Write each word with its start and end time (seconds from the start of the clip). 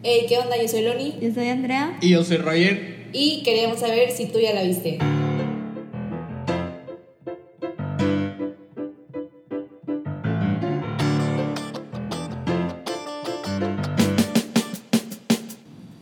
Hey, 0.00 0.26
¿qué 0.28 0.38
onda? 0.38 0.56
Yo 0.62 0.68
soy 0.68 0.82
Loni 0.82 1.18
Yo 1.20 1.34
soy 1.34 1.48
Andrea. 1.48 1.98
Y 2.00 2.10
yo 2.10 2.22
soy 2.22 2.36
Roger. 2.36 3.08
y 3.12 3.42
queríamos 3.42 3.80
saber 3.80 4.12
si 4.12 4.26
tú 4.26 4.38
ya 4.38 4.52
la 4.54 4.62
viste. 4.62 4.98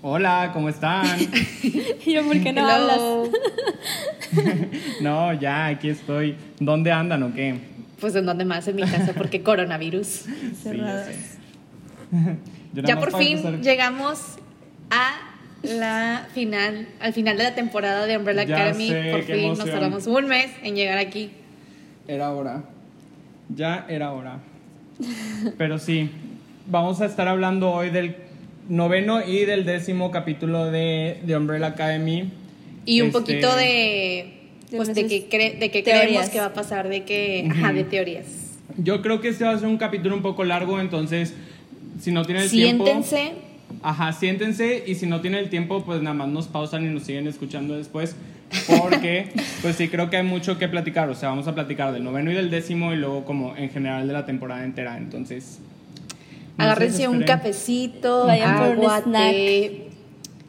Hola, 0.02 0.50
¿cómo 0.52 0.68
están? 0.68 1.04
Yo, 2.06 2.24
¿por 2.24 2.40
qué 2.42 2.52
no 2.52 2.60
Hello. 2.60 2.70
hablas? 2.70 3.30
no, 5.00 5.32
ya, 5.34 5.66
aquí 5.66 5.88
estoy. 5.88 6.36
¿Dónde 6.60 6.92
andan 6.92 7.22
o 7.24 7.34
qué? 7.34 7.58
Pues 8.00 8.14
en 8.14 8.26
dónde 8.26 8.44
más, 8.44 8.68
en 8.68 8.76
mi 8.76 8.82
casa, 8.82 9.12
porque 9.16 9.42
coronavirus. 9.42 10.06
Cerrados. 10.62 11.08
Ya 12.84 12.98
por 12.98 13.16
fin 13.16 13.38
empezar- 13.38 13.60
llegamos 13.62 14.20
a 14.90 15.32
la 15.62 16.28
final, 16.34 16.86
al 17.00 17.12
final 17.12 17.36
de 17.38 17.44
la 17.44 17.54
temporada 17.54 18.06
de 18.06 18.16
Umbrella 18.16 18.44
Ya 18.44 18.56
Academy. 18.56 18.88
sé, 18.88 19.08
por 19.10 19.24
qué 19.24 19.34
fin 19.34 19.48
nos 19.48 19.58
emoción. 19.58 19.70
tardamos 19.80 20.06
un 20.06 20.26
mes 20.26 20.50
en 20.62 20.76
llegar 20.76 20.98
aquí. 20.98 21.30
Era 22.06 22.30
hora. 22.32 22.64
Ya 23.54 23.86
era 23.88 24.12
hora. 24.12 24.38
Pero 25.58 25.78
sí, 25.78 26.10
vamos 26.66 27.00
a 27.00 27.06
estar 27.06 27.28
hablando 27.28 27.70
hoy 27.72 27.90
del 27.90 28.16
noveno 28.68 29.24
y 29.26 29.44
del 29.44 29.64
décimo 29.64 30.10
capítulo 30.10 30.70
de, 30.70 31.20
de 31.24 31.36
Umbrella 31.36 31.68
Academy. 31.68 32.30
Y 32.84 33.00
un 33.00 33.08
Este, 33.08 33.18
poquito 33.20 33.56
de, 33.56 34.32
De 34.70 34.76
pues, 34.76 34.94
de 34.94 35.06
que, 35.06 35.28
cre- 35.28 35.58
de 35.58 35.70
que 35.70 35.82
teorías. 35.82 36.04
creemos 36.06 36.30
que 36.30 36.38
va 36.40 36.46
a 36.46 36.54
pasar, 36.54 36.88
de 36.88 37.04
que, 37.04 37.48
ajá, 37.50 37.72
de 37.72 37.84
teorías. 37.84 38.26
Yo 38.78 39.02
creo 39.02 39.20
que 39.20 39.28
este 39.28 39.44
va 39.44 39.50
a 39.52 39.58
ser 39.58 39.68
un 39.68 39.78
capítulo 39.78 40.14
un 40.14 40.22
poco 40.22 40.44
largo, 40.44 40.78
entonces, 40.80 41.34
si 42.00 42.12
no 42.12 42.24
tienen 42.24 42.44
el 42.44 42.50
tiempo... 42.50 42.84
Siéntense, 42.84 43.32
Ajá, 43.82 44.12
siéntense 44.12 44.84
y 44.86 44.94
si 44.94 45.06
no 45.06 45.20
tienen 45.20 45.40
el 45.40 45.50
tiempo, 45.50 45.84
pues 45.84 46.00
nada 46.00 46.14
más 46.14 46.28
nos 46.28 46.46
pausan 46.46 46.86
y 46.86 46.88
nos 46.94 47.02
siguen 47.02 47.26
escuchando 47.26 47.76
después. 47.76 48.14
Porque, 48.80 49.28
pues 49.62 49.74
sí, 49.76 49.88
creo 49.88 50.08
que 50.08 50.16
hay 50.18 50.22
mucho 50.22 50.56
que 50.58 50.68
platicar. 50.68 51.08
O 51.10 51.14
sea, 51.14 51.30
vamos 51.30 51.48
a 51.48 51.54
platicar 51.54 51.92
del 51.92 52.04
noveno 52.04 52.30
y 52.30 52.34
del 52.34 52.48
décimo 52.50 52.92
y 52.92 52.96
luego 52.96 53.24
como 53.24 53.56
en 53.56 53.70
general 53.70 54.06
de 54.06 54.12
la 54.12 54.24
temporada 54.24 54.64
entera. 54.64 54.96
Entonces... 54.96 55.58
no 56.56 56.64
agárrense 56.64 57.08
un 57.08 57.22
cafecito, 57.24 58.26
Vayan 58.26 58.56
por 58.76 58.78
un 58.78 58.90
snack. 59.02 59.34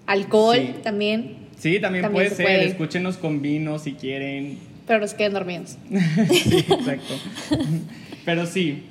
alcohol 0.05 0.57
Sí. 0.57 0.75
también, 0.83 1.37
Sí, 1.57 1.79
también, 1.79 2.03
También 2.03 2.11
puede 2.13 2.29
se 2.29 2.35
ser. 2.35 2.45
puede. 2.45 2.65
Escúchenos 2.65 3.17
con 3.17 3.41
vino 3.41 3.79
si 3.79 3.93
quieren. 3.93 4.59
pero 4.85 4.99
no 4.99 5.07
se 5.07 5.15
queden 5.15 5.33
dormidos. 5.33 5.77
Sí, 6.29 6.65
exacto. 6.69 7.15
Pero 8.25 8.45
sí, 8.45 8.83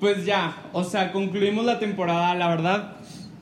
pues 0.00 0.24
ya, 0.24 0.56
o 0.72 0.84
sea, 0.84 1.12
concluimos 1.12 1.64
la 1.64 1.78
temporada, 1.78 2.34
la 2.34 2.48
verdad, 2.48 2.92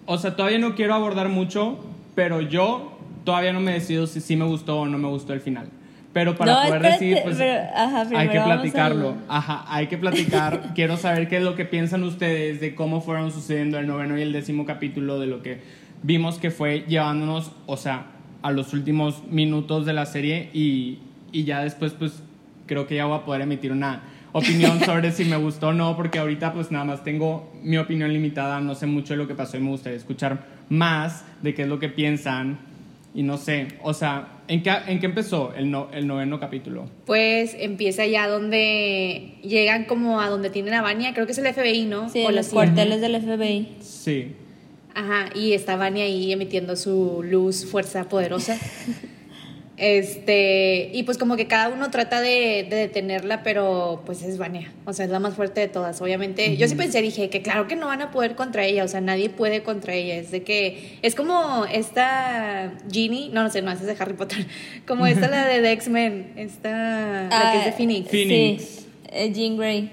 o 0.06 0.18
sea, 0.18 0.36
todavía 0.36 0.58
no 0.58 0.74
quiero 0.74 0.94
abordar 0.94 1.28
mucho, 1.28 1.78
pero 2.14 2.40
yo 2.40 2.98
todavía 3.24 3.52
no 3.52 3.60
me 3.60 3.72
decido 3.72 4.06
si 4.06 4.20
sí 4.20 4.36
me 4.36 4.44
gustó 4.44 4.80
o 4.80 4.86
no 4.86 4.98
me 4.98 5.08
gustó 5.08 5.32
el 5.32 5.40
final. 5.40 5.68
Pero 6.12 6.36
para 6.36 6.52
No, 6.52 6.68
poder 6.68 6.82
decir, 6.82 7.18
pues 7.24 7.36
pero, 7.38 7.62
ajá, 7.74 8.06
hay 8.14 8.28
que 8.28 8.40
platicarlo. 8.40 9.14
Ajá, 9.28 9.64
hay 9.68 9.86
que 9.86 9.96
platicar. 9.96 10.70
Quiero 10.74 10.98
saber 10.98 11.26
qué 11.28 11.38
es 11.38 11.42
lo 11.42 11.54
que 11.54 11.64
piensan 11.64 12.02
ustedes 12.02 12.60
de 12.60 12.74
cómo 12.74 13.00
fueron 13.00 13.30
sucediendo 13.32 13.78
el 13.78 13.86
noveno 13.86 14.18
y 14.18 14.22
el 14.22 14.32
décimo 14.32 14.66
capítulo, 14.66 15.18
de 15.18 15.26
lo 15.26 15.42
que 15.42 15.62
vimos 16.02 16.38
que 16.38 16.50
fue 16.50 16.84
llevándonos, 16.86 17.52
o 17.66 17.78
sea, 17.78 18.06
a 18.42 18.50
los 18.50 18.74
últimos 18.74 19.24
minutos 19.28 19.86
de 19.86 19.94
la 19.94 20.04
serie 20.04 20.50
y, 20.52 20.98
y 21.30 21.44
ya 21.44 21.62
después, 21.62 21.92
pues 21.92 22.22
creo 22.66 22.86
que 22.86 22.96
ya 22.96 23.06
voy 23.06 23.16
a 23.16 23.24
poder 23.24 23.40
emitir 23.42 23.72
una 23.72 24.02
opinión 24.32 24.80
sobre 24.80 25.12
si 25.12 25.24
me 25.24 25.36
gustó 25.36 25.68
o 25.68 25.72
no, 25.72 25.96
porque 25.96 26.18
ahorita 26.18 26.52
pues 26.52 26.70
nada 26.70 26.84
más 26.84 27.04
tengo 27.04 27.52
mi 27.62 27.76
opinión 27.78 28.12
limitada, 28.12 28.60
no 28.60 28.74
sé 28.74 28.86
mucho 28.86 29.14
de 29.14 29.18
lo 29.18 29.28
que 29.28 29.34
pasó 29.34 29.56
y 29.56 29.60
me 29.60 29.70
gustaría 29.70 29.98
escuchar 29.98 30.46
más 30.68 31.24
de 31.42 31.54
qué 31.54 31.62
es 31.62 31.68
lo 31.68 31.78
que 31.78 31.88
piensan 31.88 32.58
y 33.14 33.22
no 33.22 33.36
sé, 33.36 33.68
o 33.82 33.92
sea, 33.92 34.40
¿en 34.48 34.62
qué, 34.62 34.72
en 34.86 34.98
qué 34.98 35.04
empezó 35.04 35.52
el, 35.54 35.70
no- 35.70 35.88
el 35.92 36.06
noveno 36.06 36.40
capítulo? 36.40 36.88
Pues 37.04 37.54
empieza 37.58 38.06
ya 38.06 38.26
donde 38.26 39.34
llegan 39.42 39.84
como 39.84 40.18
a 40.22 40.30
donde 40.30 40.48
tienen 40.48 40.72
a 40.72 40.80
Vania, 40.80 41.12
creo 41.12 41.26
que 41.26 41.32
es 41.32 41.38
el 41.38 41.52
FBI, 41.52 41.84
¿no? 41.84 42.08
Sí, 42.08 42.24
O 42.26 42.30
los 42.30 42.46
CIA. 42.46 42.54
cuarteles 42.54 43.00
del 43.02 43.20
FBI. 43.20 43.68
Sí. 43.82 44.32
Ajá, 44.94 45.26
y 45.34 45.52
está 45.52 45.76
Vania 45.76 46.04
ahí 46.04 46.32
emitiendo 46.32 46.74
su 46.76 47.22
luz, 47.22 47.66
fuerza 47.66 48.08
poderosa. 48.08 48.56
Este, 49.84 50.90
y 50.92 51.02
pues 51.02 51.18
como 51.18 51.34
que 51.34 51.48
cada 51.48 51.68
uno 51.68 51.90
trata 51.90 52.20
de, 52.20 52.64
de 52.70 52.76
detenerla, 52.76 53.42
pero 53.42 54.04
pues 54.06 54.22
es 54.22 54.38
Vania, 54.38 54.72
o 54.84 54.92
sea, 54.92 55.06
es 55.06 55.10
la 55.10 55.18
más 55.18 55.34
fuerte 55.34 55.60
de 55.60 55.66
todas, 55.66 56.00
obviamente. 56.00 56.56
Yo 56.56 56.68
sí 56.68 56.76
pensé, 56.76 57.02
dije 57.02 57.30
que 57.30 57.42
claro 57.42 57.66
que 57.66 57.74
no 57.74 57.88
van 57.88 58.00
a 58.00 58.12
poder 58.12 58.36
contra 58.36 58.64
ella, 58.64 58.84
o 58.84 58.88
sea, 58.88 59.00
nadie 59.00 59.28
puede 59.28 59.64
contra 59.64 59.92
ella, 59.94 60.14
es 60.14 60.30
de 60.30 60.44
que, 60.44 60.98
es 61.02 61.16
como 61.16 61.64
esta 61.64 62.74
Ginny, 62.92 63.30
no, 63.30 63.42
no 63.42 63.50
sé, 63.50 63.60
no, 63.60 63.72
esa 63.72 63.80
es 63.80 63.88
de 63.88 63.96
Harry 63.98 64.14
Potter, 64.14 64.46
como 64.86 65.04
esta 65.04 65.26
la 65.26 65.48
de 65.48 65.60
The 65.60 65.72
X-Men, 65.72 66.32
esta, 66.36 67.28
la 67.28 67.50
que 67.52 67.58
es 67.58 67.64
de 67.64 67.70
Ah, 67.70 67.74
Phoenix. 67.76 68.08
Phoenix. 68.08 68.62
Sí, 68.62 68.86
eh, 69.10 69.32
Jean 69.32 69.56
Grey. 69.56 69.90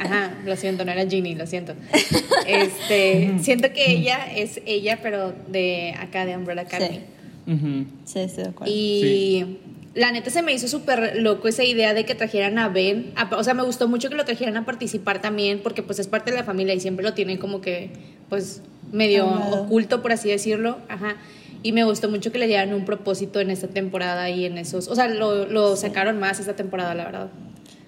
Ajá, 0.00 0.34
lo 0.44 0.54
siento, 0.54 0.84
no 0.84 0.92
era 0.92 1.04
Ginny, 1.04 1.34
lo 1.34 1.48
siento. 1.48 1.74
Este, 2.46 3.38
siento 3.40 3.72
que 3.72 3.90
ella 3.90 4.18
es 4.36 4.60
ella, 4.66 5.00
pero 5.02 5.34
de 5.48 5.94
acá 5.98 6.26
de 6.26 6.36
Umbrella 6.36 6.62
Academy. 6.62 7.00
Ujú. 7.46 7.84
Sí, 8.04 8.18
estoy 8.20 8.44
de 8.44 8.50
acuerdo. 8.50 8.72
Y 8.74 9.58
la 9.94 10.10
neta 10.12 10.30
se 10.30 10.42
me 10.42 10.52
hizo 10.52 10.66
súper 10.68 11.16
loco 11.20 11.46
esa 11.48 11.62
idea 11.64 11.94
de 11.94 12.04
que 12.04 12.14
trajeran 12.14 12.58
a 12.58 12.68
Ben. 12.68 13.12
a- 13.16 13.36
o 13.36 13.44
sea, 13.44 13.54
me 13.54 13.62
gustó 13.62 13.86
mucho 13.88 14.08
que 14.08 14.16
lo 14.16 14.24
trajeran 14.24 14.56
a 14.56 14.64
participar 14.64 15.20
también, 15.20 15.60
porque 15.62 15.82
pues 15.82 15.98
es 15.98 16.08
parte 16.08 16.30
de 16.30 16.36
la 16.36 16.44
familia 16.44 16.74
y 16.74 16.80
siempre 16.80 17.04
lo 17.04 17.14
tienen 17.14 17.38
como 17.38 17.60
que, 17.60 17.90
pues, 18.28 18.62
medio 18.92 19.26
oculto, 19.26 20.02
por 20.02 20.12
así 20.12 20.28
decirlo. 20.28 20.78
Ajá. 20.88 21.16
Y 21.62 21.72
me 21.72 21.84
gustó 21.84 22.10
mucho 22.10 22.30
que 22.32 22.38
le 22.38 22.46
dieran 22.46 22.74
un 22.74 22.84
propósito 22.84 23.40
en 23.40 23.50
esta 23.50 23.68
temporada 23.68 24.28
y 24.30 24.44
en 24.44 24.58
esos. 24.58 24.88
O 24.88 24.94
sea, 24.94 25.08
lo, 25.08 25.46
lo 25.46 25.76
sacaron 25.76 26.18
más 26.18 26.38
esta 26.38 26.54
temporada, 26.56 26.94
la 26.94 27.04
verdad. 27.04 27.28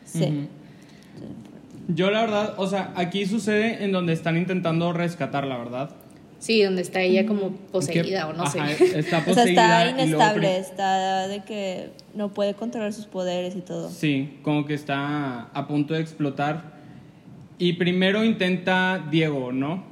Sí. 0.05 0.47
Yo 1.89 2.11
la 2.11 2.23
verdad, 2.23 2.55
o 2.57 2.67
sea, 2.67 2.93
aquí 2.97 3.27
sucede 3.27 3.85
en 3.85 3.93
donde 3.93 4.13
están 4.13 4.37
intentando 4.37 4.93
rescatar, 4.93 5.47
la 5.47 5.57
verdad. 5.59 5.91
Sí, 6.39 6.63
donde 6.63 6.83
está 6.83 7.01
ella 7.01 7.27
como 7.27 7.51
poseída 7.51 8.03
Que- 8.21 8.25
o 8.25 8.33
no 8.35 8.43
ajá, 8.45 8.69
sé. 8.77 8.99
Está 8.99 9.19
O 9.19 9.23
sea, 9.23 9.25
poseída. 9.25 9.85
está 9.87 9.91
inestable, 10.03 10.59
está 10.59 11.29
de 11.29 11.43
que 11.45 11.91
no 12.15 12.29
puede 12.29 12.55
controlar 12.55 12.93
sus 12.93 13.07
poderes 13.07 13.57
y 13.57 13.61
todo. 13.63 13.89
Sí, 13.91 14.39
como 14.43 14.67
que 14.67 14.75
está 14.75 15.49
a 15.53 15.67
punto 15.67 15.95
de 15.95 16.01
explotar. 16.01 16.77
Y 17.59 17.73
primero 17.75 18.23
intenta 18.23 19.03
Diego, 19.11 19.51
¿no? 19.51 19.83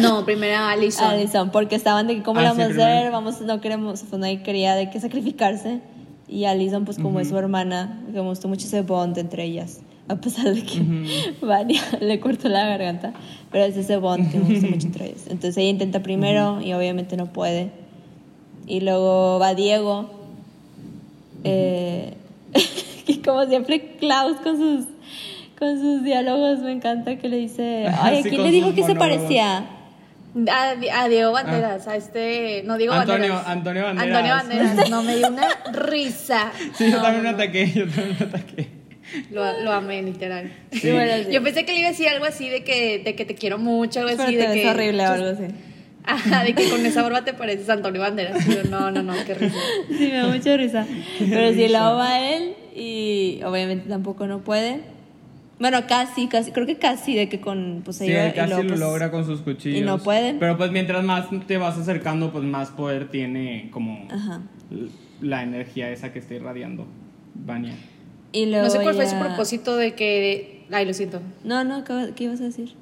No, 0.00 0.24
primero 0.24 0.58
Alison. 0.58 1.04
Alison, 1.06 1.50
porque 1.52 1.76
estaban 1.76 2.08
de 2.08 2.16
que 2.16 2.22
cómo 2.24 2.40
Ah, 2.40 2.42
la 2.42 2.50
sí, 2.52 2.58
vamos 2.58 2.72
a 2.72 2.74
primero. 2.74 2.98
hacer, 2.98 3.12
vamos, 3.12 3.40
no 3.42 3.60
queremos, 3.60 4.02
pues 4.10 4.20
nadie 4.20 4.42
quería 4.42 4.74
de 4.74 4.90
que 4.90 4.98
sacrificarse. 5.00 5.80
Y 6.26 6.44
Alison, 6.46 6.84
pues 6.84 6.98
como 6.98 7.20
es 7.20 7.28
su 7.28 7.38
hermana, 7.38 8.02
que 8.06 8.12
me 8.20 8.20
gustó 8.28 8.48
mucho 8.48 8.66
ese 8.66 8.82
bond 8.82 9.16
entre 9.18 9.44
ellas. 9.44 9.80
A 10.08 10.16
pesar 10.16 10.54
de 10.54 10.62
que 10.62 10.80
Vania 11.42 11.82
le 12.00 12.18
cortó 12.20 12.48
la 12.48 12.66
garganta. 12.66 13.12
Pero 13.50 13.64
es 13.64 13.76
ese 13.76 13.96
bond 13.98 14.30
que 14.30 14.38
me 14.38 14.44
gusta 14.54 14.66
mucho 14.68 14.86
entre 14.86 15.06
ellas. 15.06 15.22
Entonces 15.26 15.56
ella 15.58 15.70
intenta 15.70 16.00
primero 16.02 16.60
y 16.60 16.72
obviamente 16.72 17.16
no 17.16 17.26
puede. 17.32 17.70
Y 18.66 18.80
luego 18.80 19.38
va 19.38 19.54
Diego. 19.54 20.10
Eh, 21.44 22.14
y 23.06 23.16
como 23.18 23.44
siempre, 23.46 23.96
Klaus 23.98 24.36
con 24.38 24.56
sus, 24.56 24.86
con 25.58 25.80
sus 25.80 26.02
diálogos, 26.04 26.60
me 26.60 26.72
encanta 26.72 27.16
que 27.16 27.28
le 27.28 27.36
dice, 27.36 27.86
ay, 28.00 28.18
¿a 28.18 28.22
quién 28.22 28.42
le 28.42 28.50
dijo 28.50 28.74
que 28.74 28.82
se 28.84 28.94
parecía? 28.94 29.66
A, 30.50 30.74
a 31.02 31.08
Diego 31.08 31.32
Banderas, 31.32 31.88
a 31.88 31.96
este. 31.96 32.62
No, 32.64 32.76
Diego 32.76 32.92
Ah. 32.94 33.00
Antonio- 33.02 33.34
Banderas. 33.34 33.48
Antonio 33.48 33.82
Banderas. 33.84 34.16
Antonio 34.16 34.34
Banderas. 34.34 34.90
No, 34.90 35.02
me 35.02 35.16
dio 35.16 35.28
una 35.28 35.48
risa. 35.72 36.52
Sí, 36.74 36.90
yo 36.90 36.96
No, 36.98 37.02
también 37.02 37.24
no, 37.24 37.30
me 37.30 37.34
ataqué, 37.42 37.70
yo 37.72 37.86
también 37.88 38.16
me 38.20 38.26
ataqué. 38.26 38.77
Lo, 39.32 39.62
lo 39.62 39.72
amé, 39.72 40.02
literal. 40.02 40.52
Y 40.70 40.90
bueno, 40.92 41.24
sí. 41.26 41.32
Yo 41.32 41.42
pensé 41.42 41.64
que 41.64 41.72
le 41.72 41.80
iba 41.80 41.88
a 41.88 41.92
decir 41.92 42.08
algo 42.08 42.24
así 42.24 42.48
de 42.48 42.64
que, 42.64 42.98
de 43.04 43.14
que 43.14 43.24
te 43.24 43.34
quiero 43.34 43.58
mucho, 43.58 44.00
algo 44.00 44.10
Pero 44.12 44.22
así. 44.24 44.32
te 44.36 44.42
de 44.42 44.48
ves 44.48 44.62
que, 44.62 44.68
horrible 44.68 45.06
o 45.06 45.10
algo 45.10 45.28
así. 45.28 45.44
Ajá, 46.04 46.42
de 46.42 46.54
que 46.54 46.68
con 46.70 46.84
esa 46.86 47.02
barba 47.02 47.22
te 47.24 47.34
pareces 47.34 47.68
a 47.68 47.74
Antonio 47.74 48.00
Banderas. 48.00 48.46
Yo, 48.46 48.64
no, 48.64 48.90
no, 48.90 49.02
no, 49.02 49.12
qué 49.26 49.34
risa. 49.34 49.58
Sí, 49.88 50.08
me 50.10 50.16
da 50.16 50.28
mucha 50.28 50.56
risa. 50.56 50.86
Pero 51.18 51.52
sí, 51.52 51.68
luego 51.68 51.96
va 51.96 52.20
él 52.30 52.54
y 52.74 53.40
obviamente 53.44 53.88
tampoco 53.90 54.26
no 54.26 54.38
puede. 54.40 54.80
Bueno, 55.58 55.86
casi, 55.86 56.28
casi, 56.28 56.52
creo 56.52 56.66
que 56.66 56.76
casi 56.76 57.14
de 57.14 57.28
que 57.28 57.40
con 57.40 57.82
pues 57.84 57.98
Sí, 57.98 58.10
él 58.10 58.32
casi 58.32 58.50
lo 58.50 58.66
pues, 58.68 58.78
logra 58.80 59.10
con 59.10 59.26
sus 59.26 59.40
cuchillos. 59.40 59.80
y 59.80 59.84
no 59.84 59.98
puede. 59.98 60.34
Pero 60.34 60.56
pues 60.56 60.70
mientras 60.70 61.04
más 61.04 61.26
te 61.46 61.58
vas 61.58 61.76
acercando, 61.76 62.32
pues 62.32 62.44
más 62.44 62.70
poder 62.70 63.10
tiene 63.10 63.68
como 63.70 64.06
Ajá. 64.10 64.40
la 65.20 65.42
energía 65.42 65.90
esa 65.90 66.12
que 66.12 66.20
está 66.20 66.34
irradiando 66.34 66.86
Vania. 67.34 67.74
Y 68.32 68.46
luego 68.46 68.64
No 68.66 68.70
sé 68.70 68.80
cuál 68.80 68.94
fue 68.94 69.06
su 69.06 69.12
ya- 69.12 69.20
propósito 69.20 69.76
de 69.76 69.94
que. 69.94 70.66
Ay, 70.70 70.84
lo 70.84 70.92
siento. 70.94 71.20
No, 71.44 71.64
no, 71.64 71.84
¿qué, 71.84 72.12
qué 72.14 72.24
ibas 72.24 72.40
a 72.40 72.44
decir? 72.44 72.74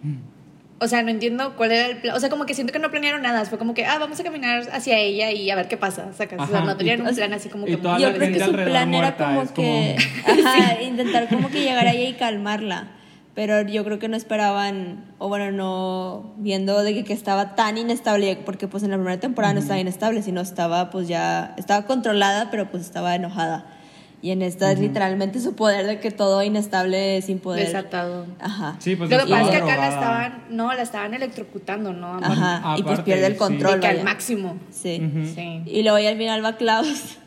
O 0.79 0.89
sea, 0.89 1.03
no 1.03 1.09
entiendo 1.11 1.55
cuál 1.57 1.73
era 1.73 1.87
el 1.87 1.99
plan. 1.99 2.17
O 2.17 2.21
sea, 2.21 2.29
como 2.29 2.45
que 2.47 2.53
siento 2.55 2.73
que 2.73 2.79
no 2.79 2.91
planearon 2.91 3.23
nada. 3.23 3.45
Fue 3.47 3.57
como 3.57 3.73
que, 3.73 3.87
ah, 3.87 3.99
vamos 3.99 4.19
a 4.21 4.25
caminar 4.25 4.65
hacia 4.73 4.99
ella 4.99 5.31
y 5.31 5.49
a 5.51 5.55
ver 5.57 5.69
qué 5.69 5.77
pasa. 5.77 6.13
Sacas. 6.13 6.39
O 6.41 6.47
sea, 6.47 6.59
Ajá, 6.59 6.67
no 6.67 6.77
tenían 6.77 7.01
un 7.01 7.07
o 7.07 7.13
sea, 7.15 7.27
plan 7.27 7.33
así 7.39 7.49
como 7.49 7.67
y 7.67 7.71
que. 7.71 7.77
toda 7.79 7.99
Yo 7.99 8.09
la 8.11 8.15
creo 8.17 8.33
que 8.33 8.41
su 8.45 8.53
plan 8.53 8.93
era 8.93 9.17
como 9.17 9.43
que 9.55 9.97
como- 10.27 10.47
ajá, 10.49 10.83
intentar 10.83 11.29
como 11.29 11.49
que 11.49 11.61
llegar 11.63 11.87
a 11.87 11.93
ella 11.93 12.09
y 12.11 12.15
calmarla. 12.15 12.89
pero 13.35 13.63
yo 13.63 13.85
creo 13.85 13.99
que 13.99 14.09
no 14.09 14.17
esperaban, 14.17 15.05
o 15.19 15.29
bueno, 15.29 15.53
no 15.53 16.35
viendo 16.39 16.83
de 16.83 16.93
que, 16.95 17.05
que 17.05 17.13
estaba 17.13 17.55
tan 17.55 17.77
inestable, 17.79 18.37
porque 18.45 18.67
pues 18.67 18.83
en 18.83 18.91
la 18.91 18.97
primera 18.97 19.21
temporada 19.21 19.53
no 19.55 19.61
estaba 19.61 19.79
inestable, 19.79 20.23
sino 20.23 20.41
estaba 20.41 20.91
pues 20.91 21.07
ya, 21.07 21.55
estaba 21.57 21.87
controlada, 21.87 22.51
pero 22.51 22.71
pues 22.71 22.83
estaba 22.83 23.15
enojada. 23.15 23.67
Y 24.23 24.31
en 24.31 24.43
esta 24.43 24.73
es 24.73 24.81
literalmente 24.81 25.41
su 25.41 25.55
poder 25.55 25.87
de 25.87 26.01
que 26.01 26.11
todo 26.11 26.43
inestable 26.43 27.21
sin 27.23 27.39
poder. 27.39 27.67
Desatado. 27.67 28.27
Ajá. 28.41 28.77
Sí, 28.79 28.97
pues 28.97 29.11
Lo 29.11 29.19
que 29.19 29.31
pasa 29.31 29.45
es 29.45 29.51
que 29.51 29.57
acá 29.57 29.77
la 29.77 29.89
estaban, 29.89 30.45
no, 30.51 30.73
la 30.73 30.83
estaban 30.83 31.15
electrocutando, 31.15 31.93
¿no? 31.93 32.19
Ajá. 32.23 32.77
y 32.79 32.83
pues 32.83 33.01
pierde 33.01 33.27
el 33.27 33.33
sí. 33.35 33.39
control. 33.39 33.81
Que 33.81 33.87
al 33.87 34.03
máximo. 34.05 34.57
Sí. 34.71 35.01
Ujú. 35.05 35.27
Sí. 35.35 35.63
Y 35.67 35.83
luego 35.83 35.99
ya 35.99 36.09
al 36.11 36.17
final 36.17 36.45
va 36.45 36.57
Klaus. 36.57 37.19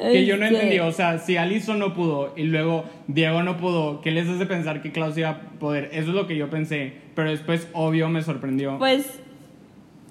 Que 0.00 0.26
yo 0.26 0.36
no 0.36 0.44
Este, 0.44 0.56
entendí, 0.56 0.80
o 0.80 0.90
sea, 0.90 1.18
si 1.18 1.36
Alison 1.36 1.78
no 1.78 1.94
pudo 1.94 2.32
y 2.36 2.44
luego 2.44 2.84
Diego 3.06 3.44
no 3.44 3.56
pudo, 3.58 4.00
¿qué 4.00 4.10
les 4.10 4.28
hace 4.28 4.44
pensar 4.44 4.82
que 4.82 4.90
Klaus 4.90 5.16
iba 5.16 5.30
a 5.30 5.40
poder? 5.60 5.90
Eso 5.92 6.08
es 6.08 6.16
lo 6.16 6.26
que 6.26 6.36
yo 6.36 6.50
pensé, 6.50 6.94
pero 7.14 7.30
después, 7.30 7.68
obvio, 7.72 8.08
me 8.08 8.22
sorprendió. 8.22 8.76
Pues 8.78 9.06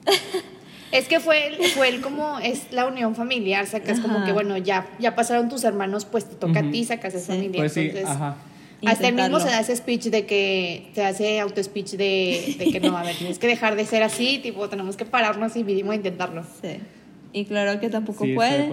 Es 0.91 1.07
que 1.07 1.19
fue, 1.19 1.47
el- 1.47 1.55
fue 1.69 1.89
el 1.89 2.01
como, 2.01 2.39
es 2.39 2.71
la 2.71 2.85
unión 2.85 3.15
familiar, 3.15 3.65
sacas 3.67 3.99
como 3.99 4.23
que, 4.23 4.31
bueno, 4.31 4.55
ya, 4.57 4.87
ya 4.99 5.15
pasaron 5.15 5.49
tus 5.49 5.63
hermanos, 5.63 6.05
pues 6.05 6.25
te 6.25 6.35
toca 6.35 6.59
Ujú. 6.59 6.69
a 6.69 6.71
ti, 6.71 6.85
sacas 6.85 7.13
esa 7.15 7.33
Sí. 7.33 7.39
familia. 7.39 7.61
pues 7.61 7.73
sí, 7.73 7.81
entonces, 7.81 8.09
ajá. 8.09 8.35
Hasta 8.85 9.07
el 9.07 9.15
mismo 9.15 9.39
se 9.39 9.47
da 9.47 9.59
ese 9.61 9.75
speech 9.75 10.05
de 10.05 10.25
que, 10.27 10.89
se 10.93 11.03
hace 11.03 11.39
auto-speech 11.39 11.91
de, 11.93 12.55
de 12.59 12.71
que 12.71 12.79
no, 12.79 12.95
a 12.95 13.03
ver, 13.03 13.15
tienes 13.15 13.39
que 13.39 13.47
dejar 13.47 13.75
de 13.75 13.85
ser 13.85 14.03
así, 14.03 14.37
tipo, 14.43 14.69
tenemos 14.69 14.95
que 14.95 15.05
pararnos 15.05 15.55
y 15.55 15.63
mínimo 15.63 15.91
intentarlo. 15.93 16.43
sí. 16.61 16.77
Y 17.33 17.43
claro 17.45 17.79
que 17.81 17.89
tampoco 17.89 18.23
Sí, 18.23 18.33
puede. 18.33 18.69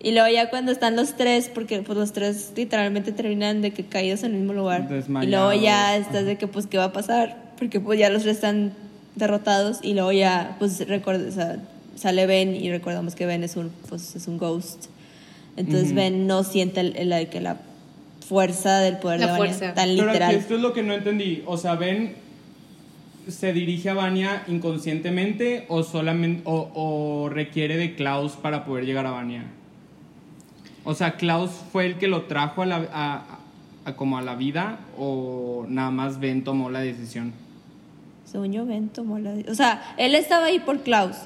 Y 0.00 0.12
luego 0.12 0.28
ya 0.28 0.50
cuando 0.50 0.72
están 0.72 0.94
los 0.96 1.16
tres, 1.16 1.48
porque 1.48 1.80
pues 1.80 1.96
los 1.96 2.12
tres 2.12 2.52
literalmente 2.56 3.12
terminan 3.12 3.62
de 3.62 3.70
que 3.70 3.84
caídos 3.86 4.24
en 4.24 4.32
el 4.32 4.38
mismo 4.40 4.52
lugar. 4.52 4.88
Desmayados. 4.88 5.26
Y 5.26 5.30
luego 5.30 5.52
ya 5.64 5.96
estás 5.96 6.26
de 6.26 6.36
que 6.36 6.46
pues 6.48 6.66
qué 6.66 6.76
va 6.76 6.84
a 6.84 6.92
pasar, 6.92 7.52
porque 7.58 7.80
pues 7.80 7.98
ya 7.98 8.10
los 8.10 8.22
tres 8.24 8.34
están 8.36 8.72
derrotados 9.16 9.78
y 9.82 9.94
luego 9.94 10.12
ya 10.12 10.56
pues 10.58 10.86
recuerda, 10.88 11.28
o 11.28 11.32
sea, 11.32 11.56
sale 11.96 12.26
Ben 12.26 12.54
y 12.56 12.70
recordamos 12.70 13.14
que 13.14 13.26
Ben 13.26 13.44
es 13.44 13.56
un 13.56 13.70
pues 13.88 14.16
es 14.16 14.26
un 14.28 14.38
ghost. 14.38 14.86
Entonces 15.56 15.88
Ujú. 15.88 15.96
Ben 15.96 16.26
no 16.26 16.44
siente 16.44 16.80
el, 16.80 16.96
el- 16.96 17.12
el- 17.12 17.28
que 17.28 17.40
la 17.40 17.58
fuerza 18.26 18.78
del 18.80 18.96
poder 18.98 19.20
La 19.20 19.26
de 19.26 19.32
Vanya 19.32 19.44
fuerza. 19.54 19.74
tan 19.74 19.88
Pero 19.90 20.02
aquí 20.02 20.06
literal. 20.12 20.34
esto 20.34 20.54
es 20.54 20.60
lo 20.62 20.72
que 20.72 20.82
no 20.82 20.94
entendí. 20.94 21.42
O 21.46 21.56
sea, 21.58 21.74
¿ven 21.74 22.14
se 23.28 23.52
dirige 23.52 23.90
a 23.90 23.94
Vania 23.94 24.42
inconscientemente 24.48 25.66
o 25.68 25.82
solamente 25.82 26.42
o, 26.44 26.70
o 26.74 27.28
requiere 27.28 27.76
de 27.76 27.94
Klaus 27.94 28.32
para 28.32 28.64
poder 28.64 28.86
llegar 28.86 29.04
a 29.06 29.10
Vania? 29.10 29.44
O 30.84 30.94
sea, 30.94 31.12
Klaus 31.16 31.50
fue 31.70 31.86
el 31.86 31.98
que 31.98 32.08
lo 32.08 32.22
trajo 32.22 32.62
a 32.62 32.66
la 32.66 32.88
a- 32.92 33.38
a- 33.84 33.96
como 33.96 34.16
a 34.16 34.22
la 34.22 34.34
vida 34.36 34.78
o 34.98 35.66
nada 35.68 35.90
más 35.90 36.18
Ben 36.18 36.42
tomó 36.44 36.70
la 36.70 36.80
decisión. 36.80 37.32
Según 38.32 38.50
yo, 38.52 38.64
Ben 38.66 38.88
tomó 38.88 39.18
la... 39.18 39.34
O 39.48 39.54
sea, 39.54 39.94
él 39.98 40.14
estaba 40.14 40.46
ahí 40.46 40.58
por 40.58 40.80
Klaus, 40.80 41.16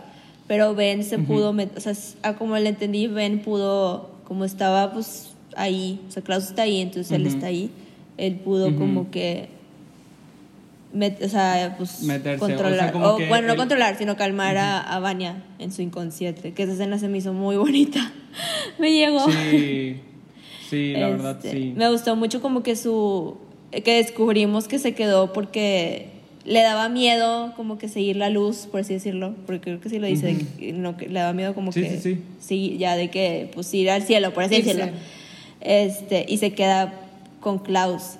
pero 0.49 0.75
Ben 0.75 1.05
se 1.05 1.19
pudo... 1.19 1.53
met- 1.55 1.77
O 1.77 1.81
sea, 1.81 1.93
s- 1.93 2.17
a 2.23 2.35
como 2.35 2.57
le 2.59 2.69
entendí, 2.69 3.07
Ben 3.07 3.41
pudo... 3.41 4.11
Como 4.25 4.45
estaba, 4.45 4.93
pues, 4.93 5.31
ahí. 5.57 6.01
O 6.09 6.11
sea, 6.11 6.23
Klaus 6.23 6.45
está 6.45 6.63
ahí, 6.63 6.81
entonces 6.81 7.13
él 7.13 7.23
Ujú. 7.27 7.35
está 7.37 7.47
ahí. 7.47 7.71
Él 8.17 8.35
pudo 8.37 8.69
Ujú. 8.69 8.79
como 8.79 9.11
que... 9.13 9.49
met- 10.95 11.23
o 11.25 11.29
sea, 11.29 11.75
pues... 11.79 12.03
Meterse, 12.03 12.43
o 12.45 12.47
sea, 12.49 12.57
controlar. 12.57 12.97
o, 12.97 13.19
bueno, 13.29 13.47
no 13.47 13.53
él- 13.53 13.59
controlar, 13.59 13.97
sino 13.97 14.17
calmar 14.17 14.57
a, 14.57 14.81
a 14.81 14.99
Vanya 14.99 15.45
en 15.61 15.71
su 15.73 15.83
inconsciente. 15.83 16.53
Que 16.55 16.65
esa 16.65 16.73
escena 16.73 16.99
se 16.99 17.07
me 17.09 17.19
hizo 17.19 17.33
muy 17.33 17.57
bonita. 17.57 18.13
me 18.79 18.93
llegó. 18.93 19.31
Sí. 19.31 20.01
Sí, 20.69 20.95
la 20.95 21.11
verdad 21.11 21.37
Este, 21.37 21.53
sí. 21.53 21.75
Me 21.77 21.89
gustó 21.89 22.17
mucho 22.17 22.43
como 22.43 22.65
que 22.65 22.75
su 22.75 23.37
que 23.71 23.99
descubrimos 23.99 24.67
que 24.67 24.81
se 24.81 24.95
quedó 24.97 25.33
porque 25.33 26.11
le 26.47 26.63
daba 26.63 26.89
miedo 26.89 27.53
como 27.57 27.77
que 27.77 27.89
seguir 27.89 28.17
la 28.17 28.31
luz, 28.31 28.69
por 28.71 28.81
así 28.81 28.95
decirlo, 28.95 29.35
porque 29.47 29.63
creo 29.65 29.81
que 29.81 29.89
sí 29.89 29.99
lo 29.99 30.07
dice, 30.07 30.37
que 30.59 30.73
no, 30.73 30.97
que 30.97 31.09
le 31.09 31.19
daba 31.21 31.33
miedo 31.33 31.55
como 31.55 31.73
Sí, 31.73 31.83
que 31.83 31.99
sí, 32.01 32.23
sí. 32.41 32.77
ya 32.79 32.97
de 32.97 33.11
que 33.11 33.51
pues 33.53 33.73
ir 33.75 33.91
al 33.91 34.03
cielo, 34.03 34.33
por 34.33 34.45
así 34.45 34.57
decirlo. 34.63 34.87
Este, 35.61 36.25
y 36.29 36.39
se 36.39 36.53
queda 36.53 36.93
con 37.41 37.59
Klaus. 37.59 38.17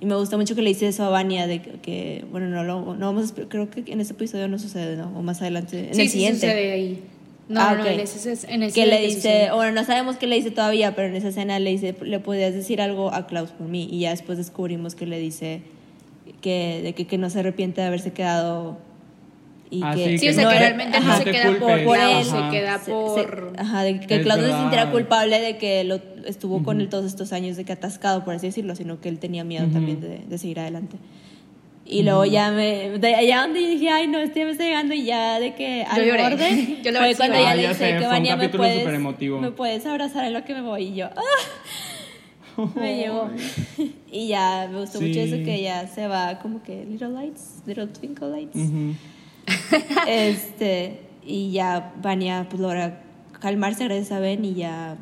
Y 0.00 0.06
me 0.06 0.16
gusta 0.16 0.36
mucho 0.36 0.54
que 0.54 0.62
le 0.62 0.68
dice 0.70 0.88
eso 0.88 1.04
a 1.04 1.08
Vania 1.08 1.46
de 1.46 1.62
que, 1.62 1.70
que, 1.80 2.24
bueno, 2.30 2.48
no 2.48 2.62
lo 2.64 2.94
no 2.94 3.06
vamos 3.12 3.32
a 3.32 3.48
creo 3.48 3.70
que 3.70 3.84
en 3.90 4.00
este 4.00 4.12
episodio 4.14 4.48
no 4.48 4.58
sucede, 4.58 4.96
¿no? 4.96 5.12
O 5.18 5.22
más 5.22 5.40
adelante 5.40 5.88
en 5.88 5.94
sí, 5.94 6.00
el 6.02 6.06
sí 6.08 6.12
siguiente. 6.12 6.40
sucede 6.46 6.72
ahí. 6.72 7.02
No, 7.48 7.60
Ah, 7.60 7.74
no, 7.74 7.82
ok. 7.82 7.88
en 7.90 8.00
ese, 8.00 8.32
es- 8.32 8.44
en 8.44 8.62
ese 8.62 8.74
que 8.80 8.86
le 8.86 9.00
dice, 9.00 9.48
bueno, 9.54 9.72
no 9.72 9.84
sabemos 9.84 10.16
qué 10.16 10.26
le 10.26 10.36
dice 10.36 10.50
todavía, 10.50 10.94
pero 10.94 11.08
en 11.08 11.14
esa 11.16 11.28
escena 11.28 11.58
le 11.58 11.70
dice, 11.70 11.94
le 12.02 12.18
podías 12.20 12.54
decir 12.54 12.80
algo 12.80 13.12
a 13.12 13.26
Klaus 13.26 13.50
por 13.50 13.66
mí. 13.68 13.88
Y 13.90 14.00
ya 14.00 14.10
después 14.10 14.38
descubrimos 14.38 14.94
que 14.94 15.06
le 15.06 15.18
dice 15.18 15.60
que, 16.40 16.80
de 16.82 16.92
que, 16.94 17.06
que 17.06 17.18
no 17.18 17.30
se 17.30 17.40
arrepiente 17.40 17.80
de 17.80 17.86
haberse 17.86 18.12
quedado. 18.12 18.78
Y 19.70 19.80
Ah, 19.82 19.92
que, 19.94 20.10
sí, 20.10 20.18
Sí, 20.18 20.26
o 20.26 20.30
que 20.30 20.34
sea, 20.34 20.44
no 20.44 20.50
que 20.50 20.54
te- 20.56 20.60
realmente 20.60 21.00
no 21.00 21.06
no 21.06 21.16
se 21.16 21.24
queda 21.24 21.44
por, 21.48 21.58
culpes. 21.58 21.84
por 21.84 21.98
él. 21.98 22.24
se 22.24 22.50
queda 22.50 22.78
por... 22.78 23.14
se- 23.54 23.60
ajá, 23.60 23.82
de 23.82 24.00
que 24.00 24.18
no 24.20 24.34
se 24.36 24.52
sintiera 24.52 24.90
culpable 24.90 25.40
de 25.40 25.56
que 25.56 25.84
lo, 25.84 26.00
estuvo 26.26 26.62
con 26.62 26.80
él 26.80 26.88
todos 26.88 27.06
estos 27.06 27.32
años 27.32 27.56
de 27.56 27.64
que 27.64 27.72
atascado, 27.72 28.24
por 28.24 28.34
así 28.34 28.46
decirlo, 28.46 28.76
sino 28.76 29.00
que 29.00 29.08
él 29.08 29.18
tenía 29.18 29.42
miedo 29.42 29.64
Ujú. 29.64 29.72
también 29.74 30.00
de, 30.00 30.18
de 30.18 30.38
seguir 30.38 30.60
adelante. 30.60 30.96
Y 31.86 32.02
luego 32.02 32.24
ya 32.24 32.50
me, 32.50 32.98
de 32.98 33.14
allá 33.14 33.42
donde 33.42 33.60
dije, 33.60 33.90
ay 33.90 34.06
no, 34.06 34.18
este 34.18 34.40
ya 34.40 34.44
me 34.46 34.52
está 34.52 34.64
llegando 34.64 34.94
y 34.94 35.04
ya 35.04 35.38
de 35.40 35.54
que 35.54 35.84
al 35.86 36.02
lloré. 36.06 36.22
borde, 36.22 36.78
Yo 36.84 36.92
la 36.92 37.00
fue 37.00 37.14
cuando 37.14 37.36
lloré. 37.36 37.44
ya 37.44 37.50
Ah, 37.50 37.56
le 37.56 37.62
ya 37.62 37.68
dije 37.70 37.96
que 37.98 38.06
Vania 38.06 38.36
me 38.36 38.48
puedes, 38.48 39.00
me 39.40 39.50
puedes 39.50 39.84
abrazar 39.86 40.24
en 40.24 40.32
lo 40.34 40.44
que 40.44 40.54
me 40.54 40.60
voy 40.62 40.84
y 40.84 40.94
yo, 40.94 41.06
ah, 41.16 41.20
me 42.76 42.96
llegó. 42.96 43.30
y 44.10 44.28
ya 44.28 44.68
me 44.70 44.80
gustó 44.80 45.00
mucho 45.00 45.20
eso 45.20 45.36
que 45.44 45.62
ya 45.62 45.86
se 45.86 46.06
va 46.06 46.38
como 46.38 46.62
que 46.62 46.84
little 46.84 47.08
lights, 47.10 47.62
little 47.66 47.86
twinkle 47.86 48.30
lights. 48.30 48.56
Este, 50.08 51.00
y 51.24 51.50
ya 51.52 51.92
Vania 52.00 52.46
pues 52.48 52.60
logra 52.60 53.02
calmarse 53.40 53.84
gracias 53.84 54.12
a 54.12 54.18
Ben 54.20 54.44
y 54.44 54.54
ya 54.54 54.96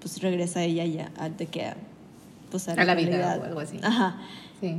pues 0.00 0.20
regresa 0.20 0.62
ella 0.62 0.84
ya 0.84 1.10
antes 1.18 1.48
que 1.48 1.64
a, 1.64 1.76
pues, 2.50 2.68
A 2.68 2.74
la 2.84 2.94
vida 2.94 3.08
realidad. 3.08 3.40
o 3.40 3.44
algo 3.44 3.60
así. 3.60 3.78
Ajá. 3.82 4.18
Sí. 4.60 4.76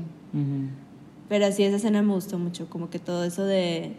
Pero 1.30 1.52
sí, 1.52 1.64
esa 1.64 1.78
escena 1.78 2.02
me 2.02 2.14
gustó 2.14 2.40
mucho, 2.40 2.70
como 2.70 2.90
que 2.90 3.00
todo 3.00 3.24
eso 3.24 3.44
de, 3.44 3.94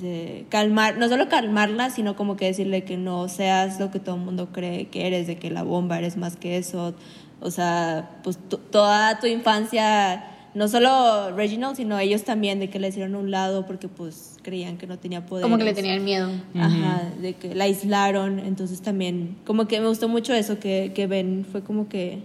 de 0.00 0.46
calmar, 0.48 0.98
no 0.98 1.08
solo 1.08 1.28
calmarla, 1.28 1.90
sino 1.90 2.16
como 2.16 2.36
que 2.36 2.46
decirle 2.46 2.84
que 2.84 2.96
no 2.96 3.28
seas 3.28 3.78
lo 3.78 3.90
que 3.90 4.00
todo 4.00 4.16
el 4.16 4.22
mundo 4.22 4.48
cree 4.52 4.88
que 4.88 5.06
eres, 5.06 5.26
de 5.26 5.36
que 5.36 5.50
la 5.50 5.62
bomba 5.62 5.98
eres 5.98 6.16
más 6.16 6.36
que 6.36 6.56
eso. 6.56 6.94
O 7.40 7.50
sea, 7.50 8.18
pues 8.22 8.38
toda 8.70 9.18
tu 9.18 9.26
infancia, 9.26 10.24
no 10.54 10.68
solo 10.68 11.34
Reginald, 11.34 11.76
sino 11.76 11.98
ellos 11.98 12.24
también, 12.24 12.60
de 12.60 12.68
que 12.68 12.78
la 12.78 12.88
hicieron 12.88 13.14
a 13.14 13.18
un 13.18 13.30
lado 13.30 13.66
porque 13.66 13.88
pues 13.88 14.36
creían 14.42 14.76
que 14.76 14.86
no 14.86 14.98
tenía 14.98 15.24
poder. 15.24 15.42
Como 15.42 15.56
que 15.56 15.64
le 15.64 15.72
tenían 15.72 16.04
miedo. 16.04 16.30
Ajá, 16.54 17.02
de 17.20 17.34
que 17.34 17.54
la 17.54 17.64
aislaron, 17.64 18.38
entonces 18.40 18.82
también, 18.82 19.36
como 19.46 19.66
que 19.68 19.80
me 19.80 19.88
gustó 19.88 20.08
mucho 20.08 20.34
eso, 20.34 20.58
que, 20.58 20.92
que 20.94 21.06
Ben 21.06 21.46
fue 21.50 21.62
como 21.62 21.88
que 21.88 22.18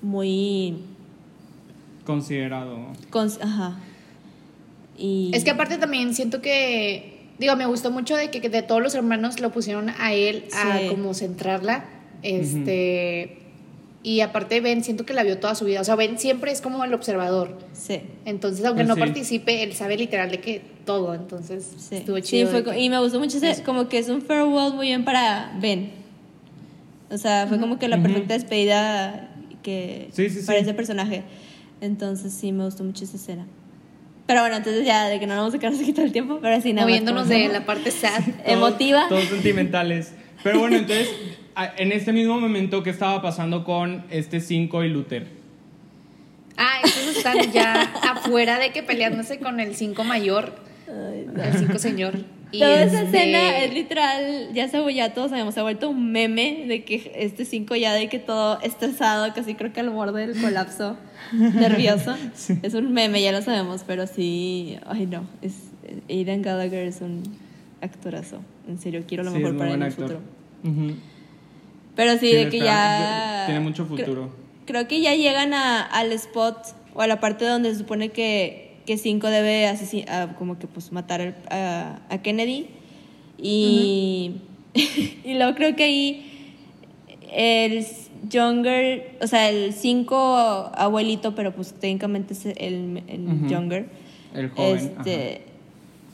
muy... 0.00 0.76
Considerado. 2.04 2.78
cons- 3.10 3.40
ajá. 3.42 3.78
Y... 4.96 5.30
Es 5.34 5.42
que 5.42 5.50
aparte 5.50 5.76
también 5.76 6.14
siento 6.14 6.40
que, 6.40 7.26
digo, 7.38 7.56
me 7.56 7.66
gustó 7.66 7.90
mucho 7.90 8.14
de 8.16 8.30
que 8.30 8.40
que 8.40 8.48
de 8.48 8.62
todos 8.62 8.80
los 8.80 8.94
hermanos 8.94 9.40
lo 9.40 9.50
pusieron 9.50 9.90
a 9.98 10.12
él 10.12 10.44
a 10.54 10.88
como 10.88 11.14
centrarla. 11.14 11.84
Este. 12.22 13.42
Y 14.08 14.20
aparte 14.20 14.60
Ben, 14.60 14.84
siento 14.84 15.04
que 15.04 15.14
la 15.14 15.24
vio 15.24 15.38
toda 15.38 15.56
su 15.56 15.64
vida. 15.64 15.80
O 15.80 15.84
sea, 15.84 15.96
Ben 15.96 16.16
siempre 16.16 16.52
es 16.52 16.60
como 16.60 16.84
el 16.84 16.94
observador. 16.94 17.58
Sí. 17.72 18.02
Entonces, 18.24 18.64
aunque 18.64 18.84
Pues 18.84 18.88
no 18.88 18.94
sí. 18.94 19.00
participe, 19.00 19.64
él 19.64 19.72
sabe 19.72 19.96
literal 19.96 20.30
de 20.30 20.38
que 20.38 20.62
todo. 20.84 21.12
Entonces, 21.12 21.68
Sí, 21.76 21.96
estuvo 21.96 22.16
Sí, 22.18 22.22
chido. 22.22 22.50
fue 22.52 22.62
co- 22.62 22.70
que- 22.70 22.78
y 22.78 22.88
me 22.88 23.00
gustó 23.00 23.18
mucho 23.18 23.38
ese, 23.38 23.64
como 23.64 23.88
que 23.88 23.98
es 23.98 24.08
un 24.08 24.22
farewell 24.22 24.74
muy 24.74 24.86
bien 24.86 25.04
para 25.04 25.56
Ben. 25.60 25.90
O 27.10 27.18
sea, 27.18 27.46
fue 27.48 27.58
como 27.58 27.80
que 27.80 27.88
la 27.88 28.00
perfecta 28.00 28.34
despedida 28.34 29.28
que 29.64 30.08
Sí, 30.12 30.30
sí, 30.30 30.40
para 30.46 30.58
sí. 30.60 30.64
ese 30.66 30.74
personaje. 30.74 31.24
Entonces 31.80 32.32
sí, 32.32 32.52
me 32.52 32.64
gustó 32.64 32.84
mucho 32.84 33.02
esa 33.02 33.16
escena. 33.16 33.44
Pero 34.26 34.40
bueno, 34.42 34.54
entonces 34.54 34.86
ya 34.86 35.08
de 35.08 35.18
que 35.18 35.26
no 35.26 35.34
nos 35.34 35.42
vamos 35.46 35.54
a 35.54 35.58
quedar 35.58 35.72
aquí 35.82 35.92
todo 35.92 36.04
el 36.04 36.12
tiempo, 36.12 36.38
pero 36.40 36.60
sí 36.60 36.72
nada 36.72 36.86
moviéndonos 36.86 37.28
de 37.28 37.48
la 37.52 37.66
parte 37.66 37.90
sad. 37.90 38.22
emotiva. 38.44 39.06
Todos 39.08 39.24
sentimentales. 39.24 40.12
Pero 40.44 40.60
bueno, 40.60 40.76
entonces, 40.76 41.08
en 41.76 41.92
este 41.92 42.12
mismo 42.12 42.40
momento, 42.40 42.82
¿qué 42.82 42.90
estaba 42.90 43.22
pasando 43.22 43.64
con 43.64 44.04
este 44.10 44.40
5 44.40 44.84
y 44.84 44.88
Luther? 44.88 45.26
Ah, 46.56 46.80
estos 46.84 47.16
están 47.16 47.52
ya 47.52 47.82
afuera 48.10 48.58
de 48.58 48.72
que 48.72 48.82
peleándose 48.82 49.38
con 49.38 49.60
el 49.60 49.74
5 49.74 50.04
mayor, 50.04 50.54
Ay, 50.88 51.26
no. 51.32 51.42
el 51.42 51.52
5 51.58 51.78
señor. 51.78 52.14
Y 52.52 52.60
Toda 52.60 52.82
esa 52.84 53.02
este- 53.02 53.18
escena 53.18 53.58
es 53.58 53.74
literal, 53.74 54.50
ya 54.54 54.68
se, 54.68 54.94
ya 54.94 55.12
todos 55.12 55.30
sabemos, 55.30 55.52
se 55.54 55.60
ha 55.60 55.64
vuelto 55.64 55.90
un 55.90 56.12
meme 56.12 56.64
de 56.68 56.84
que 56.84 57.12
este 57.16 57.44
5 57.44 57.74
ya 57.74 57.92
de 57.92 58.08
que 58.08 58.18
todo 58.20 58.60
estresado, 58.62 59.32
casi 59.34 59.54
creo 59.54 59.72
que 59.72 59.80
al 59.80 59.90
borde 59.90 60.26
del 60.26 60.40
colapso, 60.40 60.96
nervioso. 61.32 62.14
Es 62.62 62.74
un 62.74 62.92
meme, 62.92 63.20
ya 63.20 63.32
lo 63.32 63.42
sabemos, 63.42 63.82
pero 63.86 64.06
sí, 64.06 64.78
ay 64.86 65.06
no, 65.06 65.26
es, 65.42 65.54
Aidan 66.08 66.40
Gallagher 66.42 66.86
es 66.86 67.00
un 67.00 67.22
actorazo, 67.82 68.40
en 68.68 68.78
serio, 68.78 69.02
quiero 69.08 69.24
lo 69.24 69.32
Sí, 69.32 69.38
mejor 69.38 69.56
para 69.58 69.70
él 69.70 69.74
en 69.74 69.80
buen 69.80 69.92
el 69.92 69.92
actor. 69.92 70.20
futuro. 70.62 70.82
Ujú. 70.86 70.96
Pero 71.96 72.12
sí, 72.12 72.28
Sí, 72.28 72.34
de 72.34 72.48
que 72.50 72.58
ya... 72.60 73.42
Tiene 73.46 73.60
mucho 73.60 73.84
futuro. 73.86 74.30
Creo, 74.66 74.86
que 74.86 75.00
ya 75.00 75.14
llegan 75.14 75.52
a- 75.54 75.82
al 75.82 76.12
spot 76.12 76.56
o 76.94 77.00
a 77.02 77.06
la 77.06 77.18
parte 77.20 77.44
donde 77.44 77.72
se 77.72 77.78
supone 77.78 78.10
que, 78.10 78.76
que 78.86 78.96
Cinco 78.98 79.28
debe 79.28 79.66
asesi- 79.68 80.08
a- 80.08 80.34
como 80.36 80.58
que 80.58 80.66
pues 80.68 80.92
matar 80.92 81.34
a, 81.50 82.00
a 82.08 82.18
Kennedy. 82.22 82.66
Y, 83.38 84.36
y 85.24 85.34
luego 85.34 85.54
creo 85.56 85.74
que 85.76 85.84
ahí 85.84 86.32
el 87.32 87.84
Younger, 88.30 89.16
o 89.20 89.26
sea, 89.26 89.48
el 89.50 89.72
Cinco 89.72 90.16
abuelito, 90.74 91.34
pero 91.34 91.52
pues 91.54 91.72
técnicamente 91.74 92.34
es 92.34 92.46
el, 92.46 93.02
el. 93.08 93.48
Younger. 93.48 93.86
El 94.34 94.50
joven. 94.50 94.76
Este, 94.98 95.42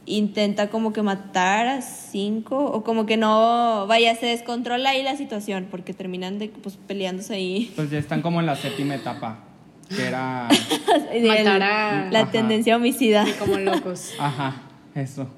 intenta 0.07 0.69
como 0.69 0.93
que 0.93 1.03
matar 1.03 1.67
a 1.69 1.81
cinco 1.83 2.57
o 2.65 2.83
como 2.83 3.07
que 3.07 3.17
no 3.17 3.87
vaya 3.87 4.15
se 4.17 4.27
descontrola 4.27 4.91
ahí 4.91 5.03
la 5.03 5.17
situación 5.17 5.69
porque 5.71 5.95
terminan 5.95 6.39
de 6.39 6.49
pues 6.49 6.77
peleándose 6.77 7.35
ahí. 7.35 7.73
Pues 7.77 7.91
ya 7.91 7.99
están 7.99 8.21
como 8.23 8.41
en 8.41 8.47
la 8.47 8.57
séptima 8.57 8.95
etapa. 8.97 9.39
Que 9.95 10.07
era. 10.07 10.49
Matar 11.27 11.63
a- 11.63 12.11
la 12.11 12.21
Ajá. 12.21 12.31
tendencia 12.31 12.77
homicida 12.77 13.25
como 13.39 13.59
locos. 13.59 14.13
Ajá, 14.19 14.63
eso. 14.95 15.29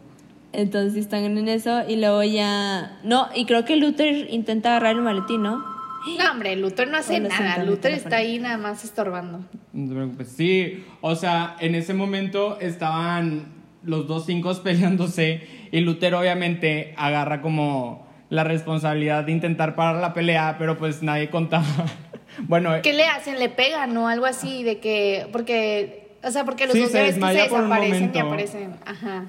entonces 0.52 0.96
están 1.00 1.24
en 1.24 1.48
eso 1.48 1.82
y 1.88 1.96
luego 1.96 2.22
ya 2.22 2.98
no 3.02 3.28
y 3.34 3.44
creo 3.46 3.64
que 3.64 3.76
Luther 3.76 4.28
intenta 4.30 4.70
agarrar 4.70 4.94
el 4.96 5.02
maletín 5.02 5.42
no 5.42 5.56
No, 5.58 6.30
hombre, 6.30 6.54
Luther 6.56 6.88
no 6.88 6.98
hace 6.98 7.18
nada. 7.20 7.64
Luther 7.64 7.92
está 7.92 8.16
ahí 8.16 8.38
nada 8.38 8.56
más 8.58 8.84
estorbando. 8.84 9.40
No 9.72 9.88
te 9.88 9.94
preocupes. 9.94 10.28
Sí, 10.28 10.84
o 11.00 11.16
sea, 11.16 11.56
en 11.60 11.74
ese 11.74 11.92
momento 11.94 12.58
estaban 12.60 13.46
los 13.84 14.06
dos 14.06 14.26
cinco 14.26 14.52
peleándose 14.62 15.46
y 15.72 15.80
Luther 15.80 16.14
obviamente 16.14 16.94
agarra 16.96 17.40
como 17.42 18.06
la 18.30 18.44
responsabilidad 18.44 19.24
de 19.24 19.32
intentar 19.32 19.74
parar 19.76 20.00
la 20.00 20.12
pelea, 20.14 20.56
pero 20.58 20.76
pues 20.76 21.02
nadie 21.02 21.30
contaba. 21.30 21.64
bueno, 22.40 22.70
¿Qué 22.82 22.92
le 22.92 23.04
hacen? 23.04 23.38
¿Le 23.38 23.48
pegan 23.48 23.96
o 23.96 24.08
algo 24.08 24.26
así? 24.26 24.62
De 24.62 24.78
que. 24.80 25.26
Porque. 25.32 26.16
O 26.24 26.30
sea, 26.30 26.44
porque 26.44 26.64
los 26.64 26.72
Sí, 26.72 26.80
dos 26.80 26.90
se 26.90 26.96
ya 26.96 27.02
ves 27.02 27.14
que 27.14 27.20
se 27.20 27.20
desmaya 27.20 27.44
desaparecen 27.44 28.10
y 28.14 28.18
aparecen. 28.18 28.76
Ajá. 28.86 29.26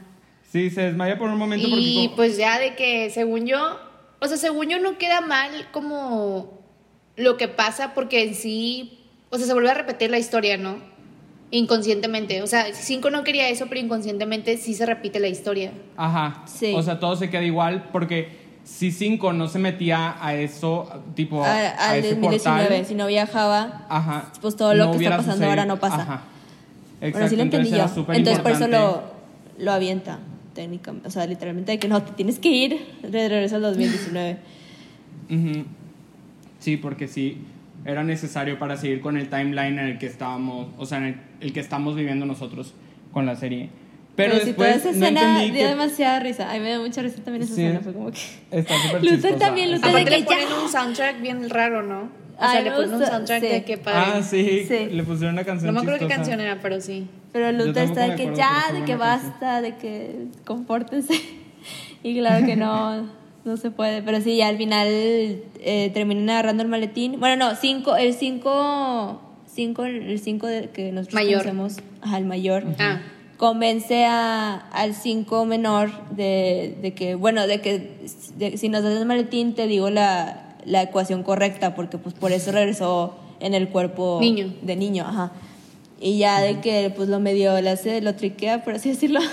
sí, 0.50 0.70
se 0.70 0.82
desmaya 0.84 1.18
por 1.18 1.30
un 1.30 1.38
momento 1.38 1.68
Y 1.68 2.08
porque... 2.08 2.16
pues 2.16 2.38
ya 2.38 2.58
de 2.58 2.76
que, 2.76 3.10
según 3.10 3.46
yo. 3.46 3.80
O 4.22 4.28
sea, 4.28 4.38
según 4.38 4.70
yo 4.70 4.80
no 4.80 4.98
queda 4.98 5.20
mal 5.22 5.52
como 5.72 6.62
lo 7.18 7.36
que 7.38 7.48
pasa 7.50 7.94
porque 7.94 8.24
en 8.24 8.34
sí. 8.34 9.00
O 9.30 9.38
sea, 9.38 9.46
se 9.46 9.54
vuelve 9.54 9.72
a 9.72 9.74
repetir 9.74 10.10
la 10.10 10.18
historia, 10.18 10.56
¿no? 10.58 10.78
Inconscientemente. 11.56 12.42
O 12.42 12.48
sea, 12.48 12.74
Cinco 12.74 13.10
no 13.10 13.24
quería 13.24 13.48
eso, 13.50 13.68
pero 13.68 13.80
inconscientemente 13.80 14.58
sí 14.58 14.74
se 14.74 14.86
repite 14.86 15.20
la 15.20 15.28
historia. 15.28 15.72
Ajá. 15.96 16.44
Sí. 16.46 16.74
O 16.76 16.82
sea, 16.84 17.00
todo 17.00 17.16
se 17.16 17.30
queda 17.30 17.44
igual 17.44 17.90
porque 17.92 18.44
si 18.66 18.92
cinco 18.92 19.32
no 19.32 19.48
se 19.48 19.60
metía 19.60 20.18
a 20.20 20.34
eso, 20.36 20.90
tipo, 21.16 21.44
a, 21.44 21.48
A- 21.52 21.92
al 21.92 22.00
ese 22.00 22.10
2019 22.16 22.62
portal... 22.68 22.86
si 22.86 22.96
no 22.96 23.08
viajaba 23.08 23.86
Ajá. 23.90 24.32
pues 24.42 24.56
todo 24.56 24.74
lo 24.74 24.92
que 24.92 24.98
está 24.98 25.12
pasando 25.18 25.34
sucedido. 25.34 25.50
ahora 25.52 25.66
no 25.66 25.80
pasa. 25.80 26.02
Ajá. 26.02 26.22
bueno 27.00 27.08
Exacto, 27.08 27.30
sí 27.30 27.36
lo 27.36 27.42
entendí 27.44 27.68
entonces 27.68 27.72
yo 27.78 27.84
era 27.86 27.94
súper 27.94 28.16
entonces 28.16 28.42
por 28.42 28.52
eso 28.52 28.68
lo 28.68 29.04
lo 29.60 29.72
avienta 29.72 30.20
técnicamente 30.56 31.08
o 31.08 31.12
sea 31.12 31.26
literalmente 31.28 31.72
de 31.74 31.80
que 31.80 31.88
no 31.88 32.02
te 32.04 32.12
tienes 32.14 32.40
que 32.40 32.50
ir 32.50 32.80
de 33.04 33.30
regreso 33.30 33.56
al 33.58 33.62
2019 33.62 34.38
Ujú. 35.30 35.66
Sí, 36.60 36.78
porque 36.78 37.08
sí, 37.08 37.38
era 37.86 38.04
necesario 38.04 38.58
para 38.60 38.78
seguir 38.78 39.00
con 39.02 39.16
el 39.18 39.30
timeline 39.30 39.80
en 39.80 39.86
el 39.88 39.98
que 40.00 40.08
estábamos, 40.08 40.68
o 40.78 40.86
sea, 40.86 40.98
en 40.98 41.04
el, 41.06 41.16
el 41.42 41.54
que 41.54 41.60
estamos 41.60 41.96
viviendo 41.96 42.26
nosotros 42.26 42.74
con 43.12 43.26
la 43.26 43.36
serie. 43.36 43.70
Pero, 44.16 44.34
si 44.40 44.54
toda 44.54 44.70
después 44.70 44.76
esa 44.78 44.86
no 44.98 45.06
escena 45.06 45.40
dio 45.44 45.54
que 45.54 45.68
demasiada 45.68 46.20
risa. 46.22 46.50
A 46.50 46.54
mí 46.54 46.62
me 46.62 46.70
dio 46.70 46.82
mucha 46.82 47.02
risa 47.02 47.22
también 47.22 47.44
esa 47.44 47.54
Sí. 47.54 47.64
escena. 47.64 47.82
Fue 47.82 47.94
como 47.94 48.12
que. 48.12 48.20
está 48.52 48.74
súper 48.80 49.04
Luther 49.04 49.38
también, 49.38 49.72
Luther 49.74 49.90
Aparte 49.90 50.10
de 50.10 50.18
le 50.20 50.26
que 50.26 50.32
ya- 50.32 50.38
ponen 50.48 50.64
un 50.64 50.70
soundtrack 50.70 51.22
bien 51.22 51.50
raro, 51.50 51.84
¿no? 51.84 52.04
O 52.38 52.40
sea, 52.40 52.50
Ay, 52.52 52.64
le 52.64 52.72
ponen 52.72 52.94
un 52.94 53.06
soundtrack 53.06 53.42
sí. 53.42 53.48
de 53.48 53.64
que 53.66 53.78
padre. 53.78 54.00
Ah, 54.16 54.22
sí, 54.24 54.66
Sí. 54.68 54.86
le 54.92 55.04
pusieron 55.04 55.36
una 55.36 55.42
no 55.42 55.46
canción 55.48 55.74
me 55.74 55.80
acuerdo 55.82 56.00
qué 56.00 56.08
canción 56.14 56.40
era, 56.40 56.60
pero 56.62 56.80
sí. 56.82 57.08
Pero 57.34 57.52
Luther 57.52 57.84
está 57.84 58.08
de 58.08 58.16
que 58.16 58.34
ya, 58.36 58.64
pero 58.68 58.80
de 58.80 58.86
que 58.86 58.96
buena 58.96 59.12
canción. 59.16 59.32
basta, 59.32 59.62
de 59.62 59.76
que 59.76 60.16
compórtense. 60.46 61.14
y 62.04 62.18
claro 62.20 62.46
que 62.46 62.56
no, 62.56 63.10
no 63.46 63.58
se 63.58 63.72
puede. 63.72 64.02
Pero 64.02 64.20
sí, 64.22 64.38
ya 64.38 64.48
al 64.48 64.58
final 64.58 64.88
eh, 64.90 65.92
terminan 65.94 66.30
agarrando 66.30 66.64
el 66.64 66.70
maletín. 66.70 67.20
Bueno, 67.20 67.36
no, 67.50 67.56
cinco, 67.56 67.96
el 67.96 68.14
5, 68.14 69.22
cinco, 69.54 69.86
el 69.86 70.20
5 70.20 70.48
que 70.74 70.92
nosotros 70.92 71.14
Mayor. 71.14 71.40
conocemos, 71.44 71.78
ajá, 72.02 72.18
el 72.18 72.26
mayor. 72.26 72.64
Ah. 72.80 73.02
convence 73.38 74.06
a, 74.06 74.56
al 74.72 74.94
5 74.96 75.46
menor 75.46 75.92
de, 76.12 76.78
de 76.82 76.94
que, 76.94 77.16
bueno, 77.16 77.48
de 77.48 77.62
que 77.62 77.98
de- 78.38 78.58
si 78.58 78.70
nos 78.70 78.84
das 78.84 78.96
el 78.98 79.06
maletín 79.06 79.54
te 79.56 79.68
digo 79.68 79.90
la, 79.90 80.56
la 80.66 80.82
ecuación 80.84 81.24
correcta, 81.24 81.76
porque 81.76 81.98
pues 81.98 82.16
por 82.16 82.32
eso 82.32 82.52
regresó 82.52 83.16
en 83.42 83.54
el 83.54 83.68
cuerpo 83.70 84.20
Niño. 84.22 84.54
de 84.62 84.76
niño, 84.78 85.06
ajá. 85.08 85.32
Y 86.00 86.18
ya 86.18 86.42
de 86.42 86.60
que 86.62 86.92
pues 86.96 87.10
lo 87.10 87.20
medio 87.20 87.60
le 87.62 87.70
hace, 87.70 88.02
lo 88.02 88.16
triquea, 88.16 88.64
por 88.64 88.76
así 88.76 88.90
decirlo. 88.90 89.20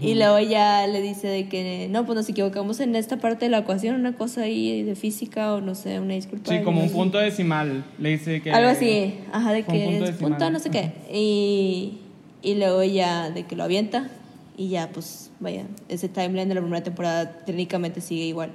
Y 0.00 0.14
luego 0.14 0.38
ya 0.40 0.86
le 0.86 1.00
dice 1.02 1.26
de 1.28 1.48
que 1.48 1.88
no, 1.90 2.04
pues 2.06 2.16
nos 2.16 2.28
equivocamos 2.28 2.80
en 2.80 2.94
esta 2.96 3.16
parte 3.18 3.46
de 3.46 3.50
la 3.50 3.58
ecuación, 3.58 3.96
una 3.96 4.12
cosa 4.14 4.42
ahí 4.42 4.82
de 4.82 4.94
física 4.94 5.54
o 5.54 5.60
no 5.60 5.74
sé, 5.74 5.98
una 6.00 6.14
disculpa. 6.14 6.50
Sí, 6.50 6.62
como 6.62 6.82
un 6.82 6.90
punto 6.90 7.18
decimal. 7.18 7.84
Le 7.98 8.10
dice 8.10 8.40
que. 8.42 8.52
Algo 8.52 8.68
así, 8.70 9.14
ajá, 9.32 9.52
de 9.52 9.62
que 9.64 9.84
punto 9.84 10.04
es 10.04 10.16
punto 10.16 10.50
no 10.50 10.58
sé 10.58 10.70
qué. 10.70 10.92
Y, 11.12 11.98
y 12.42 12.54
luego 12.56 12.82
ya 12.84 13.30
de 13.30 13.44
que 13.44 13.56
lo 13.56 13.64
avienta 13.64 14.08
y 14.56 14.68
ya 14.68 14.90
pues 14.92 15.30
vaya, 15.40 15.64
ese 15.88 16.08
timeline 16.08 16.48
de 16.48 16.54
la 16.54 16.60
primera 16.60 16.82
temporada 16.82 17.38
técnicamente 17.46 18.00
sigue 18.00 18.24
igual. 18.24 18.50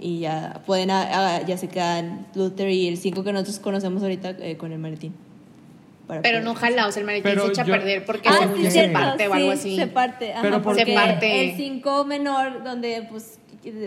Y 0.00 0.18
ya 0.20 0.62
pueden, 0.66 0.90
a- 0.90 1.36
a- 1.36 1.46
ya 1.46 1.56
se 1.58 1.68
quedan 1.68 2.26
Luther 2.34 2.68
y 2.70 2.88
el 2.88 2.96
5 2.96 3.22
que 3.22 3.32
nosotros 3.32 3.58
conocemos 3.60 4.02
ahorita 4.02 4.30
eh, 4.40 4.56
con 4.56 4.72
el 4.72 4.78
maletín. 4.78 5.12
Para 6.12 6.22
Pero 6.22 6.38
poder- 6.38 6.44
no 6.44 6.54
jala, 6.54 6.86
o 6.86 6.92
sea, 6.92 7.00
el 7.00 7.06
maletín 7.06 7.22
Pero 7.24 7.46
se 7.46 7.52
echa 7.52 7.64
yo- 7.64 7.74
a 7.74 7.78
perder 7.78 8.04
porque 8.04 8.28
Ah, 8.28 8.48
sí, 8.56 8.62
se 8.64 8.70
cierto, 8.70 8.92
parte 8.98 9.28
o 9.28 9.32
algo 9.34 9.50
así. 9.50 9.76
Se 9.76 9.86
parte, 9.86 10.32
ajá, 10.32 10.42
Pero. 10.42 10.74
Se 10.74 10.86
parte. 10.92 11.50
el 11.50 11.56
5 11.56 12.04
menor 12.04 12.62
donde 12.64 13.06
pues 13.10 13.38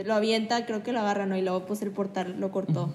lo 0.05 0.13
avienta, 0.15 0.65
creo 0.65 0.81
que 0.83 0.91
lo 0.91 0.99
agarra, 1.01 1.25
¿no? 1.25 1.37
Y 1.37 1.41
luego 1.41 1.65
pues 1.65 1.81
el 1.81 1.91
portal 1.91 2.35
lo 2.39 2.51
cortó. 2.51 2.93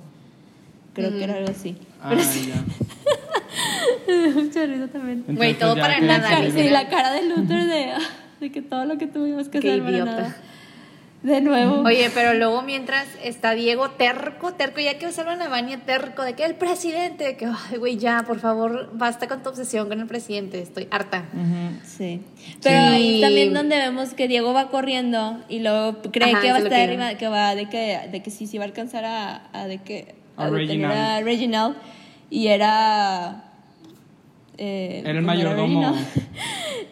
Creo 0.95 1.11
que 1.11 1.23
era 1.25 1.35
algo 1.35 1.51
así. 1.51 1.77
Ah, 2.03 2.07
Pero 2.11 2.23
sí, 2.25 2.51
ya. 2.53 2.65
mucha 4.35 4.67
risa 4.67 4.89
también. 4.89 5.25
Güey, 5.29 5.55
todo 5.55 5.75
para 5.77 6.01
nada, 6.01 6.51
sí, 6.51 6.69
la 6.71 6.89
cara 6.89 7.13
de 7.13 7.23
Luther 7.29 7.65
de, 7.67 7.93
de 8.41 8.51
que 8.53 8.63
todo 8.63 8.85
lo 8.85 8.99
que 8.99 9.07
tuvimos 9.07 9.49
que 9.49 9.61
Qué 9.61 9.69
hacer 9.71 9.81
para 9.83 9.93
idiota. 9.93 10.11
nada. 10.13 10.37
De 11.23 11.43
nuevo. 11.43 11.83
Oye, 11.83 12.11
pero 12.15 12.33
luego 12.33 12.63
mientras 12.63 13.07
está 13.23 13.53
Diego 13.53 13.91
terco, 13.91 14.55
terco, 14.55 14.81
ya 14.81 14.97
que 14.99 15.13
salvan 15.13 15.43
a 15.43 15.49
Vania 15.49 15.79
terco, 15.85 16.23
de 16.23 16.33
que 16.33 16.47
el 16.47 16.55
presidente, 16.55 17.25
de 17.25 17.37
que, 17.37 17.45
ay, 17.45 17.77
güey, 17.77 17.99
ya, 17.99 18.25
por 18.27 18.39
favor, 18.41 18.89
basta 18.95 19.29
con 19.29 19.43
tu 19.43 19.51
obsesión 19.51 19.87
con 19.89 20.01
el 20.01 20.07
presidente, 20.07 20.63
estoy 20.63 20.89
harta. 20.91 21.25
Sí. 21.85 22.23
Pero 22.63 22.81
Sí. 22.81 22.87
ahí 22.95 23.21
también 23.21 23.53
donde 23.53 23.77
vemos 23.77 24.15
que 24.15 24.29
Diego 24.29 24.55
va 24.55 24.71
corriendo 24.71 25.39
y 25.51 25.59
luego 25.59 25.99
cree 26.11 26.33
Ajá, 26.33 26.41
que 26.41 26.51
va 26.53 26.57
a 26.57 26.61
estar 26.61 26.81
arriba, 26.81 27.15
que 27.17 27.29
va 27.29 27.55
de 27.55 27.69
que, 27.69 28.01
de 28.11 28.23
que 28.23 28.31
sí, 28.31 28.47
sí 28.47 28.57
va 28.57 28.65
a 28.65 28.69
alcanzar 28.69 29.05
a, 29.05 29.43
a 29.53 29.67
de 29.67 29.77
que 29.79 30.15
A 30.39 30.49
Reginald. 30.49 30.95
a 30.95 31.21
Reginald 31.21 31.77
y 32.31 32.47
era 32.47 33.45
eh, 34.57 35.01
Era 35.05 35.11
el 35.11 35.17
¿cómo 35.17 35.27
mayordomo. 35.27 35.97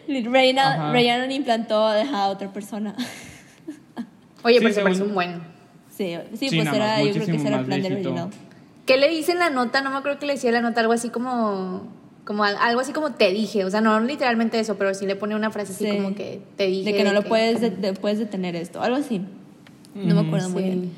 Reginald? 0.07 0.91
Reginald 0.93 1.31
implantó 1.31 1.87
a 1.87 2.27
otra 2.27 2.53
persona. 2.53 2.93
Oye, 4.43 4.55
Sí, 4.57 4.61
pero 4.63 4.73
se 4.75 4.81
parece 4.81 5.03
un 5.03 5.13
buen. 5.13 5.41
Sí, 5.89 6.15
sí, 6.35 6.49
Sí, 6.49 6.55
pues 6.61 6.73
era, 6.73 6.85
más, 6.97 7.03
yo 7.05 7.11
creo 7.13 7.25
que 7.25 7.35
ese 7.35 7.47
era 7.47 7.59
el 7.59 7.65
plan 7.65 7.81
de 7.81 7.89
viejito. 7.89 8.09
Reginald. 8.09 8.33
¿Qué 8.85 8.97
le 8.97 9.09
dice 9.09 9.33
en 9.33 9.39
la 9.39 9.49
nota? 9.49 9.81
No 9.81 9.91
me 9.91 9.97
acuerdo 9.97 10.17
que 10.19 10.25
le 10.25 10.33
decía 10.33 10.51
la 10.51 10.61
nota, 10.61 10.81
algo 10.81 10.93
así 10.93 11.09
como, 11.09 11.83
como 12.25 12.43
al- 12.43 12.57
algo 12.57 12.79
así 12.81 12.91
como 12.93 13.11
te 13.11 13.31
dije, 13.31 13.65
o 13.65 13.69
sea, 13.69 13.81
no 13.81 13.99
literalmente 13.99 14.59
eso, 14.59 14.75
pero 14.77 14.93
sí 14.93 15.05
le 15.05 15.15
pone 15.15 15.35
una 15.35 15.51
frase 15.51 15.73
así 15.73 15.85
Sí. 15.89 15.97
como 15.97 16.15
que 16.15 16.41
te 16.55 16.67
dije. 16.67 16.91
De 16.91 16.97
que 16.97 17.03
no 17.03 17.13
lo 17.13 17.23
que- 17.23 17.29
puedes, 17.29 17.61
de- 17.61 17.69
de- 17.71 17.93
puedes 17.93 18.17
detener 18.19 18.55
esto, 18.55 18.81
algo 18.81 18.97
así. 18.97 19.21
No 19.93 20.15
me 20.15 20.27
acuerdo 20.27 20.49
muy 20.49 20.63
bien. 20.63 20.91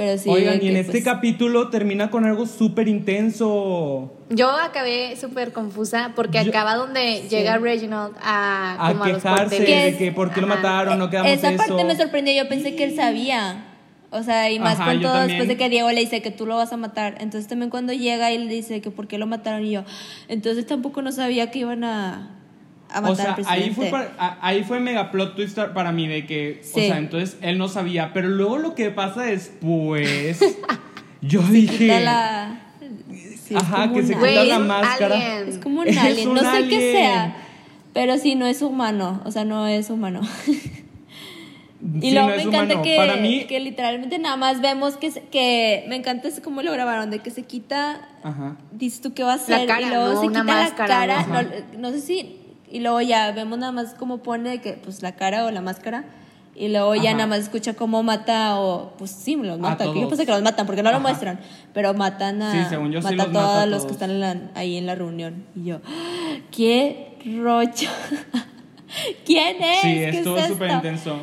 Pero 0.00 0.16
sí. 0.16 0.30
Oigan, 0.30 0.62
y 0.62 0.68
en 0.68 0.76
este 0.76 0.92
pues, 0.92 1.04
capítulo 1.04 1.68
termina 1.68 2.08
con 2.08 2.24
algo 2.24 2.46
súper 2.46 2.88
intenso. 2.88 4.10
Yo 4.30 4.48
acabé 4.48 5.14
súper 5.16 5.52
confusa 5.52 6.12
porque 6.16 6.42
Yo- 6.42 6.48
acaba 6.48 6.74
donde 6.74 7.24
llega 7.28 7.58
Reginald 7.58 8.14
a, 8.22 8.86
A 8.86 8.92
como 8.92 9.04
a 9.04 9.08
los 9.08 9.22
quejarse 9.22 9.56
cuarteles. 9.58 9.66
¿Qué 9.66 9.92
de 9.92 9.98
que 9.98 10.12
por 10.12 10.32
qué 10.32 10.40
lo 10.40 10.46
mataron, 10.46 10.98
no 10.98 11.10
quedamos 11.10 11.30
Esa 11.32 11.50
eso. 11.50 11.58
parte 11.66 11.84
me 11.84 11.94
sorprendió. 11.96 12.32
Yo 12.32 12.48
pensé 12.48 12.74
que 12.76 12.84
él 12.84 12.96
sabía. 12.96 13.66
O 14.10 14.22
sea, 14.22 14.50
y 14.50 14.58
más 14.58 14.80
Ajá, 14.80 14.92
con 14.92 15.02
todo 15.02 15.12
también. 15.12 15.38
después 15.38 15.48
de 15.48 15.56
que 15.62 15.68
Diego 15.68 15.90
le 15.92 16.00
dice 16.00 16.22
que 16.22 16.30
tú 16.30 16.46
lo 16.46 16.56
vas 16.56 16.72
a 16.72 16.78
matar. 16.78 17.16
Entonces 17.20 17.46
también 17.46 17.68
cuando 17.68 17.92
llega 17.92 18.32
y 18.32 18.38
le 18.38 18.54
dice 18.54 18.80
que 18.80 18.90
por 18.90 19.06
qué 19.06 19.18
lo 19.18 19.26
mataron 19.26 19.66
y 19.66 19.72
yo. 19.72 19.84
Entonces 20.28 20.66
tampoco 20.66 21.02
no 21.02 21.12
sabía 21.12 21.50
que 21.50 21.58
iban 21.58 21.84
a, 21.84 22.39
a 22.92 23.00
matar 23.00 23.10
O 23.12 23.14
sea, 23.16 23.24
al 23.30 23.34
presidente. 23.36 23.64
ahí 23.64 23.70
fue, 23.74 23.86
para- 23.86 24.12
a- 24.18 24.38
ahí 24.40 24.64
fue 24.64 24.80
mega 24.80 25.10
plot 25.10 25.36
twist 25.36 25.58
para 25.74 25.92
mí 25.92 26.06
de 26.08 26.26
que, 26.26 26.60
o 26.62 26.78
sea, 26.78 26.98
entonces 26.98 27.36
él 27.42 27.58
no 27.58 27.68
sabía, 27.68 28.12
pero 28.12 28.28
luego 28.28 28.58
lo 28.58 28.74
que 28.74 28.90
pasa 28.90 29.22
después, 29.22 30.40
yo 31.20 31.40
Quita 31.40 31.52
dije, 31.52 32.00
la... 32.00 32.60
sí, 33.10 33.54
es 33.54 33.56
Ajá, 33.56 33.82
como 33.88 33.94
que 33.94 34.02
se 34.04 34.14
alien. 34.14 34.28
Quita 34.30 34.42
es 34.42 34.48
la 34.48 34.58
un 34.58 34.66
máscara. 34.66 35.14
alien. 35.16 35.48
Es 35.48 35.58
como 35.58 35.80
un 35.80 35.88
Es 35.88 35.98
alien. 35.98 36.28
un 36.28 36.34
no 36.34 36.40
sé 36.54 36.68
qué 36.68 36.92
sea. 36.92 37.36
Pero 37.92 38.18
sí, 38.18 38.36
no 38.36 38.46
es 38.46 38.62
humano. 38.62 39.20
O 39.24 39.30
sea, 39.32 39.44
no 39.44 39.66
es 39.66 39.90
humano. 39.90 40.20
Y 41.82 42.00
Sí, 42.02 42.10
luego 42.12 42.28
no 42.28 42.36
me 42.36 42.42
encanta 42.42 42.82
que, 42.82 42.94
Para 42.96 43.16
mí- 43.16 43.44
que 43.46 43.58
literalmente 43.58 44.18
nada 44.18 44.36
más 44.36 44.60
vemos 44.60 44.98
que, 44.98 45.10
que 45.30 45.86
me 45.88 45.96
encanta 45.96 46.28
es 46.28 46.38
cómo 46.40 46.60
lo 46.60 46.72
grabaron, 46.72 47.08
de 47.10 47.20
que 47.20 47.30
se 47.30 47.44
quita, 47.44 48.06
Ajá. 48.22 48.58
dices 48.70 49.00
tú 49.00 49.14
qué 49.14 49.22
va 49.22 49.32
a 49.32 49.36
hacer, 49.36 49.66
cara, 49.66 49.80
y 49.80 49.86
luego 49.86 50.12
¿no? 50.12 50.20
se 50.20 50.26
quita 50.28 50.42
máscara, 50.44 51.06
la 51.06 51.24
cara, 51.24 51.46
no 51.78 51.90
sé 51.90 52.00
si, 52.02 52.39
y 52.70 52.80
luego 52.80 53.00
ya 53.00 53.30
vemos 53.32 53.58
nada 53.58 53.72
más 53.72 53.94
cómo 53.94 54.18
pone 54.18 54.60
que, 54.60 54.74
pues 54.74 55.02
la 55.02 55.16
cara 55.16 55.44
o 55.46 55.50
la 55.50 55.60
máscara, 55.60 56.04
y 56.54 56.68
luego 56.68 56.94
ya 56.94 57.10
Ajá. 57.10 57.12
nada 57.14 57.26
más 57.28 57.38
escucha 57.40 57.74
cómo 57.74 58.02
mata 58.02 58.58
o, 58.60 58.92
pues 58.98 59.10
sí, 59.12 59.36
los 59.36 59.58
mata, 59.58 59.84
yo 59.86 60.08
pensé 60.08 60.26
que 60.26 60.32
los 60.32 60.42
matan, 60.42 60.66
porque 60.66 60.82
no 60.82 60.90
lo 60.92 61.00
muestran, 61.00 61.40
pero 61.72 61.94
matan 61.94 62.42
a, 62.42 62.52
Sí, 62.52 62.68
según 62.68 62.90
yo 62.92 63.00
sí 63.00 63.04
mata 63.14 63.16
los 63.16 63.24
a 63.26 63.28
mata 63.28 63.40
todos 63.46 63.56
a 63.62 63.66
los 63.66 63.78
todos. 63.78 63.86
que 63.86 63.92
están 63.92 64.10
en 64.10 64.20
la- 64.20 64.50
ahí 64.54 64.76
en 64.76 64.86
la 64.86 64.94
reunión, 64.94 65.44
y 65.56 65.64
yo. 65.64 65.80
¡qué 66.50 67.16
rollo! 67.42 67.70
¿Quién 69.24 69.62
es? 69.62 69.80
Sí, 69.80 69.88
¿Qué 69.94 70.08
es 70.08 70.16
estuvo 70.16 70.36
esto? 70.36 70.52
súper 70.54 70.70
intenso. 70.72 71.16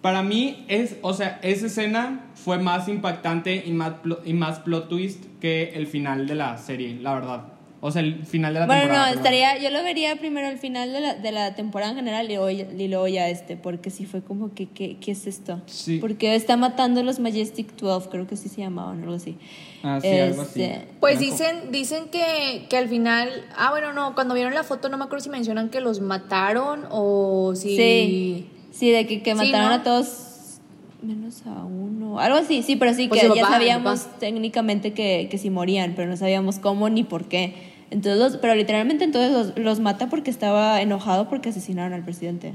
Para 0.00 0.22
mí, 0.22 0.64
es, 0.68 0.96
o 1.02 1.14
sea, 1.14 1.38
esa 1.42 1.66
escena 1.66 2.20
fue 2.34 2.58
más 2.58 2.88
impactante 2.88 3.62
y 3.64 3.70
más, 3.70 3.92
y 4.24 4.32
más 4.32 4.58
plot 4.58 4.88
twist 4.88 5.24
que 5.40 5.72
el 5.74 5.86
final 5.86 6.26
de 6.26 6.34
la 6.34 6.58
serie, 6.58 6.98
la 7.00 7.14
verdad. 7.14 7.44
O 7.84 7.90
sea, 7.90 8.00
el 8.00 8.24
final 8.24 8.54
de 8.54 8.60
la 8.60 8.66
Bueno, 8.66 8.82
temporada. 8.82 9.06
no, 9.06 9.10
perdón. 9.16 9.24
estaría, 9.26 9.58
yo 9.60 9.70
lo 9.76 9.82
vería 9.82 10.14
primero 10.14 10.46
al 10.46 10.56
final 10.58 10.92
de 10.92 11.00
la, 11.00 11.14
de 11.16 11.32
la 11.32 11.56
temporada 11.56 11.90
en 11.90 11.96
general 11.96 12.26
y 12.30 12.36
luego, 12.36 12.48
ya- 12.48 12.68
y 12.78 12.86
luego 12.86 13.08
ya 13.08 13.28
este, 13.28 13.56
porque 13.56 13.90
sí 13.90 14.06
fue 14.06 14.22
como 14.22 14.54
que, 14.54 14.66
¿qué, 14.68 14.98
qué 15.00 15.10
es 15.10 15.26
esto? 15.26 15.60
Sí. 15.66 15.98
Porque 15.98 16.36
está 16.36 16.56
matando 16.56 17.02
los 17.02 17.18
Majestic 17.18 17.74
12, 17.74 18.08
creo 18.08 18.28
que 18.28 18.36
sí 18.36 18.48
se 18.48 18.60
llamaban, 18.60 19.02
algo 19.02 19.14
así. 19.16 19.36
Ah, 19.82 19.98
sí, 20.00 20.06
algo 20.08 20.42
así. 20.42 20.62
Este, 20.62 20.86
Pues 21.00 21.18
dicen, 21.18 21.72
dicen 21.72 22.04
que, 22.12 22.66
que 22.70 22.76
al 22.76 22.88
final, 22.88 23.28
ah 23.56 23.70
bueno 23.72 23.92
no, 23.92 24.14
cuando 24.14 24.34
vieron 24.34 24.54
la 24.54 24.62
foto 24.62 24.88
no 24.88 24.96
me 24.96 25.02
acuerdo 25.02 25.24
si 25.24 25.30
mencionan 25.30 25.68
que 25.68 25.80
los 25.80 25.98
mataron 26.00 26.84
o 26.88 27.54
si 27.56 27.76
Sí, 27.76 28.46
sí, 28.70 28.90
de 28.90 29.08
que, 29.08 29.24
que 29.24 29.32
Sí, 29.32 29.36
mataron 29.38 29.70
¿no? 29.70 29.74
a 29.74 29.82
todos 29.82 30.60
menos 31.02 31.42
a 31.46 31.64
uno, 31.64 32.20
algo 32.20 32.38
así, 32.38 32.62
sí, 32.62 32.76
pero 32.76 32.94
sí, 32.94 33.08
Pues 33.08 33.20
que 33.22 33.26
ya 33.34 33.42
papá, 33.42 33.54
sabíamos 33.54 34.06
técnicamente 34.20 34.92
que, 34.92 35.26
que 35.28 35.36
sí 35.36 35.50
morían, 35.50 35.94
pero 35.96 36.08
no 36.08 36.16
sabíamos 36.16 36.60
cómo 36.60 36.88
ni 36.88 37.02
por 37.02 37.24
qué. 37.24 37.71
Entonces, 37.92 38.18
los- 38.18 38.36
pero 38.38 38.54
literalmente 38.54 39.04
entonces 39.04 39.30
los, 39.32 39.58
los 39.58 39.80
mata 39.80 40.08
porque 40.08 40.30
estaba 40.30 40.80
enojado 40.80 41.28
porque 41.28 41.50
asesinaron 41.50 41.92
al 41.92 42.04
presidente. 42.04 42.54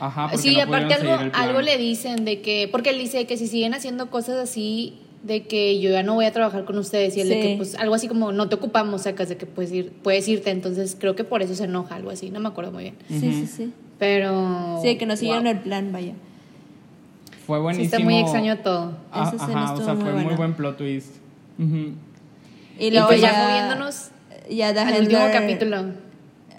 Ajá, 0.00 0.28
porque 0.30 0.38
Sí, 0.42 0.56
no 0.56 0.62
aparte 0.62 0.94
algo, 0.94 1.14
el 1.14 1.30
algo 1.34 1.60
le 1.60 1.78
dicen 1.78 2.24
de 2.24 2.40
que, 2.42 2.68
porque 2.70 2.90
él 2.90 2.98
dice 2.98 3.24
que 3.26 3.36
si 3.36 3.46
siguen 3.46 3.74
haciendo 3.74 4.10
cosas 4.10 4.36
así, 4.38 4.98
de 5.22 5.44
que 5.46 5.80
yo 5.80 5.90
ya 5.90 6.02
no 6.02 6.14
voy 6.14 6.24
a 6.24 6.32
trabajar 6.32 6.64
con 6.64 6.76
ustedes 6.78 7.16
y 7.16 7.20
él 7.20 7.28
de 7.28 7.34
Sí. 7.36 7.40
que 7.48 7.56
pues 7.56 7.76
algo 7.76 7.94
así 7.94 8.08
como 8.08 8.32
no 8.32 8.48
te 8.48 8.56
ocupamos, 8.56 9.02
sacas 9.02 9.28
de 9.28 9.36
que 9.36 9.46
puedes 9.46 9.70
ir, 9.72 9.92
puedes 10.02 10.26
irte, 10.26 10.50
entonces 10.50 10.96
creo 10.98 11.14
que 11.14 11.22
por 11.22 11.42
eso 11.42 11.54
se 11.54 11.64
enoja, 11.64 11.94
algo 11.94 12.10
así, 12.10 12.30
no 12.30 12.40
me 12.40 12.48
acuerdo 12.48 12.72
muy 12.72 12.82
bien. 12.82 12.96
Sí, 13.08 13.20
sí, 13.20 13.46
sí. 13.46 13.72
Pero 14.00 14.80
Sí, 14.82 14.96
que 14.96 15.06
no 15.06 15.14
siguieron 15.16 15.44
wow. 15.44 15.52
el 15.52 15.60
plan, 15.60 15.92
vaya. 15.92 16.14
Fue 17.46 17.58
Sí, 17.58 17.62
buenísimo. 17.62 17.84
está 17.84 17.98
muy 18.00 18.18
extraño 18.18 18.58
todo. 18.58 18.96
Ah, 19.12 19.30
Esa 19.32 19.44
Ajá, 19.44 19.74
o 19.74 19.76
sea, 19.84 19.94
muy 19.94 20.02
fue 20.02 20.12
muy 20.14 20.34
buen 20.34 20.54
plot 20.54 20.76
twist. 20.78 21.16
Ujú. 21.58 21.92
Y 22.80 22.86
Y 22.86 22.90
luego 22.90 23.06
pues 23.08 23.20
ya 23.20 23.30
ya, 23.32 23.46
moviéndonos 23.48 24.10
ya 24.50 24.72
The 24.72 24.80
al 24.80 25.00
último 25.02 25.20
Handler- 25.20 25.32
capítulo. 25.32 25.76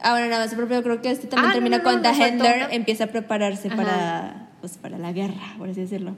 Ah, 0.02 0.12
bueno, 0.12 0.28
nada 0.28 0.46
más, 0.46 0.54
pero 0.54 0.68
yo 0.70 0.84
creo 0.84 1.02
que 1.02 1.12
este 1.12 1.28
también 1.28 1.46
Ah, 1.46 1.48
no, 1.50 1.54
termina 1.54 1.78
no, 1.78 1.84
con 1.84 1.96
no, 1.96 2.02
The 2.02 2.10
faltó 2.10 2.24
Handler, 2.46 2.68
empieza 2.72 3.06
a 3.06 3.08
prepararse 3.08 3.68
Ajá. 3.70 3.78
para, 3.78 4.50
pues, 4.62 4.78
para 4.78 4.98
la 4.98 5.12
guerra, 5.14 5.56
por 5.58 5.70
así 5.70 5.82
decirlo. 5.82 6.16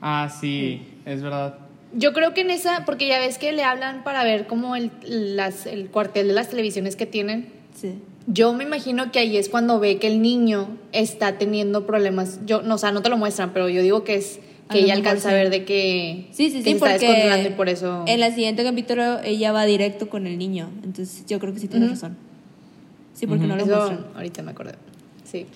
Ah, 0.00 0.28
sí, 0.40 0.82
es 1.04 1.22
verdad. 1.22 1.58
Yo 1.92 2.12
creo 2.12 2.34
que 2.34 2.40
en 2.40 2.50
esa, 2.50 2.84
porque 2.86 3.06
ya 3.06 3.18
ves 3.18 3.38
que 3.38 3.52
le 3.52 3.62
hablan 3.62 4.02
para 4.04 4.24
ver 4.24 4.46
como 4.46 4.74
el, 4.74 4.90
las, 5.06 5.66
el 5.66 5.88
cuartel 5.90 6.26
de 6.28 6.32
las 6.34 6.48
televisiones 6.48 6.96
que 6.96 7.06
tienen. 7.06 7.52
Sí. 7.74 7.98
Yo 8.26 8.52
me 8.54 8.64
imagino 8.64 9.12
que 9.12 9.18
ahí 9.18 9.36
es 9.36 9.48
cuando 9.48 9.78
ve 9.80 9.98
que 9.98 10.06
el 10.06 10.20
niño 10.22 10.68
está 10.92 11.36
teniendo 11.38 11.86
problemas. 11.86 12.40
Yo, 12.46 12.62
no, 12.62 12.76
o 12.76 12.78
sea, 12.78 12.90
no 12.90 13.02
te 13.02 13.10
lo 13.10 13.16
muestran, 13.18 13.52
pero 13.52 13.68
yo 13.68 13.82
digo 13.82 14.02
que 14.02 14.14
es 14.16 14.40
que 14.74 14.84
ella 14.84 14.94
alcanza 14.94 15.28
sí. 15.30 15.34
a 15.34 15.38
ver 15.38 15.50
de 15.50 15.64
que, 15.64 16.26
Sí, 16.32 16.50
sí, 16.50 16.58
que 16.58 16.64
sí, 16.64 16.64
se 16.64 16.70
está 16.72 16.88
descontrolando 16.92 17.48
y 17.48 17.52
porque 17.52 17.56
por 17.56 17.68
eso. 17.68 18.04
en 18.06 18.22
el 18.22 18.34
siguiente 18.34 18.62
capítulo 18.64 19.20
ella 19.24 19.52
va 19.52 19.64
directo 19.64 20.08
con 20.08 20.26
el 20.26 20.36
niño, 20.38 20.68
entonces 20.84 21.24
yo 21.26 21.38
creo 21.40 21.52
que 21.54 21.60
sí 21.60 21.68
tienes 21.68 21.88
Ujú. 21.88 21.94
razón. 21.96 22.16
Sí, 23.14 23.26
porque 23.26 23.46
no 23.46 23.56
lo 23.56 23.62
Eso 23.64 23.74
muestran. 23.76 24.06
ahorita 24.14 24.42
me 24.42 24.50
acordé. 24.50 24.74
Sí. 25.24 25.46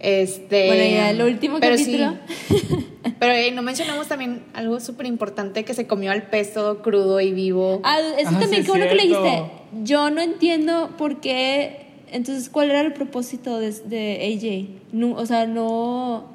Este. 0.00 0.66
Bueno, 0.68 0.84
ya 0.84 1.10
el 1.10 1.22
último 1.22 1.58
pero 1.60 1.76
capítulo. 1.76 2.14
Sí. 2.48 2.56
Pero 3.18 3.32
eh, 3.32 3.50
no 3.50 3.62
mencionamos 3.62 4.06
también 4.06 4.42
algo 4.54 4.78
súper 4.78 5.06
importante 5.06 5.64
que 5.64 5.74
se 5.74 5.88
comió 5.88 6.12
al 6.12 6.24
pez 6.28 6.52
todo 6.54 6.82
crudo 6.82 7.20
y 7.20 7.32
vivo. 7.32 7.80
Ah, 7.82 7.98
eso 8.16 8.30
Ah, 8.32 8.38
también, 8.38 8.62
sí, 8.62 8.66
qué 8.66 8.70
bueno 8.70 8.86
que 8.88 8.94
le 8.94 9.02
dijiste. 9.02 9.42
Yo 9.82 10.10
no 10.10 10.20
entiendo 10.20 10.90
por 10.96 11.20
qué. 11.20 11.86
Entonces, 12.12 12.48
¿cuál 12.48 12.70
era 12.70 12.80
el 12.80 12.92
propósito 12.92 13.58
de, 13.58 13.72
de 13.72 14.68
AJ? 14.92 14.94
No, 14.96 15.14
o 15.14 15.26
sea, 15.26 15.46
no. 15.46 16.26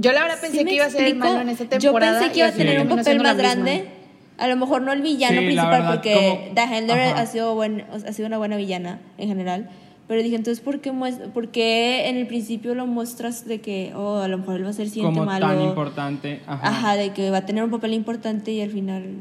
Yo 0.00 0.12
la 0.12 0.22
verdad 0.22 0.36
¿Sí 0.40 0.46
pensé 0.46 0.64
que 0.64 0.74
iba 0.74 0.84
a 0.86 0.90
ser 0.90 1.02
el 1.04 1.16
malo 1.16 1.40
en 1.40 1.48
esta 1.50 1.64
temporada. 1.68 2.12
Yo 2.12 2.18
pensé 2.20 2.32
que 2.32 2.38
iba 2.38 2.48
a 2.48 2.52
tener 2.52 2.80
un 2.80 2.88
papel 2.88 3.20
más 3.20 3.36
grande. 3.36 3.84
A 4.38 4.46
lo 4.46 4.56
mejor 4.56 4.82
no 4.82 4.92
el 4.92 5.02
villano 5.02 5.40
Sí, 5.40 5.46
principal, 5.46 5.70
verdad, 5.70 5.94
porque 5.94 6.14
como- 6.14 6.54
The 6.54 6.60
Handler 6.60 7.00
ajá. 7.00 7.20
ha 7.22 7.26
sido, 7.26 7.54
buen, 7.56 7.84
ha 7.90 8.12
sido 8.12 8.28
una 8.28 8.38
buena 8.38 8.56
villana 8.56 9.00
en 9.18 9.28
general. 9.28 9.68
Pero 10.06 10.22
dije, 10.22 10.36
entonces, 10.36 10.62
¿por 10.64 10.80
qué, 10.80 10.92
por 11.34 11.48
qué 11.48 12.08
en 12.08 12.16
el 12.16 12.26
principio 12.28 12.74
lo 12.76 12.86
muestras 12.86 13.46
de 13.46 13.60
que, 13.60 13.92
oh, 13.96 14.18
a 14.18 14.28
lo 14.28 14.38
mejor 14.38 14.54
él 14.56 14.64
va 14.64 14.70
a 14.70 14.72
ser 14.72 14.88
siguiente 14.88 15.18
Como 15.18 15.26
malo? 15.30 15.46
tan 15.46 15.60
importante. 15.60 16.40
Ajá. 16.46 16.68
Ajá, 16.68 16.96
de 16.96 17.12
que 17.12 17.30
va 17.30 17.38
a 17.38 17.46
tener 17.46 17.64
un 17.64 17.70
papel 17.70 17.92
importante 17.94 18.52
y 18.52 18.60
al 18.62 18.70
final 18.70 19.16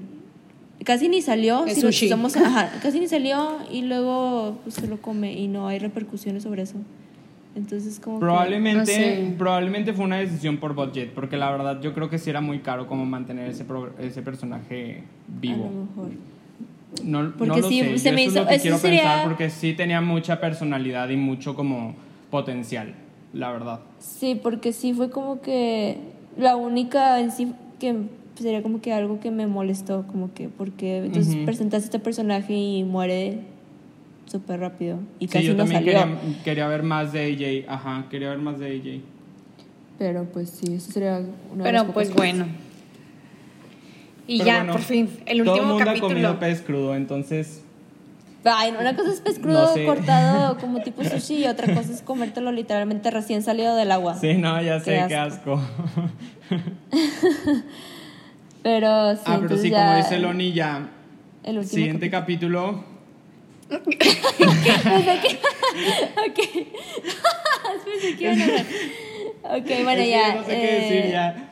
casi 0.85 1.09
ni 1.09 1.21
salió. 1.23 1.65
Es 1.65 1.73
si 1.75 1.81
sushi. 1.81 2.07
somos- 2.09 2.37
ajá, 2.37 2.69
casi 2.83 2.99
ni 2.99 3.07
salió 3.07 3.57
y 3.71 3.81
luego 3.81 4.59
pues, 4.63 4.75
se 4.75 4.87
lo 4.87 5.01
come 5.01 5.33
y 5.33 5.47
no 5.47 5.67
hay 5.67 5.79
repercusiones 5.79 6.43
sobre 6.43 6.61
eso. 6.61 6.75
Entonces, 7.57 7.99
como. 7.99 8.17
que- 8.19 8.25
Probablemente, 8.25 8.79
No 8.79 8.85
sé. 8.85 9.35
probablemente 9.37 9.93
fue 9.93 10.05
una 10.05 10.17
decisión 10.17 10.57
por 10.57 10.73
budget, 10.75 11.11
porque 11.13 11.37
la 11.37 11.51
verdad 11.51 11.81
yo 11.81 11.93
creo 11.93 12.09
que 12.09 12.17
sí 12.19 12.29
era 12.29 12.39
muy 12.41 12.59
caro 12.59 12.87
como 12.87 13.05
mantener 13.05 13.49
ese, 13.49 13.65
pro- 13.65 13.91
ese 13.99 14.21
personaje 14.21 14.99
a 14.99 15.39
vivo. 15.41 15.63
lo 15.65 16.03
mejor. 16.03 16.17
No, 17.03 17.33
Porque 17.37 17.47
no 17.47 17.57
lo 17.59 17.67
sí, 17.69 17.79
sé, 17.81 17.97
se 17.97 18.09
yo 18.09 18.15
me 18.15 18.21
eso 18.23 18.31
hizo- 18.31 18.39
es 18.39 18.45
lo 18.45 18.49
que 18.49 18.55
eso 18.55 18.61
quiero 18.63 18.77
sería- 18.77 19.01
pensar 19.01 19.23
porque 19.25 19.49
sí 19.49 19.73
tenía 19.73 20.01
mucha 20.01 20.39
personalidad 20.39 21.09
y 21.09 21.17
mucho 21.17 21.53
como 21.55 21.95
potencial, 22.31 22.93
la 23.33 23.51
verdad. 23.51 23.79
Sí, 23.99 24.39
porque 24.41 24.71
sí 24.71 24.93
fue 24.93 25.09
como 25.09 25.41
que 25.41 25.97
la 26.37 26.55
única 26.55 27.19
en 27.19 27.31
sí 27.31 27.51
que 27.79 27.95
sería 28.35 28.61
como 28.63 28.81
que 28.81 28.93
algo 28.93 29.19
que 29.19 29.31
me 29.31 29.47
molestó, 29.47 30.05
como 30.07 30.33
que 30.33 30.47
porque 30.49 30.97
entonces 30.99 31.35
Ujú. 31.35 31.45
presentaste 31.45 31.85
este 31.85 31.99
personaje 31.99 32.53
y 32.53 32.83
muere 32.83 33.39
súper 34.27 34.59
rápido 34.59 34.99
y 35.19 35.27
Sí, 35.27 35.33
casi 35.33 35.45
yo 35.47 35.53
no 35.53 35.59
también 35.59 35.83
salió. 35.85 35.93
quería, 36.17 36.43
quería 36.43 36.67
ver 36.67 36.83
más 36.83 37.11
de 37.13 37.65
AJ, 37.67 37.71
ajá, 37.73 38.05
quería 38.09 38.29
ver 38.29 38.39
más 38.39 38.59
de 38.59 38.67
AJ. 38.75 39.01
Pero 39.97 40.25
pues 40.25 40.49
sí, 40.49 40.75
eso 40.75 40.91
sería 40.91 41.17
una 41.51 41.63
de 41.63 41.69
Pero 41.71 41.83
las 41.83 41.91
pues 41.93 42.09
cosas. 42.09 42.15
bueno. 42.17 42.45
Y 44.27 44.37
Pero 44.39 44.45
ya, 44.47 44.57
bueno, 44.57 44.73
por 44.73 44.81
fin, 44.81 45.09
el 45.25 45.43
Todo 45.43 45.55
el 45.55 45.61
último 45.61 45.67
mundo 45.75 45.89
ha 45.89 45.93
comido 45.99 46.29
capítulo. 46.33 46.39
pez 46.39 46.61
crudo, 46.61 46.95
entonces 46.95 47.63
Ay, 48.43 48.73
una 48.79 48.95
cosa 48.95 49.11
es 49.11 49.19
pez 49.21 49.39
crudo 49.39 49.61
No 49.67 49.73
sé. 49.73 49.85
cortado 49.85 50.57
como 50.61 50.81
tipo 50.81 51.03
sushi 51.03 51.43
y 51.43 51.47
otra 51.47 51.73
cosa 51.73 51.91
es 51.91 52.01
comértelo 52.01 52.51
literalmente 52.51 53.09
recién 53.11 53.41
salido 53.43 53.75
del 53.75 53.91
agua. 53.91 54.15
sí, 54.15 54.35
no, 54.35 54.61
ya 54.61 54.79
sé, 54.79 54.91
Qué 55.01 55.05
qué 55.07 55.15
asco. 55.15 55.59
Pero 58.63 59.15
sí, 59.15 59.21
ah, 59.25 59.37
pero 59.41 59.57
sí, 59.57 59.69
ya 59.69 59.85
como 59.85 59.97
dice 59.97 60.19
Loni, 60.19 60.51
ya. 60.51 60.89
el 61.43 61.57
último 61.59 61.63
Siguiente 61.73 62.09
capítulo. 62.09 62.65
capítulo. 62.65 62.96
Ok. 66.27 66.39
Iban 68.19 68.41
a 68.41 68.43
hablar. 68.45 68.65
Ok, 69.43 69.65
bueno, 69.83 70.01
Es 70.01 70.09
ya. 70.09 70.35
No 70.35 70.43
sé 70.43 70.51
qué 70.51 70.77
eh, 70.77 70.81
decir 70.81 71.11
ya. 71.11 71.43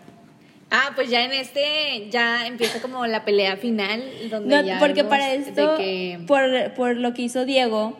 Ah, 0.71 0.91
pues 0.95 1.09
ya 1.09 1.23
en 1.23 1.31
este 1.31 2.09
ya 2.09 2.47
empieza 2.47 2.81
como 2.81 3.05
la 3.05 3.23
pelea 3.23 3.55
final 3.57 4.03
donde 4.29 4.55
No, 4.55 4.63
ya 4.63 4.79
porque 4.79 5.03
para 5.03 5.33
esto, 5.33 5.75
que- 5.77 6.19
por, 6.27 6.73
por 6.73 6.97
lo 6.97 7.13
que 7.13 7.21
hizo 7.21 7.45
Diego, 7.45 7.97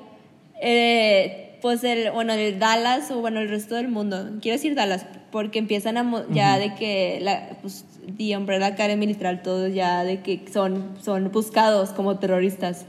eh, 0.62 1.58
pues 1.62 1.84
el, 1.84 2.12
bueno, 2.12 2.34
el 2.34 2.60
Dallas 2.60 3.12
o 3.12 3.19
bueno, 3.21 3.39
el 3.39 3.49
resto 3.49 3.75
del 3.75 3.88
mundo, 3.88 4.32
quiero 4.41 4.58
decir 4.58 4.75
Dallas, 4.75 5.06
porque 5.32 5.60
empiezan 5.60 5.97
a, 5.97 6.04
mo- 6.04 6.25
ya 6.32 6.58
de 6.58 6.73
que, 6.75 7.19
la, 7.21 7.49
pues, 7.62 7.86
The 8.17 8.36
Umbrella 8.36 8.67
Academy 8.67 9.06
literal, 9.06 9.41
todos 9.41 9.73
ya 9.73 10.04
de 10.04 10.21
que 10.21 10.41
son, 10.51 10.97
son 11.01 11.32
buscados 11.32 11.91
como 11.91 12.17
terroristas. 12.19 12.86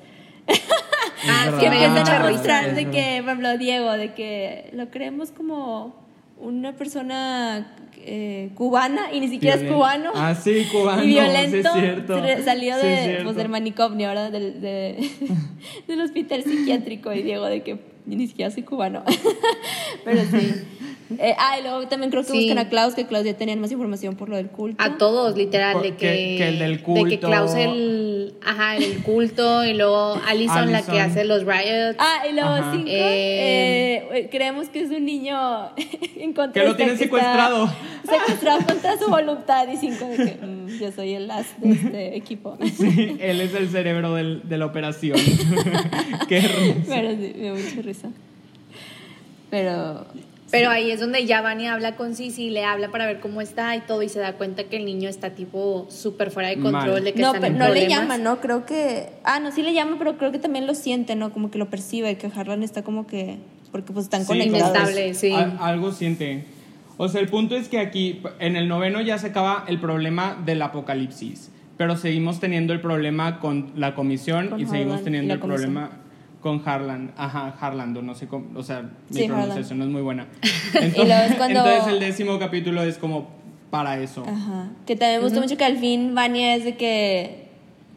Ah, 1.29 1.57
que 1.59 1.67
empiezan 1.67 2.09
a 2.09 2.31
mostrar 2.31 2.75
de 2.75 2.85
que, 2.91 3.19
por 3.21 3.29
ejemplo, 3.31 3.59
Diego, 3.59 3.93
de 3.93 4.15
que 4.15 4.71
lo 4.73 4.91
creemos 4.91 5.31
como 5.31 5.95
una 6.39 6.75
persona 6.77 7.75
eh, 7.99 8.51
cubana 8.55 9.13
y 9.13 9.21
ni 9.21 9.29
siquiera 9.29 9.57
es 9.57 9.63
cubano. 9.71 10.11
Ah, 10.15 10.35
sí, 10.35 10.67
cubano, 10.73 11.03
Y 11.03 11.09
violento. 11.09 11.51
sí 11.73 11.79
es 11.79 11.85
cierto. 11.85 12.23
Salió 12.45 12.75
Sí 12.81 12.87
es 12.87 12.97
de, 12.99 13.05
cierto. 13.05 13.25
pues, 13.25 13.37
del 13.37 13.49
manicomio, 13.49 14.09
¿verdad? 14.09 14.31
Del, 14.31 14.61
de- 14.61 15.11
del 15.89 16.01
hospital 16.03 16.43
psiquiátrico 16.45 17.13
y 17.13 17.23
Diego 17.23 17.47
de 17.47 17.63
que 17.63 17.81
ni 18.07 18.27
siquiera 18.29 18.51
soy 18.51 18.63
cubano. 18.63 19.03
Pero 20.05 20.21
sí. 20.31 20.63
Eh, 21.19 21.35
ah, 21.39 21.57
y 21.59 21.63
luego 21.63 21.87
también 21.87 22.11
creo 22.11 22.25
que 22.25 22.31
Sí. 22.33 22.39
buscan 22.47 22.59
a 22.59 22.69
Klaus, 22.69 22.95
que 22.95 23.07
Klaus 23.07 23.25
ya 23.25 23.35
tenían 23.35 23.61
más 23.61 23.71
información 23.71 24.17
por 24.17 24.29
lo 24.29 24.35
del 24.37 24.49
culto. 24.49 24.83
A 24.83 24.99
todos, 24.99 25.37
literal, 25.37 25.75
Por- 25.75 25.83
de 25.83 25.91
que- 25.91 25.97
que, 25.99 26.35
que 26.39 26.49
el 26.49 26.59
del 26.59 26.77
De 26.79 26.83
culto. 26.83 27.09
que 27.09 27.19
Klaus 27.21 27.55
el, 27.55 28.35
ajá, 28.45 28.77
el 28.77 29.03
culto 29.05 29.65
y 29.65 29.75
luego 29.75 30.21
Allison, 30.27 30.73
la 30.73 30.83
que 30.83 30.91
Allison. 30.93 31.11
hace 31.11 31.25
los 31.25 31.43
riots. 31.45 31.97
Ah, 32.01 32.25
y 32.29 32.33
luego 32.33 32.49
Ajá. 32.51 32.73
cinco, 32.73 32.89
Eh, 32.91 34.09
eh, 34.13 34.29
creemos 34.33 34.69
que 34.69 34.81
es 34.81 34.91
un 34.91 35.05
niño 35.05 35.71
en 36.17 36.33
contra 36.33 36.61
Que 36.63 36.69
lo 36.69 36.75
tienen 36.75 36.95
está 36.95 37.05
secuestrado. 37.05 37.73
secuestrado 38.09 38.59
contra 38.67 38.99
su 38.99 39.09
voluntad 39.09 39.69
y 39.73 39.77
cinco 39.77 40.07
de 40.09 40.17
que 40.17 40.45
mm, 40.47 40.67
yo 40.81 40.91
soy 40.91 41.13
el 41.15 41.31
as 41.31 41.61
de 41.61 41.71
este 41.71 42.17
equipo. 42.17 42.59
Sí, 42.77 43.17
él 43.21 43.41
es 43.41 43.55
el 43.55 43.69
cerebro 43.69 44.15
del- 44.15 44.43
de 44.49 44.59
la 44.59 44.67
operación. 44.67 45.17
Qué 46.29 46.41
risa. 46.41 46.75
Pero 46.89 47.11
sí, 47.13 47.33
me 47.37 47.43
dio 47.43 47.55
mucha 47.55 47.83
risa. 47.83 48.09
Pero 49.51 50.05
Pero 50.51 50.71
ahí 50.71 50.91
es 50.93 51.01
donde 51.01 51.27
ya 51.27 51.41
Vania 51.41 51.75
habla 51.75 51.97
con 51.97 52.15
Sisi, 52.15 52.51
le 52.51 52.63
habla 52.65 52.91
para 52.91 53.05
ver 53.07 53.19
cómo 53.21 53.41
está 53.41 53.75
y 53.75 53.81
todo 53.81 54.03
y 54.03 54.09
se 54.09 54.21
da 54.21 54.35
cuenta 54.35 54.65
que 54.65 54.77
el 54.77 54.85
niño 54.85 55.09
está 55.09 55.31
tipo 55.31 55.87
súper 55.91 56.31
fuera 56.31 56.49
de 56.51 56.55
control, 56.61 56.73
Mal. 56.93 57.05
de 57.05 57.13
que 57.15 57.21
no, 57.21 57.27
están 57.29 57.41
pero 57.43 57.53
en 57.55 57.59
no 57.59 57.69
le 57.75 57.89
llama, 57.89 58.17
¿no? 58.19 58.41
Creo 58.41 58.65
que. 58.65 59.09
Ah, 59.25 59.41
no, 59.41 59.51
sí 59.51 59.63
le 59.63 59.73
llama, 59.75 59.97
pero 59.99 60.17
creo 60.19 60.31
que 60.31 60.39
también 60.39 60.67
lo 60.69 60.75
siente, 60.75 61.17
¿no? 61.17 61.33
Como 61.33 61.51
que 61.51 61.59
lo 61.59 61.69
percibe, 61.69 62.17
que 62.17 62.29
Harlan 62.35 62.63
está 62.63 62.83
como 62.83 63.07
que. 63.09 63.39
Porque 63.73 63.93
pues 63.93 64.05
están 64.07 64.21
Sí, 64.23 64.29
conectados. 64.29 64.71
Inestable, 64.71 65.15
sí. 65.15 65.33
Al- 65.33 65.59
algo 65.61 65.91
siente. 65.93 66.45
O 66.97 67.09
sea, 67.09 67.21
el 67.21 67.29
punto 67.29 67.57
es 67.57 67.69
que 67.69 67.79
aquí, 67.81 68.23
en 68.39 68.55
el 68.57 68.69
noveno 68.69 69.01
ya 69.01 69.19
se 69.19 69.27
acaba 69.27 69.65
el 69.67 69.81
problema 69.81 70.41
del 70.47 70.63
apocalipsis. 70.63 71.51
Pero 71.77 71.97
seguimos 71.97 72.41
teniendo 72.41 72.73
el 72.73 72.81
problema 72.81 73.39
con 73.41 73.73
la 73.77 73.95
comisión 73.95 74.49
Con 74.49 74.61
y 74.61 74.67
seguimos 74.67 74.95
Harlan 74.95 75.01
y 75.01 75.05
teniendo 75.05 75.29
la 75.29 75.35
el 75.35 75.41
comisión. 75.41 75.73
problema 75.75 75.91
con 76.47 76.63
Harlan. 76.65 77.13
Ajá, 77.17 77.57
Harlando, 77.61 78.03
no 78.03 78.15
sé 78.15 78.29
cómo. 78.29 78.47
O 78.59 78.63
sea, 78.63 78.83
mi 79.11 79.21
Sí, 79.23 79.27
pronunciación 79.27 79.79
no 79.79 79.85
es 79.85 79.91
muy 79.91 80.03
buena. 80.03 80.27
luego 80.75 81.13
es 81.13 81.35
cuando- 81.35 81.59
entonces 81.67 81.93
el 81.93 81.99
décimo 82.01 82.39
capítulo 82.39 82.83
es 82.85 82.99
como 82.99 83.27
para 83.71 83.99
eso. 84.01 84.23
Ajá. 84.27 84.69
Que 84.87 84.95
también 84.95 85.19
me 85.21 85.25
gustó 85.25 85.41
mucho 85.41 85.57
que 85.57 85.65
al 85.65 85.79
fin 85.79 86.15
Vania 86.15 86.55
es 86.55 86.65
de 86.65 86.77
que. 86.77 87.49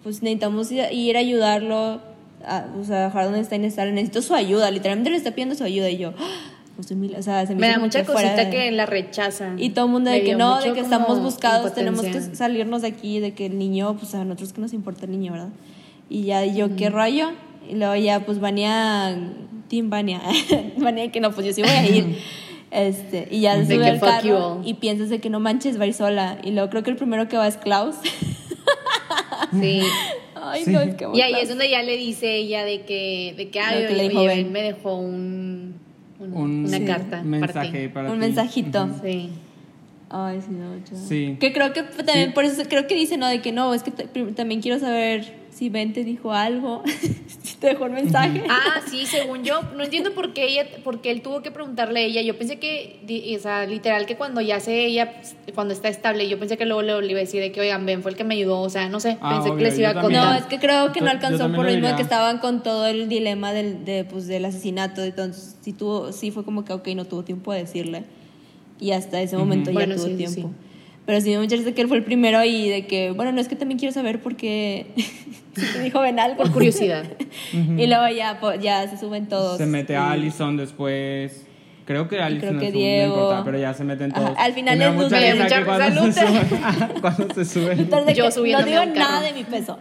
Pues 0.04 0.24
necesitamos 0.24 0.72
ir, 0.72 1.16
a 1.16 1.20
ayudarlo. 1.20 2.02
A, 2.46 2.66
o 2.80 2.84
sea, 2.84 3.08
Harlan 3.08 3.36
está 3.36 3.56
inestable, 3.56 3.92
necesito 3.92 4.22
su 4.22 4.34
ayuda. 4.34 4.72
Literalmente 4.72 5.10
le 5.12 5.18
está 5.18 5.32
pidiendo 5.32 5.56
su 5.56 5.64
ayuda 5.64 5.90
y 5.90 5.98
yo. 5.98 6.14
"Ah, 6.18 6.38
pues, 6.78 6.92
o 6.92 7.22
sea, 7.22 7.46
se 7.46 7.54
me, 7.54 7.62
Me 7.62 7.68
da 7.68 7.78
mucha 7.80 8.04
cosita 8.06 8.46
de- 8.46 8.50
que 8.50 8.72
la 8.72 8.86
rechazan. 8.88 9.60
Y 9.60 9.72
todo 9.72 9.86
el 9.86 9.92
mundo 9.92 10.10
Me 10.10 10.18
de 10.20 10.24
que 10.24 10.36
no, 10.36 10.60
de 10.62 10.72
que 10.74 10.80
estamos 10.80 11.22
buscados, 11.22 11.74
tenemos 11.74 12.02
que 12.02 12.20
salirnos 12.36 12.82
de 12.82 12.88
aquí, 12.88 13.20
de 13.20 13.34
que 13.34 13.46
el 13.48 13.58
niño, 13.60 13.96
pues 13.98 14.16
a 14.16 14.24
nosotros 14.26 14.54
que 14.54 14.62
nos 14.62 14.74
importa 14.74 15.06
el 15.06 15.12
niño, 15.12 15.34
¿verdad? 15.34 15.50
Y 16.10 16.24
ya 16.24 16.44
y 16.46 16.56
yo, 16.56 16.76
¿qué 16.78 16.90
rollo? 16.90 17.32
Y 17.70 17.76
luego 17.76 17.96
ya, 17.96 18.22
pues 18.22 18.40
Vania, 18.40 19.18
Team 19.70 19.90
Vania, 19.90 20.22
Vania 20.78 21.12
que 21.12 21.20
no, 21.20 21.32
pues 21.32 21.46
yo 21.48 21.54
sí 21.54 21.62
voy 21.62 21.72
a 21.72 21.86
ir. 21.88 22.18
Este, 22.72 23.28
y 23.32 23.40
ya 23.42 23.58
De 23.58 23.66
sube 23.66 23.84
al 23.90 24.00
carro 24.00 24.62
y 24.64 24.76
piensas 24.76 25.10
de 25.10 25.18
que 25.20 25.32
no 25.32 25.40
manches, 25.40 25.80
va 25.80 25.86
a 25.86 25.88
ir 25.88 25.96
sola. 25.96 26.38
Y 26.44 26.52
luego 26.52 26.70
creo 26.70 26.84
que 26.84 26.92
el 26.92 26.98
primero 26.98 27.28
que 27.28 27.36
va 27.36 27.48
es 27.48 27.58
Klaus. 27.58 27.96
Sí. 29.60 29.82
Ay, 30.36 30.64
Sí. 30.64 30.72
no, 30.72 30.80
es 30.82 30.94
que 30.96 31.06
Y 31.14 31.22
ahí 31.22 31.32
Klaus. 31.32 31.44
es 31.44 31.50
donde 31.50 31.70
ya 31.70 31.82
le 31.82 31.98
dice 31.98 32.36
ella 32.36 32.64
de 32.64 32.82
que, 32.82 33.34
de 33.36 33.50
que, 33.50 33.60
ay, 33.60 33.88
que 33.88 33.96
le 33.96 34.10
dijo 34.10 34.22
oye, 34.22 34.44
me 34.46 34.62
dejó 34.62 34.96
un, 34.96 35.76
un- 36.20 36.34
Un 36.34 36.66
una 36.66 36.78
Sí. 36.78 36.86
carta. 36.86 37.24
mensaje 37.24 37.90
para 37.90 38.10
Un 38.12 38.20
ti. 38.20 38.20
mensajito. 38.20 38.90
Sí. 39.04 39.30
Ay, 40.12 40.40
sí, 40.42 40.52
no. 40.52 40.98
Sí. 41.08 41.38
Que 41.40 41.52
creo 41.54 41.74
que 41.74 41.82
también, 41.84 42.28
Sí. 42.28 42.32
por 42.34 42.44
eso 42.46 42.62
creo 42.70 42.86
que 42.88 42.94
dice, 42.96 43.18
¿no? 43.18 43.28
De 43.28 43.42
que 43.42 43.52
no, 43.52 43.74
es 43.74 43.82
que 43.84 43.92
también 43.92 44.62
quiero 44.62 44.80
saber 44.80 45.34
si 45.60 45.68
Ben 45.68 45.92
te 45.92 46.06
dijo 46.06 46.32
algo, 46.32 46.84
si 47.44 47.58
te 47.58 47.68
dejó 47.68 47.84
un 47.84 47.92
mensaje. 47.96 48.44
Ah, 48.50 48.80
sí, 48.90 49.06
según 49.06 49.44
yo, 49.44 49.62
no 49.76 49.84
entiendo 49.84 50.14
por 50.14 50.32
qué 50.32 50.46
ella, 50.46 50.66
porque 50.86 51.12
él 51.12 51.22
tuvo 51.22 51.42
que 51.42 51.52
preguntarle 51.52 52.00
a 52.00 52.04
ella. 52.04 52.22
Yo 52.22 52.38
pensé 52.38 52.60
que, 52.60 53.36
o 53.38 53.42
sea, 53.42 53.66
literal 53.66 54.06
que 54.06 54.16
cuando 54.16 54.40
ya 54.40 54.62
sé 54.62 54.86
ella, 54.86 55.22
cuando 55.54 55.74
está 55.74 55.90
estable, 55.90 56.30
yo 56.30 56.40
pensé 56.40 56.56
que 56.56 56.66
luego 56.66 56.82
le, 57.02 57.12
iba 57.12 57.18
a 57.20 57.24
decir 57.24 57.42
de 57.42 57.52
que, 57.52 57.60
oigan, 57.60 57.86
Ben 57.86 58.02
fue 58.02 58.12
el 58.12 58.16
que 58.18 58.24
me 58.24 58.36
ayudó, 58.36 58.62
o 58.62 58.70
sea, 58.70 58.88
no 58.88 59.02
sé, 59.02 59.18
Ah, 59.20 59.32
pensé 59.34 59.50
obvio, 59.50 59.58
que 59.58 59.64
les 59.66 59.80
iba 59.80 59.90
a 59.90 59.94
también. 59.96 60.22
contar. 60.22 60.34
No, 60.34 60.40
es 60.40 60.46
que 60.46 60.60
creo 60.60 60.94
que 60.94 61.02
no 61.02 61.10
alcanzó 61.10 61.52
por 61.52 61.66
lo 61.66 61.72
mismo 61.72 61.90
de 61.90 61.96
que 61.98 62.04
estaban 62.04 62.38
con 62.38 62.64
todo 62.64 62.88
el 62.88 63.10
dilema 63.10 63.52
del, 63.52 63.84
de, 63.84 64.06
pues, 64.06 64.28
del 64.28 64.46
asesinato. 64.46 65.04
Entonces, 65.04 65.58
sí, 65.60 65.74
tuvo, 65.74 66.14
sí 66.14 66.32
fue 66.32 66.46
como 66.46 66.64
que, 66.64 66.72
ok, 66.72 66.88
no 66.96 67.04
tuvo 67.04 67.24
tiempo 67.24 67.52
de 67.52 67.60
decirle. 67.60 68.06
Y 68.80 68.92
hasta 68.92 69.22
ese 69.22 69.36
momento 69.36 69.72
ya 69.72 69.74
Bueno, 69.74 69.96
tuvo 69.96 70.06
sí, 70.06 70.12
sí, 70.12 70.18
tiempo. 70.18 70.50
sí. 70.54 70.69
Pero 71.10 71.22
sí 71.22 71.32
me 71.32 71.40
mucha 71.40 71.56
risa 71.56 71.72
que 71.72 71.82
él 71.82 71.88
fue 71.88 71.98
el 71.98 72.04
primero 72.04 72.44
y 72.44 72.70
de 72.70 72.86
que, 72.86 73.10
bueno, 73.10 73.32
no 73.32 73.42
es 73.42 73.48
que 73.48 73.56
también 73.56 73.80
quiero 73.80 73.92
saber 73.92 74.22
por 74.22 74.36
qué 74.36 74.92
si 75.56 75.66
te 75.74 75.80
dijo 75.82 76.02
Ben 76.02 76.20
algo. 76.20 76.38
Por 76.38 76.52
curiosidad. 76.52 77.04
y 77.52 77.88
luego 77.88 78.08
ya, 78.16 78.40
po- 78.40 78.54
ya 78.54 78.88
se 78.88 78.96
suben 78.96 79.28
todos. 79.28 79.58
Se 79.58 79.66
mete 79.66 79.96
a 79.98 80.10
Y- 80.10 80.12
Allison 80.14 80.56
después. 80.56 81.48
Creo 81.86 82.08
que 82.08 82.20
Allison 82.22 82.50
creo 82.50 82.60
que 82.60 82.68
es 82.68 82.74
un- 82.76 82.80
Diego. 82.80 83.16
no 83.16 83.22
importa, 83.24 83.44
pero 83.44 83.58
ya 83.58 83.74
se 83.74 83.84
meten 83.86 84.12
Ajá, 84.12 84.22
todos. 84.24 84.38
al 84.38 84.54
final 84.54 84.78
me 84.78 84.84
da 84.84 84.90
es 84.92 84.96
mucha 84.98 85.10
me 85.20 85.32
risa 85.32 85.44
da 85.44 85.50
que 85.50 85.56
mucha 85.56 85.66
cuando 85.66 86.06
se 86.06 86.12
salud. 86.14 86.38
suben. 86.44 86.64
Ajá, 86.64 86.90
cuando 87.02 87.34
se 87.34 87.46
suben. 87.46 87.80
Entonces, 87.80 88.16
Yo 88.16 88.30
que 88.30 88.52
no 88.52 88.64
digo 88.64 88.86
nada 88.94 89.22
de 89.22 89.34
mi 89.34 89.44
peso. 89.46 89.80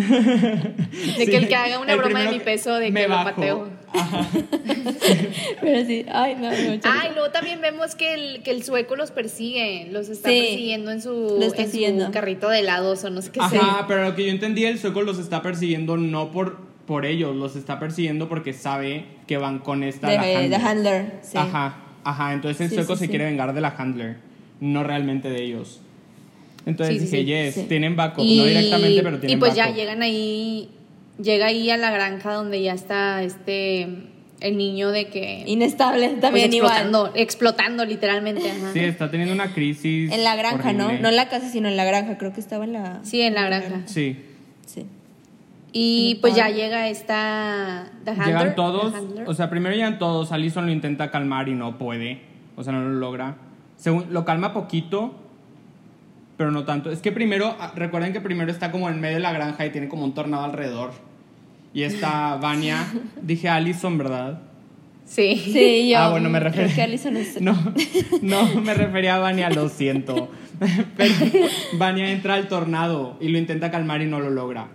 De 1.18 1.26
que 1.26 1.36
el 1.36 1.48
que 1.48 1.54
haga 1.56 1.78
una 1.78 1.92
El 1.92 1.98
broma 1.98 2.20
de 2.22 2.30
mi 2.30 2.40
peso, 2.40 2.74
de 2.76 2.90
me 2.90 3.02
que 3.02 3.08
lo 3.08 3.14
bajo. 3.14 3.30
pateo. 3.30 3.68
Pero 5.60 5.86
sí, 5.86 6.06
ay, 6.12 6.34
no, 6.36 6.50
me 6.50 6.56
da 6.64 6.70
mucha 6.70 6.88
Ah, 6.90 6.94
risa. 7.02 7.08
y 7.10 7.14
luego 7.14 7.30
también 7.30 7.60
vemos 7.60 7.94
que 7.94 8.14
el, 8.14 8.42
que 8.42 8.50
el 8.50 8.62
sueco 8.62 8.96
los 8.96 9.10
persigue, 9.10 9.88
los 9.90 10.08
está 10.08 10.28
Sí, 10.30 10.40
persiguiendo 10.40 10.90
en 10.90 11.02
su, 11.02 11.38
está 11.42 11.62
en 11.62 12.00
su 12.06 12.10
carrito 12.12 12.48
de 12.48 12.60
helados 12.60 13.04
o 13.04 13.10
no 13.10 13.22
sé 13.22 13.30
qué 13.30 13.40
sea. 13.50 13.60
Ajá, 13.60 13.84
pero 13.88 14.04
lo 14.04 14.14
que 14.14 14.24
yo 14.26 14.30
entendí, 14.30 14.64
el 14.64 14.78
sueco 14.78 15.02
los 15.02 15.18
está 15.18 15.42
persiguiendo 15.42 15.96
no 15.96 16.30
por, 16.30 16.58
por 16.86 17.04
ellos, 17.04 17.34
los 17.36 17.56
está 17.56 17.78
persiguiendo 17.78 18.28
porque 18.28 18.52
sabe 18.52 19.04
que 19.26 19.36
van 19.38 19.58
con 19.58 19.82
esta 19.82 20.08
de, 20.08 20.16
la 20.16 20.22
handler. 20.38 20.60
handler. 20.60 21.12
Sí. 21.22 21.36
Ajá, 21.38 21.76
ajá, 22.04 22.32
entonces 22.32 22.60
el 22.62 22.68
Sí, 22.70 22.74
sueco 22.76 22.94
sí, 22.94 23.00
se 23.00 23.04
sí. 23.06 23.10
quiere 23.10 23.24
vengar 23.26 23.52
de 23.54 23.60
la 23.60 23.68
handler, 23.76 24.16
no 24.60 24.82
realmente 24.84 25.28
de 25.30 25.42
ellos. 25.42 25.80
Entonces 26.66 26.96
Sí, 26.96 27.04
dije, 27.04 27.16
sí, 27.18 27.24
yes, 27.24 27.54
sí. 27.54 27.62
tienen 27.68 27.96
backup, 27.96 28.24
Y, 28.24 28.38
no 28.38 28.44
directamente, 28.44 29.02
pero 29.02 29.18
tienen 29.18 29.36
y 29.36 29.40
pues 29.40 29.54
ya 29.54 29.70
llegan 29.72 30.02
ahí, 30.02 30.68
llega 31.22 31.46
ahí 31.46 31.70
a 31.70 31.76
la 31.76 31.90
granja 31.90 32.34
donde 32.34 32.62
ya 32.62 32.74
está 32.74 33.22
este 33.22 33.88
el 34.40 34.56
niño 34.56 34.90
de 34.90 35.08
que 35.08 35.44
Inestable 35.46 36.08
pues, 36.08 36.20
también 36.20 36.52
igual. 36.52 36.72
explotando, 36.72 37.12
explotando 37.14 37.84
literalmente. 37.84 38.50
Ajá. 38.50 38.72
Sí, 38.72 38.80
está 38.80 39.10
teniendo 39.10 39.34
una 39.34 39.52
crisis. 39.52 40.10
En 40.12 40.24
la 40.24 40.34
granja, 40.36 40.72
¿no? 40.72 40.86
horrible. 40.86 41.02
No 41.02 41.08
en 41.10 41.16
la 41.16 41.28
casa, 41.28 41.48
sino 41.50 41.68
en 41.68 41.76
la 41.76 41.84
granja. 41.84 42.16
Creo 42.16 42.32
que 42.32 42.40
estaba 42.40 42.64
en 42.64 42.72
la. 42.72 43.00
Sí, 43.02 43.20
en 43.20 43.34
la 43.34 43.44
granja. 43.44 43.82
Sí. 43.86 44.16
Sí. 44.66 44.86
Y 45.72 46.16
pues 46.20 46.34
ya 46.34 46.48
llega 46.48 46.88
esta 46.88 47.90
the 48.04 48.10
handler, 48.10 48.26
Llegan 48.26 48.54
todos, 48.56 48.92
o 49.26 49.34
sea, 49.34 49.50
primero 49.50 49.74
llegan 49.74 49.98
todos, 49.98 50.32
Allison 50.32 50.66
lo 50.66 50.72
intenta 50.72 51.10
calmar 51.12 51.48
y 51.48 51.54
no 51.54 51.78
puede, 51.78 52.22
o 52.56 52.64
sea, 52.64 52.72
no 52.72 52.80
lo 52.80 52.98
logra. 52.98 53.36
Según, 53.76 54.06
lo 54.12 54.24
calma 54.24 54.52
poquito, 54.52 55.14
pero 56.40 56.50
no 56.50 56.64
tanto. 56.64 56.90
Es 56.90 57.02
que 57.02 57.12
primero, 57.12 57.54
ah, 57.60 57.70
recuerden 57.76 58.14
que 58.14 58.20
primero 58.22 58.50
está 58.50 58.70
como 58.70 58.88
en 58.88 58.98
medio 58.98 59.16
de 59.16 59.20
la 59.20 59.30
granja 59.30 59.66
y 59.66 59.70
tiene 59.72 59.88
como 59.88 60.04
un 60.04 60.14
tornado 60.14 60.42
alrededor. 60.44 60.92
Y 61.74 61.82
está 61.82 62.36
Vania, 62.40 62.86
dije 63.20 63.50
Allison, 63.50 63.98
¿verdad? 63.98 64.40
sí. 65.04 65.36
Sí, 65.36 65.90
yo. 65.90 65.98
Ah, 65.98 66.08
bueno, 66.08 66.30
me 66.30 66.40
que 66.40 66.64
es- 66.64 66.72
No, 67.42 67.52
no 68.22 68.46
me 68.62 68.72
refería 68.72 69.16
a 69.16 69.18
Vania, 69.18 69.50
lo 69.50 69.68
siento. 69.68 70.30
Pero 70.96 71.14
Vania 71.74 72.10
entra 72.10 72.36
al 72.36 72.48
tornado 72.48 73.18
y 73.20 73.28
lo 73.28 73.36
intenta 73.36 73.70
calmar 73.70 74.00
y 74.00 74.06
no 74.06 74.18
lo 74.18 74.30
logra. 74.30 74.68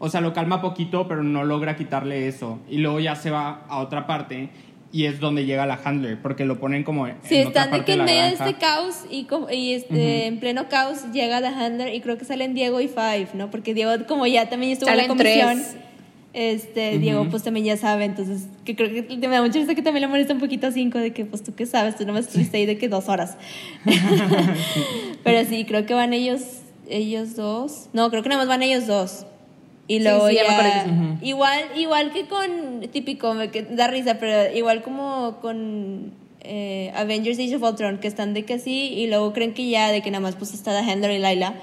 O 0.00 0.08
sea, 0.08 0.20
lo 0.20 0.32
calma 0.32 0.60
poquito, 0.60 1.06
pero 1.06 1.22
no 1.22 1.44
logra 1.44 1.76
quitarle 1.76 2.26
eso. 2.26 2.58
Y 2.68 2.78
luego 2.78 2.98
ya 2.98 3.14
se 3.14 3.30
va 3.30 3.62
a 3.68 3.78
otra 3.78 4.08
parte 4.08 4.48
y 4.92 5.04
es 5.04 5.20
donde 5.20 5.44
llega 5.46 5.66
la 5.66 5.78
handler, 5.84 6.20
porque 6.20 6.44
lo 6.44 6.58
ponen 6.58 6.82
como 6.84 7.06
en 7.06 7.16
Sí, 7.22 7.40
otra 7.42 7.64
están 7.64 7.78
de 7.78 7.84
que 7.84 7.92
en 7.92 7.98
la 7.98 8.04
medio 8.04 8.22
de 8.22 8.28
este 8.32 8.54
caos 8.54 9.04
y, 9.10 9.24
como- 9.24 9.48
y 9.50 9.72
este, 9.74 10.26
en 10.26 10.40
pleno 10.40 10.68
caos 10.68 11.04
llega 11.12 11.40
The 11.40 11.46
Handler 11.48 11.94
y 11.94 12.00
creo 12.00 12.18
que 12.18 12.24
salen 12.24 12.54
Diego 12.54 12.80
y 12.80 12.88
Five, 12.88 13.28
¿no? 13.34 13.50
Porque 13.50 13.72
Diego, 13.74 13.92
como 14.08 14.26
ya 14.26 14.48
también 14.48 14.72
estuvo 14.72 14.90
en 14.90 14.96
la 14.96 15.02
Salen 15.04 15.16
comisión, 15.16 15.58
tres. 15.62 15.76
este, 16.32 16.98
Diego 16.98 17.26
pues 17.30 17.42
también 17.44 17.66
ya 17.66 17.76
sabe, 17.76 18.04
entonces 18.04 18.48
que 18.64 18.74
creo 18.74 18.88
que 18.90 19.16
me 19.16 19.28
da 19.36 19.42
mucha 19.42 19.58
risa 19.60 19.74
que 19.76 19.82
también 19.82 20.02
le 20.02 20.08
molesta 20.08 20.32
un 20.34 20.40
poquito 20.40 20.66
a 20.66 20.72
Cinco 20.72 20.98
de 20.98 21.12
que 21.12 21.24
pues 21.24 21.42
tú 21.44 21.54
qué 21.54 21.66
sabes, 21.66 21.96
tú 21.96 22.04
nomás 22.04 22.26
estuviste 22.26 22.56
ahí 22.56 22.66
de 22.66 22.76
que 22.78 22.88
dos 22.88 23.08
horas. 23.08 23.36
Pero 25.24 25.48
sí, 25.48 25.64
creo 25.64 25.86
que 25.86 25.94
van 25.94 26.12
ellos, 26.12 26.40
ellos 26.88 27.36
dos, 27.36 27.88
no, 27.92 28.10
creo 28.10 28.22
que 28.22 28.28
nada 28.28 28.40
más 28.40 28.48
van 28.48 28.62
ellos 28.62 28.86
dos. 28.86 29.26
Y 29.90 29.98
luego 29.98 30.28
sí, 30.28 30.36
ya 30.36 31.18
igual, 31.20 31.64
igual 31.74 32.12
que 32.12 32.28
con, 32.28 32.80
típico, 32.92 33.34
me 33.34 33.50
que 33.50 33.62
da 33.62 33.88
risa, 33.88 34.20
pero 34.20 34.56
igual 34.56 34.82
como 34.82 35.38
con 35.40 36.12
eh, 36.42 36.92
Avengers 36.94 37.40
Age 37.40 37.56
of 37.56 37.62
Ultron, 37.64 37.98
que 37.98 38.06
están 38.06 38.32
de 38.32 38.44
que 38.44 38.60
sí, 38.60 38.94
y 38.94 39.08
luego 39.08 39.32
creen 39.32 39.52
que 39.52 39.68
ya, 39.68 39.90
de 39.90 40.00
que 40.00 40.12
nada 40.12 40.20
más 40.20 40.36
pues 40.36 40.54
está 40.54 40.78
Handler 40.78 41.10
y 41.10 41.18
Laila, 41.18 41.54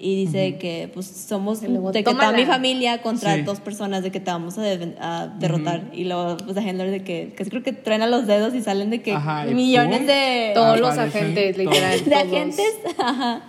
y 0.00 0.16
dice 0.24 0.56
que 0.56 0.90
pues 0.92 1.06
somos, 1.06 1.62
luego, 1.62 1.92
de 1.92 2.02
que 2.02 2.14
mi 2.34 2.46
familia 2.46 3.02
contra 3.02 3.34
Sí. 3.34 3.42
dos 3.42 3.60
personas, 3.60 4.02
de 4.02 4.10
que 4.10 4.18
te 4.18 4.30
vamos 4.30 4.56
a, 4.56 4.62
de- 4.62 4.96
a 4.98 5.26
derrotar, 5.38 5.82
y 5.92 6.04
luego 6.04 6.38
pues 6.38 6.54
The 6.54 6.68
Handler 6.68 6.90
de 6.90 7.04
que, 7.04 7.34
que 7.36 7.44
creo 7.44 7.62
que 7.62 7.72
truena 7.72 8.06
los 8.06 8.26
dedos 8.26 8.54
y 8.54 8.62
salen 8.62 8.88
de 8.90 9.02
que 9.02 9.12
Ajá, 9.12 9.44
millones 9.44 10.06
de... 10.06 10.52
Todos 10.54 10.80
los 10.80 10.96
agentes, 10.96 11.58
literal. 11.58 12.04
de 12.04 12.14
agentes, 12.14 12.72
ajá. 12.98 13.42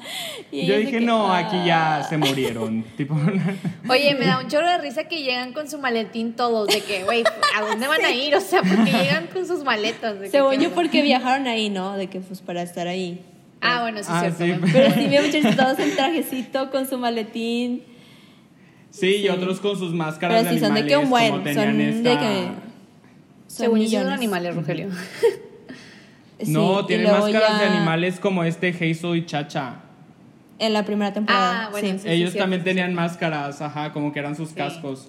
Y 0.52 0.66
Yo 0.66 0.78
dije, 0.78 0.92
que, 0.92 1.02
no, 1.02 1.34
aquí 1.34 1.58
ya 1.66 2.00
ah. 2.00 2.04
se 2.04 2.18
murieron. 2.18 2.84
tipo, 2.98 3.16
Oye, 3.90 4.16
me 4.16 4.26
da 4.26 4.40
un 4.40 4.48
chorro 4.50 4.68
de 4.70 4.78
risa 4.80 5.06
que 5.06 5.24
llegan 5.24 5.54
con 5.54 5.70
su 5.70 5.80
maletín 5.80 6.34
todos, 6.34 6.68
de 6.68 6.82
que, 6.82 7.04
güey, 7.06 7.24
¿a 7.58 7.62
dónde 7.62 7.88
van 7.88 8.04
a 8.04 8.12
ir? 8.12 8.36
O 8.36 8.42
sea, 8.42 8.62
porque 8.62 8.92
llegan 8.92 9.28
con 9.28 9.48
sus 9.48 9.64
maletas. 9.64 10.20
De 10.20 10.30
Según 10.30 10.58
¿qué 10.58 10.64
yo, 10.66 10.72
porque 10.72 11.02
viajaron 11.02 11.48
ahí, 11.48 11.70
¿no? 11.70 11.94
De 11.98 12.08
que 12.08 12.20
pues 12.20 12.42
para 12.42 12.62
estar 12.62 12.88
ahí. 12.88 13.22
Ah, 13.62 13.82
bueno, 13.82 14.00
sí, 14.02 14.10
Ah, 14.12 14.28
es 14.28 14.38
cierto. 14.38 14.66
sí. 14.66 14.72
bueno. 14.72 14.74
Pero 14.92 14.94
sí 14.94 15.08
vi 15.08 15.18
muchos 15.40 15.56
todos 15.56 15.80
en 15.80 15.96
trajecito 15.96 16.70
con 16.72 16.88
su 16.88 16.98
maletín. 16.98 17.84
sí, 18.90 19.18
y 19.18 19.30
otros 19.30 19.60
con 19.60 19.78
sus 19.78 19.94
máscaras 19.94 20.40
Pero 20.44 20.50
sí 20.56 20.60
de 20.60 20.66
son 20.66 20.76
de 20.76 20.86
que 20.86 20.98
un 20.98 21.04
animales, 21.04 21.10
buen, 21.10 21.32
como 21.32 21.54
son 21.54 21.64
tenían 21.78 22.04
de 22.04 22.12
esta- 22.14 22.20
que. 22.20 22.48
Son 23.48 23.58
Según 23.66 23.80
yo, 23.80 23.86
sí 23.86 23.92
son 23.92 24.00
millones. 24.04 24.18
animales, 24.20 24.56
Rogelio. 24.56 24.90
Sí, 26.44 26.52
No, 26.54 26.82
luego 26.90 27.20
máscaras 27.20 27.60
de 27.60 27.66
animales 27.68 28.20
como 28.20 28.44
este 28.44 28.70
Hazel 28.70 29.16
y 29.18 29.26
Chacha. 29.28 29.76
En 30.58 30.74
la 30.74 30.84
primera 30.84 31.14
temporada. 31.14 31.66
Ah, 31.66 31.70
bueno, 31.70 31.88
sí. 31.90 32.00
sí. 32.00 32.10
Ellos 32.10 32.36
también 32.36 32.62
sí, 32.62 32.66
tenían 32.66 32.96
máscaras, 32.96 33.62
ajá, 33.62 33.92
como 33.94 34.12
que 34.12 34.20
eran 34.20 34.36
sus 34.36 34.50
cascos. 34.50 35.08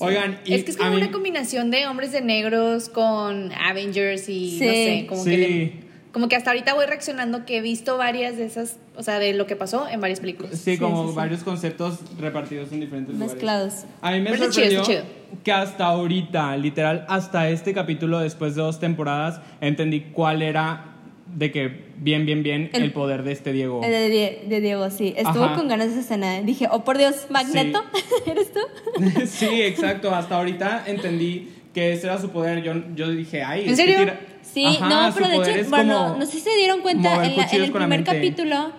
Oigan, 0.00 0.38
y 0.44 0.52
es 0.52 0.64
que 0.64 0.72
es 0.72 0.76
a 0.76 0.80
como 0.80 0.90
mí- 0.90 0.96
una 0.98 1.10
combinación 1.10 1.70
de 1.70 1.86
hombres 1.86 2.12
de 2.12 2.20
negros 2.20 2.90
con 2.90 3.52
Avengers 3.52 4.28
y 4.28 4.52
no 4.52 4.58
sé, 4.58 5.06
como 5.08 5.24
Sí. 5.24 5.30
que 5.30 5.36
le- 5.38 5.72
como 6.16 6.28
que 6.30 6.36
hasta 6.36 6.48
ahorita 6.50 6.72
voy 6.72 6.86
reaccionando 6.86 7.44
que 7.44 7.58
he 7.58 7.60
visto 7.60 7.98
varias 7.98 8.38
de 8.38 8.46
esas, 8.46 8.78
o 8.96 9.02
sea, 9.02 9.18
de 9.18 9.34
lo 9.34 9.46
que 9.46 9.54
pasó 9.54 9.86
en 9.86 10.00
varias 10.00 10.18
películas. 10.20 10.52
Sí, 10.52 10.72
Sí, 10.76 10.78
como 10.78 11.02
sí, 11.02 11.10
sí. 11.10 11.14
varios 11.14 11.42
conceptos 11.42 11.98
repartidos 12.18 12.72
en 12.72 12.80
diferentes 12.80 13.12
lugares. 13.14 13.34
Mezclados. 13.34 13.84
A 14.00 14.12
mí 14.12 14.20
me 14.20 14.30
Pero 14.30 14.44
está 14.46 14.62
chido, 14.62 14.82
sorprendió 14.82 15.04
que 15.44 15.52
hasta 15.52 15.84
ahorita, 15.84 16.56
literal, 16.56 17.04
hasta 17.10 17.50
este 17.50 17.74
capítulo, 17.74 18.18
después 18.20 18.54
de 18.54 18.62
dos 18.62 18.80
temporadas, 18.80 19.42
entendí 19.60 20.06
cuál 20.14 20.40
era 20.40 20.94
de 21.34 21.52
que 21.52 21.84
bien, 21.98 22.24
bien, 22.24 22.42
bien 22.42 22.70
el, 22.72 22.84
El- 22.84 22.92
poder 22.94 23.22
de 23.22 23.32
este 23.32 23.52
Diego. 23.52 23.82
El 23.84 23.90
de, 23.90 24.08
Die- 24.08 24.48
de 24.48 24.60
Diego, 24.62 24.88
sí. 24.88 25.12
Estuvo 25.18 25.44
Ajá. 25.44 25.56
con 25.56 25.68
ganas 25.68 25.88
de 25.88 25.92
esa 25.92 26.00
escena. 26.00 26.40
Dije, 26.40 26.66
oh 26.70 26.82
por 26.82 26.96
Dios, 26.96 27.26
Magneto, 27.28 27.84
¿eres 28.26 28.50
tú? 28.54 28.60
sí, 29.26 29.60
exacto. 29.60 30.14
Hasta 30.14 30.36
ahorita 30.38 30.84
entendí 30.86 31.50
que 31.74 31.92
ese 31.92 32.06
era 32.06 32.18
su 32.18 32.30
poder. 32.30 32.62
Yo, 32.62 32.72
yo 32.94 33.10
dije, 33.10 33.42
ay, 33.44 33.64
¿En 33.64 33.70
es 33.72 33.76
que 33.76 33.82
serio? 33.84 33.98
tira- 33.98 34.20
Sí, 34.56 34.64
Ajá, 34.64 34.88
no, 34.88 35.14
pero 35.14 35.28
de 35.28 35.36
hecho, 35.60 35.68
bueno, 35.68 36.16
no 36.16 36.24
sé 36.24 36.32
si 36.32 36.40
se 36.40 36.56
dieron 36.56 36.80
cuenta 36.80 37.10
mover 37.10 37.30
en, 37.32 37.36
la- 37.36 37.42
en 37.44 37.62
el 37.62 37.72
primer 37.72 38.04
capítulo. 38.04 38.72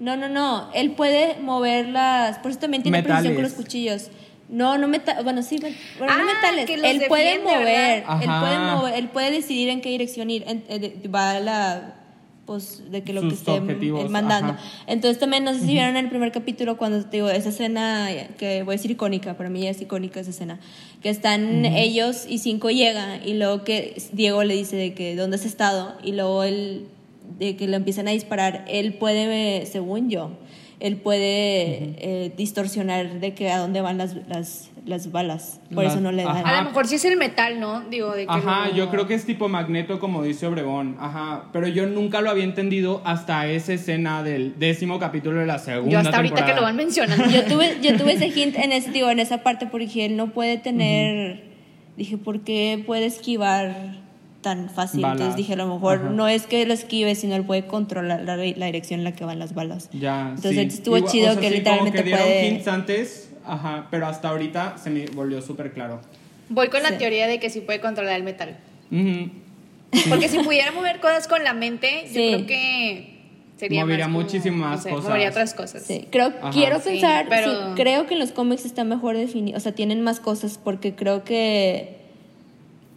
No, 0.00 0.16
no, 0.16 0.28
no. 0.28 0.70
Él 0.74 0.90
puede 0.90 1.36
mover 1.40 1.86
las. 1.88 2.38
Por 2.40 2.50
eso 2.50 2.58
también 2.58 2.82
tiene 2.82 3.00
precisión 3.00 3.34
con 3.34 3.42
los 3.44 3.52
Metales. 3.52 3.64
cuchillos. 3.64 4.10
No, 4.48 4.76
no 4.76 4.88
metales. 4.88 5.22
Bueno, 5.22 5.44
sí, 5.44 5.58
bueno, 5.60 5.76
no 6.00 6.06
Ah, 6.08 6.24
metales. 6.34 6.66
que 6.66 6.76
los 6.78 6.84
Él 6.90 7.02
puede 7.06 7.24
defiende, 7.38 7.52
mover. 7.52 7.64
¿verdad? 8.08 8.22
Él 8.24 8.30
puede 8.40 8.58
mover. 8.58 8.94
Él 8.94 9.08
puede 9.10 9.30
decidir 9.30 9.68
en 9.68 9.80
qué 9.82 9.90
dirección 9.90 10.30
ir. 10.30 10.42
en- 10.48 10.64
eh, 10.68 10.78
de- 10.80 11.08
va 11.08 11.30
a 11.30 11.38
la. 11.38 11.94
Pues 12.50 12.82
de 12.90 13.04
que 13.04 13.12
lo 13.12 13.20
que 13.20 13.34
esté 13.34 13.60
mandando. 14.08 14.54
ajá. 14.54 14.58
Entonces 14.88 15.20
también 15.20 15.44
no 15.44 15.54
sé 15.54 15.60
si 15.60 15.66
vieron 15.66 15.90
en 15.90 16.06
el 16.06 16.08
primer 16.10 16.32
capítulo 16.32 16.76
cuando 16.76 17.04
te 17.04 17.18
digo 17.18 17.30
esa 17.30 17.50
escena 17.50 18.08
que 18.38 18.64
voy 18.64 18.72
a 18.72 18.76
decir 18.76 18.90
icónica, 18.90 19.36
para 19.36 19.48
mí 19.48 19.68
es 19.68 19.80
icónica 19.80 20.18
esa 20.18 20.30
escena, 20.30 20.58
que 21.00 21.10
están 21.10 21.64
ellos 21.64 22.26
y 22.28 22.38
cinco 22.38 22.70
llega 22.70 23.24
y 23.24 23.34
luego 23.34 23.62
que 23.62 24.02
Diego 24.10 24.42
le 24.42 24.54
dice 24.54 24.74
de 24.74 24.94
que 24.94 25.14
dónde 25.14 25.36
has 25.36 25.44
estado 25.44 25.94
y 26.02 26.10
luego 26.10 26.42
él 26.42 26.88
de 27.38 27.54
que 27.54 27.68
le 27.68 27.76
empiezan 27.76 28.08
a 28.08 28.10
disparar, 28.10 28.64
él 28.66 28.94
puede, 28.94 29.64
según 29.66 30.10
yo, 30.10 30.32
él 30.80 30.96
puede 30.96 31.94
eh, 31.98 32.32
distorsionar 32.36 33.20
de 33.20 33.32
que 33.32 33.50
a 33.50 33.58
dónde 33.58 33.80
van 33.80 33.96
las, 33.96 34.16
las, 34.26 34.69
las 34.86 35.12
balas, 35.12 35.60
por 35.74 35.84
Las- 35.84 35.92
eso 35.92 36.00
no 36.00 36.10
le 36.12 36.22
dan. 36.24 36.46
A 36.46 36.62
lo 36.62 36.68
mejor 36.70 36.86
sí 36.86 36.94
es 36.96 37.04
el 37.04 37.16
metal, 37.16 37.60
¿no? 37.60 37.82
Digo, 37.90 38.12
de 38.14 38.26
que 38.26 38.32
Ajá, 38.32 38.68
lo- 38.68 38.74
yo 38.74 38.90
creo 38.90 39.06
que 39.06 39.14
es 39.14 39.24
tipo 39.26 39.48
magneto, 39.48 40.00
como 40.00 40.22
dice 40.22 40.46
Obregón. 40.46 40.96
Ajá, 40.98 41.44
pero 41.52 41.68
yo 41.68 41.86
nunca 41.86 42.20
lo 42.20 42.30
había 42.30 42.44
entendido 42.44 43.02
hasta 43.04 43.46
esa 43.46 43.72
escena 43.74 44.22
del 44.22 44.58
décimo 44.58 44.98
capítulo 44.98 45.40
de 45.40 45.46
la 45.46 45.58
segunda 45.58 45.90
Yo 45.92 45.98
hasta 45.98 46.16
ahorita 46.16 46.44
que 46.46 46.54
lo 46.54 46.62
van 46.62 46.76
mencionando. 46.76 47.24
Yo 47.30 47.44
tuve, 47.44 47.78
yo 47.82 47.96
tuve 47.96 48.14
ese 48.14 48.28
hint 48.28 48.56
en, 48.56 48.72
ese, 48.72 48.90
digo, 48.90 49.10
en 49.10 49.18
esa 49.20 49.42
parte 49.42 49.66
porque 49.66 50.06
él 50.06 50.16
no 50.16 50.28
puede 50.32 50.56
tener, 50.58 51.42
dije, 51.96 52.16
¿por 52.16 52.40
qué 52.40 52.82
puede 52.86 53.06
esquivar 53.06 53.98
tan 54.40 54.70
fácil? 54.70 55.02
Balas. 55.02 55.16
Entonces 55.18 55.36
dije, 55.36 55.52
a 55.52 55.56
lo 55.56 55.66
mejor 55.74 55.98
Ajá. 55.98 56.08
no 56.10 56.26
es 56.28 56.46
que 56.46 56.64
lo 56.64 56.72
esquive, 56.72 57.14
sino 57.14 57.34
él 57.36 57.44
puede 57.44 57.66
controlar 57.66 58.22
la, 58.22 58.36
la 58.36 58.66
dirección 58.66 59.00
en 59.00 59.04
la 59.04 59.12
que 59.12 59.24
van 59.26 59.38
las 59.38 59.54
balas. 59.54 59.90
Ya, 59.92 60.30
Entonces 60.30 60.54
sí. 60.72 60.78
estuvo 60.78 60.96
Igual- 60.96 61.12
chido 61.12 61.28
o 61.28 61.32
sea, 61.32 61.40
que 61.42 61.48
sí, 61.50 61.54
literalmente 61.56 61.98
como 61.98 62.04
que 62.04 62.08
dieron 62.08 62.26
puede... 62.26 62.48
hints 62.48 62.68
antes, 62.68 63.29
ajá, 63.46 63.88
pero 63.90 64.06
hasta 64.06 64.28
ahorita 64.28 64.76
se 64.78 64.90
me 64.90 65.06
volvió 65.06 65.40
súper 65.42 65.72
claro. 65.72 66.00
Voy 66.48 66.68
con 66.68 66.82
la 66.82 66.98
teoría 66.98 67.26
de 67.26 67.38
que 67.38 67.50
sí 67.50 67.60
puede 67.60 67.80
controlar 67.80 68.16
el 68.16 68.22
metal. 68.22 68.56
Porque 70.08 70.28
si 70.28 70.38
pudiera 70.40 70.72
mover 70.72 71.00
cosas 71.00 71.26
con 71.28 71.42
la 71.44 71.52
mente, 71.52 72.04
yo 72.06 72.12
creo 72.12 72.46
que 72.46 73.18
sería 73.56 73.82
Movería 73.84 74.08
más 74.08 74.32
como, 74.32 74.56
no 74.70 74.78
sé, 74.78 74.90
cosas. 74.90 75.04
Movería 75.08 75.28
otras 75.30 75.54
cosas. 75.54 75.82
Sí, 75.82 76.08
creo, 76.10 76.28
Ajá. 76.40 76.50
quiero 76.50 76.80
Sí, 76.80 76.90
pensar, 76.90 77.26
pero- 77.28 77.50
sí, 77.50 77.58
creo 77.76 78.06
que 78.06 78.14
en 78.14 78.20
los 78.20 78.32
cómics 78.32 78.64
está 78.64 78.84
mejor 78.84 79.16
definido, 79.16 79.56
o 79.58 79.60
sea, 79.60 79.72
tienen 79.72 80.00
más 80.02 80.18
cosas 80.20 80.58
porque 80.62 80.94
creo 80.94 81.24
que 81.24 81.98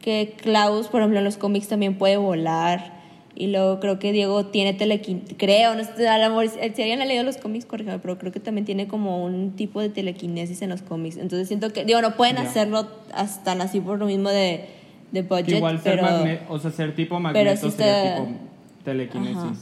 que 0.01 0.35
Klaus, 0.41 0.87
por 0.87 0.99
ejemplo, 0.99 1.19
en 1.19 1.23
los 1.25 1.37
cómics 1.37 1.69
también 1.69 1.97
puede 1.97 2.17
volar 2.17 3.02
y 3.35 3.47
luego 3.47 3.79
creo 3.79 3.97
que 3.99 4.11
Diego 4.11 4.45
tiene 4.47 4.73
telequinesis, 4.73 5.35
creo, 5.37 5.73
no 5.75 5.83
sé, 5.83 6.07
a 6.07 6.17
lo 6.19 6.29
mejor 6.35 6.49
si 6.49 6.59
alguien 6.81 7.01
ha 7.01 7.05
leído 7.05 7.23
los 7.23 7.37
cómics, 7.37 7.65
corríjame, 7.65 7.99
pero 7.99 8.17
creo 8.19 8.31
que 8.31 8.39
también 8.39 8.65
tiene 8.65 8.87
como 8.87 9.23
un 9.23 9.55
tipo 9.55 9.81
de 9.81 9.89
telequinesis 9.89 10.61
en 10.61 10.69
los 10.69 10.81
cómics, 10.81 11.17
entonces 11.17 11.47
siento 11.47 11.73
que, 11.73 11.83
digo, 11.85 12.01
no 12.01 12.15
pueden 12.15 12.37
hacerlo 12.37 12.87
hasta 13.13 13.53
así 13.53 13.79
por 13.81 13.97
lo 13.99 14.05
mismo 14.05 14.29
de, 14.29 14.65
de 15.11 15.21
Que 15.21 15.27
budget, 15.27 15.49
igual 15.57 15.81
ser 15.81 15.95
pero, 15.99 16.07
magne- 16.07 16.39
o 16.49 16.59
sea, 16.59 16.71
ser 16.71 16.95
tipo 16.95 17.15
pero 17.15 17.21
magneto 17.21 17.69
sería 17.71 18.07
está- 18.13 18.23
tipo 18.25 18.37
telequinesis. 18.83 19.37
Ajá. 19.37 19.53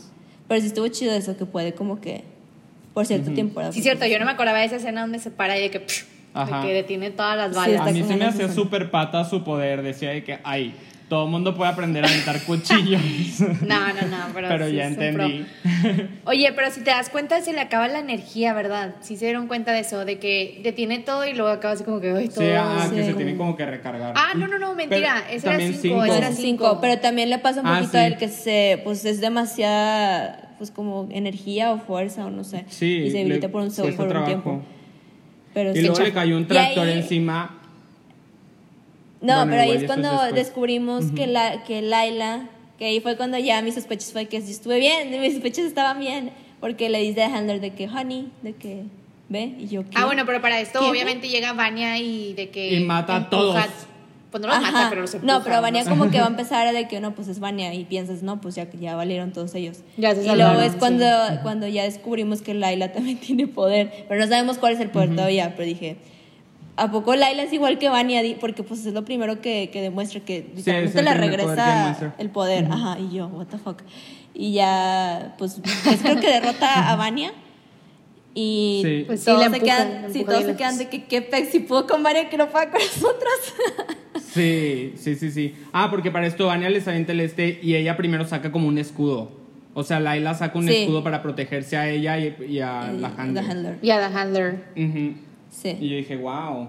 pero 0.47 0.61
sí 0.61 0.67
estuvo 0.67 0.87
chido 0.89 1.13
eso, 1.13 1.37
que 1.37 1.45
puede 1.45 1.73
como 1.73 2.01
que 2.01 2.23
por 2.93 3.05
cierto 3.05 3.31
tiempo. 3.31 3.61
Sí, 3.71 3.81
cierto, 3.81 4.05
yo 4.05 4.19
no 4.19 4.25
me 4.25 4.31
acordaba 4.31 4.59
de 4.59 4.65
esa 4.65 4.75
escena 4.75 5.01
donde 5.01 5.19
se 5.19 5.31
para 5.31 5.57
y 5.57 5.61
de 5.61 5.71
que, 5.71 5.85
Ajá. 6.33 6.59
de 6.61 6.67
que 6.67 6.73
detiene 6.73 7.09
todas 7.11 7.37
las 7.37 7.55
balas. 7.55 7.87
A 7.87 7.91
mí 7.93 8.03
se 8.03 8.17
me 8.17 8.25
hacía 8.25 8.49
súper 8.51 8.91
pata 8.91 9.23
su 9.23 9.45
poder. 9.45 9.81
Decía 9.81 10.09
de 10.09 10.25
que, 10.25 10.39
ay, 10.43 10.73
todo 11.11 11.25
el 11.25 11.29
mundo 11.31 11.53
puede 11.53 11.69
aprender 11.69 12.05
a 12.05 12.07
aventar 12.07 12.39
cuchillos. 12.45 13.01
No, 13.41 13.79
no, 13.89 14.01
no, 14.07 14.17
pero, 14.33 14.47
Pero 14.47 14.67
sí 14.69 14.75
ya 14.75 14.87
entendí. 14.87 15.45
Oye, 16.23 16.53
pero 16.55 16.71
si 16.71 16.79
te 16.85 16.91
das 16.91 17.09
cuenta, 17.09 17.41
se 17.41 17.51
le 17.51 17.59
acaba 17.59 17.89
la 17.89 17.99
energía, 17.99 18.53
¿verdad? 18.53 18.95
Sí 19.01 19.17
se 19.17 19.25
dieron 19.25 19.47
cuenta 19.47 19.73
de 19.73 19.79
eso, 19.81 20.05
de 20.05 20.19
que 20.19 20.61
detiene 20.63 20.99
todo 20.99 21.27
y 21.27 21.33
luego 21.33 21.49
acaba 21.49 21.73
así 21.73 21.83
como 21.83 21.99
que, 21.99 22.11
ay, 22.11 22.29
todo. 22.29 22.45
Sí, 22.45 22.51
ah, 22.55 22.87
que 22.89 23.01
Sí. 23.03 23.09
se 23.09 23.13
tiene 23.15 23.35
como 23.35 23.57
que 23.57 23.65
recargar. 23.65 24.13
Ah, 24.15 24.29
no, 24.37 24.47
no, 24.47 24.57
no, 24.57 24.73
mentira. 24.73 25.15
Pero 25.27 25.35
ese 25.37 25.47
era 25.49 25.57
también 25.57 25.81
cinco, 25.81 26.05
ese 26.05 26.17
era 26.17 26.27
cinco. 26.31 26.41
cinco, 26.69 26.77
pero 26.79 27.01
también 27.01 27.29
le 27.29 27.39
pasa 27.39 27.59
un 27.59 27.67
Ah, 27.67 27.73
poquito 27.79 27.91
sí. 27.91 27.97
a 27.97 28.07
él 28.07 28.15
que 28.15 28.29
se, 28.29 28.79
pues 28.85 29.03
es 29.03 29.19
demasiada, 29.19 30.53
pues 30.59 30.71
como 30.71 31.09
energía 31.11 31.71
o 31.73 31.77
fuerza 31.79 32.25
o 32.25 32.29
no 32.29 32.45
sé. 32.45 32.63
Sí, 32.69 32.85
y 33.07 33.11
se 33.11 33.17
debilita 33.17 33.47
le 33.47 33.51
por 33.51 33.63
un, 33.63 33.69
por 33.97 34.07
un 34.17 34.23
tiempo. 34.25 34.61
Pero 35.53 35.71
Y 35.71 35.75
sí. 35.75 35.81
luego 35.81 35.99
le 35.99 36.13
cayó 36.13 36.37
un 36.37 36.47
tractor 36.47 36.87
ahí- 36.87 36.99
encima. 36.99 37.57
No, 39.21 39.35
Bueno, 39.35 39.51
pero 39.51 39.61
ahí 39.61 39.71
es 39.71 39.83
cuando 39.85 40.09
después. 40.09 40.33
descubrimos 40.35 41.05
que, 41.15 41.27
la, 41.27 41.63
que 41.63 41.81
Laila, 41.81 42.49
que 42.79 42.85
ahí 42.85 42.99
fue 42.99 43.15
cuando 43.17 43.37
ya 43.37 43.61
mis 43.61 43.75
sospechas 43.75 44.11
fue 44.11 44.25
que 44.25 44.41
sí 44.41 44.51
estuve 44.51 44.79
bien, 44.79 45.11
mis 45.21 45.33
sospechas 45.33 45.65
estaban 45.65 45.99
bien, 45.99 46.31
porque 46.59 46.89
le 46.89 46.99
dice 46.99 47.23
a 47.23 47.35
Handler 47.37 47.61
de 47.61 47.73
que, 47.75 47.87
honey, 47.87 48.31
de 48.41 48.53
que, 48.53 48.83
ve, 49.29 49.55
y 49.59 49.67
yo, 49.67 49.83
¿qué? 49.83 49.91
Ah, 49.95 50.05
bueno, 50.05 50.25
pero 50.25 50.41
para 50.41 50.59
esto 50.59 50.79
¿Qué? 50.79 50.85
obviamente 50.87 51.29
llega 51.29 51.53
Vania 51.53 51.99
y 51.99 52.33
de 52.33 52.49
que... 52.49 52.73
Y 52.73 52.83
mata 52.83 53.15
a 53.15 53.29
todos. 53.29 53.55
Pues 54.31 54.41
no 54.41 54.47
los 54.47 54.57
Ajá. 54.57 54.71
mata, 54.71 54.89
pero 54.89 55.01
los 55.01 55.13
empuja. 55.13 55.33
No, 55.33 55.43
pero 55.43 55.61
Vania 55.61 55.83
como 55.85 56.09
que 56.09 56.17
va 56.21 56.25
a 56.25 56.29
empezar 56.29 56.73
de 56.73 56.87
que, 56.87 56.99
no, 56.99 57.13
pues 57.13 57.27
es 57.27 57.39
Vania, 57.39 57.73
y 57.75 57.83
piensas, 57.83 58.23
no, 58.23 58.41
pues 58.41 58.55
ya, 58.55 58.67
ya 58.71 58.95
valieron 58.95 59.33
todos 59.33 59.53
ellos. 59.55 59.79
Ya 59.97 60.15
se 60.15 60.23
y 60.23 60.25
salvaron, 60.25 60.53
luego 60.55 60.67
es 60.67 60.73
sí. 60.73 60.79
cuando, 60.79 61.05
cuando 61.43 61.67
ya 61.67 61.83
descubrimos 61.83 62.41
que 62.41 62.53
Laila 62.55 62.91
también 62.93 63.19
tiene 63.19 63.45
poder, 63.45 64.05
pero 64.07 64.19
no 64.19 64.27
sabemos 64.27 64.57
cuál 64.57 64.73
es 64.73 64.79
el 64.79 64.89
poder 64.89 65.11
todavía, 65.15 65.53
pero 65.55 65.67
dije... 65.67 65.97
¿A 66.77 66.89
poco 66.91 67.15
Laila 67.15 67.43
es 67.43 67.53
igual 67.53 67.77
que 67.79 67.89
Vania? 67.89 68.21
Porque 68.39 68.63
pues 68.63 68.85
es 68.85 68.93
lo 68.93 69.03
primero 69.05 69.41
que, 69.41 69.69
que 69.71 69.81
demuestra 69.81 70.21
que 70.21 70.49
literalmente 70.55 71.01
le 71.01 71.11
poder 71.11 71.19
regresa 71.19 71.75
demuestra. 71.77 72.15
el 72.17 72.29
poder. 72.29 72.65
Ajá, 72.71 72.97
y 72.99 73.15
yo, 73.15 73.27
what 73.27 73.47
the 73.47 73.57
fuck. 73.57 73.81
Y 74.33 74.53
ya, 74.53 75.35
pues, 75.37 75.59
pues 75.83 75.99
creo 76.01 76.15
que 76.19 76.27
derrota 76.27 76.89
a 76.91 76.95
Vania. 76.95 77.33
Y 78.33 78.81
Sí. 78.83 79.03
Pues 79.05 79.19
sí, 79.19 79.25
todos, 79.25 79.39
la 79.45 79.49
se 79.51 79.59
quedan, 79.59 80.01
la 80.03 80.09
sí, 80.09 80.23
todos 80.23 80.43
se 80.45 80.55
quedan 80.55 80.77
de 80.77 80.87
que 80.87 81.03
qué 81.03 81.21
pex, 81.21 81.49
si 81.49 81.59
pudo 81.59 81.85
con 81.85 82.01
Vania 82.01 82.29
que 82.29 82.37
no 82.37 82.47
pueda 82.49 82.69
con 82.71 82.79
nosotros. 82.81 83.31
Sí, 84.33 84.93
sí, 84.95 85.15
sí, 85.15 85.29
sí. 85.29 85.55
Ah, 85.73 85.89
porque 85.89 86.09
para 86.09 86.25
esto 86.25 86.45
Vania 86.47 86.69
les 86.69 86.87
avienta 86.87 87.11
el 87.11 87.19
este 87.19 87.59
y 87.61 87.75
ella 87.75 87.97
primero 87.97 88.25
saca 88.25 88.49
como 88.51 88.65
un 88.69 88.77
escudo. 88.77 89.29
O 89.73 89.83
sea, 89.83 89.99
Laila 89.99 90.33
saca 90.35 90.57
un 90.57 90.67
Sí. 90.69 90.73
escudo 90.83 91.03
para 91.03 91.21
protegerse 91.21 91.75
a 91.75 91.89
ella 91.89 92.17
y, 92.17 92.33
y 92.47 92.59
a 92.61 92.93
la 92.93 93.09
The 93.09 93.21
Handler. 93.21 93.79
Y 93.81 93.89
a 93.89 93.99
The 94.07 94.17
Handler. 94.17 94.63
Ujú. 94.77 94.97
Y 94.97 95.17
Sí. 95.51 95.77
yo 95.89 95.97
dije, 95.97 96.17
wow. 96.17 96.67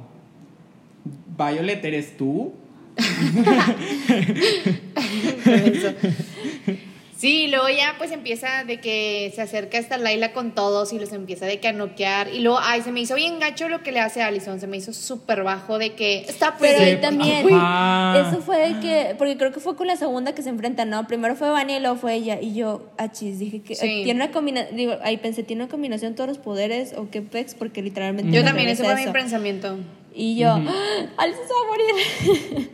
Violet, 1.38 1.85
¿eres 1.85 2.16
tú? 2.16 2.53
Sí, 7.23 7.47
luego 7.47 7.69
ya 7.69 7.95
pues 7.99 8.11
empieza 8.11 8.65
de 8.65 8.81
que 8.81 9.31
se 9.33 9.43
acerca 9.43 9.79
hasta 9.79 9.97
Laila 9.97 10.33
con 10.33 10.57
todos 10.57 10.93
y 10.93 10.99
los 10.99 11.13
empieza 11.13 11.47
de 11.47 11.61
que 11.61 11.69
a 11.69 11.73
noquear. 11.73 12.27
Y 12.35 12.41
luego, 12.41 12.59
ay, 12.61 12.83
se 12.83 12.91
me 12.91 12.99
hizo 12.99 13.15
bien 13.15 13.39
gacho 13.39 13.69
lo 13.69 13.85
que 13.85 13.93
le 13.93 14.01
hace 14.01 14.23
a 14.23 14.27
Allison. 14.27 14.59
Se 14.59 14.67
me 14.67 14.77
hizo 14.79 14.93
súper 14.93 15.45
bajo 15.45 15.79
de 15.79 15.93
que 15.93 16.23
está 16.29 16.57
Pero 16.59 16.77
pues 16.77 16.81
ahí 16.81 17.01
también, 17.01 17.47
Ajá. 17.53 18.29
eso 18.29 18.43
fue 18.43 18.59
de 18.75 18.81
que, 18.81 19.15
porque 19.17 19.37
creo 19.37 19.53
que 19.53 19.61
fue 19.61 19.77
con 19.77 19.87
la 19.87 19.95
segunda 19.95 20.35
que 20.35 20.43
se 20.43 20.49
enfrentan, 20.49 20.91
¿no? 20.91 21.07
Primero 21.07 21.37
fue 21.37 21.49
Vania 21.49 21.77
y 21.77 21.81
luego 21.81 21.95
fue 21.95 22.15
ella. 22.15 22.41
Y 22.41 22.55
yo, 22.55 22.91
achis, 22.99 23.39
dije 23.39 23.63
que 23.63 23.77
Sí. 23.77 24.01
tiene 24.03 24.15
una 24.25 24.33
combinación, 24.33 24.77
digo, 24.77 24.95
ahí 25.05 25.17
pensé, 25.19 25.45
¿tiene 25.45 25.63
una 25.63 25.71
combinación 25.71 26.11
de 26.13 26.17
todos 26.17 26.27
los 26.29 26.39
poderes 26.39 26.93
o 26.97 27.09
qué 27.09 27.23
pex? 27.23 27.55
Porque 27.55 27.83
literalmente. 27.83 28.33
Yo 28.37 28.43
también, 28.43 28.69
ese 28.69 28.83
fue 28.83 28.97
mi 28.97 29.07
pensamiento. 29.13 29.77
Y 30.13 30.35
yo, 30.39 30.49
¡Ah! 30.49 31.07
Allison 31.19 31.45
se 31.47 31.55
va 31.55 31.61
a 31.61 31.69
morir. 31.69 32.71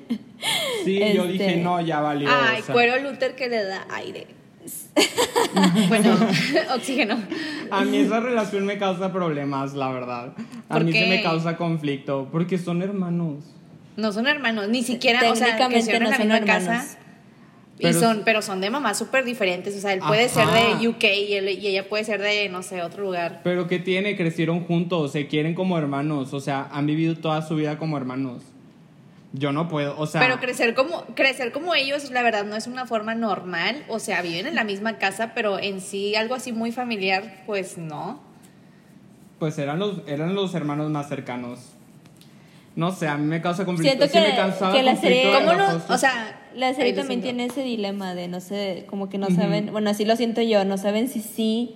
Sí, 0.86 0.98
yo 1.14 1.24
Este- 1.24 1.32
dije, 1.32 1.56
no, 1.56 1.82
ya 1.82 2.00
valió. 2.00 2.30
Ay, 2.32 2.62
o 2.62 2.64
sea, 2.64 2.72
cuero 2.72 2.98
Luther 3.00 3.34
que 3.34 3.48
le 3.48 3.62
da 3.64 3.86
aire. 3.90 4.37
Bueno, 5.88 6.16
oxígeno. 6.74 7.16
A 7.70 7.84
mí 7.84 7.98
esa 7.98 8.20
relación 8.20 8.66
me 8.66 8.78
causa 8.78 9.12
problemas, 9.12 9.74
la 9.74 9.90
verdad. 9.90 10.32
A 10.68 10.74
¿Por 10.74 10.84
mí 10.84 10.92
qué? 10.92 11.06
me 11.08 11.22
causa 11.22 11.56
conflicto, 11.56 12.28
porque 12.30 12.58
son 12.58 12.82
hermanos. 12.82 13.44
No 13.96 14.12
son 14.12 14.26
hermanos, 14.26 14.68
ni 14.68 14.82
siquiera, 14.82 15.18
o 15.30 15.34
sea, 15.36 15.46
Técnicamente 15.46 15.74
crecieron 15.90 16.02
en 16.02 16.04
no 16.04 16.10
la 16.10 16.16
son 16.16 16.26
misma 16.26 16.38
hermanos. 16.38 16.68
casa. 16.86 16.98
Pero- 17.80 17.90
y 17.90 18.00
son, 18.00 18.22
pero 18.24 18.42
son 18.42 18.60
de 18.60 18.70
mamás 18.70 18.98
súper 18.98 19.24
diferentes. 19.24 19.76
O 19.76 19.80
sea, 19.80 19.92
él 19.92 20.00
puede 20.06 20.28
ser 20.28 20.46
de 20.48 20.88
UK 20.88 21.04
y, 21.28 21.34
él- 21.34 21.48
y 21.50 21.66
ella 21.68 21.88
puede 21.88 22.02
ser 22.04 22.20
de, 22.20 22.48
no 22.48 22.62
sé, 22.62 22.82
otro 22.82 23.04
lugar. 23.04 23.40
Pero 23.44 23.68
¿qué 23.68 23.78
tiene? 23.78 24.16
Crecieron 24.16 24.64
juntos, 24.64 25.12
se 25.12 25.28
quieren 25.28 25.54
como 25.54 25.78
hermanos, 25.78 26.32
o 26.34 26.40
sea, 26.40 26.68
han 26.72 26.86
vivido 26.86 27.16
toda 27.16 27.40
su 27.42 27.54
vida 27.54 27.78
como 27.78 27.96
hermanos. 27.96 28.42
Yo 29.32 29.52
no 29.52 29.68
puedo, 29.68 29.98
o 29.98 30.06
sea... 30.06 30.20
Pero 30.22 30.40
crecer 30.40 30.74
como, 30.74 31.02
crecer 31.14 31.52
como 31.52 31.74
ellos, 31.74 32.10
la 32.10 32.22
verdad, 32.22 32.44
no 32.44 32.56
es 32.56 32.66
una 32.66 32.86
forma 32.86 33.14
normal. 33.14 33.84
O 33.88 33.98
sea, 33.98 34.22
viven 34.22 34.46
en 34.46 34.54
la 34.54 34.64
misma 34.64 34.96
casa, 34.96 35.32
pero 35.34 35.58
en 35.58 35.80
sí 35.82 36.14
algo 36.16 36.34
así 36.34 36.52
muy 36.52 36.72
familiar, 36.72 37.42
pues 37.46 37.76
no. 37.76 38.20
Pues 39.38 39.58
eran 39.58 39.78
los, 39.78 40.00
eran 40.06 40.34
los 40.34 40.54
hermanos 40.54 40.90
más 40.90 41.08
cercanos. 41.08 41.60
No 42.74 42.90
sé, 42.92 43.06
a 43.08 43.16
mí 43.18 43.26
me 43.26 43.42
causa 43.42 43.64
conflicto. 43.64 44.06
Siento 44.06 44.06
Sí 44.06 44.18
me 44.18 44.72
que 44.72 44.82
la 44.82 44.96
serie- 44.96 45.24
¿Cómo 45.34 45.52
la 45.52 45.72
no? 45.72 45.82
O 45.94 45.98
sea, 45.98 46.40
La 46.54 46.72
serie 46.74 46.92
también 46.94 47.20
tiene 47.20 47.44
ese 47.46 47.62
dilema 47.62 48.14
de 48.14 48.28
no 48.28 48.40
sé, 48.40 48.86
como 48.88 49.08
que 49.08 49.18
no 49.18 49.30
saben, 49.30 49.72
bueno, 49.72 49.90
así 49.90 50.04
lo 50.04 50.16
siento 50.16 50.40
yo, 50.42 50.64
no 50.64 50.78
saben 50.78 51.08
si 51.08 51.20
sí 51.20 51.74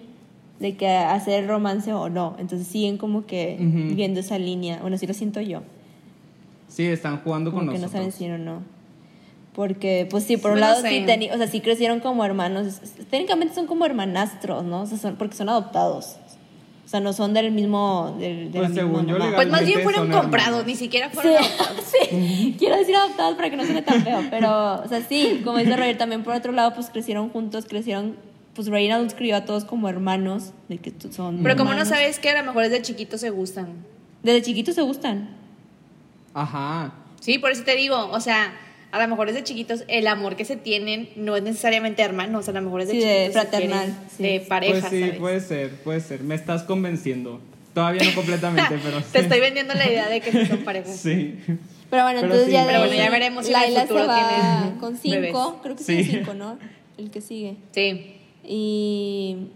de 0.58 0.76
que 0.76 0.88
hacer 0.88 1.46
romance 1.48 1.92
o 1.92 2.08
no. 2.08 2.36
Entonces 2.38 2.66
siguen 2.66 2.96
como 2.98 3.26
que 3.26 3.56
viendo 3.60 4.20
esa 4.20 4.38
línea. 4.38 4.78
Bueno, 4.80 4.96
así 4.96 5.06
lo 5.06 5.14
siento 5.14 5.40
yo. 5.40 5.62
Sí, 6.72 6.86
están 6.86 7.20
jugando 7.22 7.50
Como 7.50 7.64
con 7.66 7.74
que 7.74 7.78
no 7.78 7.86
nosotros. 7.86 8.14
saben 8.14 8.28
si 8.28 8.30
o 8.30 8.38
no. 8.38 8.62
Porque, 9.54 10.06
pues 10.10 10.24
sí, 10.24 10.38
por 10.38 10.52
un 10.52 10.60
lado 10.60 10.80
sí. 10.80 10.88
sí, 10.88 11.04
teni- 11.06 11.30
o 11.32 11.36
sea, 11.36 11.46
sí 11.46 11.60
crecieron 11.60 12.00
como 12.00 12.24
hermanos. 12.24 12.80
Técnicamente 13.10 13.54
son 13.54 13.66
como 13.66 13.84
hermanastros, 13.84 14.64
¿no? 14.64 14.82
O 14.82 14.86
sea, 14.86 14.96
son, 14.96 15.16
porque 15.16 15.36
son 15.36 15.50
adoptados. 15.50 16.16
O 16.86 16.88
sea, 16.88 17.00
no 17.00 17.12
son 17.12 17.34
del 17.34 17.52
mismo. 17.52 18.16
Del, 18.18 18.50
de 18.50 18.58
la 18.60 18.66
Pues 18.66 18.74
según 18.78 19.06
yo, 19.06 19.16
Pues 19.34 19.48
más 19.50 19.66
bien 19.66 19.80
fueron 19.82 20.10
comprados, 20.10 20.46
hermanos. 20.60 20.66
ni 20.66 20.74
siquiera 20.76 21.08
Sí, 21.10 21.14
fueron 21.16 21.36
adoptados. 21.36 21.84
sí. 22.10 22.56
Quiero 22.58 22.76
decir 22.78 22.96
adoptados 22.96 23.34
para 23.36 23.50
que 23.50 23.56
no 23.58 23.64
suene 23.64 23.82
tan 23.82 24.02
feo, 24.02 24.20
pero, 24.30 24.74
o 24.82 24.88
sea, 24.88 25.02
sí, 25.06 25.42
como 25.44 25.58
dice 25.58 25.76
Roger, 25.76 25.98
también 25.98 26.22
por 26.22 26.34
otro 26.34 26.52
lado, 26.52 26.72
pues 26.74 26.88
crecieron 26.88 27.28
juntos, 27.28 27.66
crecieron, 27.68 28.16
pues 28.54 28.68
Reynolds 28.68 29.12
crió 29.14 29.36
a 29.36 29.44
todos 29.44 29.64
como 29.66 29.88
hermanos, 29.90 30.52
de 30.68 30.78
que 30.78 30.92
son 31.10 31.42
Pero 31.42 31.56
como 31.56 31.74
no 31.74 31.84
sabes 31.84 32.18
que 32.18 32.30
a 32.30 32.38
lo 32.40 32.46
mejor 32.46 32.62
desde 32.64 32.80
chiquitos 32.82 33.20
se 33.20 33.28
gustan. 33.30 33.68
Desde 34.22 34.40
chiquitos 34.42 34.74
se 34.74 34.82
gustan. 34.82 35.28
Ajá. 36.34 36.92
Sí, 37.20 37.38
por 37.38 37.50
eso 37.50 37.62
te 37.64 37.76
digo, 37.76 38.08
o 38.10 38.20
sea, 38.20 38.52
a 38.90 39.00
lo 39.00 39.08
mejor 39.08 39.28
desde 39.28 39.44
chiquitos 39.44 39.84
el 39.88 40.06
amor 40.06 40.36
que 40.36 40.44
se 40.44 40.56
tienen 40.56 41.08
no 41.16 41.36
es 41.36 41.42
necesariamente 41.42 42.02
hermanos, 42.02 42.48
a 42.48 42.52
lo 42.52 42.60
mejor 42.62 42.82
es 42.82 42.88
de 42.88 42.94
Sí, 42.94 43.00
de 43.00 43.04
chiquitos 43.06 43.32
se 43.34 43.40
fraternal, 43.48 43.98
sí. 44.16 44.22
de 44.22 44.40
pareja, 44.40 44.80
pues 44.80 44.90
sí, 44.90 45.00
¿sabes? 45.00 45.18
puede 45.18 45.40
ser, 45.40 45.70
puede 45.82 46.00
ser. 46.00 46.22
Me 46.22 46.34
estás 46.34 46.62
convenciendo. 46.64 47.40
Todavía 47.74 48.02
no 48.04 48.14
completamente, 48.14 48.78
pero 48.82 48.98
sí. 49.00 49.06
Te 49.12 49.20
estoy 49.20 49.40
vendiendo 49.40 49.72
la 49.74 49.88
idea 49.88 50.08
de 50.08 50.20
que 50.20 50.30
sí 50.32 50.46
son 50.46 50.58
parejas. 50.64 50.94
Sí. 50.96 51.38
Pero 51.88 52.04
bueno, 52.04 52.20
Pero 52.20 52.32
entonces 52.34 52.46
sí, 52.46 52.52
ya 52.52 52.60
de 52.62 52.66
pero 52.66 52.78
bueno, 52.80 52.94
ya 52.94 53.10
veremos 53.10 53.46
si 53.46 53.52
el 53.52 53.60
Laila 53.60 53.80
se 53.82 53.86
futuro 53.88 54.06
va 54.08 54.72
con 54.80 54.98
bebés. 55.02 55.26
cinco, 55.26 55.60
creo 55.62 55.76
que 55.76 55.84
Sí. 55.84 56.04
sí. 56.04 56.10
cinco, 56.10 56.34
¿no? 56.34 56.58
El 56.98 57.10
que 57.10 57.20
sigue. 57.20 57.56
Sí. 57.72 58.16
Y, 58.44 59.48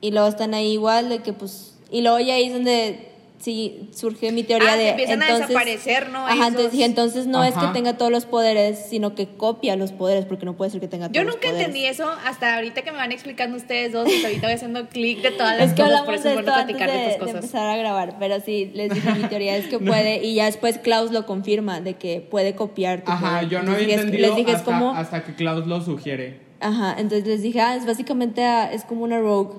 y 0.00 0.10
luego 0.12 0.28
están 0.28 0.54
ahí 0.54 0.72
igual 0.72 1.08
de 1.08 1.20
que 1.20 1.32
pues... 1.32 1.76
Y 1.90 2.02
luego 2.02 2.18
ya 2.20 2.34
ahí 2.34 2.44
es 2.46 2.52
donde 2.52 3.08
sí 3.38 3.88
surge 3.92 4.32
mi 4.32 4.42
teoría 4.42 4.72
Ah, 4.72 4.76
de... 4.76 4.82
que 4.82 4.90
empiezan 4.90 5.22
a 5.22 5.26
entonces- 5.26 5.48
desaparecer, 5.48 6.10
¿no? 6.10 6.26
Ajá, 6.26 6.48
entonces 6.48 6.72
dije, 6.72 6.84
entonces 6.84 7.26
no 7.28 7.44
es 7.44 7.52
que 7.54 7.60
Ajá. 7.66 7.72
tenga 7.72 7.96
todos 7.96 8.10
los 8.10 8.26
poderes, 8.26 8.86
sino 8.90 9.14
que 9.14 9.28
copia 9.28 9.76
los 9.76 9.92
poderes, 9.92 10.24
porque 10.24 10.44
no 10.44 10.56
puede 10.56 10.72
ser 10.72 10.80
que 10.80 10.88
tenga 10.88 11.06
todos 11.06 11.14
Yo 11.16 11.22
los 11.22 11.34
nunca 11.34 11.48
poderes. 11.48 11.66
entendí 11.68 11.86
eso 11.86 12.10
hasta 12.26 12.56
ahorita 12.56 12.82
que 12.82 12.90
me 12.90 12.98
van 12.98 13.12
explicando 13.12 13.56
ustedes 13.56 13.92
dos, 13.92 14.08
hasta 14.08 14.26
ahorita 14.26 14.46
voy 14.48 14.54
haciendo 14.54 14.88
clic 14.88 15.22
de 15.22 15.30
todas 15.30 15.56
las 15.58 15.68
Es 15.68 15.74
que 15.74 15.82
cosas, 15.82 16.00
por 16.00 16.08
hablamos 16.14 16.20
eso 16.20 16.28
de 16.28 16.34
es 16.34 16.40
bueno 16.42 16.52
platicar 16.54 16.90
de, 16.90 16.96
de, 16.96 17.02
estas 17.04 17.14
de 17.14 17.18
cosas. 17.26 17.34
empezar 17.44 17.68
a 17.68 17.76
grabar, 17.76 18.16
pero 18.18 18.40
sí, 18.40 18.70
les 18.74 18.92
dije 18.92 19.14
mi 19.14 19.24
teoría 19.28 19.56
es 19.56 19.66
que 19.68 19.78
puede, 19.78 20.24
y 20.24 20.34
ya 20.34 20.46
después 20.46 20.78
Klaus 20.78 21.12
lo 21.12 21.24
confirma, 21.24 21.80
de 21.80 21.94
que 21.94 22.20
puede 22.20 22.54
copiar 22.56 23.04
tu 23.04 23.12
Ajá, 23.12 23.36
poder. 23.38 23.48
yo 23.48 23.58
no 23.62 23.72
Entonces, 23.72 23.82
había 23.84 23.94
entendido 23.96 24.26
Les 24.28 24.36
dije, 24.36 24.52
hasta, 24.56 24.70
es 24.72 24.76
como... 24.78 24.94
hasta 24.94 25.22
que 25.24 25.34
Klaus 25.34 25.66
lo 25.66 25.80
sugiere. 25.80 26.40
Ajá, 26.60 26.96
entonces 26.98 27.24
les 27.28 27.42
dije, 27.42 27.60
ah, 27.60 27.76
es 27.76 27.86
básicamente 27.86 28.42
ah, 28.42 28.68
es 28.72 28.82
como 28.84 29.04
una 29.04 29.20
rogue, 29.20 29.54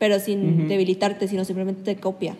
pero 0.00 0.18
sin 0.18 0.60
Ujú. 0.62 0.68
debilitarte, 0.68 1.28
sino 1.28 1.44
simplemente 1.44 1.82
te 1.82 2.00
copia. 2.00 2.34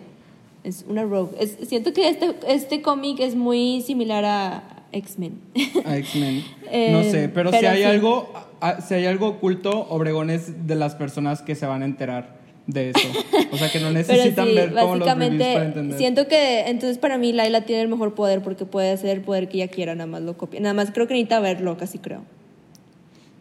Es 0.67 0.85
una 0.89 1.05
rogue. 1.05 1.37
Es- 1.39 1.57
siento 1.69 1.93
que 1.93 2.09
este, 2.09 2.35
este 2.49 2.83
cómic 2.83 3.21
es 3.21 3.37
muy 3.37 3.83
similar 3.83 4.25
a 4.25 4.85
X-Men. 4.93 5.41
A 5.85 5.97
X-Men. 5.99 6.45
Eh, 6.73 6.91
no 6.91 7.05
sé, 7.05 7.29
pero, 7.29 7.51
si 7.53 7.65
hay 7.65 7.79
sí. 7.79 7.85
algo, 7.85 8.29
si 8.89 8.95
hay 8.95 9.07
algo 9.07 9.29
oculto, 9.29 9.87
Obregón 9.89 10.31
es 10.31 10.67
de 10.67 10.75
las 10.75 10.97
personas 10.97 11.41
que 11.41 11.55
se 11.55 11.65
van 11.65 11.83
a 11.83 11.85
enterar 11.85 12.35
de 12.67 12.91
eso. 12.91 13.09
O 13.53 13.57
sea 13.57 13.71
que 13.71 13.79
no 13.79 13.91
necesitan 13.93 14.49
sí, 14.49 14.55
ver 14.57 14.75
como 14.75 14.97
los 14.97 15.07
reviews 15.07 15.15
para 15.15 15.15
básicamente, 15.15 15.53
entender. 15.55 15.97
siento 15.99 16.27
que 16.27 16.63
entonces 16.67 16.99
para 16.99 17.19
mí 17.19 17.33
Laila 17.33 17.61
tiene 17.67 17.83
el 17.83 17.89
mejor 17.89 18.15
poder 18.17 18.43
porque 18.43 18.65
puede 18.65 18.91
hacer 18.91 19.11
el 19.11 19.21
poder 19.21 19.49
que 19.49 19.59
ella 19.59 19.69
quiera, 19.69 19.95
nada 19.95 20.09
más 20.09 20.23
lo 20.23 20.37
copia. 20.37 20.59
Nada 20.59 20.75
más 20.75 20.91
creo 20.91 21.07
que 21.07 21.15
necesita 21.15 21.39
verlo, 21.39 21.77
casi 21.77 21.99
creo. 22.01 22.23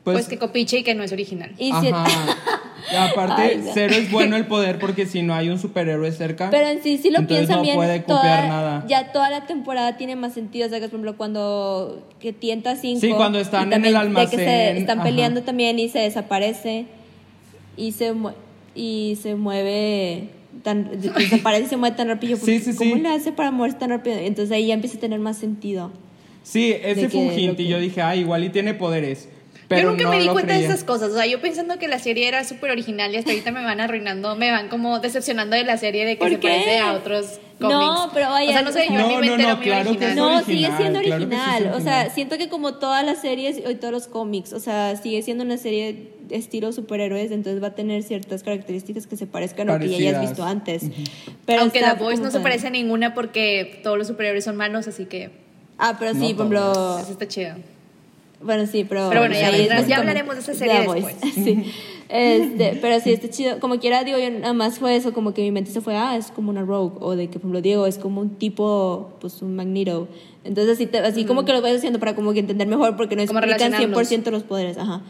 Pues, 0.04 0.28
que 0.28 0.38
copiche 0.38 0.78
y 0.78 0.84
que 0.84 0.94
no 0.94 1.02
es 1.04 1.12
original. 1.12 1.52
Y 1.58 1.72
si- 1.72 1.88
Ajá. 1.88 2.06
Y 2.92 2.96
aparte, 2.96 3.42
Ay, 3.42 3.62
no. 3.64 3.72
cero 3.74 3.96
es 3.98 4.12
bueno 4.12 4.36
el 4.36 4.46
poder 4.46 4.78
porque 4.80 5.06
si 5.06 5.22
no 5.24 5.34
hay 5.34 5.50
un 5.50 5.58
superhéroe 5.60 6.12
cerca. 6.12 6.50
Pero 6.52 6.68
en 6.68 6.84
sí, 6.84 6.98
si 6.98 7.10
lo 7.10 7.20
entonces 7.20 7.48
piensan 7.48 7.58
no 7.58 7.62
bien, 7.64 7.76
puede 7.76 8.00
toda- 8.00 8.48
nada. 8.48 8.86
ya 8.88 9.12
toda 9.12 9.30
la 9.30 9.46
temporada 9.46 9.98
tiene 9.98 10.16
más 10.16 10.34
sentido. 10.34 10.68
O 10.68 10.70
sea, 10.70 10.80
que, 10.80 10.86
por 10.88 10.96
ejemplo, 11.00 11.18
cuando 11.18 12.02
que 12.20 12.34
tienta 12.34 12.76
cinco. 12.76 13.02
Sí, 13.02 13.10
cuando 13.12 13.40
están 13.40 13.74
en 13.74 13.74
el 13.74 13.82
De 13.84 13.88
que 13.90 13.94
se 13.94 14.00
almacén, 14.00 14.78
están 14.78 15.00
ajá. 15.00 15.08
peleando 15.08 15.42
también 15.44 15.80
y 15.80 15.90
se 15.90 16.00
desaparece. 16.00 16.86
Y 17.78 17.92
se, 17.94 18.14
y 18.76 19.18
se 19.22 19.36
mueve. 19.36 20.30
Tan, 20.64 20.90
desaparece 21.02 21.64
y 21.64 21.68
se 21.68 21.78
mueve 21.78 21.96
tan 21.98 22.08
rápido. 22.08 22.38
Sí, 22.38 22.60
sí, 22.60 22.76
¿Cómo 22.76 22.96
sí. 22.96 23.02
le 23.02 23.10
hace 23.10 23.32
para 23.32 23.52
moverse 23.52 23.78
tan 23.78 23.90
rápido? 23.90 24.16
Entonces 24.18 24.52
ahí 24.56 24.68
ya 24.68 24.74
empieza 24.74 24.98
a 24.98 25.00
tener 25.02 25.20
más 25.20 25.38
sentido. 25.38 25.92
Sí, 26.44 26.72
ese 26.72 27.02
de 27.02 27.10
fue 27.10 27.22
un 27.22 27.38
hint 27.38 27.60
y 27.60 27.68
yo 27.68 27.80
dije, 27.80 28.02
ah, 28.02 28.16
igual 28.16 28.44
y 28.44 28.50
tiene 28.50 28.74
poderes. 28.76 29.28
Pero 29.68 29.82
yo 29.82 29.92
nunca 29.92 30.04
no 30.04 30.10
me 30.12 30.20
di 30.20 30.28
cuenta 30.28 30.54
de 30.54 30.64
esas 30.66 30.84
cosas. 30.84 31.12
O 31.12 31.16
sea, 31.16 31.26
yo 31.26 31.42
pensando 31.42 31.80
que 31.80 31.88
la 31.88 31.98
serie 32.00 32.28
era 32.28 32.44
súper 32.44 32.70
original 32.72 33.12
y 33.14 33.18
hasta 33.18 33.32
ahorita 33.32 33.52
me 33.52 33.64
van 33.64 33.80
arruinando, 33.82 34.36
me 34.36 34.52
van 34.52 34.70
como 34.70 35.00
decepcionando 35.00 35.56
de 35.56 35.64
la 35.64 35.78
serie 35.78 36.06
de 36.06 36.14
que 36.16 36.20
¿Por 36.20 36.30
se 36.30 36.40
qué? 36.40 36.48
parece 36.48 36.80
a 36.80 36.94
otros 36.94 37.40
cómics. 37.60 37.74
No, 37.80 38.10
pero 38.14 38.30
vaya, 38.30 38.50
O 38.50 38.54
sea, 38.54 38.62
no 38.62 38.72
sé, 38.72 38.86
yo 38.88 38.94
No, 38.94 39.08
ni 39.08 39.16
me 39.18 39.26
no, 39.28 39.34
entero 39.34 39.50
no, 39.56 39.60
claro 39.62 39.90
original. 39.90 40.10
es 40.12 40.16
No, 40.16 40.26
original, 40.38 40.46
sigue 40.46 40.78
siendo 40.78 41.00
claro 41.02 41.22
sí 41.22 41.26
original. 41.36 41.74
o 41.74 41.80
sea, 41.82 42.10
siento 42.12 42.38
que 42.38 42.48
como 42.50 42.76
todas 42.76 43.04
las 43.04 43.22
series 43.22 43.58
y 43.58 43.76
todos 43.76 43.92
los 43.92 44.08
cómics, 44.08 44.54
o 44.54 44.60
sea, 44.60 44.96
sigue 44.98 45.22
siendo 45.24 45.44
una 45.44 45.58
serie 45.58 46.12
de 46.28 46.36
estilo 46.36 46.72
superhéroes, 46.72 47.32
entonces 47.32 47.62
va 47.64 47.68
a 47.68 47.76
tener 47.76 48.04
ciertas 48.04 48.44
características 48.44 49.08
que 49.08 49.16
se 49.18 49.26
parezcan 49.26 49.70
a 49.70 49.74
lo 49.74 49.80
que 49.80 49.90
ya 49.90 49.98
hayas 50.10 50.22
visto 50.22 50.44
antes. 50.44 50.84
Pero 51.46 51.62
Aunque 51.62 51.82
la 51.82 51.96
Voice 51.96 52.22
no 52.22 52.30
se 52.30 52.40
parece 52.40 52.68
a 52.68 52.70
ninguna 52.72 53.14
porque 53.16 53.80
todos 53.84 53.98
los 53.98 54.08
superhéroes 54.08 54.44
son 54.44 54.56
malos, 54.58 54.88
así 54.88 55.06
que 55.06 55.32
Ah, 55.78 55.96
pero 56.00 56.14
sí, 56.14 56.20
No 56.34 56.38
por 56.38 56.54
ejemplo. 56.56 57.00
eso 57.00 57.12
está 57.12 57.28
chido. 57.28 57.56
Bueno, 58.42 58.66
sí, 58.68 58.86
pero. 58.88 59.08
Pero 59.10 59.22
bueno, 59.22 59.34
ya 59.36 59.52
ya 59.52 59.82
como- 59.84 59.96
hablaremos 59.96 60.36
de 60.36 60.42
esa 60.42 60.54
serie 60.54 60.82
The 60.82 60.88
Voice. 60.88 61.08
después. 61.08 61.34
Sí. 61.46 61.72
Este, 62.08 62.78
pero 62.82 63.00
sí, 63.00 63.12
está 63.12 63.30
chido. 63.30 63.60
Como 63.60 63.80
quiera, 63.80 64.04
digo, 64.04 64.20
yo 64.20 64.30
nada 64.30 64.54
más 64.54 64.78
fue 64.78 64.96
eso, 64.96 65.12
como 65.14 65.34
que 65.34 65.42
mi 65.42 65.52
mente 65.52 65.72
se 65.72 65.82
fue, 65.82 65.96
ah, 65.98 66.16
es 66.16 66.28
como 66.32 66.52
una 66.52 66.62
rogue. 66.64 66.98
O 67.02 67.16
de 67.16 67.26
que, 67.28 67.34
por 67.34 67.42
ejemplo, 67.42 67.62
Diego 67.62 67.88
es 67.88 67.98
como 67.98 68.22
un 68.22 68.36
tipo, 68.36 69.10
pues 69.22 69.42
un 69.42 69.56
magneto. 69.56 70.08
Entonces, 70.44 70.76
así, 70.76 70.86
te- 70.86 71.00
así 71.00 71.26
como 71.26 71.46
que 71.46 71.54
lo 71.54 71.62
voy 71.62 71.72
haciendo 71.72 72.00
para 72.00 72.14
como 72.16 72.32
que 72.34 72.40
entender 72.42 72.68
mejor, 72.68 72.96
porque 72.96 73.16
no 73.16 73.24
explican 73.24 73.50
relacionarlos. 73.50 74.12
100% 74.12 74.30
los 74.32 74.44
poderes. 74.44 74.78
Ajá. 74.78 75.02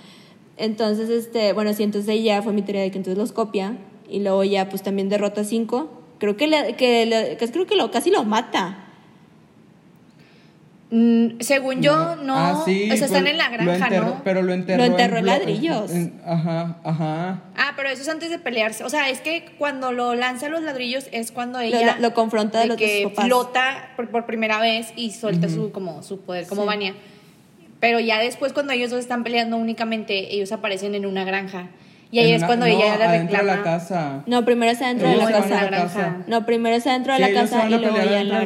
Entonces, 0.58 1.10
este, 1.10 1.52
bueno, 1.52 1.74
sí, 1.74 1.84
entonces 1.84 2.08
ahí 2.10 2.24
ya 2.24 2.42
fue 2.42 2.54
mi 2.54 2.62
teoría 2.62 2.84
de 2.84 2.92
que 2.92 2.98
entonces 2.98 3.18
los 3.18 3.34
copia. 3.34 3.78
Y 4.10 4.20
luego 4.22 4.44
ya, 4.46 4.70
pues 4.70 4.82
también 4.82 5.10
derrota 5.10 5.42
a 5.42 5.44
cinco. 5.44 5.90
Creo 6.20 6.38
que, 6.38 6.48
le, 6.48 6.76
que, 6.78 7.06
le- 7.06 7.36
que 7.36 7.52
creo 7.52 7.66
que 7.68 7.76
lo, 7.76 7.92
casi 7.92 8.10
lo 8.10 8.24
mata. 8.24 8.85
Mm, 10.92 11.40
según 11.40 11.82
yo, 11.82 12.16
no. 12.18 12.36
Ah, 12.38 12.62
sí, 12.64 12.84
o 12.92 12.96
sea, 12.96 13.06
están 13.08 13.22
pues, 13.22 13.32
en 13.32 13.38
la 13.40 13.50
granja, 13.50 13.88
enterró- 13.88 14.06
¿no? 14.06 14.22
Pero 14.24 14.44
lo 14.44 14.54
enterró, 14.54 14.78
Lo 14.78 14.84
enterró 14.86 15.18
en 15.18 15.26
ladrillos. 15.26 15.92
en- 15.92 16.22
ajá, 16.26 16.78
ajá. 16.84 17.42
Ah, 17.58 17.74
pero 17.76 17.90
eso 17.90 18.04
es 18.04 18.10
antes 18.10 18.30
de 18.30 18.38
pelearse. 18.38 18.84
O 18.84 18.90
sea, 18.90 19.10
es 19.10 19.20
que 19.20 19.46
cuando 19.58 19.92
lo 19.92 20.14
lanza 20.14 20.46
a 20.46 20.50
los 20.50 20.62
ladrillos 20.62 21.08
es 21.12 21.32
cuando 21.32 21.60
ella 21.60 21.98
lo 22.00 22.14
confronta 22.14 22.60
de 22.60 22.68
los 22.68 22.78
que 22.78 23.08
papás. 23.10 23.26
flota 23.26 23.90
por, 23.96 24.10
por 24.10 24.26
primera 24.28 24.60
vez 24.60 24.94
y 24.96 25.12
suelta 25.12 25.50
su 25.50 25.72
como 25.72 26.04
su 26.04 26.22
poder 26.22 26.46
como 26.46 26.62
Sí. 26.62 26.68
Vania. 26.68 26.94
Pero 27.80 28.00
ya 28.00 28.20
después, 28.20 28.54
cuando 28.54 28.72
ellos 28.72 28.92
dos 28.92 29.00
están 29.00 29.24
peleando 29.24 29.58
únicamente, 29.58 30.34
ellos 30.36 30.52
aparecen 30.52 30.94
en 30.96 31.06
una 31.08 31.24
granja. 31.26 31.68
Y 32.12 32.20
ahí 32.20 32.30
En 32.30 32.36
es 32.36 32.40
una- 32.42 32.48
cuando 32.48 32.68
no, 32.68 32.72
ella 32.74 32.96
le 32.98 33.04
adentro 33.04 33.38
reclama. 33.38 33.52
de 33.52 33.58
la 33.58 33.64
casa. 33.64 34.24
No, 34.28 34.46
primero 34.46 34.72
está 34.72 34.88
dentro 34.88 35.10
de 35.10 35.18
la 35.18 35.32
casa. 35.32 35.60
a 35.60 35.64
la 35.64 35.70
casa. 35.72 36.18
No, 36.28 36.46
primero 36.46 36.76
está 36.76 36.94
dentro 36.94 37.14
de 37.14 37.26
Sí, 37.26 37.32
la 37.34 37.42
casa 37.42 37.66
y 37.66 37.70
luego 37.72 37.96
ya 38.06 38.22
en 38.22 38.30
la 38.30 38.40
de 38.40 38.46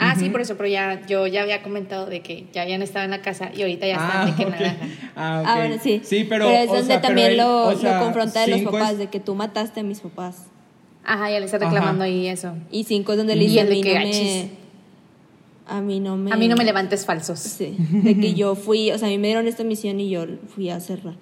Ah, 0.00 0.14
sí, 0.18 0.30
por 0.30 0.40
eso, 0.40 0.56
pero 0.56 0.68
ya 0.68 1.06
yo 1.06 1.26
ya 1.26 1.42
había 1.42 1.62
comentado 1.62 2.06
de 2.06 2.20
que 2.20 2.46
ya 2.52 2.62
habían 2.62 2.82
estado 2.82 3.04
en 3.04 3.10
la 3.10 3.20
casa 3.22 3.50
y 3.54 3.60
ahorita 3.62 3.86
ya 3.86 3.94
están 3.94 4.26
de 4.26 4.34
que 4.34 4.42
en 4.42 4.48
ok. 4.48 4.54
la 4.54 4.58
granja. 4.60 4.86
Ah. 5.14 5.42
Ah, 5.46 5.56
bueno, 5.56 5.76
sí. 5.82 6.00
Sí, 6.02 6.24
pero. 6.28 6.48
es 6.48 6.68
o 6.70 6.72
donde 6.74 6.86
sea, 6.86 7.00
pero 7.00 7.08
también 7.14 7.36
lo, 7.36 7.66
o 7.68 7.76
sea, 7.76 7.98
lo 7.98 8.04
confronta 8.06 8.40
de 8.40 8.48
los 8.48 8.60
papás, 8.62 8.92
es- 8.92 8.98
de 8.98 9.06
que 9.08 9.20
tú 9.20 9.34
mataste 9.34 9.80
a 9.80 9.82
mis 9.82 10.00
papás. 10.00 10.46
Ajá, 11.04 11.30
ya 11.30 11.38
le 11.38 11.44
está 11.46 11.56
Ajá. 11.58 11.66
reclamando 11.66 12.04
ahí 12.04 12.26
eso. 12.28 12.54
Y 12.70 12.84
cinco 12.84 13.12
es 13.12 13.18
donde 13.18 13.36
le 13.36 13.44
dice 13.44 13.60
a 13.60 13.64
mí 13.64 13.80
que 13.82 13.94
no 13.94 14.00
achis. 14.00 14.22
me... 14.44 14.60
A 15.66 15.80
mí 15.80 16.00
no 16.00 16.16
me... 16.16 16.32
A 16.32 16.36
mí 16.36 16.48
no 16.48 16.56
me 16.56 16.64
levantes 16.64 17.06
falsos. 17.06 17.38
Sí, 17.38 17.76
de 17.78 18.18
que 18.18 18.34
yo 18.40 18.54
fui, 18.56 18.90
o 18.90 18.98
sea, 18.98 19.06
a 19.08 19.10
mí 19.10 19.18
me 19.18 19.28
dieron 19.28 19.46
esta 19.46 19.62
misión 19.64 20.00
y 20.00 20.10
yo 20.10 20.26
fui 20.54 20.68
a 20.68 20.76
hacerla. 20.76 21.14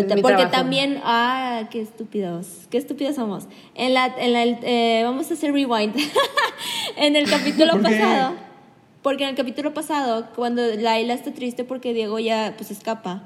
Pero 0.00 0.08
porque 0.22 0.36
trabajo. 0.36 0.50
también, 0.50 1.00
ah, 1.04 1.68
qué 1.70 1.80
estúpidos, 1.80 2.66
qué 2.70 2.78
estúpidos 2.78 3.16
somos. 3.16 3.46
En 3.74 3.94
la, 3.94 4.06
en 4.18 4.32
la, 4.32 4.42
eh, 4.44 5.02
vamos 5.04 5.30
a 5.30 5.34
hacer 5.34 5.52
rewind. 5.52 5.94
en 6.96 7.16
el 7.16 7.28
capítulo 7.28 7.72
¿Por 7.72 7.82
qué? 7.82 7.96
pasado, 7.98 8.34
porque 9.02 9.24
en 9.24 9.30
el 9.30 9.36
capítulo 9.36 9.74
pasado, 9.74 10.28
cuando 10.34 10.62
Laila 10.76 11.14
está 11.14 11.32
triste 11.32 11.64
porque 11.64 11.92
Diego 11.94 12.18
ya 12.18 12.54
pues 12.56 12.70
escapa, 12.70 13.24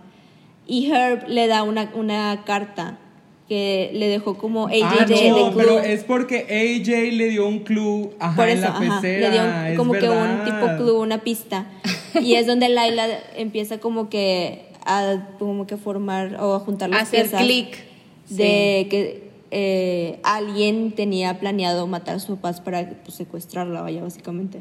y 0.67 0.91
Herb 0.91 1.29
le 1.29 1.47
da 1.47 1.63
una, 1.63 1.91
una 1.95 2.43
carta 2.45 2.99
que 3.49 3.91
le 3.93 4.09
dejó 4.09 4.37
como 4.37 4.67
AJ 4.67 4.83
Ah, 4.83 5.05
de, 5.07 5.15
de 5.15 5.31
no, 5.31 5.53
clue. 5.53 5.55
pero 5.57 5.79
es 5.79 6.03
porque 6.03 6.39
AJ 6.51 7.13
le 7.15 7.29
dio 7.29 7.47
un 7.47 7.61
clue 7.61 8.11
ajá, 8.19 8.35
Por 8.35 8.49
en 8.49 8.59
eso, 8.59 8.63
la 8.63 8.77
ajá, 8.77 9.01
pecera. 9.01 9.29
le 9.29 9.31
dio 9.31 9.43
un- 9.71 9.77
como 9.77 9.93
que 9.93 10.09
un 10.09 10.17
verdad. 10.17 10.45
tipo 10.45 10.77
clue, 10.83 10.99
una 11.01 11.19
pista. 11.19 11.67
Y 12.21 12.35
es 12.35 12.49
donde 12.49 12.69
Laila 12.71 13.07
empieza 13.37 13.79
como 13.79 14.09
que 14.09 14.66
a 14.87 15.29
como 15.39 15.67
que 15.67 15.77
formar 15.77 16.37
o 16.41 16.55
a 16.55 16.61
juntar 16.61 16.91
las 16.91 17.03
Hacer 17.03 17.23
piezas 17.23 17.43
clic. 17.43 17.77
de 18.31 18.87
que 18.91 19.31
eh, 19.51 20.19
alguien 20.23 20.93
tenía 20.93 21.39
planeado 21.39 21.87
matar 21.87 22.17
a 22.17 22.19
sus 22.19 22.37
papás 22.37 22.61
para 22.61 22.89
pues, 23.05 23.17
secuestrarla, 23.17 23.83
vaya, 23.83 24.03
básicamente. 24.03 24.61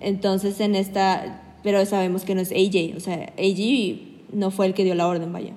Entonces 0.00 0.60
en 0.60 0.74
esta, 0.74 1.42
pero 1.62 1.84
sabemos 1.86 2.24
que 2.24 2.34
no 2.34 2.42
es 2.42 2.50
AJ, 2.52 2.96
o 2.96 3.00
sea, 3.00 3.32
AJ 3.38 4.00
no 4.32 4.50
fue 4.50 4.66
el 4.66 4.74
que 4.74 4.84
dio 4.84 4.94
la 4.94 5.06
orden, 5.06 5.32
vaya. 5.32 5.52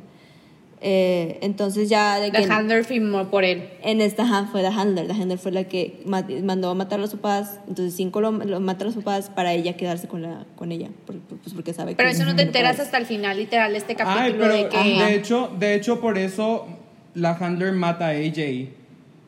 Eh, 0.83 1.37
entonces 1.41 1.89
ya 1.89 2.19
de 2.19 2.31
que 2.31 2.41
The 2.41 2.51
Handler 2.51 2.83
firmó 2.83 3.29
por 3.29 3.43
él. 3.43 3.69
en 3.83 4.01
esta 4.01 4.47
fue 4.51 4.61
The 4.61 4.67
Handler. 4.69 5.05
The 5.05 5.13
Handler 5.13 5.37
fue 5.37 5.51
la 5.51 5.65
que 5.65 6.01
ma- 6.05 6.25
mandó 6.43 6.71
a 6.71 6.73
matar 6.73 6.97
a 6.97 7.01
los 7.03 7.11
papás. 7.11 7.59
Entonces, 7.67 7.93
cinco 7.95 8.19
lo, 8.19 8.31
lo 8.31 8.59
mata 8.59 8.83
a 8.83 8.87
los 8.87 8.95
papás 8.95 9.29
para 9.29 9.53
ella 9.53 9.77
quedarse 9.77 10.07
con, 10.07 10.23
la, 10.23 10.45
con 10.55 10.71
ella. 10.71 10.89
por- 11.05 11.19
por- 11.19 11.37
pues 11.37 11.53
porque 11.53 11.73
sabe 11.73 11.93
Pero 11.95 12.09
que. 12.09 12.15
eso 12.15 12.25
no 12.25 12.35
te 12.35 12.41
enteras 12.41 12.79
hasta 12.79 12.97
el 12.97 13.05
final, 13.05 13.37
literal, 13.37 13.71
de 13.73 13.77
este 13.77 13.95
capítulo 13.95 14.21
Ay, 14.23 14.35
pero 14.39 14.53
de 14.55 14.69
que. 14.69 15.03
de 15.05 15.15
hecho, 15.15 15.51
de 15.59 15.75
hecho 15.75 16.01
por 16.01 16.17
eso 16.17 16.65
la 17.13 17.31
handler 17.31 17.73
mata 17.73 18.07
a 18.07 18.11
AJ. 18.11 18.69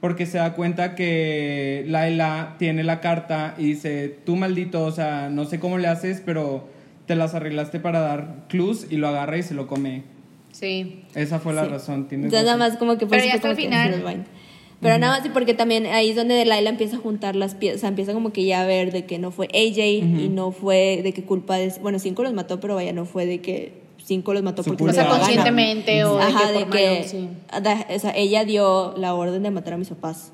Porque 0.02 0.26
se 0.26 0.38
da 0.38 0.54
cuenta 0.54 0.96
que 0.96 1.86
Laila 1.88 2.56
tiene 2.60 2.84
la 2.84 3.00
carta 3.00 3.56
y 3.58 3.68
dice, 3.68 4.14
tú 4.26 4.36
maldito, 4.36 4.84
o 4.84 4.92
sea, 4.92 5.30
no 5.30 5.46
sé 5.46 5.60
cómo 5.62 5.78
le 5.78 5.88
haces, 5.88 6.22
pero 6.26 6.68
te 7.06 7.16
las 7.16 7.36
arreglaste 7.36 7.80
para 7.80 8.00
dar 8.02 8.46
clues 8.50 8.88
y 8.90 8.98
lo 8.98 9.08
agarra 9.08 9.38
y 9.38 9.44
se 9.44 9.54
lo 9.54 9.68
come. 9.68 10.04
Sí. 10.54 11.02
Esa 11.16 11.40
fue 11.40 11.54
la 11.54 11.66
Sí. 11.66 11.70
razón. 11.72 12.08
Tienes 12.08 12.28
Entonces, 12.28 12.46
nada 12.46 12.58
más 12.58 12.78
como 12.78 12.94
que 12.98 13.06
por 13.06 13.18
Pero 13.18 13.24
ya 13.26 13.32
fue 13.32 13.36
hasta 13.38 13.50
el 13.50 13.56
final. 13.58 14.26
Pero 14.82 14.98
nada 14.98 15.20
más, 15.20 15.28
porque 15.34 15.54
también 15.54 15.86
ahí 15.88 16.10
es 16.12 16.16
donde 16.16 16.44
Laila 16.46 16.70
empieza 16.70 16.98
a 16.98 17.00
juntar 17.00 17.36
las 17.38 17.56
piezas, 17.56 17.78
o 17.78 17.80
sea, 17.82 17.90
empieza 17.90 18.14
como 18.14 18.32
que 18.34 18.44
ya 18.46 18.62
a 18.62 18.66
ver 18.66 18.92
de 18.92 19.06
que 19.06 19.18
no 19.18 19.32
fue 19.32 19.48
AJ 19.54 19.80
y 20.24 20.30
no 20.30 20.52
fue 20.52 21.00
de 21.04 21.14
que 21.14 21.24
culpa 21.24 21.56
de, 21.58 21.74
bueno, 21.82 22.00
cinco 22.00 22.22
los 22.24 22.34
mató, 22.34 22.60
pero 22.60 22.76
vaya, 22.76 22.92
no 22.94 23.06
fue 23.06 23.26
de 23.26 23.40
que 23.40 23.74
cinco 24.04 24.34
los 24.34 24.44
mató 24.44 24.62
Su 24.62 24.72
porque. 24.72 24.84
O 24.84 24.94
sea, 24.94 25.06
gana. 25.06 25.18
conscientemente 25.20 26.04
o 26.04 26.18
de 26.18 26.24
Ajá, 26.24 26.48
que 26.48 26.54
de 26.60 26.66
que, 26.66 26.90
malo, 26.92 27.08
sí. 27.08 27.30
da- 27.62 27.88
o 27.96 28.00
sea, 28.00 28.12
ella 28.16 28.44
dio 28.44 28.94
la 28.98 29.14
orden 29.16 29.42
de 29.42 29.52
matar 29.52 29.74
a 29.74 29.78
mis 29.78 29.88
papás. 29.88 30.34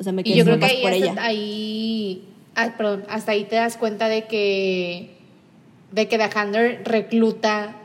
O 0.00 0.02
sea, 0.02 0.12
me 0.12 0.22
Y 0.22 0.24
quedé 0.24 0.36
yo 0.38 0.44
sin 0.44 0.54
creo 0.54 0.58
que 0.58 0.74
ahí, 0.74 0.82
por 0.82 0.92
hasta, 0.92 1.04
ella. 1.06 1.14
ahí 1.24 2.24
ah, 2.56 2.74
perdón, 2.76 3.04
hasta 3.08 3.30
ahí 3.32 3.44
te 3.44 3.54
das 3.56 3.76
cuenta 3.76 4.08
de 4.08 4.24
que 4.24 5.10
de 5.92 6.08
que 6.08 6.18
The 6.18 6.28
Handler 6.36 6.82
recluta 6.84 7.76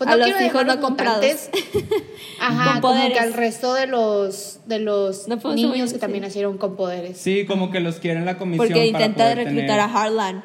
pues 0.00 0.08
A 0.08 0.16
no 0.16 0.26
los 0.26 0.40
hijos 0.40 0.64
no 0.64 0.80
comprados. 0.80 1.24
Ajá, 2.40 2.72
Con 2.72 2.80
como 2.80 2.94
poderes. 2.94 3.12
que 3.18 3.18
al 3.22 3.34
resto 3.34 3.74
de 3.74 3.86
los 3.86 4.60
de 4.66 4.78
los 4.78 5.28
No 5.28 5.36
niños 5.54 5.92
que 5.92 5.98
también 5.98 6.22
nacieron 6.22 6.56
con 6.56 6.74
poderes. 6.74 7.18
Sí, 7.18 7.44
como 7.44 7.70
que 7.70 7.80
los 7.80 7.96
quieren 7.96 8.24
la 8.24 8.38
comisión 8.38 8.66
Porque 8.66 8.90
para 8.92 9.04
intenta 9.04 9.24
poder 9.24 9.36
reclutar 9.36 9.66
tener- 9.66 9.80
a 9.80 9.84
Harlan. 9.84 10.44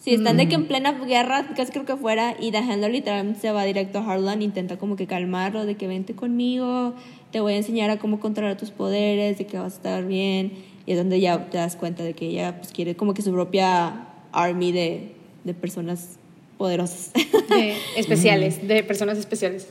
Sí, 0.00 0.14
están 0.14 0.36
de 0.38 0.48
que 0.48 0.58
Mm. 0.58 0.62
en 0.62 0.66
plena 0.66 0.92
guerra, 0.92 1.46
casi 1.54 1.70
creo 1.70 1.84
que 1.84 1.94
fuera, 1.96 2.34
y 2.40 2.52
Handler 2.56 2.90
literalmente 2.90 3.38
se 3.40 3.52
va 3.52 3.62
directo 3.62 4.00
a 4.00 4.12
Harlan, 4.12 4.42
intenta 4.42 4.76
como 4.76 4.96
que 4.96 5.06
calmarlo, 5.06 5.64
de 5.64 5.76
que 5.76 5.86
vente 5.86 6.14
conmigo, 6.16 6.94
te 7.30 7.38
voy 7.38 7.52
a 7.52 7.56
enseñar 7.58 7.90
a 7.90 8.00
cómo 8.00 8.18
controlar 8.18 8.56
tus 8.56 8.72
poderes, 8.72 9.38
de 9.38 9.46
que 9.46 9.56
vas 9.58 9.74
a 9.74 9.76
estar 9.76 10.04
bien. 10.04 10.52
Y 10.86 10.92
es 10.92 10.98
donde 10.98 11.20
ya 11.20 11.48
te 11.48 11.58
das 11.58 11.76
cuenta 11.76 12.02
de 12.02 12.14
que 12.14 12.26
ella 12.26 12.58
pues, 12.58 12.72
quiere 12.72 12.96
como 12.96 13.14
que 13.14 13.22
su 13.22 13.30
propia 13.30 14.08
army 14.32 14.72
de, 14.72 15.14
de 15.44 15.54
personas 15.54 16.18
poderosas. 16.62 17.10
de 17.48 17.74
especiales, 17.96 18.66
de 18.68 18.84
personas 18.84 19.18
especiales. 19.18 19.66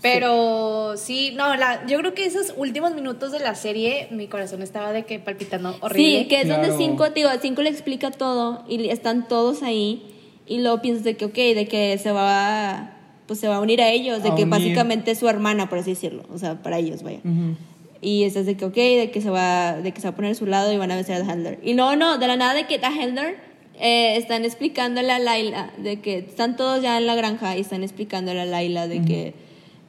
Pero 0.00 0.96
sí, 0.96 1.32
no, 1.34 1.56
la, 1.56 1.84
yo 1.86 1.98
creo 1.98 2.14
que 2.14 2.24
esos 2.24 2.54
últimos 2.56 2.94
minutos 2.94 3.32
de 3.32 3.40
la 3.40 3.54
serie, 3.56 4.06
mi 4.12 4.28
corazón 4.28 4.62
estaba 4.62 4.92
de 4.92 5.04
que 5.04 5.18
palpitando 5.18 5.76
horrible. 5.80 6.20
Sí, 6.20 6.28
que 6.28 6.42
es 6.42 6.48
donde 6.48 6.68
Claro. 6.68 6.78
cinco, 6.78 7.10
digo, 7.10 7.30
cinco 7.40 7.62
le 7.62 7.70
explica 7.70 8.10
todo 8.12 8.64
y 8.68 8.88
están 8.90 9.26
todos 9.26 9.62
ahí 9.64 10.02
y 10.46 10.58
luego 10.60 10.80
piensas 10.82 11.04
de 11.04 11.16
que, 11.16 11.24
ok, 11.24 11.34
de 11.34 11.66
que 11.68 11.98
se 11.98 12.12
va, 12.12 12.92
pues 13.26 13.40
se 13.40 13.48
va 13.48 13.56
a 13.56 13.60
unir 13.60 13.80
a 13.82 13.88
ellos, 13.90 14.22
de 14.22 14.28
A 14.28 14.34
que 14.36 14.42
unir. 14.44 14.52
básicamente 14.58 15.10
es 15.10 15.18
su 15.18 15.28
hermana, 15.28 15.68
por 15.68 15.78
así 15.78 15.90
decirlo, 15.90 16.22
o 16.32 16.38
sea, 16.38 16.62
para 16.62 16.78
ellos, 16.78 17.02
vaya. 17.02 17.18
Ujú. 17.24 17.56
Y 18.00 18.22
estás 18.22 18.46
de 18.46 18.56
que, 18.56 18.64
ok, 18.66 18.76
de 18.76 19.10
que 19.12 19.20
se 19.20 19.30
va, 19.30 19.72
de 19.78 19.90
que 19.90 20.00
se 20.00 20.06
va 20.06 20.12
a 20.12 20.16
poner 20.16 20.30
a 20.30 20.34
su 20.36 20.46
lado 20.46 20.72
y 20.72 20.76
van 20.76 20.92
a 20.92 20.94
vencer 20.94 21.16
a 21.20 21.24
The 21.24 21.32
Handler. 21.32 21.58
Y 21.64 21.74
no, 21.74 21.96
no, 21.96 22.18
de 22.18 22.26
la 22.28 22.36
nada 22.36 22.54
de 22.54 22.66
que 22.68 22.78
The 22.78 22.86
Handler 22.86 23.47
eh, 23.80 24.16
están 24.16 24.44
explicándole 24.44 25.12
a 25.12 25.18
Laila, 25.18 25.70
de 25.78 26.00
que 26.00 26.18
están 26.18 26.56
todos 26.56 26.82
ya 26.82 26.98
en 26.98 27.06
la 27.06 27.14
granja 27.14 27.56
y 27.56 27.60
están 27.60 27.82
explicándole 27.82 28.40
a 28.40 28.44
Laila 28.44 28.86
de 28.88 29.02
que, 29.04 29.34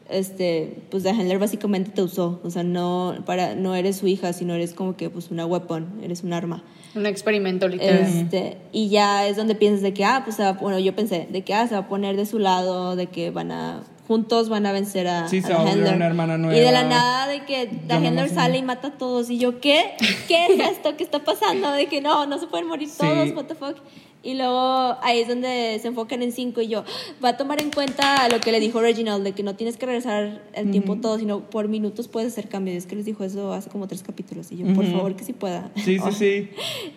este, 0.09 0.77
pues 0.89 1.03
The 1.03 1.09
Handler 1.09 1.37
básicamente 1.39 1.91
te 1.91 2.01
usó, 2.01 2.39
o 2.43 2.49
sea, 2.49 2.63
no, 2.63 3.15
para, 3.25 3.55
no 3.55 3.75
eres 3.75 3.97
su 3.97 4.07
hija, 4.07 4.33
sino 4.33 4.53
eres 4.55 4.73
como 4.73 4.95
que, 4.97 5.09
pues, 5.09 5.29
una 5.31 5.45
weapon, 5.45 5.99
eres 6.03 6.23
un 6.23 6.33
arma. 6.33 6.63
Un 6.95 7.05
experimento 7.05 7.67
literal. 7.67 7.99
Este, 8.01 8.57
y 8.71 8.89
ya 8.89 9.27
es 9.27 9.37
donde 9.37 9.53
piensas 9.53 9.81
de 9.83 9.93
que, 9.93 10.03
ah, 10.05 10.21
pues, 10.23 10.35
se 10.37 10.43
va- 10.43 10.53
bueno, 10.53 10.79
yo 10.79 10.95
pensé, 10.95 11.27
de 11.29 11.43
que, 11.43 11.53
ah, 11.53 11.67
se 11.67 11.75
va 11.75 11.81
a 11.81 11.87
poner 11.87 12.15
de 12.17 12.25
su 12.25 12.39
lado, 12.39 12.95
de 12.95 13.05
que 13.07 13.29
van 13.29 13.51
a, 13.51 13.83
juntos 14.09 14.49
van 14.49 14.65
a 14.65 14.71
vencer 14.71 15.07
a, 15.07 15.27
Sí, 15.29 15.39
a 15.47 15.61
Handler. 15.61 15.93
una 15.95 16.07
hermana 16.07 16.33
Y 16.51 16.59
de 16.59 16.71
la 16.71 16.81
nueva. 16.83 16.89
nada 16.89 17.27
de 17.27 17.45
que 17.45 17.69
Handler 17.89 18.05
emocioné. 18.13 18.29
sale 18.29 18.57
y 18.57 18.63
mata 18.63 18.87
a 18.87 18.97
todos. 18.97 19.29
Y 19.29 19.37
yo, 19.37 19.59
¿qué? 19.61 19.91
¿Qué 20.27 20.47
es 20.47 20.59
esto? 20.71 20.97
¿Qué 20.97 21.03
está 21.03 21.23
pasando? 21.23 21.71
De 21.71 21.85
que 21.85 22.01
no, 22.01 22.25
no 22.25 22.39
se 22.39 22.47
pueden 22.47 22.67
morir 22.67 22.89
Sí. 22.89 22.97
todos, 22.97 23.29
what 23.35 23.45
the 23.45 23.53
fuck. 23.53 23.75
Y 24.23 24.33
luego 24.33 24.97
ahí 25.01 25.19
es 25.19 25.27
donde 25.29 25.77
se 25.81 25.87
enfocan 25.87 26.21
en 26.23 26.31
cinco 26.33 26.59
y 26.59 26.67
yo, 26.67 26.83
va 27.23 27.29
a 27.29 27.37
tomar 27.37 27.61
en 27.61 27.71
cuenta 27.71 28.27
lo 28.27 28.41
que 28.41 28.51
le 28.51 28.59
dijo 28.59 28.81
Reginald, 28.81 29.23
de 29.23 29.31
que 29.31 29.43
no 29.43 29.55
tienes 29.55 29.77
que 29.77 29.85
regresar 29.85 30.41
el 30.53 30.71
tiempo 30.71 30.97
todo, 30.97 31.17
sino 31.19 31.39
por 31.41 31.69
minutos 31.69 32.07
puedes 32.09 32.33
hacer 32.33 32.49
cambios. 32.49 32.75
Es 32.77 32.85
que 32.87 32.95
les 32.97 33.05
dijo 33.05 33.23
eso 33.23 33.53
hace 33.53 33.69
como 33.69 33.87
tres 33.87 34.03
capítulos 34.03 34.51
y 34.51 34.57
yo, 34.57 34.65
por 34.73 34.83
Ujú. 34.83 34.91
favor, 34.93 35.15
que 35.15 35.23
sí 35.23 35.31
pueda. 35.33 35.69
Sí, 35.75 35.99
sí, 35.99 36.11
sí. 36.17 36.49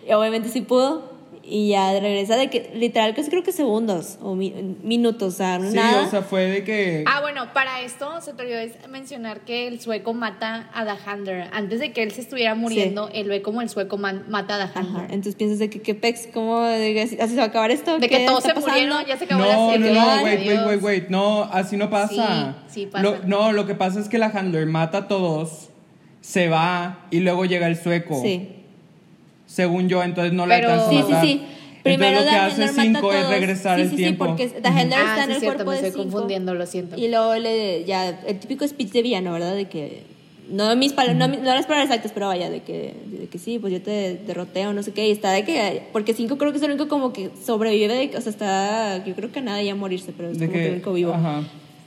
Y 0.09 0.11
obviamente 0.11 0.49
sí 0.49 0.61
pudo. 0.61 1.12
Y 1.45 1.67
ya 1.71 1.91
regresa 1.99 2.37
de 2.37 2.49
que, 2.49 2.71
literal, 2.73 3.13
casi 3.13 3.29
creo 3.29 3.43
que 3.43 3.51
segundos 3.51 4.17
o 4.21 4.33
mi- 4.33 4.77
minutos, 4.81 5.33
o 5.33 5.37
sea, 5.37 5.59
Sí, 5.59 5.75
nada. 5.75 6.03
o 6.07 6.09
sea, 6.09 6.21
fue 6.21 6.43
de 6.45 6.63
que... 6.63 7.03
Ah, 7.05 7.19
bueno, 7.19 7.51
para 7.53 7.81
esto 7.81 8.21
se 8.21 8.31
te 8.33 8.43
olvidó 8.43 8.59
mencionar 8.89 9.41
que 9.41 9.67
el 9.67 9.81
sueco 9.81 10.13
mata 10.13 10.69
a 10.73 10.85
The 10.85 10.93
Handler. 11.05 11.49
Antes 11.51 11.81
de 11.81 11.91
que 11.91 12.01
él 12.01 12.11
se 12.13 12.21
estuviera 12.21 12.55
muriendo, 12.55 13.09
él 13.13 13.27
ve 13.27 13.41
como 13.41 13.61
el 13.61 13.67
sueco 13.67 13.97
man- 13.97 14.23
mata 14.29 14.55
a 14.55 14.71
Handler. 14.73 15.03
Entonces 15.11 15.35
piensas 15.35 15.59
de 15.59 15.69
que, 15.69 15.81
¿qué 15.81 15.93
pex? 15.95 16.29
¿Cómo? 16.33 16.61
De 16.61 16.93
que 16.93 17.01
así, 17.01 17.17
se 17.17 17.35
va 17.35 17.43
a 17.43 17.47
acabar 17.47 17.71
esto? 17.71 17.99
De 17.99 18.07
¿Qué 18.07 18.19
que 18.19 18.25
todos 18.25 18.41
se 18.41 18.53
pasando? 18.53 18.69
murieron, 18.69 19.05
ya 19.05 19.17
se 19.17 19.25
acabó 19.25 19.43
la 19.43 19.53
No, 19.53 19.65
no, 19.65 19.71
serie. 19.73 19.93
no, 19.93 20.01
Ay, 20.09 20.23
wait, 20.23 20.47
wait, 20.47 20.59
wait, 20.65 20.81
wait. 20.81 21.09
No, 21.09 21.43
así 21.43 21.75
no 21.75 21.89
pasa. 21.89 22.55
Sí, 22.69 22.73
sí 22.83 22.85
pasa. 22.85 23.03
Lo- 23.03 23.17
no, 23.25 23.51
lo 23.51 23.67
que 23.67 23.75
pasa 23.75 23.99
es 23.99 24.07
que 24.07 24.17
la 24.17 24.27
handler 24.27 24.65
mata 24.65 24.97
a 24.99 25.07
todos, 25.09 25.71
se 26.21 26.47
va 26.47 27.05
y 27.11 27.19
luego 27.19 27.43
llega 27.43 27.67
el 27.67 27.75
sueco. 27.75 28.17
Sí. 28.21 28.62
Según 29.53 29.87
yo, 29.89 30.01
entonces 30.03 30.33
no 30.33 30.45
la 30.47 30.55
Pero- 30.55 30.69
alcanza 30.71 30.87
a 30.87 30.89
Sí, 30.91 30.97
sí, 30.97 31.03
matar. 31.11 31.25
sí. 31.25 31.41
Primero 31.83 32.17
entonces 32.19 32.25
lo 32.25 32.31
que 32.31 32.35
The 32.37 32.39
hace 32.39 32.63
Handler 32.63 32.67
mata 32.69 32.81
a 32.81 32.85
cinco 32.85 33.13
es 33.13 33.19
todos. 33.19 33.31
regresar 33.39 33.75
sí, 33.77 33.81
el 33.83 33.89
sí, 33.89 33.95
tiempo. 33.97 34.23
Sí, 34.25 34.29
porque 34.29 34.47
The 34.47 34.67
Handler 34.69 34.99
Ah, 34.99 35.01
está 35.09 35.23
en 35.23 35.25
sí, 35.29 35.33
el 35.33 35.39
cierto, 35.41 35.45
cuerpo 35.65 35.71
me 35.71 35.81
de 35.81 35.87
estoy 35.87 36.01
cinco. 36.01 36.11
confundiendo, 36.13 36.53
lo 36.55 36.65
siento. 36.65 36.95
Y 36.97 37.07
luego 37.09 37.35
le, 37.35 37.83
ya, 37.83 38.19
el 38.25 38.39
típico 38.39 38.67
speech 38.67 38.89
de 38.91 39.01
villano, 39.01 39.31
¿verdad? 39.33 39.53
De 39.55 39.65
que, 39.65 40.03
no 40.49 40.75
mis 40.77 40.93
pal- 40.95 41.17
no, 41.17 41.27
mi- 41.27 41.37
no 41.37 41.43
las 41.43 41.65
palabras 41.65 41.89
exactas, 41.89 42.11
pero 42.13 42.27
vaya, 42.27 42.49
de 42.49 42.61
que, 42.61 42.93
de 43.05 43.27
que 43.27 43.37
sí, 43.37 43.59
pues 43.59 43.71
yo 43.73 43.81
te 43.81 44.15
derroté 44.25 44.65
o 44.65 44.73
no 44.73 44.81
sé 44.81 44.91
qué, 44.91 45.07
y 45.07 45.11
está 45.11 45.31
de 45.31 45.43
que, 45.45 45.83
porque 45.93 46.13
cinco 46.13 46.37
creo 46.37 46.51
que 46.51 46.57
es 46.57 46.63
el 46.63 46.71
único 46.71 46.87
como 46.87 47.11
que 47.13 47.29
sobrevive, 47.45 47.93
de, 48.07 48.17
o 48.17 48.21
sea, 48.21 48.29
está, 48.31 49.05
yo 49.05 49.13
creo 49.15 49.31
que 49.31 49.41
nada 49.41 49.61
ya 49.61 49.75
morirse, 49.75 50.13
pero 50.15 50.29
es 50.31 50.39
De 50.39 50.47
como 50.47 50.57
que, 50.57 50.65
el 50.67 50.71
único 50.73 50.93
vivo. 50.93 51.13
ajá. 51.13 51.43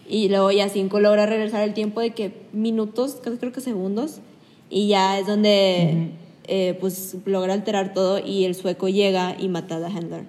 Y 0.09 0.29
luego 0.29 0.53
ya 0.53 0.69
cinco 0.69 1.01
logra 1.01 1.27
regresar 1.27 1.63
el 1.63 1.75
tiempo 1.75 2.01
de 2.01 2.11
que 2.11 2.33
minutos, 2.53 3.19
casi 3.25 3.39
creo 3.39 3.51
que 3.53 3.61
segundos, 3.61 4.21
y 4.71 4.89
ya 4.89 5.19
es 5.19 5.27
donde, 5.27 6.11
eh, 6.49 6.77
pues, 6.81 7.17
logra 7.25 7.53
alterar 7.55 7.93
todo 7.95 8.19
y 8.25 8.45
el 8.45 8.55
sueco 8.55 8.89
llega 8.89 9.37
y 9.39 9.49
mata 9.49 9.77
a 9.77 9.81
The 9.81 9.87
Handler. 9.87 10.25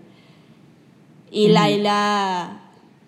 y 1.31 1.49
Laila 1.49 2.61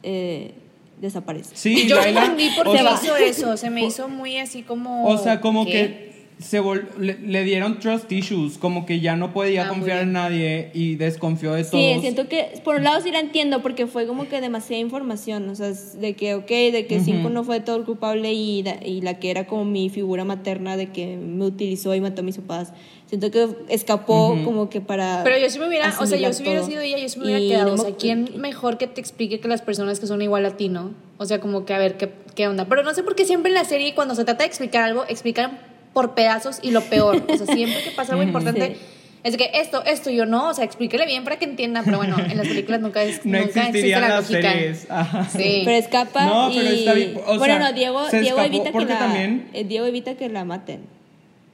eh, 0.03 0.53
desaparece. 1.01 1.55
Sí, 1.55 1.87
Yo 1.87 1.95
Laila, 1.97 2.25
entendí 2.25 2.49
por 2.55 2.71
qué 2.71 2.81
hizo 2.83 3.15
eso. 3.15 3.57
Se 3.57 3.69
me 3.69 3.85
hizo 3.85 4.07
muy 4.09 4.37
así 4.37 4.63
como. 4.63 5.07
O 5.07 5.17
sea, 5.17 5.39
como 5.41 5.65
¿qué? 5.65 5.71
que 5.71 6.09
se 6.39 6.61
vol- 6.61 6.87
le, 6.97 7.19
le 7.19 7.43
dieron 7.43 7.79
trust 7.79 8.09
issues, 8.13 8.57
como 8.57 8.85
que 8.85 9.01
ya 9.01 9.17
no 9.17 9.33
podía 9.33 9.65
Ah, 9.65 9.67
confiar 9.69 9.99
en 10.03 10.13
nadie 10.13 10.71
y 10.73 10.95
desconfió 10.95 11.51
de 11.53 11.65
Sí, 11.65 11.71
todos. 11.71 11.99
siento 12.01 12.29
que 12.29 12.61
por 12.63 12.77
un 12.77 12.85
lado 12.85 13.01
sí 13.01 13.11
la 13.11 13.19
entiendo 13.19 13.61
porque 13.61 13.87
fue 13.87 14.07
como 14.07 14.29
que 14.29 14.39
demasiada 14.39 14.79
información, 14.79 15.49
o 15.49 15.55
sea, 15.55 15.71
de 15.71 16.13
que, 16.15 16.35
ok, 16.35 16.47
de 16.47 16.85
que 16.87 17.01
Cinco 17.01 17.29
no 17.29 17.43
fue 17.43 17.59
todo 17.59 17.75
el 17.75 17.83
culpable 17.83 18.31
y 18.31 18.63
la, 18.63 18.77
y 18.85 19.01
la 19.01 19.19
que 19.19 19.31
era 19.31 19.47
como 19.47 19.65
mi 19.65 19.89
figura 19.89 20.23
materna 20.23 20.77
de 20.77 20.87
que 20.93 21.17
me 21.17 21.43
utilizó 21.43 21.93
y 21.93 21.99
mató 21.99 22.21
a 22.21 22.23
mis 22.23 22.37
papás. 22.37 22.71
Siento 23.09 23.31
que 23.31 23.47
escapó 23.69 24.37
como 24.45 24.69
que 24.69 24.81
para... 24.81 25.21
Pero 25.23 25.37
yo 25.39 25.49
sí 25.49 25.57
me 25.57 25.67
hubiera, 25.67 25.87
o 25.99 26.05
sea, 26.05 26.17
yo 26.19 26.31
si 26.31 26.43
hubiera 26.43 26.63
sido 26.63 26.79
ella, 26.81 26.99
yo 26.99 27.09
sí 27.09 27.17
me 27.17 27.25
hubiera 27.25 27.39
Y 27.39 27.49
quedado. 27.49 27.75
no 27.75 27.81
o 27.81 27.85
sea, 27.85 27.95
¿quién 27.95 28.29
mejor 28.37 28.77
que 28.77 28.85
te 28.85 29.01
explique 29.01 29.39
que 29.39 29.47
las 29.47 29.63
personas 29.63 29.99
que 29.99 30.05
son 30.05 30.21
igual 30.21 30.45
a 30.45 30.57
ti, 30.57 30.69
no? 30.69 30.93
O 31.17 31.25
sea, 31.25 31.39
como 31.39 31.65
que 31.65 31.73
a 31.73 31.79
ver 31.79 31.97
qué, 31.97 32.11
qué 32.35 32.47
onda. 32.47 32.65
Pero 32.65 32.83
no 32.83 32.93
sé 32.93 33.01
por 33.01 33.15
qué 33.15 33.25
siempre 33.25 33.49
en 33.49 33.55
la 33.55 33.63
serie, 33.63 33.95
cuando 33.95 34.13
se 34.13 34.25
trata 34.25 34.43
de 34.43 34.47
explicar 34.47 34.83
algo, 34.83 35.05
explican 35.09 35.57
por 35.91 36.13
pedazos 36.13 36.59
y 36.61 36.69
lo 36.69 36.81
peor. 36.81 37.23
O 37.27 37.35
sea, 37.35 37.47
siempre 37.47 37.81
que 37.83 37.89
pasa 37.89 38.11
algo 38.13 38.23
importante. 38.23 38.75
Sí. 38.75 38.81
Es 39.23 39.31
de 39.33 39.37
que 39.39 39.49
esto, 39.55 39.83
esto, 39.85 40.11
yo 40.11 40.25
no, 40.27 40.49
o 40.49 40.53
sea, 40.53 40.63
explíquele 40.63 41.05
bien 41.07 41.23
para 41.23 41.39
que 41.39 41.45
entienda, 41.45 41.81
pero 41.83 41.97
bueno, 41.97 42.15
en 42.19 42.37
las 42.37 42.47
películas 42.47 42.79
nunca, 42.79 43.01
es, 43.03 43.25
no 43.25 43.39
nunca 43.39 43.67
existe 43.69 43.89
la 43.89 44.07
las 44.07 44.29
lógica. 44.29 44.53
series. 44.53 44.85
Ajá. 44.89 45.25
Sí. 45.35 45.63
Pero 45.65 45.77
escapa 45.77 46.25
No, 46.25 46.51
y... 46.51 46.55
pero 46.57 46.69
está 46.69 46.93
bien, 46.93 47.17
o 47.25 47.37
bueno, 47.39 47.43
sea, 47.45 47.59
no, 47.59 47.73
Diego, 47.73 48.07
Diego 48.07 48.23
escapó 48.39 48.41
evita 48.43 48.71
que 48.71 48.85
la... 48.85 48.99
también- 48.99 49.49
eh, 49.53 49.63
Diego 49.65 49.87
evita 49.87 50.13
que 50.15 50.29
la 50.29 50.45
maten. 50.45 50.98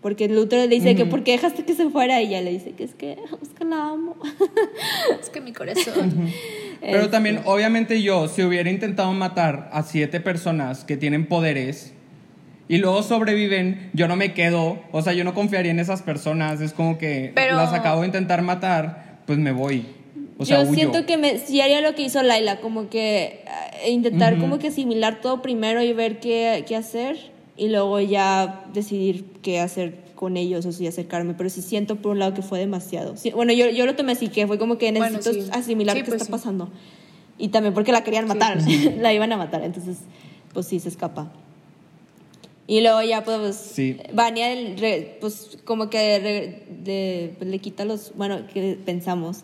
Porque 0.05 0.27
Luther 0.29 0.69
le 0.69 0.75
dice 0.75 0.93
que 0.95 1.07
¿por 1.07 1.23
qué 1.23 1.31
dejaste 1.31 1.63
que 1.65 1.73
se 1.73 1.89
fuera? 1.89 2.21
Y 2.21 2.27
ella 2.27 2.41
le 2.41 2.51
dice 2.51 2.73
que 2.73 2.83
es 2.83 2.93
que, 2.93 3.13
es 3.41 3.49
que 3.57 3.65
la 3.65 3.89
amo. 3.89 4.15
Es 5.19 5.31
que 5.31 5.41
mi 5.41 5.51
corazón. 5.51 6.29
Pero 6.79 6.97
Este, 6.99 7.07
también, 7.09 7.39
obviamente 7.45 7.99
yo, 8.03 8.27
si 8.27 8.43
hubiera 8.43 8.69
intentado 8.69 9.11
matar 9.13 9.67
a 9.73 9.81
siete 9.81 10.19
personas 10.19 10.83
que 10.83 10.95
tienen 10.95 11.25
poderes 11.25 11.95
y 12.67 12.77
luego 12.77 13.01
sobreviven, 13.01 13.89
yo 13.93 14.07
no 14.07 14.15
me 14.15 14.35
quedo, 14.35 14.77
o 14.91 15.01
sea, 15.01 15.13
yo 15.13 15.23
no 15.23 15.33
confiaría 15.33 15.71
en 15.71 15.79
esas 15.79 16.03
personas, 16.03 16.61
es 16.61 16.73
como 16.73 16.99
que 16.99 17.31
Pero- 17.33 17.55
las 17.55 17.73
acabo 17.73 18.01
de 18.01 18.05
intentar 18.05 18.43
matar, 18.43 19.21
pues 19.25 19.39
me 19.39 19.53
voy. 19.53 19.87
O 20.37 20.45
sea, 20.45 20.57
yo 20.61 20.69
huyo. 20.69 20.75
siento 20.75 21.07
que 21.07 21.17
me, 21.17 21.39
sí 21.39 21.61
haría 21.61 21.81
lo 21.81 21.95
que 21.95 22.03
hizo 22.03 22.21
Laila, 22.21 22.57
como 22.59 22.89
que 22.91 23.43
eh, 23.83 23.89
intentar 23.89 24.37
como 24.37 24.59
que 24.59 24.67
asimilar 24.67 25.19
todo 25.19 25.41
primero 25.41 25.81
y 25.81 25.93
ver 25.93 26.19
qué, 26.19 26.63
qué 26.67 26.75
hacer 26.75 27.33
y 27.57 27.69
luego 27.69 27.99
ya 27.99 28.65
decidir 28.73 29.25
qué 29.41 29.59
hacer 29.59 30.03
con 30.15 30.37
ellos 30.37 30.65
o 30.65 30.71
si 30.71 30.87
acercarme, 30.87 31.33
pero 31.33 31.49
sí 31.49 31.61
siento 31.61 31.97
por 31.97 32.11
un 32.13 32.19
lado 32.19 32.33
que 32.33 32.41
fue 32.41 32.59
demasiado. 32.59 33.17
Sí, 33.17 33.31
bueno, 33.31 33.51
yo, 33.53 33.69
yo 33.69 33.85
lo 33.85 33.95
tomé 33.95 34.13
así, 34.13 34.29
que 34.29 34.47
fue 34.47 34.57
como 34.57 34.77
que 34.77 34.91
Bueno, 34.91 35.17
necesito 35.17 35.45
sí. 35.45 35.49
asimilar 35.53 35.95
Sí, 35.95 36.01
qué 36.03 36.05
pues 36.09 36.15
está 36.21 36.25
sí. 36.25 36.31
pasando. 36.31 36.69
Y 37.37 37.49
también 37.49 37.73
porque 37.73 37.91
la 37.91 38.03
querían 38.03 38.27
matar, 38.27 38.57
la 38.99 39.13
iban 39.13 39.31
a 39.33 39.37
matar, 39.37 39.61
entonces 39.63 39.97
pues 40.53 40.65
sí, 40.67 40.79
se 40.79 40.89
escapa. 40.89 41.31
Y 42.67 42.81
luego 42.81 43.01
ya 43.03 43.23
pues 43.23 43.55
Sí. 43.57 43.97
Vania 44.13 44.51
el 44.51 44.77
re- 44.79 45.17
pues 45.21 45.57
como 45.65 45.89
que 45.89 46.19
re- 46.19 46.63
de- 46.83 47.35
pues, 47.37 47.49
le 47.49 47.59
quita 47.59 47.85
los, 47.85 48.13
bueno, 48.15 48.39
que 48.53 48.77
pensamos 48.85 49.43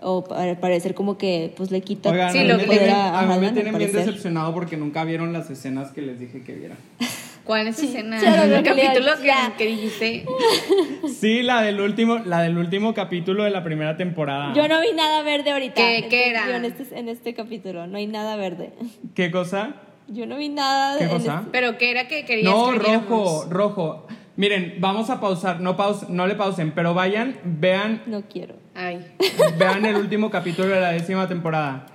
o 0.00 0.24
para 0.24 0.58
parecer 0.60 0.94
como 0.94 1.18
que 1.18 1.52
pues 1.56 1.70
le 1.70 1.80
quita 1.82 2.10
Oigan, 2.10 2.32
Sí, 2.32 2.38
a 2.38 2.42
mí 2.42 2.48
lo 2.48 2.56
me 2.58 2.66
que 2.66 2.90
a- 2.90 3.18
a 3.20 3.26
mí 3.26 3.38
me 3.46 3.52
tienen 3.52 3.76
bien 3.78 3.92
decepcionado 3.92 4.54
porque 4.54 4.76
nunca 4.76 5.04
vieron 5.04 5.32
las 5.32 5.50
escenas 5.50 5.90
que 5.92 6.02
les 6.02 6.18
dije 6.18 6.42
que 6.42 6.54
vieran. 6.54 6.78
¿Cuál 7.48 7.66
es 7.68 7.82
escena? 7.82 8.18
capítulo 8.62 9.12
que, 9.56 9.66
dijiste. 9.66 10.26
Sí, 11.08 11.40
la 11.42 11.62
del 11.62 11.80
último, 11.80 12.18
la 12.18 12.42
del 12.42 12.58
último 12.58 12.92
capítulo 12.92 13.44
de 13.44 13.50
la 13.50 13.64
primera 13.64 13.96
temporada. 13.96 14.52
Yo 14.52 14.68
no 14.68 14.82
vi 14.82 14.92
nada 14.94 15.22
verde 15.22 15.52
ahorita. 15.52 15.74
¿Qué- 15.74 16.08
qué 16.10 16.28
era? 16.28 16.54
En 16.54 16.66
este, 16.66 16.98
en 16.98 17.08
este 17.08 17.32
capítulo, 17.32 17.86
no 17.86 17.96
hay 17.96 18.06
nada 18.06 18.36
verde. 18.36 18.74
¿Qué 19.14 19.30
cosa? 19.30 19.76
Yo 20.08 20.26
no 20.26 20.36
vi 20.36 20.50
nada 20.50 20.98
¿Qué 20.98 21.04
en 21.04 21.10
cosa? 21.10 21.38
este- 21.38 21.50
Pero 21.50 21.78
que 21.78 21.90
era 21.90 22.06
que 22.06 22.26
querías 22.26 22.52
No, 22.52 22.70
que 22.72 22.78
rojo, 22.80 23.46
rojo. 23.48 24.06
Miren, 24.36 24.74
vamos 24.78 25.08
a 25.08 25.18
pausar, 25.18 25.60
no 25.60 25.74
paus, 25.78 26.10
no 26.10 26.26
le 26.26 26.34
pausen, 26.34 26.72
pero 26.72 26.92
vayan, 26.92 27.38
vean, 27.44 28.02
No 28.04 28.24
quiero. 28.28 28.56
Ay. 28.74 29.06
vean 29.58 29.86
el 29.86 29.96
último 29.96 30.28
capítulo 30.30 30.68
de 30.68 30.80
la 30.82 30.90
décima 30.90 31.26
temporada. 31.28 31.86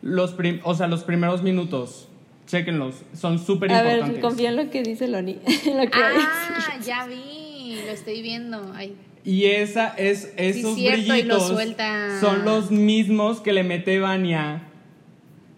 Los 0.00 0.32
prim- 0.32 0.60
o 0.64 0.74
sea, 0.74 0.86
los 0.86 1.04
primeros 1.04 1.42
minutos. 1.42 2.05
Chéquenlos, 2.46 2.94
son 3.14 3.38
súper 3.38 3.72
A 3.72 3.82
ver, 3.82 3.92
importantes. 3.94 4.22
confía 4.22 4.48
en 4.50 4.56
lo 4.56 4.70
que 4.70 4.82
dice 4.82 5.08
Loni. 5.08 5.34
lo 5.66 5.90
que. 5.90 5.98
Ah, 6.00 6.76
ya 6.84 7.06
vi, 7.06 7.80
lo 7.84 7.92
estoy 7.92 8.22
viendo. 8.22 8.72
Ay. 8.74 8.94
Y 9.24 9.46
esa 9.46 9.88
es 9.96 10.32
esos 10.36 10.76
cierto, 10.76 11.00
y 11.00 11.06
lo 11.06 11.12
brillitos 11.14 11.48
suelta. 11.48 12.20
son 12.20 12.44
los 12.44 12.70
mismos 12.70 13.40
que 13.40 13.52
le 13.52 13.64
mete 13.64 13.98
Vania. 13.98 14.62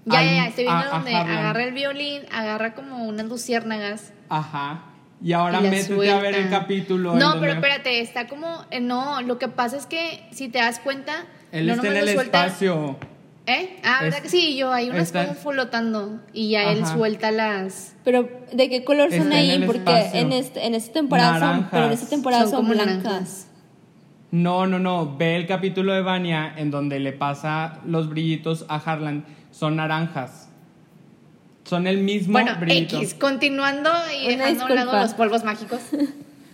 Ya, 0.06 0.22
ya, 0.24 0.32
ya, 0.36 0.46
estoy 0.46 0.64
viendo 0.64 0.84
a- 0.84 0.86
a 0.86 0.90
donde 0.90 1.14
Harlan. 1.14 1.36
agarra 1.36 1.64
el 1.64 1.74
violín, 1.74 2.22
agarra 2.32 2.72
como 2.74 3.04
unas 3.04 3.26
luciérnagas. 3.26 4.14
Ajá. 4.30 4.84
Y 5.22 5.32
ahora 5.32 5.58
y 5.60 5.64
métete 5.68 6.10
a 6.10 6.18
ver 6.20 6.34
el 6.34 6.48
capítulo. 6.48 7.14
No, 7.16 7.30
donde 7.32 7.40
pero 7.40 7.52
espérate, 7.54 8.00
está 8.00 8.26
como. 8.26 8.64
eh, 8.70 8.80
no, 8.80 9.20
lo 9.20 9.38
que 9.38 9.48
pasa 9.48 9.76
es 9.76 9.84
que 9.84 10.22
si 10.30 10.48
te 10.48 10.58
das 10.58 10.78
cuenta. 10.78 11.26
Él 11.52 11.66
no 11.66 11.74
está 11.74 11.88
en 11.88 11.96
el 11.96 12.06
lo 12.06 12.12
suelta- 12.12 12.46
espacio. 12.46 12.96
¿Eh? 13.48 13.78
Ah, 13.82 14.00
¿verdad 14.02 14.18
Es- 14.18 14.22
que 14.24 14.28
sí? 14.28 14.56
Yo, 14.58 14.70
hay 14.72 14.90
unas 14.90 15.04
está- 15.04 15.26
como 15.26 15.34
flotando 15.38 16.20
y 16.34 16.50
ya 16.50 16.70
él 16.70 16.84
suelta 16.84 17.30
las. 17.30 17.94
Pero, 18.04 18.28
¿de 18.52 18.68
qué 18.68 18.84
color 18.84 19.10
son 19.10 19.20
Está 19.32 19.36
ahí? 19.36 19.62
Porque 19.64 19.78
espacio. 19.78 20.20
en, 20.20 20.32
este, 20.32 20.66
en 20.66 20.74
esta 20.74 20.92
temporada 20.92 21.38
son, 21.40 21.68
pero 21.70 21.86
en 21.86 21.92
esta 21.92 22.08
temporada 22.10 22.42
Son 22.42 22.50
son, 22.50 22.60
como 22.60 22.74
blancas. 22.74 23.02
naranjas. 23.04 23.44
No, 24.30 24.66
no, 24.66 24.78
no. 24.78 25.16
Ve 25.16 25.36
el 25.36 25.46
capítulo 25.46 25.94
de 25.94 26.02
Vania 26.02 26.52
en 26.58 26.70
donde 26.70 26.98
le 27.00 27.12
pasa 27.12 27.78
los 27.86 28.10
brillitos 28.10 28.66
a 28.68 28.76
Harlan. 28.76 29.24
Son 29.50 29.76
naranjas. 29.76 30.50
Son 31.64 31.86
el 31.86 31.98
mismo 32.02 32.32
Bueno, 32.32 32.52
brillito. 32.60 32.98
X, 32.98 33.14
continuando 33.14 33.90
y 34.22 34.34
Una 34.34 34.44
dejando 34.46 34.62
a 34.62 34.66
un 34.66 34.74
lado 34.74 34.90
disculpa. 34.92 35.02
los 35.02 35.14
polvos 35.14 35.44
mágicos. 35.44 35.80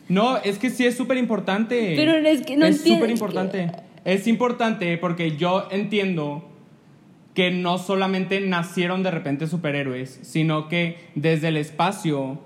No, 0.07 0.37
es 0.37 0.59
que 0.59 0.69
sí 0.69 0.85
es 0.85 0.99
súper 0.99 1.17
importante. 1.17 1.95
Pero 1.97 2.13
es 2.29 2.43
que 2.43 2.59
no 2.59 2.67
Es 2.67 2.83
súper 2.83 3.09
importante. 3.09 3.73
Es 4.05 4.27
importante 4.27 4.99
porque 4.99 5.35
yo 5.39 5.67
entiendo 5.71 6.47
que 7.35 7.51
no 7.51 7.79
solamente 7.79 8.41
nacieron 8.41 9.03
de 9.03 9.11
repente 9.11 9.47
superhéroes, 9.47 10.21
sino 10.23 10.69
que 10.69 10.99
desde 11.15 11.49
el 11.49 11.57
espacio, 11.57 12.39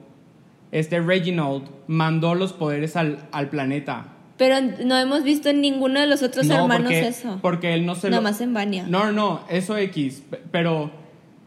este 0.72 1.01
Reginald 1.01 1.64
mandó 1.86 2.34
los 2.34 2.53
poderes 2.55 2.97
al, 2.97 3.18
al 3.30 3.49
planeta. 3.51 4.14
Pero 4.39 4.57
no 4.84 4.97
hemos 4.97 5.24
visto 5.24 5.49
en 5.51 5.61
ninguno 5.61 6.01
de 6.01 6.07
los 6.07 6.22
otros 6.22 6.47
No, 6.47 6.55
hermanos 6.55 6.82
porque, 6.84 7.09
eso. 7.09 7.39
Porque 7.43 7.74
él 7.74 7.84
no 7.84 7.95
se 7.97 8.09
Nada 8.09 8.20
lo... 8.22 8.28
más 8.28 8.41
en 8.41 8.55
Vania. 8.55 8.84
No, 8.89 9.11
no, 9.12 9.41
eso 9.51 9.76
X. 9.76 10.22
Pero 10.53 10.91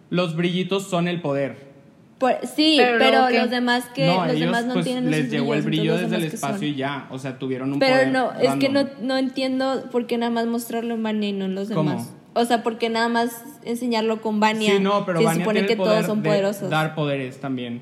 los 0.09 0.35
brillitos 0.35 0.87
son 0.89 1.07
el 1.07 1.21
poder. 1.21 1.71
Por- 2.19 2.45
sí, 2.45 2.75
Pero 2.77 2.99
pero, 2.99 3.29
los 3.31 3.49
demás 3.49 3.85
que 3.95 4.05
no, 4.05 4.25
los 4.25 4.35
ellos 4.35 4.39
demás 4.47 4.65
no 4.65 4.73
pues 4.73 4.85
tienen 4.85 5.09
les 5.09 5.21
esos 5.21 5.31
llegó 5.31 5.53
el 5.55 5.61
brillo 5.63 5.97
desde 5.97 6.17
el 6.17 6.23
espacio 6.25 6.57
son. 6.59 6.67
y 6.67 6.75
ya. 6.75 7.07
O 7.09 7.17
sea, 7.17 7.39
tuvieron 7.39 7.73
un 7.73 7.79
Pero 7.79 7.93
poder 7.95 8.11
no, 8.11 8.33
es 8.39 8.53
que 8.55 8.69
no, 8.69 8.87
no 9.01 9.17
entiendo 9.17 9.85
por 9.91 10.05
qué 10.05 10.17
nada 10.19 10.31
más 10.31 10.45
mostrarlo 10.45 10.93
en 10.93 11.01
Vania 11.01 11.29
y 11.29 11.33
no 11.33 11.45
en 11.45 11.55
los 11.55 11.69
¿Cómo? 11.69 11.89
demás. 11.91 12.13
O 12.33 12.45
sea, 12.45 12.63
por 12.63 12.77
qué 12.77 12.89
nada 12.89 13.09
más 13.09 13.43
enseñarlo 13.63 14.21
con 14.21 14.39
Vania. 14.39 14.73
Sí, 14.77 14.79
no, 14.79 15.05
pero 15.05 15.19
se 15.19 15.25
Vania 15.25 15.43
supone 15.43 15.59
tiene 15.59 15.67
que 15.67 15.75
poder 15.77 15.93
todos 15.95 16.05
son 16.07 16.21
de 16.23 16.29
poderosos. 16.29 16.69
dar 16.69 16.95
poderes 16.95 17.39
también. 17.39 17.81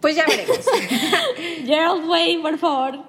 Pues 0.00 0.16
ya 0.16 0.24
veremos. 0.26 0.58
Gerald 1.66 2.08
Way, 2.08 2.38
por 2.38 2.56
favor, 2.58 3.00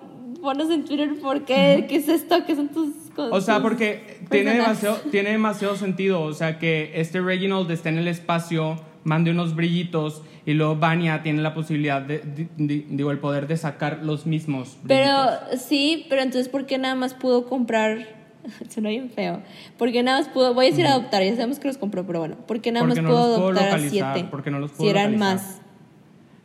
ponos 0.42 0.70
en 0.70 0.84
Twitter 0.84 1.14
por 1.22 1.46
qué, 1.46 1.86
qué 1.88 1.96
es 1.98 2.10
esto, 2.10 2.46
qué 2.46 2.56
son 2.56 2.68
tus 2.70 2.90
cosas. 3.16 3.32
O 3.34 3.40
sea, 3.42 3.62
porque 3.62 4.20
tiene 4.30 4.56
demasiado, 4.56 4.98
tiene 5.10 5.32
demasiado 5.32 5.76
sentido. 5.78 6.22
O 6.22 6.34
sea, 6.34 6.60
que 6.60 6.92
este 6.96 7.22
Reginald 7.22 7.70
esté 7.72 7.90
en 7.90 7.98
el 8.00 8.08
espacio, 8.10 8.82
mande 9.04 9.32
unos 9.32 9.56
brillitos 9.56 10.22
y 10.46 10.54
luego 10.54 10.76
Vania 10.76 11.22
tiene 11.24 11.42
la 11.42 11.54
posibilidad, 11.54 12.02
de, 12.02 12.20
di- 12.20 12.48
di- 12.58 12.86
digo, 12.90 13.12
el 13.12 13.20
poder 13.20 13.48
de 13.48 13.56
sacar 13.58 14.00
los 14.02 14.26
mismos 14.26 14.76
Pero 14.88 15.14
sí, 15.56 16.08
pero 16.10 16.24
entonces 16.24 16.50
¿por 16.50 16.66
qué 16.66 16.78
nada 16.80 16.96
más 16.96 17.14
pudo 17.14 17.46
comprar? 17.46 18.21
Suena 18.70 18.90
bien 18.90 19.10
feo. 19.10 19.42
Porque 19.78 20.04
nada 20.04 20.20
más 20.20 20.30
pudo, 20.30 20.54
voy 20.54 20.68
a 20.68 20.70
decir 20.70 20.86
adoptar, 20.88 21.24
ya 21.24 21.32
sabemos 21.36 21.60
que 21.60 21.68
los 21.68 21.78
compró, 21.78 22.06
pero 22.06 22.20
bueno, 22.20 22.36
¿por 22.48 22.62
qué 22.62 22.72
nada 22.72 22.86
Porque 22.86 23.02
más 23.02 23.10
no 23.12 23.16
pudo 23.18 23.52
los 23.52 23.60
adoptar 23.62 23.80
a 23.80 23.90
siete? 23.90 24.28
porque 24.30 24.52
no 24.52 24.60
los 24.60 24.72
si 24.72 24.78
pudo 24.78 24.90
eran 24.90 25.14
localizar. 25.14 25.36
más. 25.38 25.58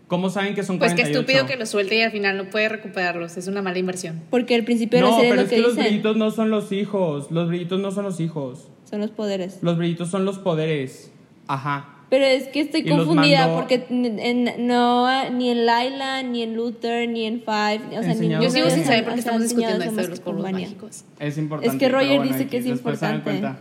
¿Cómo 0.08 0.30
saben 0.30 0.54
que 0.54 0.62
son 0.62 0.78
Pues 0.78 0.92
qué 0.92 1.02
48? 1.02 1.18
estúpido 1.20 1.46
que 1.46 1.56
lo 1.56 1.66
suelte 1.66 1.96
y 1.98 2.02
al 2.02 2.12
final 2.12 2.36
no 2.36 2.48
puede 2.48 2.68
recuperarlos. 2.68 3.36
Es 3.36 3.48
una 3.48 3.60
mala 3.60 3.78
inversión. 3.78 4.22
Porque 4.30 4.54
al 4.54 4.62
principio 4.64 4.98
de 5.00 5.04
No, 5.04 5.10
la 5.10 5.16
serie 5.16 5.30
pero 5.30 5.40
lo 5.40 5.42
es 5.44 5.50
que, 5.50 5.56
que 5.56 5.62
los 5.62 5.70
dicen 5.72 5.84
brillitos 5.84 6.16
no 6.16 6.30
son 6.30 6.50
los 6.50 6.70
hijos. 6.70 7.30
Los 7.32 7.48
brillitos 7.48 7.80
no 7.80 7.90
son 7.90 8.04
los 8.04 8.20
hijos. 8.20 8.68
son 8.88 9.00
los 9.00 9.10
poderes. 9.10 9.58
Los 9.62 9.76
brillitos 9.76 10.08
son 10.08 10.24
los 10.24 10.38
poderes. 10.38 11.10
Ajá. 11.48 11.95
Pero 12.08 12.24
es 12.24 12.44
que 12.48 12.60
estoy 12.60 12.82
Y 12.82 12.84
los 12.84 12.98
confundida 12.98 13.52
porque 13.54 13.84
en- 13.90 14.18
en- 14.20 14.66
no, 14.68 15.28
ni 15.30 15.50
en 15.50 15.66
Laila, 15.66 16.22
ni 16.22 16.42
en 16.44 16.54
Luther, 16.54 17.08
ni 17.08 17.24
en 17.26 17.40
Five, 17.40 17.80
o 17.98 18.02
sea, 18.02 18.14
ninguno 18.14 18.42
Yo 18.42 18.50
sigo 18.50 18.70
sin 18.70 18.84
saber 18.84 19.02
por 19.04 19.14
qué 19.14 19.18
estamos 19.20 19.42
discutiendo 19.42 19.82
esto 19.84 19.96
de 20.02 20.08
los 20.08 20.20
polvos 20.20 20.50
mágicos. 20.52 21.04
Es 21.18 21.36
importante. 21.36 21.74
Es 21.74 21.80
que 21.80 21.88
Roger 21.88 22.18
bueno, 22.18 22.32
dice 22.32 22.46
que 22.46 22.58
es 22.58 22.66
importante. 22.66 23.22
cuenta. 23.24 23.58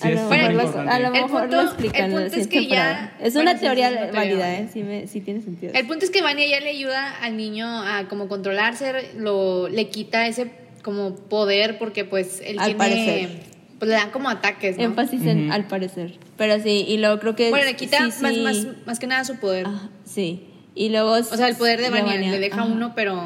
Sí, 0.00 0.08
a 0.08 0.10
lo 0.12 0.16
mejor, 0.30 0.52
lo- 0.54 0.62
importante. 0.62 0.90
a 0.92 0.98
lo 1.00 1.06
El 1.06 1.12
mejor 1.12 1.40
punto- 1.42 1.56
lo 1.56 1.62
explican 1.62 2.04
el 2.04 2.10
punto 2.22 2.36
es 2.36 2.46
que 2.46 2.66
ya-. 2.68 3.12
Es 3.20 3.34
una 3.36 3.58
teoría 3.58 3.88
sí, 3.90 3.94
es 3.96 4.00
una 4.04 4.12
válida, 4.12 4.36
teoría. 4.38 4.60
¿eh? 4.60 4.68
Sí, 4.72 4.82
me, 4.82 5.06
sí 5.08 5.20
tiene 5.20 5.42
sentido. 5.42 5.72
El 5.74 5.86
punto 5.86 6.04
es 6.06 6.10
que 6.10 6.22
Vania 6.22 6.46
ya 6.48 6.60
le 6.60 6.70
ayuda 6.70 7.16
al 7.20 7.36
niño 7.36 7.66
a 7.66 8.06
como 8.08 8.28
controlarse, 8.28 9.10
lo, 9.18 9.68
le 9.68 9.88
quita 9.88 10.26
ese 10.26 10.52
como 10.82 11.16
poder 11.16 11.78
porque 11.78 12.06
pues 12.06 12.40
él 12.46 12.58
Al 12.60 12.64
tiene 12.64 12.78
parecer. 12.78 13.28
Pues 13.80 13.88
le 13.88 13.94
dan 13.96 14.10
como 14.10 14.28
ataques, 14.28 14.76
¿no? 14.76 14.84
Énfasis 14.84 15.24
en 15.24 15.50
al 15.50 15.66
parecer. 15.66 16.12
Pero 16.36 16.62
sí, 16.62 16.84
y 16.86 16.98
luego 16.98 17.18
creo 17.18 17.34
que. 17.34 17.48
Bueno, 17.48 17.64
le 17.64 17.76
quita 17.76 18.10
sí, 18.10 18.22
Más, 18.22 18.34
sí. 18.34 18.40
más, 18.42 18.66
más 18.86 18.98
que 19.00 19.06
nada 19.06 19.24
su 19.24 19.36
poder. 19.36 19.66
Ajá, 19.66 19.88
sí. 20.04 20.44
Y 20.74 20.90
luego. 20.90 21.12
O 21.12 21.22
sea, 21.22 21.48
el 21.48 21.56
poder 21.56 21.80
de 21.80 21.88
Vania, 21.88 22.16
le 22.18 22.38
deja 22.38 22.60
ajá. 22.60 22.70
uno, 22.70 22.92
pero 22.94 23.18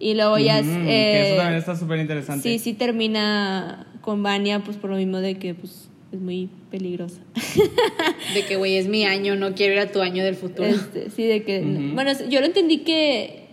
Y 0.00 0.14
luego 0.14 0.36
ya 0.38 0.58
es. 0.58 0.66
Ujú, 0.66 0.84
que 0.84 1.22
eso 1.22 1.34
eh, 1.34 1.36
también 1.36 1.58
está 1.60 1.76
súper 1.76 2.00
interesante. 2.00 2.42
Sí, 2.42 2.58
sí 2.58 2.74
termina 2.74 3.86
con 4.00 4.24
Vania, 4.24 4.64
pues 4.64 4.76
por 4.76 4.90
lo 4.90 4.96
mismo 4.96 5.18
de 5.18 5.38
que 5.38 5.54
pues 5.54 5.88
es 6.10 6.18
muy 6.18 6.50
peligrosa. 6.72 7.20
de 8.34 8.44
que 8.46 8.56
güey 8.56 8.78
es 8.78 8.88
mi 8.88 9.04
año, 9.04 9.36
no 9.36 9.54
quiero 9.54 9.74
ir 9.74 9.80
a 9.80 9.92
tu 9.92 10.00
año 10.00 10.24
del 10.24 10.34
futuro. 10.34 10.66
Este, 10.68 11.10
sí, 11.10 11.22
de 11.22 11.44
que. 11.44 11.60
Bueno, 11.94 12.10
yo 12.28 12.40
lo 12.40 12.46
entendí 12.46 12.78
que. 12.78 13.46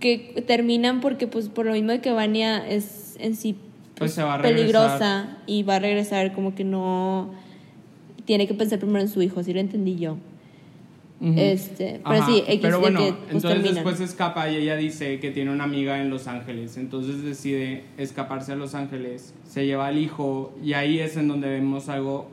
que 0.00 0.42
terminan 0.44 1.00
porque, 1.00 1.28
pues, 1.28 1.48
por 1.48 1.66
lo 1.66 1.74
mismo 1.74 1.92
de 1.92 2.00
que 2.00 2.10
Vania 2.10 2.68
es 2.68 3.16
en 3.20 3.36
sí 3.36 3.54
Pues 3.98 4.12
se 4.12 4.22
va 4.22 4.34
a 4.34 4.42
peligrosa 4.42 5.38
y 5.46 5.62
va 5.62 5.76
a 5.76 5.78
regresar, 5.78 6.32
como 6.32 6.54
que 6.54 6.64
no. 6.64 7.30
Tiene 8.24 8.46
que 8.46 8.54
pensar 8.54 8.78
primero 8.78 9.00
en 9.00 9.08
su 9.08 9.22
hijo, 9.22 9.40
así 9.40 9.52
lo 9.52 9.60
entendí 9.60 9.96
yo. 9.96 10.16
Ujú. 11.20 11.34
Este, 11.36 12.00
pero 12.04 12.22
Ajá, 12.22 12.26
sí, 12.26 12.44
X 12.46 12.60
pero 12.62 12.78
bueno, 12.78 13.00
que, 13.00 13.12
pues, 13.12 13.22
entonces 13.26 13.50
terminan. 13.50 13.74
después 13.74 14.00
escapa 14.00 14.48
y 14.50 14.56
ella 14.56 14.76
dice 14.76 15.18
que 15.18 15.32
tiene 15.32 15.50
una 15.50 15.64
amiga 15.64 16.00
en 16.00 16.10
Los 16.10 16.28
Ángeles, 16.28 16.76
entonces 16.76 17.24
decide 17.24 17.82
escaparse 17.96 18.52
a 18.52 18.54
Los 18.54 18.76
Ángeles, 18.76 19.34
se 19.48 19.66
lleva 19.66 19.88
al 19.88 19.98
hijo 19.98 20.54
y 20.62 20.74
ahí 20.74 21.00
es 21.00 21.16
en 21.16 21.26
donde 21.26 21.48
vemos 21.48 21.88
algo 21.88 22.28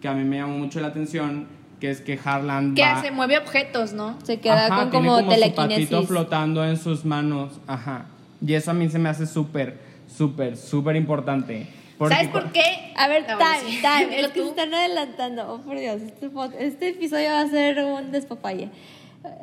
que 0.00 0.08
a 0.08 0.14
mí 0.14 0.24
me 0.24 0.38
llama 0.38 0.56
mucho 0.56 0.80
la 0.80 0.88
atención, 0.88 1.46
que 1.78 1.88
es 1.90 2.00
que 2.00 2.18
Harlan 2.24 2.74
¿Qué 2.74 2.82
va, 2.82 2.98
hace? 2.98 3.12
Mueve 3.12 3.38
objetos, 3.38 3.92
¿no? 3.92 4.18
Se 4.24 4.40
queda 4.40 4.66
Ajá, 4.66 4.80
con 4.80 4.90
tiene 4.90 5.06
como, 5.06 5.20
su 5.20 5.26
patito 5.26 5.40
telequinesis. 5.54 6.08
flotando 6.08 6.64
en 6.64 6.76
sus 6.78 7.04
manos, 7.04 7.60
ajá, 7.68 8.06
y 8.44 8.54
eso 8.54 8.72
a 8.72 8.74
mí 8.74 8.88
se 8.88 8.98
me 8.98 9.08
hace 9.08 9.24
súper, 9.26 9.78
súper, 10.20 10.54
súper 10.58 10.96
importante. 10.96 11.66
porque 11.96 12.14
¿Sabes 12.14 12.28
por 12.28 12.52
qué? 12.52 12.92
A 12.94 13.08
ver, 13.08 13.22
bueno, 13.24 13.38
time, 13.38 13.70
sí. 13.70 13.80
time, 13.80 14.22
los 14.22 14.32
que 14.32 14.42
se 14.42 14.48
están 14.48 14.74
adelantando. 14.74 15.50
Oh, 15.50 15.58
por 15.60 15.78
Dios, 15.78 16.02
este, 16.02 16.30
este 16.58 16.88
episodio 16.90 17.30
va 17.30 17.40
a 17.40 17.46
ser 17.48 17.82
un 17.82 18.12
despapalle. 18.12 18.68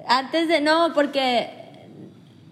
Antes 0.07 0.47
de, 0.47 0.61
no, 0.61 0.91
porque, 0.93 1.49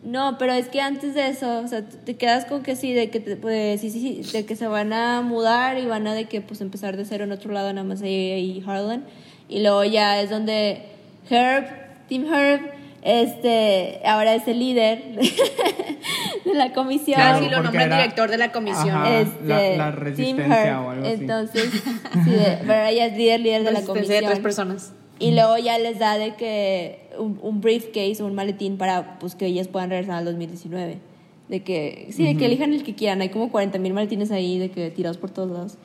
no, 0.04 0.40
pero 0.40 0.54
es 0.54 0.70
que 0.70 0.82
antes 0.82 1.14
de 1.14 1.28
eso, 1.28 1.60
o 1.60 1.68
sea, 1.68 1.84
te 1.88 2.16
quedas 2.16 2.46
con 2.46 2.64
que 2.64 2.76
sí, 2.76 2.94
de 2.94 3.12
que, 3.12 3.20
te- 3.20 3.36
pues, 3.36 3.80
sí, 3.82 3.92
sí, 3.92 4.24
sí, 4.24 4.32
de 4.32 4.44
que 4.48 4.56
se 4.56 4.66
van 4.66 4.92
a 4.92 5.22
mudar 5.22 5.78
y 5.78 5.86
van 5.86 6.08
a 6.08 6.16
de 6.16 6.26
que, 6.26 6.42
pues, 6.42 6.62
empezar 6.62 6.98
de 6.98 7.06
cero 7.06 7.26
en 7.26 7.32
otro 7.32 7.52
lado, 7.52 7.72
nada 7.74 7.86
más 7.88 8.02
ella 8.02 8.38
y 8.38 8.64
Harlan. 8.66 9.06
Y 9.50 9.60
luego 9.62 9.84
ya 9.84 10.20
es 10.20 10.32
donde 10.32 10.82
Herb, 11.30 11.68
Team 12.10 12.26
Herb, 12.34 12.62
este, 13.06 14.00
ahora 14.04 14.36
es 14.36 14.48
el 14.48 14.60
líder 14.60 15.04
de 16.46 16.54
la 16.54 16.74
comisión. 16.74 17.16
Claro, 17.16 17.40
Casi 17.40 17.50
lo 17.52 17.62
nombran 17.64 17.86
era- 17.88 17.98
director 17.98 18.30
de 18.30 18.38
la 18.38 18.52
comisión. 18.52 18.90
Ajá. 18.90 19.20
Este, 19.20 19.46
la- 19.48 19.78
la 19.78 19.92
resistencia 19.92 20.64
Herb. 20.68 20.86
o 20.86 20.90
algo 20.90 21.06
así. 21.06 21.14
Entonces, 21.22 21.70
sí, 22.26 22.30
de- 22.32 22.58
pero 22.66 22.86
ella 22.88 23.06
es 23.06 23.18
líder, 23.18 23.40
líder 23.40 23.64
de 23.64 23.72
la 23.72 23.82
comisión. 23.82 24.22
de 24.22 24.28
tres 24.28 24.40
personas. 24.40 24.94
Y 25.20 25.32
luego 25.32 25.58
ya 25.58 25.78
les 25.80 25.98
da 25.98 26.18
de 26.18 26.36
que 26.36 27.08
un, 27.18 27.40
un 27.42 27.62
briefcase 27.62 28.18
o 28.22 28.26
un 28.26 28.36
maletín 28.36 28.78
para 28.78 29.18
pues 29.20 29.36
que 29.36 29.46
ellas 29.46 29.68
puedan 29.70 29.90
regresar 29.90 30.16
al 30.16 30.26
2019. 30.26 30.98
De 31.48 31.62
que, 31.64 32.08
sí, 32.12 32.26
de 32.26 32.36
que 32.36 32.48
elijan 32.48 32.74
el 32.74 32.84
que 32.84 32.96
quieran. 32.96 33.22
Hay 33.22 33.30
como 33.30 33.52
40 33.52 33.78
mil 33.78 33.94
maletines 33.94 34.32
ahí 34.32 34.58
de 34.58 34.72
que 34.72 34.90
tirados 34.92 35.18
por 35.18 35.30
todos 35.30 35.52
lados. 35.52 35.78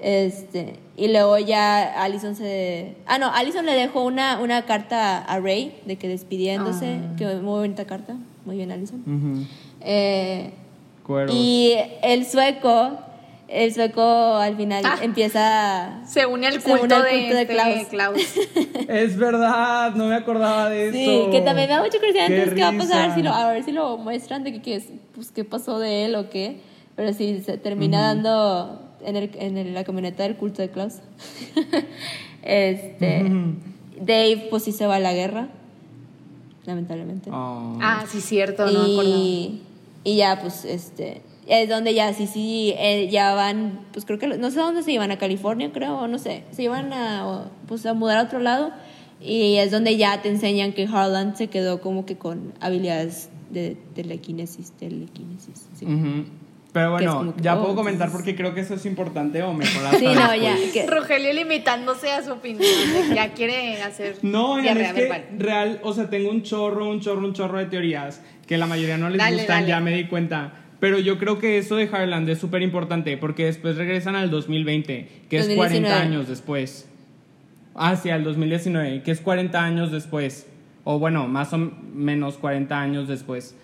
Este, 0.00 0.74
y 0.96 1.08
luego 1.08 1.38
ya 1.38 2.02
Allison 2.02 2.36
se... 2.36 2.94
Ah, 3.06 3.18
no, 3.18 3.32
Allison 3.34 3.66
le 3.66 3.72
dejó 3.74 4.04
una, 4.04 4.38
una 4.40 4.64
carta 4.64 5.18
a 5.18 5.40
Ray 5.40 5.76
de 5.86 5.96
que 5.96 6.08
despidiéndose. 6.08 6.98
Ah. 7.02 7.16
Que 7.16 7.26
muy 7.36 7.60
bonita 7.60 7.84
carta. 7.84 8.16
Muy 8.44 8.56
bien, 8.56 8.70
Allison. 8.72 9.00
Ujú, 9.06 9.46
Eh, 9.80 10.52
y 11.32 11.74
el 12.02 12.26
sueco, 12.26 12.90
el 13.48 13.72
sueco 13.74 14.02
al 14.36 14.56
final 14.56 14.84
Ah. 14.86 14.98
empieza... 15.02 16.00
Se 16.06 16.26
une 16.26 16.46
al 16.46 16.62
culto, 16.62 16.84
une 16.84 16.94
al 16.94 17.02
de, 17.02 17.10
culto 17.10 17.34
de 17.34 17.42
este 17.42 17.52
Klaus. 17.54 17.86
Klaus. 17.88 18.18
Es 18.88 19.16
verdad, 19.16 19.94
no 19.94 20.06
me 20.06 20.14
acordaba 20.14 20.68
de 20.70 20.92
Sí, 20.92 21.04
eso. 21.22 21.30
que 21.30 21.40
también 21.40 21.68
me 21.68 21.74
da 21.74 21.82
mucha 21.82 21.98
curiosidad 21.98 22.26
entonces 22.30 22.54
qué 22.54 22.62
va 22.62 22.68
a 22.68 22.72
pasar, 22.78 23.14
si 23.14 23.22
lo, 23.22 23.32
a 23.32 23.52
ver 23.52 23.62
si 23.64 23.72
lo 23.72 23.96
muestran 23.98 24.44
de 24.44 24.52
que, 24.52 24.62
que 24.62 24.76
es- 24.76 24.92
pues, 25.14 25.30
qué 25.32 25.44
pasó 25.44 25.78
de 25.78 26.04
él 26.06 26.14
o 26.14 26.30
qué. 26.30 26.60
Pero 26.96 27.12
sí, 27.12 27.40
se 27.44 27.58
termina 27.58 28.00
dando 28.02 28.82
en, 29.04 29.16
el, 29.16 29.30
en 29.34 29.56
el- 29.56 29.74
la 29.74 29.84
camioneta 29.84 30.22
del 30.24 30.36
culto 30.36 30.62
de 30.62 30.70
Klaus. 30.70 30.94
este, 32.42 33.30
Dave, 34.00 34.46
pues 34.50 34.62
sí 34.64 34.72
se 34.72 34.86
va 34.86 34.96
a 34.96 35.00
la 35.00 35.12
guerra, 35.12 35.48
lamentablemente. 36.66 37.30
Oh. 37.32 37.78
Ah, 37.80 38.04
sí, 38.08 38.20
cierto, 38.20 38.66
no 38.66 38.72
me 38.86 38.92
acuerdo. 38.92 39.16
y, 39.16 39.62
y 40.04 40.16
ya, 40.16 40.38
pues, 40.40 40.64
este, 40.64 41.22
es 41.46 41.68
donde 41.68 41.94
ya, 41.94 42.12
sí, 42.12 42.26
sí, 42.26 42.74
eh, 42.78 43.08
ya 43.10 43.34
van, 43.34 43.80
pues 43.92 44.04
creo 44.04 44.18
que, 44.18 44.26
no 44.28 44.50
sé 44.50 44.58
dónde 44.60 44.82
se 44.82 44.92
iban, 44.92 45.10
a 45.10 45.18
California, 45.18 45.72
creo, 45.72 45.98
o 45.98 46.06
no 46.08 46.18
sé, 46.18 46.44
se 46.52 46.62
iban 46.62 46.92
a, 46.92 47.50
pues, 47.66 47.84
a 47.86 47.94
mudar 47.94 48.18
a 48.18 48.22
otro 48.24 48.38
lado, 48.38 48.70
y 49.20 49.56
es 49.56 49.70
donde 49.72 49.96
ya 49.96 50.22
te 50.22 50.28
enseñan 50.28 50.72
que 50.72 50.84
Harlan 50.86 51.36
se 51.36 51.48
quedó 51.48 51.80
como 51.80 52.06
que 52.06 52.16
con 52.16 52.52
habilidades 52.60 53.30
de 53.50 53.76
telequinesis, 53.94 54.70
telequinesis, 54.72 55.66
sí. 55.74 55.86
Ujú. 55.86 56.24
Pero 56.78 56.98
es 56.98 57.04
bueno, 57.14 57.34
que, 57.34 57.42
ya 57.42 57.56
oh, 57.56 57.62
puedo 57.62 57.74
comentar 57.74 58.10
porque 58.10 58.34
creo 58.36 58.54
que 58.54 58.60
eso 58.60 58.74
es 58.74 58.86
importante 58.86 59.42
o 59.42 59.52
mejor 59.52 59.84
hasta 59.84 59.98
Sí, 59.98 60.06
no, 60.06 60.34
ya, 60.34 60.56
que- 60.72 60.86
Rogelio 60.86 61.32
limitándose 61.32 62.10
a 62.10 62.22
su 62.22 62.32
opinión, 62.32 62.64
ya 63.14 63.32
quiere 63.32 63.82
hacer 63.82 64.16
No, 64.22 64.56
diarrea 64.58 64.90
es 64.90 64.94
que 64.94 65.26
real, 65.38 65.80
o 65.82 65.92
sea, 65.92 66.08
tengo 66.10 66.30
un 66.30 66.42
chorro, 66.42 66.88
un 66.88 67.00
chorro, 67.00 67.26
un 67.26 67.32
chorro 67.32 67.58
de 67.58 67.66
teorías 67.66 68.22
que 68.46 68.56
la 68.58 68.66
mayoría 68.66 68.96
no 68.96 69.08
les 69.10 69.18
Dale, 69.18 69.36
gustan, 69.36 69.56
dale. 69.60 69.68
ya 69.68 69.80
me 69.80 69.92
di 69.94 70.04
cuenta. 70.06 70.52
Pero 70.80 70.98
yo 71.00 71.18
creo 71.18 71.38
que 71.38 71.58
eso 71.58 71.74
de 71.76 71.88
Harland 71.92 72.28
es 72.30 72.38
súper 72.38 72.62
importante 72.62 73.16
porque 73.16 73.44
después 73.46 73.76
regresan 73.76 74.14
al 74.14 74.30
2020, 74.30 75.08
que 75.28 75.36
es 75.38 75.48
2019. 75.48 75.56
40 75.88 76.00
años 76.00 76.28
después. 76.28 76.88
Sí, 78.02 78.10
al 78.10 78.24
2019, 78.24 79.02
que 79.02 79.10
es 79.10 79.20
40 79.20 79.62
años 79.62 79.92
después. 79.92 80.46
O 80.84 80.98
bueno, 80.98 81.28
más 81.28 81.52
o 81.52 81.58
menos 81.58 82.38
40 82.38 82.80
años 82.80 83.08
después. 83.08 83.54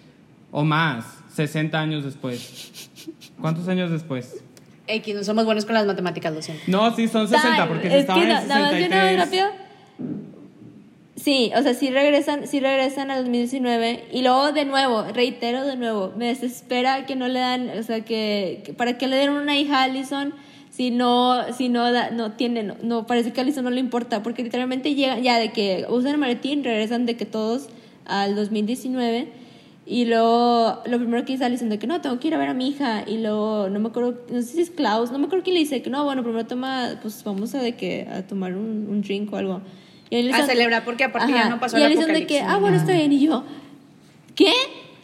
O 0.52 0.64
más, 0.64 1.23
60 1.34 1.78
años 1.80 2.04
después. 2.04 2.90
¿Cuántos 3.40 3.68
años 3.68 3.90
después? 3.90 4.36
X, 4.86 5.14
no 5.14 5.24
somos 5.24 5.44
buenos 5.46 5.64
con 5.64 5.74
las 5.74 5.86
matemáticas, 5.86 6.32
lo 6.34 6.42
siento. 6.42 6.62
No, 6.66 6.94
sí, 6.94 7.08
son 7.08 7.26
60 7.28 7.56
Tal, 7.56 7.68
porque 7.68 7.88
si 7.88 7.94
es 7.94 8.00
estaban 8.02 8.22
que 8.22 8.28
en 8.30 8.34
no- 8.34 8.46
nada 8.46 8.60
más 8.60 8.70
de 8.72 8.86
una 8.86 9.04
vez 9.04 9.16
63. 9.18 9.18
rápido. 9.18 9.64
Sí, 11.16 11.52
o 11.56 11.62
sea, 11.62 11.74
sí 11.74 11.90
regresan, 11.90 12.46
sí 12.46 12.60
regresan 12.60 13.10
al 13.10 13.20
2019 13.22 14.04
y 14.12 14.22
luego 14.22 14.52
de 14.52 14.64
nuevo, 14.64 15.04
reitero 15.04 15.64
de 15.64 15.76
nuevo, 15.76 16.12
me 16.16 16.26
desespera 16.26 17.06
que 17.06 17.14
no 17.16 17.28
le 17.28 17.38
dan, 17.38 17.70
o 17.78 17.82
sea, 17.82 18.00
que, 18.04 18.62
que 18.66 18.74
para 18.74 18.98
que 18.98 19.06
le 19.06 19.16
den 19.16 19.30
una 19.30 19.56
hija 19.56 19.78
a 19.80 19.82
Allison 19.84 20.34
si 20.70 20.90
no, 20.90 21.52
si 21.56 21.68
no, 21.68 21.92
da- 21.92 22.10
no 22.10 22.32
tiene, 22.32 22.64
no, 22.64 22.74
no, 22.82 23.06
parece 23.06 23.32
que 23.32 23.40
a 23.40 23.44
Allison 23.44 23.62
no 23.64 23.70
le 23.70 23.78
importa, 23.80 24.22
porque 24.24 24.42
literalmente 24.42 24.94
llegan 24.96 25.22
ya 25.22 25.38
de 25.38 25.52
que 25.52 25.86
usan 25.88 26.12
el 26.12 26.18
maletín, 26.18 26.64
regresan 26.64 27.06
de 27.06 27.16
que 27.16 27.24
todos 27.26 27.68
al 28.06 28.34
2019 28.34 29.28
y 29.86 30.06
luego 30.06 30.82
lo 30.86 30.98
primero 30.98 31.24
que 31.24 31.32
dice 31.32 31.44
Allison 31.44 31.68
de 31.68 31.78
que 31.78 31.86
no, 31.86 32.00
tengo 32.00 32.18
que 32.18 32.28
ir 32.28 32.34
a 32.34 32.38
ver 32.38 32.48
a 32.48 32.54
mi 32.54 32.68
hija 32.68 33.04
y 33.06 33.18
luego 33.18 33.68
no 33.68 33.80
me 33.80 33.88
acuerdo, 33.88 34.14
no 34.30 34.40
sé 34.40 34.48
si 34.48 34.60
es 34.62 34.70
Klaus, 34.70 35.10
no 35.10 35.18
me 35.18 35.26
acuerdo 35.26 35.44
quién 35.44 35.54
le 35.54 35.60
dice 35.60 35.82
que 35.82 35.90
no, 35.90 36.04
bueno, 36.04 36.22
primero 36.22 36.46
toma, 36.46 36.98
pues 37.02 37.22
vamos 37.24 37.54
a 37.54 37.60
de 37.62 37.74
que 37.76 38.06
a 38.10 38.22
tomar 38.22 38.54
un, 38.56 38.86
un 38.88 39.02
drink 39.02 39.32
o 39.32 39.36
algo. 39.36 39.60
Y 40.10 40.16
Allison- 40.16 40.42
A 40.42 40.46
celebrar 40.46 40.84
porque 40.84 41.04
aparte 41.04 41.32
ya 41.32 41.48
no 41.48 41.60
pasó 41.60 41.76
y 41.78 41.80
el 41.82 41.86
Allison 41.86 42.12
de 42.12 42.26
que, 42.26 42.40
ah, 42.40 42.56
bueno, 42.58 42.76
está 42.76 42.92
bien 42.92 43.12
y 43.12 43.20
yo, 43.20 43.44
¿qué? 44.34 44.52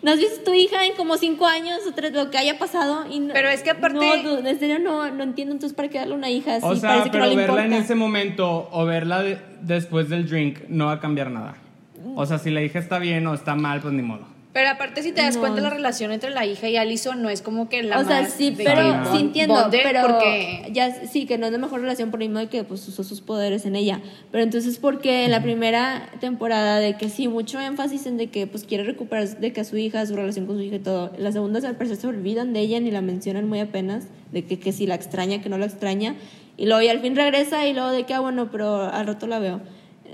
¿No 0.02 0.12
has 0.12 0.18
visto 0.18 0.40
a 0.40 0.44
tu 0.44 0.54
hija 0.54 0.86
en 0.86 0.94
como 0.96 1.18
cinco 1.18 1.46
años 1.46 1.80
o 1.86 1.92
tres, 1.92 2.14
lo 2.14 2.30
que 2.30 2.38
haya 2.38 2.58
pasado? 2.58 3.04
Y 3.10 3.20
no- 3.20 3.34
Pero 3.34 3.50
es 3.50 3.62
que 3.62 3.68
aparte- 3.70 3.98
No, 4.24 4.38
en 4.48 4.58
serio 4.58 4.78
no, 4.78 5.10
no 5.10 5.22
entiendo 5.22 5.52
entonces 5.52 5.76
para 5.76 5.88
qué 5.90 5.98
darle 5.98 6.14
una 6.14 6.30
hija 6.30 6.56
así, 6.56 6.64
O 6.66 6.74
sea, 6.74 6.88
parece 6.88 7.04
que 7.10 7.10
pero 7.12 7.24
no 7.24 7.30
le 7.30 7.36
verla 7.36 7.52
importa. 7.52 7.76
en 7.76 7.82
ese 7.82 7.94
momento 7.94 8.68
o 8.72 8.86
verla 8.86 9.22
de- 9.22 9.38
después 9.60 10.08
del 10.08 10.26
drink 10.26 10.60
no 10.68 10.86
va 10.86 10.92
a 10.92 11.00
cambiar 11.00 11.30
nada. 11.30 11.56
O 12.16 12.24
sea, 12.24 12.38
si 12.38 12.48
la 12.50 12.62
hija 12.62 12.78
está 12.78 12.98
bien 12.98 13.26
o 13.26 13.34
está 13.34 13.54
mal, 13.54 13.80
pues 13.82 13.92
ni 13.92 14.00
modo. 14.00 14.26
Pero 14.52 14.68
aparte, 14.68 15.04
si 15.04 15.12
te 15.12 15.22
das 15.22 15.36
No. 15.36 15.42
cuenta, 15.42 15.60
la 15.60 15.70
relación 15.70 16.10
entre 16.10 16.30
la 16.30 16.44
hija 16.44 16.68
y 16.68 16.76
Allison 16.76 17.22
no 17.22 17.30
es 17.30 17.40
como 17.40 17.68
que 17.68 17.84
la 17.84 18.00
o 18.00 18.04
sea, 18.04 18.22
más 18.22 18.32
sí, 18.32 18.50
de 18.50 18.64
pero 18.64 18.80
sí 19.12 19.20
entiendo, 19.20 19.54
bonded, 19.54 19.78
pero 19.84 20.02
porque 20.02 20.68
ya 20.72 21.06
sí 21.06 21.26
que 21.26 21.38
no 21.38 21.46
es 21.46 21.52
la 21.52 21.58
mejor 21.58 21.80
relación 21.80 22.10
por 22.10 22.18
lo 22.18 22.26
mismo 22.26 22.40
de 22.40 22.48
que 22.48 22.64
pues 22.64 22.86
usó 22.88 23.04
sus 23.04 23.20
poderes 23.20 23.64
en 23.64 23.76
ella. 23.76 24.00
Pero 24.32 24.42
entonces 24.42 24.78
porque 24.78 25.24
en 25.24 25.30
la 25.30 25.40
primera 25.40 26.10
temporada 26.18 26.80
de 26.80 26.96
que 26.96 27.08
sí 27.08 27.28
mucho 27.28 27.60
énfasis 27.60 28.06
en 28.06 28.16
de 28.16 28.26
que 28.26 28.48
pues 28.48 28.64
quiere 28.64 28.82
recuperar 28.82 29.28
de 29.38 29.52
que 29.52 29.60
a 29.60 29.64
su 29.64 29.76
hija, 29.76 30.04
su 30.04 30.16
relación 30.16 30.46
con 30.46 30.56
su 30.56 30.62
hija 30.62 30.76
y 30.76 30.80
todo. 30.80 31.12
En 31.16 31.22
la 31.22 31.30
segunda 31.30 31.60
al 31.68 31.76
parecer 31.76 31.98
se 31.98 32.08
olvidan 32.08 32.52
de 32.52 32.58
ella 32.60 32.80
ni 32.80 32.90
la 32.90 33.02
mencionan 33.02 33.48
muy 33.48 33.60
apenas 33.60 34.08
de 34.32 34.44
que, 34.44 34.58
que 34.58 34.72
si 34.72 34.86
la 34.88 34.96
extraña, 34.96 35.40
que 35.42 35.48
no 35.48 35.58
la 35.58 35.66
extraña 35.66 36.16
y 36.56 36.66
luego 36.66 36.82
y 36.82 36.88
al 36.88 36.98
fin 36.98 37.14
regresa 37.14 37.68
y 37.68 37.72
luego 37.72 37.90
de 37.90 38.02
que 38.04 38.14
ah 38.14 38.20
bueno, 38.20 38.50
pero 38.50 38.82
al 38.82 39.06
rato 39.06 39.28
la 39.28 39.38
veo. 39.38 39.60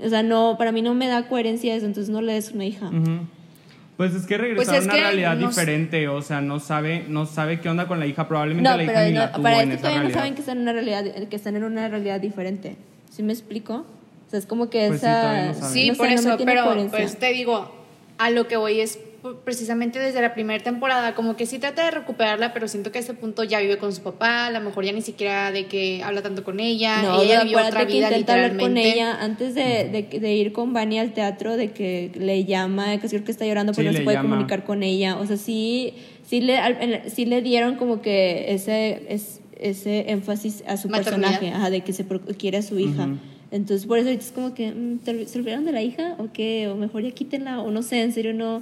O 0.05 0.09
sea, 0.09 0.21
no, 0.21 0.57
para 0.59 0.71
mí 0.71 0.83
no 0.83 0.93
me 0.93 1.07
da 1.07 1.27
coherencia 1.27 1.73
eso, 1.73 1.87
entonces 1.87 2.11
no 2.13 2.21
le 2.21 2.33
des 2.33 2.51
una 2.51 2.65
hija. 2.65 2.85
Ujú. 2.89 3.21
Pues 3.97 4.13
es 4.13 4.27
que 4.27 4.37
regresó 4.37 4.57
Pues 4.71 4.77
es 4.77 4.83
a 4.83 4.85
una 4.85 4.93
que 4.93 5.01
realidad 5.01 5.35
no- 5.37 5.47
diferente, 5.47 6.07
o 6.07 6.21
sea, 6.21 6.39
no 6.39 6.59
sabe, 6.59 7.05
no 7.07 7.25
sabe 7.25 7.59
qué 7.59 7.67
onda 7.69 7.87
con 7.87 7.99
la 7.99 8.05
hija, 8.05 8.27
probablemente 8.27 8.69
No, 8.69 8.77
la 8.77 8.83
hija 8.83 8.93
pero 8.93 9.05
ni 9.07 9.13
no- 9.13 9.19
la 9.21 9.31
tuvo 9.31 9.43
para 9.43 9.61
en 9.63 9.71
esto 9.71 9.73
esa 9.73 9.81
todavía 9.81 9.97
no 9.97 10.01
realidad. 10.03 10.19
saben 10.19 10.33
que 10.35 10.39
están 10.41 10.57
en 10.57 10.61
una 10.61 10.73
realidad, 10.73 11.27
que 11.27 11.35
están 11.35 11.55
en 11.55 11.63
una 11.63 11.87
realidad 11.89 12.21
diferente. 12.21 12.75
¿Sí 13.09 13.23
me 13.23 13.33
explico? 13.33 13.85
O 14.27 14.29
sea, 14.29 14.37
es 14.39 14.45
como 14.45 14.69
que 14.69 14.87
Pues 14.89 14.99
sí, 15.01 15.07
esa... 15.07 15.45
no. 15.47 15.69
Sí, 15.69 15.89
no 15.89 15.95
por 15.95 16.07
no 16.09 16.13
eso, 16.13 16.37
pero 16.45 16.63
coherencia. 16.65 16.99
pues 16.99 17.17
te 17.17 17.33
digo, 17.33 17.71
a 18.19 18.29
lo 18.29 18.47
que 18.47 18.57
voy 18.57 18.81
es 18.81 18.99
precisamente 19.43 19.99
desde 19.99 20.21
la 20.21 20.33
primera 20.33 20.63
temporada, 20.63 21.13
como 21.15 21.35
que 21.35 21.45
sí 21.45 21.59
trata 21.59 21.85
de 21.85 21.91
recuperarla, 21.91 22.53
pero 22.53 22.67
siento 22.67 22.91
que 22.91 22.97
a 22.97 23.01
ese 23.01 23.13
punto 23.13 23.43
ya 23.43 23.59
vive 23.59 23.77
con 23.77 23.93
su 23.93 24.01
papá, 24.01 24.47
a 24.47 24.51
lo 24.51 24.61
mejor 24.61 24.85
ya 24.85 24.91
ni 24.91 25.01
siquiera 25.01 25.51
de 25.51 25.65
que 25.67 26.01
habla 26.03 26.21
tanto 26.21 26.43
con 26.43 26.59
ella, 26.59 27.01
No, 27.03 27.21
ella 27.21 27.43
vivió 27.43 27.57
otra 27.57 27.67
acuérdate 27.69 27.87
que 27.87 27.93
vida 27.97 28.07
intenta 28.09 28.33
hablar 28.33 28.49
con 28.57 28.73
literalmente. 28.73 28.93
ella 28.93 29.17
antes 29.23 29.55
de, 29.55 29.89
de, 30.11 30.19
de 30.19 30.33
ir 30.35 30.51
con 30.53 30.73
Vani 30.73 30.99
al 30.99 31.13
teatro, 31.13 31.57
de 31.57 31.71
que 31.71 32.11
le 32.17 32.45
llama, 32.45 32.97
que 32.99 33.07
creo 33.07 33.23
que 33.23 33.31
está 33.31 33.45
llorando 33.45 33.73
porque 33.73 33.89
Sí, 33.89 33.93
no 33.93 33.97
se 33.97 34.03
puede 34.03 34.17
llama. 34.17 34.29
comunicar 34.29 34.63
con 34.65 34.83
ella. 34.83 35.17
O 35.17 35.25
sea, 35.25 35.37
sí, 35.37 35.93
sí, 36.25 36.41
le, 36.41 37.09
sí 37.09 37.25
le 37.25 37.41
dieron 37.41 37.75
como 37.75 38.01
que 38.01 38.53
ese, 38.53 39.03
es- 39.09 39.41
ese 39.59 40.11
énfasis 40.11 40.63
a 40.67 40.77
su 40.77 40.87
Maternidad. 40.87 41.29
personaje, 41.39 41.49
ajá, 41.55 41.69
de 41.71 41.81
que 41.81 41.91
se 41.91 42.05
quiere 42.37 42.57
a 42.59 42.61
su 42.61 42.77
hija. 42.77 43.09
Entonces, 43.49 43.87
por 43.87 43.97
eso 43.97 44.07
ahorita 44.09 44.23
es 44.25 44.31
como 44.31 44.53
que, 44.53 44.71
mm, 44.71 44.97
¿te- 44.99 45.25
¿se 45.25 45.39
olvidaron 45.39 45.65
de 45.65 45.71
la 45.71 45.81
hija? 45.81 46.15
¿O 46.19 46.27
qué? 46.33 46.67
O 46.67 46.75
mejor 46.75 47.01
ya 47.01 47.11
quítenla, 47.11 47.61
o 47.61 47.71
no 47.71 47.81
sé, 47.81 48.01
en 48.01 48.11
serio 48.13 48.33
no. 48.33 48.61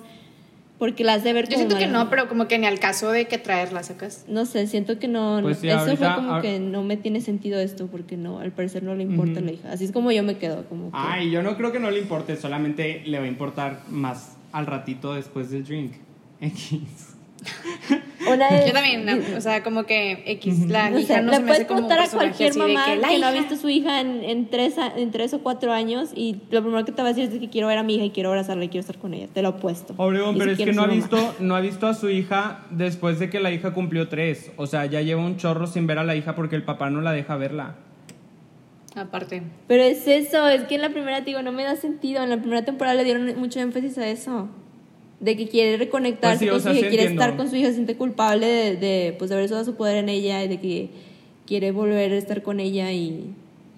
Porque 0.78 1.06
la 1.06 1.14
has 1.14 1.24
de 1.24 1.32
ver 1.32 1.46
Yo 1.46 1.52
como 1.56 1.58
siento 1.70 1.78
que 1.78 1.88
no, 1.88 2.10
pero 2.10 2.28
como 2.28 2.48
que 2.50 2.58
ni 2.60 2.66
al 2.68 2.80
caso 2.80 3.10
de 3.12 3.26
que 3.28 3.38
traerla, 3.38 3.82
¿sacas? 3.84 4.26
No 4.28 4.46
sé, 4.46 4.68
siento 4.68 5.00
que 5.00 5.08
no. 5.08 5.40
Pues 5.42 5.58
no- 5.58 5.62
sí, 5.62 5.68
eso 5.70 5.78
ahorita- 5.80 5.96
fue 5.96 6.16
como 6.16 6.34
ahor- 6.34 6.42
que 6.42 6.60
no 6.60 6.84
me 6.84 6.98
tiene 6.98 7.22
sentido 7.22 7.60
esto, 7.60 7.88
porque 7.88 8.18
no, 8.18 8.40
al 8.40 8.52
parecer 8.52 8.84
no 8.84 8.94
le 8.94 9.04
importa 9.04 9.40
la 9.40 9.52
hija. 9.54 9.72
Así 9.72 9.86
es 9.86 9.92
como 9.94 10.12
yo 10.12 10.22
me 10.24 10.38
quedo, 10.38 10.66
como 10.68 10.92
que. 10.92 10.98
Ay, 10.98 11.32
yo 11.32 11.42
no 11.44 11.56
creo 11.56 11.72
que 11.72 11.80
no 11.80 11.92
le 11.92 12.00
importe, 12.00 12.36
solamente 12.36 13.04
le 13.06 13.20
va 13.20 13.24
a 13.26 13.28
importar 13.30 13.84
más 13.90 14.36
al 14.52 14.66
ratito 14.66 15.14
después 15.14 15.50
del 15.50 15.64
drink. 15.64 15.94
X. 16.42 17.15
Una 18.28 18.50
vez- 18.50 18.68
Yo 18.68 18.74
también, 18.74 19.06
no, 19.06 19.38
o 19.38 19.42
sea, 19.42 19.64
como 19.64 19.84
que 19.86 20.24
X, 20.26 20.68
la 20.68 20.90
No 20.90 21.00
hija 21.00 21.16
sé, 21.16 21.22
no 21.22 21.32
le 21.32 21.38
se 21.38 21.42
me 21.44 21.48
puedes 21.48 21.62
hace 21.62 21.68
como 21.68 21.88
un 21.88 21.92
a 21.94 22.08
cualquier 22.10 22.56
mamá 22.56 22.86
que, 22.86 23.02
que, 23.08 23.20
no 23.20 23.28
ha 23.28 23.32
visto 23.32 23.54
a 23.54 23.58
su 23.58 23.70
hija 23.70 24.02
en, 24.02 24.24
en, 24.24 24.50
tres, 24.50 24.76
en 24.96 25.12
tres 25.12 25.34
o 25.34 25.40
cuatro 25.40 25.72
años 25.72 26.12
y 26.16 26.42
lo 26.50 26.62
primero 26.62 26.84
que 26.86 26.92
te 26.92 27.02
va 27.02 27.10
a 27.10 27.14
decir 27.14 27.32
es 27.32 27.40
que 27.40 27.50
quiero 27.50 27.68
ver 27.68 27.78
a 27.78 27.84
mi 27.84 27.96
hija 27.96 28.06
y 28.06 28.10
quiero 28.10 28.30
abrazarla 28.30 28.64
y 28.66 28.70
quiero 28.70 28.82
estar 28.82 28.98
con 28.98 29.14
ella. 29.14 29.28
Te 29.34 29.42
lo 29.42 29.50
apuesto. 29.50 29.94
Obregón, 29.98 30.38
pero 30.38 30.52
es 30.52 30.58
que 30.58 30.74
no 30.74 30.84
ha, 30.84 30.88
mamá. 30.88 30.96
visto, 30.96 31.36
no 31.40 31.56
ha 31.56 31.62
visto 31.62 31.88
a 31.88 31.94
su 31.94 32.10
hija 32.10 32.66
después 32.72 33.20
de 33.20 33.30
que 33.30 33.40
la 33.40 33.52
hija 33.52 33.74
cumplió 33.74 34.08
tres. 34.08 34.52
O 34.58 34.66
sea, 34.68 34.86
ya 34.86 35.02
lleva 35.02 35.22
un 35.22 35.38
chorro 35.38 35.68
sin 35.68 35.86
ver 35.88 36.00
a 36.00 36.04
la 36.04 36.16
hija 36.16 36.36
porque 36.36 36.56
el 36.56 36.64
papá 36.64 36.90
no 36.90 37.02
la 37.02 37.12
deja 37.12 37.36
verla. 37.38 37.76
Aparte. 38.96 39.44
Pero 39.68 39.84
es 39.84 40.08
eso, 40.08 40.48
es 40.48 40.64
que 40.64 40.76
en 40.76 40.82
la 40.82 40.90
primera, 40.90 41.20
te 41.20 41.26
digo, 41.26 41.42
no 41.42 41.52
me 41.52 41.64
da 41.64 41.76
sentido. 41.76 42.24
En 42.24 42.30
la 42.30 42.38
primera 42.38 42.64
temporada 42.64 42.96
le 42.96 43.04
dieron 43.04 43.38
mucho 43.38 43.60
énfasis 43.60 43.98
a 43.98 44.08
eso. 44.08 44.48
De 45.20 45.38
que 45.38 45.48
quiere 45.48 45.78
reconectarse 45.78 46.40
Pues 46.40 46.40
sí, 46.40 46.48
o 46.50 46.52
con 46.54 46.62
sea, 46.62 46.72
su 46.74 46.78
hija, 46.78 46.86
sí 46.86 46.90
quiere 46.90 47.04
entiendo. 47.04 47.24
estar 47.24 47.38
con 47.38 47.50
su 47.50 47.56
hija, 47.56 47.68
se 47.70 47.74
siente 47.76 47.96
culpable 47.96 48.46
de, 48.48 48.76
de, 48.76 49.16
pues, 49.18 49.30
de 49.30 49.36
haber 49.36 49.46
usado 49.46 49.64
su 49.64 49.76
poder 49.76 49.98
en 49.98 50.10
ella 50.10 50.44
y 50.44 50.48
de 50.50 50.60
que 50.60 50.90
quiere 51.48 51.72
volver 51.72 52.12
a 52.12 52.16
estar 52.18 52.42
con 52.44 52.60
ella 52.60 52.92
y 52.92 53.30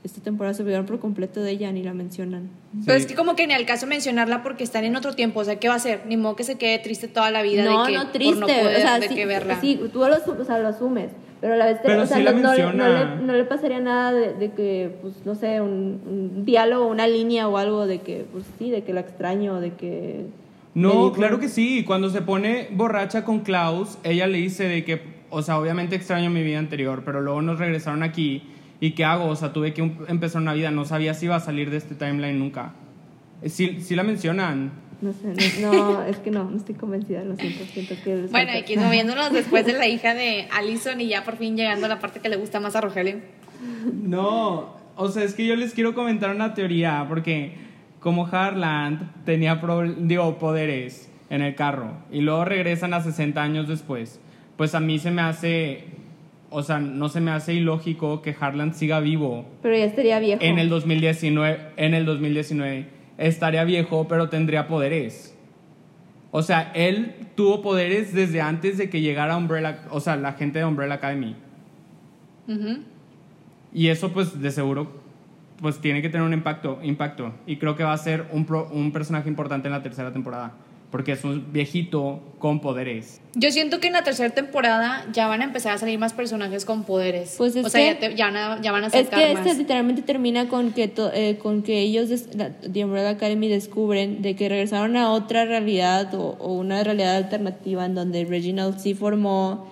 esta 0.03 0.21
temporada 0.21 0.53
se 0.53 0.63
olvidaron 0.63 0.85
por 0.85 0.99
completo 0.99 1.41
de 1.41 1.51
ella, 1.51 1.71
ni 1.71 1.83
la 1.83 1.93
mencionan. 1.93 2.49
Pero 2.85 2.97
Sí. 2.97 3.03
es 3.03 3.07
que 3.07 3.13
como 3.15 3.35
que 3.35 3.45
ni 3.45 3.53
al 3.53 3.65
caso 3.65 3.85
mencionarla 3.87 4.41
porque 4.41 4.63
están 4.63 4.83
en 4.85 4.95
otro 4.95 5.13
tiempo, 5.13 5.41
o 5.41 5.43
sea, 5.43 5.57
¿qué 5.57 5.67
va 5.67 5.73
a 5.75 5.77
hacer? 5.77 6.01
Ni 6.07 6.15
modo 6.17 6.35
que 6.35 6.43
se 6.43 6.55
quede 6.57 6.79
triste 6.79 7.07
toda 7.07 7.29
la 7.29 7.41
vida 7.43 7.63
no, 7.65 7.83
de 7.85 7.91
que 7.91 7.97
no 7.97 8.03
por 8.03 8.11
triste, 8.13 8.39
no 8.39 8.47
poder 8.47 8.77
o 8.77 8.79
sea, 8.79 8.99
de 8.99 9.07
sí, 9.09 9.15
que 9.15 9.25
verla. 9.25 9.59
sí, 9.61 9.79
tú 9.91 9.99
lo, 9.99 10.15
o 10.15 10.45
sea, 10.45 10.59
lo 10.59 10.69
asumes, 10.69 11.11
pero 11.41 11.53
a 11.53 11.57
la 11.57 11.65
vez, 11.65 11.81
te- 11.81 11.87
Pero 11.89 12.03
o 12.03 12.05
sea, 12.05 12.17
sí 12.17 12.23
la 12.23 12.31
no, 12.31 12.39
no 12.41 12.53
le- 12.53 12.61
no, 12.63 12.67
menciona. 12.69 13.15
le, 13.15 13.21
no 13.27 13.33
le 13.33 13.43
pasaría 13.43 13.79
nada 13.79 14.13
de, 14.13 14.33
de 14.33 14.51
que, 14.53 14.91
pues, 15.01 15.13
no 15.25 15.35
sé, 15.35 15.59
un, 15.61 16.01
un 16.07 16.45
diálogo, 16.45 16.87
una 16.87 17.05
línea 17.07 17.47
o 17.49 17.57
algo 17.57 17.85
de 17.85 17.99
que, 17.99 18.25
pues 18.31 18.45
sí, 18.57 18.69
de 18.71 18.83
que 18.83 18.93
la 18.93 19.01
extraño, 19.01 19.59
de 19.59 19.73
que... 19.73 20.25
No, 20.81 20.89
dijo- 20.91 21.13
claro 21.13 21.39
que 21.39 21.49
sí. 21.49 21.83
Cuando 21.85 22.09
se 22.09 22.21
pone 22.21 22.67
borracha 22.71 23.23
con 23.25 23.39
Klaus, 23.41 23.97
ella 24.03 24.27
le 24.27 24.37
dice 24.37 24.65
de 24.65 24.83
que, 24.85 25.01
o 25.29 25.41
sea, 25.41 25.57
obviamente 25.59 25.95
extraño 25.95 26.29
mi 26.29 26.43
vida 26.43 26.59
anterior, 26.59 27.01
pero 27.05 27.21
luego 27.21 27.41
nos 27.41 27.59
regresaron 27.59 28.03
aquí. 28.03 28.43
¿Y 28.79 28.91
qué 28.91 29.03
hago? 29.05 29.25
O 29.25 29.35
sea, 29.35 29.53
tuve 29.53 29.73
que 29.73 29.81
um- 29.81 29.97
empezar 30.07 30.41
una 30.41 30.53
vida. 30.53 30.69
No 30.71 30.85
sabía 30.85 31.13
si 31.13 31.25
iba 31.25 31.35
a 31.35 31.39
salir 31.39 31.69
de 31.71 31.77
este 31.77 31.95
timeline 31.95 32.37
nunca. 32.37 32.73
Eh, 33.41 33.49
Sí, 33.49 33.79
sí 33.81 33.95
la 33.95 34.03
mencionan. 34.03 34.71
No 35.01 35.13
sé, 35.13 35.61
no, 35.61 35.71
no, 35.73 36.03
es 36.03 36.17
que 36.17 36.31
no, 36.31 36.49
no 36.49 36.57
estoy 36.57 36.73
convencida, 36.73 37.23
lo 37.23 37.35
siento, 37.35 37.63
siento 37.65 37.93
que... 38.03 38.15
Bueno, 38.31 38.51
X, 38.53 38.77
moviéndonos 38.77 39.31
después 39.31 39.63
de 39.63 39.73
la 39.73 39.85
hija 39.87 40.15
de 40.15 40.47
Allison 40.51 40.99
y 40.99 41.07
ya 41.07 41.23
por 41.23 41.37
fin 41.37 41.55
llegando 41.55 41.85
a 41.85 41.89
la 41.89 41.99
parte 41.99 42.19
que 42.19 42.29
le 42.29 42.35
gusta 42.35 42.59
más 42.59 42.75
a 42.75 42.81
Rogelio. 42.81 43.17
No, 43.93 44.75
o 44.95 45.07
sea, 45.09 45.23
es 45.23 45.33
que 45.35 45.45
yo 45.45 45.55
les 45.55 45.73
quiero 45.73 45.93
comentar 45.93 46.35
una 46.35 46.53
teoría, 46.53 47.05
porque 47.07 47.53
como 48.07 48.25
Harland 48.25 49.25
tenía 49.25 49.59
digo, 49.97 50.37
poderes 50.39 51.11
en 51.29 51.41
el 51.41 51.55
carro 51.55 51.91
y 52.09 52.21
luego 52.21 52.45
regresan 52.45 52.93
a 52.93 53.01
60 53.01 53.43
años 53.43 53.67
después, 53.67 54.21
pues 54.55 54.75
a 54.75 54.79
mí 54.79 54.97
se 54.97 55.11
me 55.11 55.21
hace, 55.21 55.83
o 56.49 56.63
sea, 56.63 56.79
no 56.79 57.09
se 57.09 57.19
me 57.19 57.31
hace 57.31 57.53
ilógico 57.53 58.21
que 58.21 58.33
Harland 58.39 58.75
siga 58.75 59.01
vivo 59.01 59.45
Pero 59.61 59.75
ya 59.75 59.83
estaría 59.83 60.19
viejo. 60.19 60.41
en 60.41 60.57
el 60.57 60.69
2019, 60.69 61.59
en 61.75 61.93
el 61.93 62.05
2019 62.05 62.85
estaría 63.17 63.65
viejo, 63.65 64.07
pero 64.07 64.29
tendría 64.29 64.69
poderes. 64.69 65.37
O 66.31 66.43
sea, 66.43 66.71
él 66.75 67.13
tuvo 67.35 67.61
poderes 67.61 68.13
desde 68.13 68.39
antes 68.39 68.77
de 68.77 68.89
que 68.89 69.01
llegara 69.01 69.35
Umbrella, 69.35 69.81
o 69.91 69.99
sea, 69.99 70.15
la 70.15 70.31
gente 70.31 70.59
de 70.59 70.65
Umbrella 70.65 70.93
Academy. 70.93 71.35
Y 73.73 73.89
eso 73.89 74.13
pues 74.13 74.41
de 74.41 74.51
seguro 74.51 75.06
pues 75.61 75.79
tiene 75.79 76.01
que 76.01 76.09
tener 76.09 76.25
un 76.25 76.33
impacto, 76.33 76.79
impacto. 76.83 77.33
Y 77.45 77.57
creo 77.57 77.75
que 77.75 77.83
va 77.83 77.93
a 77.93 77.97
ser 77.97 78.25
un, 78.31 78.45
pro- 78.45 78.69
un 78.71 78.91
personaje 78.91 79.27
importante 79.29 79.67
en 79.67 79.71
la 79.73 79.83
tercera 79.83 80.11
temporada. 80.13 80.53
Porque 80.91 81.11
es 81.11 81.25
un 81.25 81.51
viejito 81.51 82.21
con 82.39 82.61
poderes. 82.61 83.19
Yo 83.35 83.51
siento 83.51 83.81
que 83.81 83.87
en 83.87 83.93
la 83.93 84.03
tercera 84.05 84.29
temporada 84.33 85.05
ya 85.11 85.27
van 85.27 85.41
a 85.41 85.43
empezar 85.43 85.73
a 85.73 85.77
salir 85.77 85.99
más 85.99 86.13
personajes 86.13 86.63
con 86.63 86.85
poderes. 86.85 87.35
Pues 87.37 87.57
es 87.57 87.65
o 87.65 87.69
sea, 87.69 87.81
que- 87.81 87.93
ya, 87.93 88.09
te- 88.11 88.15
ya, 88.15 88.25
van 88.27 88.37
a- 88.37 88.61
ya 88.61 88.71
van 88.71 88.83
a 88.85 88.87
Es 88.87 89.09
que 89.09 89.33
más. 89.33 89.45
este 89.45 89.57
literalmente 89.59 90.01
termina 90.01 90.47
con 90.47 90.71
que, 90.71 90.87
to- 90.87 91.11
eh, 91.13 91.37
con 91.43 91.61
que 91.61 91.79
ellos, 91.79 92.07
des- 92.07 92.33
la, 92.37 92.51
The 92.51 92.85
Umbrella 92.85 93.09
Academy, 93.09 93.49
descubren 93.49 94.21
de 94.21 94.37
que 94.37 94.47
regresaron 94.47 94.95
a 94.95 95.11
otra 95.11 95.43
realidad 95.43 96.13
o, 96.15 96.37
o 96.39 96.53
una 96.53 96.81
realidad 96.85 97.17
alternativa 97.17 97.85
en 97.85 97.93
donde 97.93 98.23
Reginald 98.23 98.79
sí 98.79 98.93
formó 98.93 99.67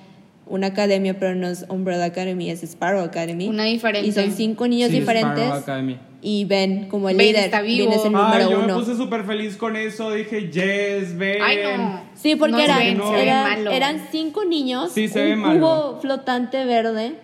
una 0.48 0.68
academia, 0.68 1.18
pero 1.20 1.34
no 1.36 1.48
es 1.48 1.66
Umbrella 1.70 2.06
Academy, 2.06 2.50
es 2.50 2.62
Sparrow 2.64 3.02
Academy. 3.04 3.48
Una 3.48 3.64
diferente. 3.64 4.08
Y 4.08 4.12
son 4.12 4.32
cinco 4.32 4.68
niños 4.68 4.90
Sí, 4.92 5.00
diferentes. 5.00 5.44
Sparrow 5.44 5.58
Academy. 5.60 5.98
Y 6.22 6.46
Ben, 6.46 6.88
como 6.90 7.10
el 7.10 7.18
Ben 7.18 7.28
líder, 7.28 7.46
está 7.46 7.62
vivo. 7.62 7.78
viene 7.78 7.96
es 7.96 8.06
el 8.06 8.12
número 8.12 8.50
yo 8.50 8.58
me 8.60 8.64
uno. 8.66 8.80
puse 8.80 8.96
súper 8.96 9.24
feliz 9.26 9.58
con 9.58 9.76
eso. 9.76 10.12
Dije, 10.12 10.50
yes, 10.52 11.18
ven. 11.18 11.42
Ay, 11.42 11.58
no. 11.78 12.02
Sí, 12.16 12.36
porque 12.36 12.52
No, 12.54 12.60
eran, 12.60 12.80
se 12.80 13.12
ve 13.12 13.22
eran- 13.24 13.68
eran 13.68 14.08
cinco 14.12 14.44
niños, 14.46 14.92
Sí, 14.92 15.08
se 15.08 15.20
un 15.22 15.30
ve 15.30 15.36
malo. 15.36 15.60
cubo 15.60 16.00
flotante 16.02 16.66
verde 16.66 17.16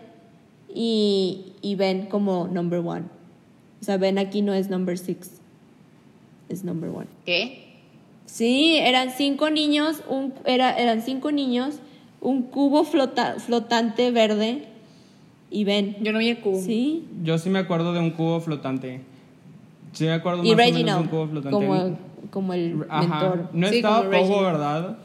y, 0.74 1.54
y 1.62 1.76
Ben 1.76 2.06
como 2.08 2.48
number 2.48 2.80
one. 2.80 3.04
O 3.82 3.84
sea, 3.84 3.98
Ben 3.98 4.18
aquí 4.20 4.42
no 4.42 4.54
es 4.54 4.70
number 4.70 4.98
six, 4.98 5.32
es 6.50 6.64
number 6.64 6.90
one. 6.90 7.08
¿Qué? 7.26 7.68
Sí, 8.26 8.78
eran 8.78 9.12
cinco 9.12 9.50
niños, 9.50 10.04
un, 10.08 10.34
era, 10.46 10.78
eran 10.78 11.02
cinco 11.02 11.32
niños, 11.32 11.80
un 12.22 12.44
cubo 12.44 12.84
flota- 12.86 13.36
flotante 13.40 14.12
verde 14.12 14.66
y 15.50 15.64
Ben. 15.66 15.98
Yo 16.02 16.14
no 16.14 16.20
vi 16.20 16.30
el 16.30 16.40
cubo. 16.40 16.62
Sí, 16.62 17.06
Yo 17.24 17.38
sí 17.38 17.50
me 17.50 17.60
acuerdo 17.60 17.92
de 17.94 18.00
un 18.00 18.12
cubo 18.12 18.40
flotante. 18.40 19.02
Sí 19.94 20.06
me 20.06 20.14
acuerdo 20.14 20.44
y 20.44 20.52
más 20.52 20.54
o 20.54 20.56
menos 20.56 20.66
de 20.68 20.72
Reginald 20.74 21.02
un 21.02 21.08
cubo 21.08 21.28
flotante. 21.28 21.50
como, 21.52 21.98
como 22.30 22.54
el 22.54 22.86
Ajá. 22.90 23.02
mentor. 23.08 23.50
No 23.54 23.68
Sí, 23.68 23.76
estaba 23.78 23.98
Pogo, 24.04 24.12
Reginald. 24.12 24.44
¿verdad? 24.46 24.98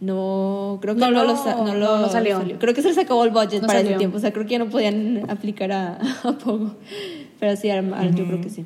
No, 0.00 0.78
creo 0.82 0.94
que 0.94 1.00
No 1.00 1.10
no, 1.10 1.24
lo, 1.24 1.34
no 1.34 1.64
no, 1.64 1.74
lo 1.74 1.98
no 2.00 2.08
salió. 2.08 2.42
Creo 2.58 2.74
que 2.74 2.82
se 2.82 2.88
les 2.88 2.98
acabó 2.98 3.24
el 3.24 3.30
budget 3.30 3.62
No 3.62 3.66
para 3.66 3.78
ese 3.78 3.86
salió. 3.86 3.98
tiempo. 3.98 4.18
O 4.18 4.20
sea, 4.20 4.32
creo 4.32 4.44
que 4.44 4.52
ya 4.52 4.58
no 4.58 4.66
podían 4.68 5.24
aplicar 5.30 5.72
a, 5.72 5.98
a 6.24 6.32
Pogo. 6.32 6.74
Pero 7.40 7.56
sí, 7.56 7.70
al- 7.70 8.14
yo 8.14 8.24
creo 8.26 8.40
que 8.40 8.50
sí. 8.50 8.64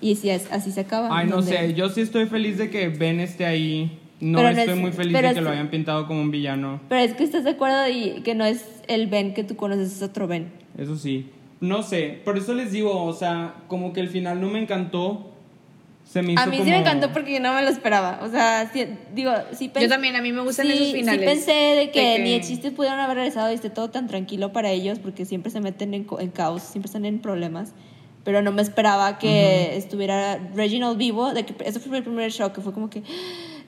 Y 0.00 0.16
sí, 0.16 0.30
así 0.30 0.70
se 0.72 0.80
acaba. 0.80 1.08
Ay, 1.16 1.26
no 1.28 1.42
sé. 1.42 1.74
Yo 1.74 1.88
sí 1.88 2.00
estoy 2.00 2.26
feliz 2.26 2.58
de 2.58 2.70
que 2.70 2.88
Ben 2.88 3.20
esté 3.20 3.44
ahí. 3.44 3.98
No 4.20 4.38
Pero 4.38 4.52
no 4.52 4.58
estoy 4.58 4.74
es- 4.74 4.80
muy 4.80 4.92
feliz 4.92 5.12
de 5.12 5.20
que 5.20 5.28
es- 5.28 5.36
lo 5.42 5.50
hayan 5.50 5.68
pintado 5.70 6.06
como 6.06 6.20
un 6.20 6.30
villano. 6.30 6.80
Pero 6.88 7.00
es 7.02 7.14
que 7.14 7.24
estás 7.24 7.44
de 7.44 7.50
acuerdo 7.50 7.88
y 7.88 8.22
que 8.22 8.34
no 8.34 8.44
es 8.44 8.64
el 8.88 9.06
Ben 9.08 9.34
que 9.34 9.44
tú 9.44 9.56
conoces, 9.56 9.92
es 9.96 10.02
otro 10.02 10.26
Ben. 10.26 10.50
Eso 10.78 10.96
sí. 10.96 11.30
No 11.60 11.82
sé. 11.82 12.20
Por 12.24 12.36
eso 12.38 12.54
les 12.54 12.72
digo, 12.72 13.02
o 13.04 13.12
sea, 13.12 13.54
como 13.68 13.92
que 13.92 14.00
el 14.00 14.08
final 14.08 14.40
no 14.40 14.48
me 14.48 14.60
encantó. 14.60 15.30
Se 16.04 16.20
me 16.22 16.32
hizo 16.34 16.42
A 16.42 16.46
mí 16.46 16.56
sí 16.56 16.58
como- 16.58 16.70
me 16.72 16.78
encantó 16.80 17.12
porque 17.12 17.32
yo 17.32 17.40
no 17.40 17.54
me 17.54 17.62
lo 17.62 17.70
esperaba. 17.70 18.20
O 18.22 18.28
sea, 18.30 18.70
sí- 18.72 18.86
digo, 19.14 19.32
sí 19.52 19.68
pensé. 19.68 19.88
Yo 19.88 19.88
también, 19.88 20.14
a 20.16 20.20
mí 20.22 20.32
me 20.32 20.42
gustan 20.42 20.66
sí, 20.66 20.72
esos 20.74 20.92
finales. 20.92 21.20
Sí 21.20 21.26
pensé 21.26 21.52
de 21.52 21.90
que, 21.90 22.00
De 22.10 22.16
que- 22.16 22.22
ni 22.22 22.40
chistes 22.40 22.72
pudieron 22.72 23.00
haber 23.00 23.16
regresado 23.16 23.50
y 23.50 23.54
esté 23.54 23.70
todo 23.70 23.88
tan 23.90 24.06
tranquilo 24.06 24.52
para 24.52 24.70
ellos 24.70 24.98
porque 24.98 25.24
siempre 25.24 25.50
se 25.50 25.60
meten 25.60 25.94
en, 25.94 26.06
en 26.18 26.30
caos, 26.30 26.62
siempre 26.62 26.86
están 26.88 27.04
en 27.06 27.20
problemas. 27.20 27.72
Pero 28.22 28.42
no 28.42 28.52
me 28.52 28.62
esperaba 28.62 29.18
que 29.18 29.76
estuviera 29.76 30.38
Reginald 30.54 30.98
vivo. 30.98 31.32
De 31.32 31.44
que, 31.46 31.54
eso 31.64 31.80
fue 31.80 31.98
el 31.98 32.04
primer 32.04 32.30
shock, 32.30 32.54
que 32.54 32.60
fue 32.60 32.72
como 32.74 32.90
que 32.90 33.02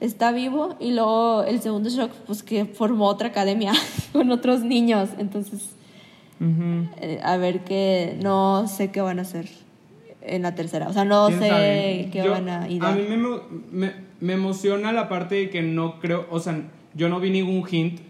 está 0.01 0.33
vivo. 0.33 0.77
Y 0.81 0.93
luego 0.93 1.43
el 1.45 1.61
segundo 1.61 1.89
shock, 1.91 2.11
pues 2.27 2.43
que 2.43 2.65
formó 2.67 3.07
otra 3.07 3.29
academia 3.29 3.73
con 4.13 4.31
otros 4.31 4.61
niños. 4.63 5.11
Entonces, 5.19 5.71
eh, 7.01 7.21
a 7.23 7.37
ver 7.37 7.61
qué, 7.65 8.19
no 8.23 8.67
sé 8.69 8.91
qué 8.91 9.01
van 9.01 9.19
a 9.19 9.23
hacer 9.23 9.49
en 10.23 10.43
la 10.43 10.55
tercera. 10.55 10.89
O 10.89 10.93
sea, 10.93 11.05
no 11.05 11.29
¿Quién 11.29 11.41
sé 11.41 11.49
sabe? 11.49 12.09
qué 12.13 12.23
Yo- 12.25 12.31
van 12.33 12.49
a 12.49 12.69
ir 12.69 12.83
A 12.85 12.93
mí 12.93 13.03
me, 13.09 13.17
me, 13.71 13.93
me 14.21 14.33
emociona 14.35 14.93
la 14.93 15.09
parte 15.09 15.35
de 15.37 15.51
que 15.51 15.63
no 15.63 15.99
creo, 16.01 16.27
o 16.31 16.41
sea, 16.41 16.61
yo 16.95 17.09
no 17.09 17.21
vi 17.21 17.31
ningún 17.31 17.65
hint 17.71 18.01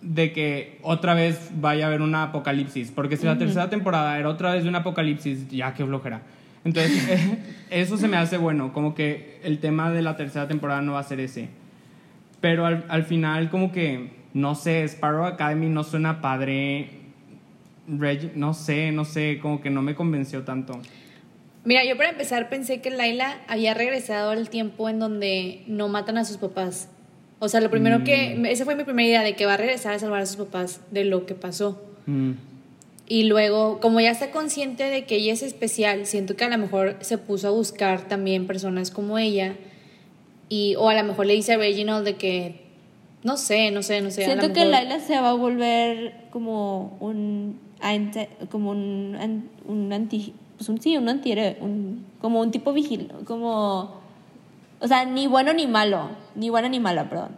de 0.00 0.32
que 0.32 0.78
otra 0.82 1.14
vez 1.14 1.50
vaya 1.60 1.84
a 1.84 1.88
haber 1.88 2.02
una 2.02 2.24
apocalipsis, 2.24 2.90
porque 2.90 3.16
si 3.16 3.24
la 3.26 3.38
tercera 3.38 3.70
temporada 3.70 4.18
era 4.18 4.28
otra 4.28 4.52
vez 4.52 4.64
de 4.64 4.68
un 4.68 4.74
apocalipsis, 4.74 5.48
ya 5.48 5.74
qué 5.74 5.84
flojera. 5.84 6.22
Entonces, 6.64 7.20
eso 7.70 7.96
se 7.96 8.08
me 8.08 8.16
hace 8.16 8.36
bueno, 8.36 8.72
como 8.72 8.94
que 8.94 9.40
el 9.42 9.58
tema 9.58 9.90
de 9.90 10.02
la 10.02 10.16
tercera 10.16 10.46
temporada 10.48 10.80
no 10.82 10.92
va 10.92 11.00
a 11.00 11.04
ser 11.04 11.20
ese. 11.20 11.48
Pero 12.40 12.66
al, 12.66 12.84
al 12.88 13.04
final, 13.04 13.50
como 13.50 13.72
que, 13.72 14.10
no 14.34 14.54
sé, 14.54 14.84
Sparrow 14.84 15.24
Academy 15.26 15.68
no 15.68 15.84
suena 15.84 16.20
padre. 16.20 16.90
Reg- 17.88 18.32
no 18.34 18.54
sé, 18.54 18.92
no 18.92 19.04
sé, 19.04 19.38
como 19.40 19.60
que 19.60 19.70
no 19.70 19.82
me 19.82 19.94
convenció 19.94 20.42
tanto. 20.44 20.80
Mira, 21.64 21.84
yo 21.84 21.96
para 21.96 22.10
empezar 22.10 22.48
pensé 22.48 22.80
que 22.80 22.90
Laila 22.90 23.38
había 23.48 23.74
regresado 23.74 24.30
al 24.30 24.48
tiempo 24.50 24.88
en 24.88 24.98
donde 24.98 25.62
no 25.66 25.88
matan 25.88 26.18
a 26.18 26.24
sus 26.24 26.36
papás. 26.38 26.88
O 27.38 27.48
sea, 27.48 27.60
lo 27.60 27.70
primero 27.70 28.04
que. 28.04 28.40
Esa 28.50 28.64
fue 28.64 28.76
mi 28.76 28.84
primera 28.84 29.08
idea 29.08 29.22
de 29.22 29.34
que 29.34 29.46
va 29.46 29.54
a 29.54 29.56
regresar 29.56 29.94
a 29.94 29.98
salvar 29.98 30.20
a 30.22 30.26
sus 30.26 30.36
papás 30.36 30.80
de 30.92 31.04
lo 31.04 31.26
que 31.26 31.34
pasó. 31.34 31.80
Mm. 32.06 32.32
Y 33.12 33.24
luego, 33.24 33.78
como 33.80 34.00
ya 34.00 34.10
está 34.10 34.30
consciente 34.30 34.84
de 34.84 35.04
que 35.04 35.16
ella 35.16 35.34
es 35.34 35.42
especial, 35.42 36.06
siento 36.06 36.34
que 36.34 36.44
a 36.44 36.48
lo 36.48 36.56
mejor 36.56 36.96
se 37.02 37.18
puso 37.18 37.48
a 37.48 37.50
buscar 37.50 38.08
también 38.08 38.46
personas 38.46 38.90
como 38.90 39.18
ella. 39.18 39.54
Y, 40.48 40.76
o 40.76 40.88
a 40.88 40.94
lo 40.94 41.04
mejor 41.04 41.26
le 41.26 41.34
dice 41.34 41.52
a 41.52 41.56
Reginald 41.58 42.06
de 42.06 42.14
que. 42.16 42.62
No 43.22 43.36
sé, 43.36 43.70
no 43.70 43.82
sé, 43.82 44.00
no 44.00 44.10
sé. 44.10 44.24
a 44.24 44.28
lo 44.28 44.32
Siento 44.40 44.54
que 44.54 44.60
mejor- 44.64 44.72
Laila 44.72 45.00
se 45.00 45.20
va 45.20 45.28
a 45.28 45.34
volver 45.34 46.14
como 46.30 46.96
un 47.00 47.60
anti, 47.82 48.20
como 48.50 48.70
un, 48.70 49.50
un 49.66 49.92
anti, 49.92 50.32
pues 50.56 50.70
un, 50.70 50.80
sí, 50.80 50.96
un 50.96 51.06
antihéroe, 51.10 51.58
un, 51.60 52.06
como 52.18 52.40
un 52.40 52.50
tipo 52.50 52.72
vigil, 52.72 53.12
como, 53.26 54.00
o 54.80 54.88
sea, 54.88 55.04
ni 55.04 55.26
bueno 55.26 55.52
ni 55.52 55.66
malo, 55.66 56.08
ni 56.34 56.48
buena 56.48 56.70
ni 56.70 56.80
mala, 56.80 57.10
perdón. 57.10 57.36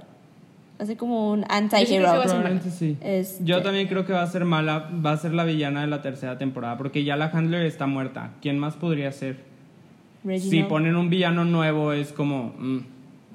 Así 0.79 0.97
como 0.97 1.31
un 1.31 1.45
anti-hero. 1.49 2.11
Probablemente 2.23 2.71
sí. 2.71 2.97
Este- 3.01 3.45
Yo 3.45 3.63
también 3.63 3.87
creo 3.87 4.05
que 4.05 4.13
va 4.13 4.23
a 4.23 4.27
ser 4.27 4.45
mala, 4.45 4.91
va 5.05 5.13
a 5.13 5.17
ser 5.17 5.33
la 5.33 5.45
villana 5.45 5.83
de 5.83 5.87
la 5.87 6.03
tercera 6.03 6.37
temporada, 6.37 6.77
porque 6.77 7.05
ya 7.05 7.17
la 7.17 7.27
Handler 7.27 7.65
está 7.67 7.87
muerta. 7.87 8.33
¿Quién 8.43 8.59
más 8.59 8.75
podría 8.75 9.13
ser? 9.13 9.37
Si 10.23 10.29
Reginald. 10.29 10.69
ponen 10.69 10.97
un 10.97 11.11
villano 11.11 11.45
nuevo 11.45 11.93
es 11.93 12.13
como, 12.13 12.55
mm, 12.59 12.79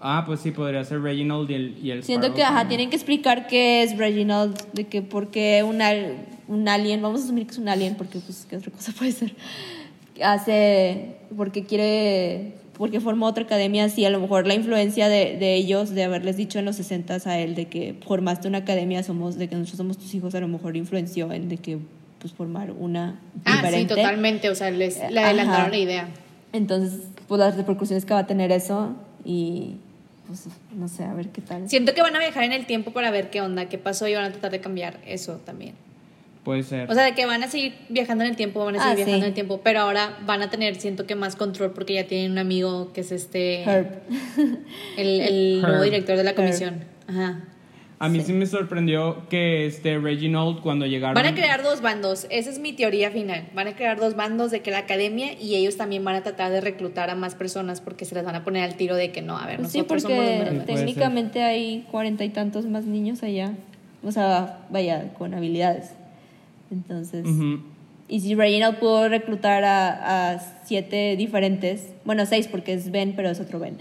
ah, 0.01 0.23
pues 0.25 0.39
sí, 0.41 0.51
podría 0.51 0.83
ser 0.83 1.01
Reginald 1.01 1.49
y 1.49 1.53
el, 1.53 1.77
y 1.81 1.91
el 1.91 2.03
Siento 2.03 2.27
Sparrow 2.27 2.35
que 2.35 2.43
ajá, 2.43 2.67
tienen 2.67 2.89
que 2.89 2.95
explicar 2.97 3.47
qué 3.47 3.83
es 3.83 3.97
Reginald, 3.97 4.57
de 4.73 4.87
que 4.87 5.01
por 5.01 5.27
qué 5.29 5.63
un, 5.63 5.81
al- 5.81 6.25
un 6.47 6.67
alien, 6.67 7.01
vamos 7.01 7.21
a 7.21 7.23
asumir 7.25 7.45
que 7.45 7.51
es 7.51 7.57
un 7.59 7.69
alien, 7.69 7.95
porque 7.95 8.19
pues 8.19 8.45
qué 8.49 8.57
otra 8.57 8.71
cosa 8.71 8.91
puede 8.97 9.11
ser, 9.13 9.33
hace, 10.23 11.15
porque 11.37 11.63
quiere, 11.63 12.53
porque 12.79 12.99
formó 13.01 13.27
otra 13.27 13.43
academia 13.43 13.83
así, 13.83 14.05
a 14.05 14.09
lo 14.09 14.19
mejor 14.21 14.47
la 14.47 14.55
influencia 14.55 15.09
de, 15.09 15.37
de 15.37 15.53
ellos, 15.55 15.91
de 15.91 16.05
haberles 16.05 16.37
dicho 16.37 16.57
en 16.59 16.65
los 16.65 16.77
60 16.77 17.17
a 17.25 17.37
él, 17.37 17.53
de 17.53 17.65
que 17.67 17.93
formaste 18.07 18.47
una 18.47 18.59
academia, 18.59 19.03
somos, 19.03 19.37
de 19.37 19.47
que 19.49 19.55
nosotros 19.55 19.77
somos 19.77 19.97
tus 19.97 20.15
hijos, 20.15 20.33
a 20.33 20.39
lo 20.39 20.47
mejor 20.47 20.75
influenció 20.77 21.31
en 21.33 21.49
de 21.49 21.57
que 21.57 21.77
pues 22.19 22.33
formar 22.33 22.71
una 22.71 23.19
Ah, 23.45 23.57
diferente. 23.57 23.93
sí, 23.95 24.01
totalmente. 24.01 24.49
O 24.49 24.55
sea, 24.55 24.71
les, 24.71 24.97
le 24.97 25.19
Ajá. 25.19 25.27
adelantaron 25.29 25.71
la 25.71 25.77
idea. 25.77 26.07
Entonces, 26.53 27.01
pues 27.27 27.37
las 27.39 27.55
repercusiones 27.57 28.05
que 28.05 28.13
va 28.13 28.21
a 28.21 28.27
tener 28.27 28.51
eso 28.51 28.95
y 29.25 29.75
pues 30.25 30.45
no 30.75 30.87
sé, 30.87 31.03
a 31.03 31.13
ver 31.13 31.29
qué 31.29 31.41
tal. 31.41 31.69
Siento 31.69 31.93
que 31.93 32.01
van 32.01 32.15
a 32.15 32.19
viajar 32.19 32.43
en 32.45 32.53
el 32.53 32.65
tiempo 32.65 32.91
para 32.91 33.11
ver 33.11 33.29
qué 33.29 33.41
onda, 33.41 33.67
qué 33.67 33.77
pasó 33.77 34.07
y 34.07 34.13
van 34.15 34.23
a 34.25 34.31
tratar 34.31 34.51
de 34.51 34.61
cambiar 34.61 34.99
eso 35.05 35.41
también. 35.45 35.75
Puede 36.43 36.63
ser. 36.63 36.89
O 36.89 36.93
sea, 36.93 37.03
de 37.03 37.13
que 37.13 37.25
van 37.25 37.43
a 37.43 37.47
seguir 37.47 37.73
viajando 37.89 38.23
en 38.23 38.29
el 38.31 38.35
tiempo, 38.35 38.63
van 38.63 38.75
a 38.75 38.79
seguir 38.79 38.91
Ah, 38.91 38.95
viajando 38.95 39.17
sí. 39.17 39.21
en 39.23 39.27
el 39.27 39.33
tiempo, 39.33 39.61
pero 39.63 39.81
ahora 39.81 40.17
van 40.25 40.41
a 40.41 40.49
tener, 40.49 40.75
siento 40.75 41.05
que 41.05 41.15
más 41.15 41.35
control 41.35 41.71
porque 41.73 41.93
ya 41.95 42.05
tienen 42.07 42.31
un 42.31 42.37
amigo 42.37 42.91
que 42.93 43.01
es 43.01 43.11
este, 43.11 43.63
Herb. 43.63 43.87
el, 44.97 45.21
el 45.21 45.61
nuevo 45.61 45.75
Herb. 45.77 45.83
director 45.85 46.17
de 46.17 46.23
la 46.23 46.29
Herb. 46.31 46.37
comisión. 46.39 46.83
Ajá. 47.07 47.41
a 47.99 48.07
mí 48.07 48.21
sí. 48.21 48.31
me 48.31 48.45
sorprendió 48.45 49.27
que 49.29 49.65
este 49.65 49.97
Reginald 49.97 50.61
cuando 50.61 50.85
llegaron... 50.85 51.15
Van 51.15 51.25
a 51.25 51.35
crear 51.35 51.61
dos 51.63 51.81
bandos, 51.81 52.25
esa 52.29 52.49
es 52.49 52.57
mi 52.59 52.71
teoría 52.71 53.11
final. 53.11 53.49
Van 53.53 53.67
a 53.67 53.75
crear 53.75 53.99
dos 53.99 54.15
bandos 54.15 54.49
de 54.51 54.61
que 54.61 54.71
la 54.71 54.77
academia 54.79 55.33
y 55.33 55.55
ellos 55.55 55.75
también 55.75 56.05
van 56.05 56.15
a 56.15 56.23
tratar 56.23 56.51
de 56.51 56.61
reclutar 56.61 57.09
a 57.09 57.15
más 57.15 57.35
personas 57.35 57.81
porque 57.81 58.05
se 58.05 58.15
les 58.15 58.23
van 58.23 58.35
a 58.35 58.43
poner 58.45 58.63
al 58.63 58.75
tiro 58.75 58.95
de 58.95 59.11
que 59.11 59.21
no, 59.21 59.37
a 59.37 59.45
ver, 59.45 59.57
Pues 59.57 59.71
sí, 59.73 59.79
somos 59.79 59.91
los 59.91 60.03
porque 60.03 60.15
Sí, 60.15 60.55
puede 60.55 60.65
técnicamente 60.65 61.41
hay 61.43 61.85
cuarenta 61.91 62.23
y 62.23 62.29
tantos 62.29 62.65
más 62.65 62.85
niños 62.85 63.21
allá. 63.23 63.51
O 64.03 64.13
sea, 64.13 64.59
vaya, 64.69 65.11
con 65.17 65.33
habilidades. 65.33 65.91
Entonces, 66.71 67.25
Ujú. 67.25 67.59
y 68.07 68.19
si 68.21 68.35
Reginald 68.35 68.77
pudo 68.79 69.09
reclutar 69.09 69.63
a, 69.63 70.33
a 70.33 70.39
siete 70.65 71.15
diferentes, 71.17 71.93
bueno, 72.05 72.25
seis 72.25 72.47
porque 72.47 72.73
es 72.73 72.91
Ben, 72.91 73.13
pero 73.15 73.29
es 73.29 73.39
otro 73.39 73.59
Ben. 73.59 73.77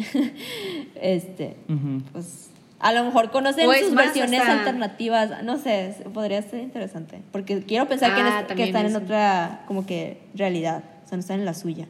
este, 1.01 1.57
Ujú. 1.69 2.03
pues 2.13 2.51
a 2.81 2.93
lo 2.93 3.05
mejor 3.05 3.31
conocen 3.31 3.69
es 3.73 3.81
sus 3.81 3.93
más, 3.93 4.07
versiones 4.07 4.41
hasta- 4.41 4.53
alternativas, 4.61 5.43
no 5.43 5.59
sé, 5.59 5.97
podría 6.15 6.43
ser 6.43 6.63
interesante, 6.63 7.21
porque 7.33 7.61
quiero 7.65 7.87
pensar 7.89 8.15
que, 8.15 8.21
en 8.21 8.27
Ah, 8.27 8.41
que 8.43 8.47
también 8.49 8.69
están 8.69 8.87
en 8.87 8.93
eso. 8.93 8.99
otra 9.05 9.65
como 9.67 9.85
que 9.85 10.19
realidad, 10.35 10.85
o 11.05 11.09
sea, 11.09 11.17
no 11.17 11.21
están 11.21 11.41
en 11.41 11.45
la 11.45 11.55
suya. 11.55 11.87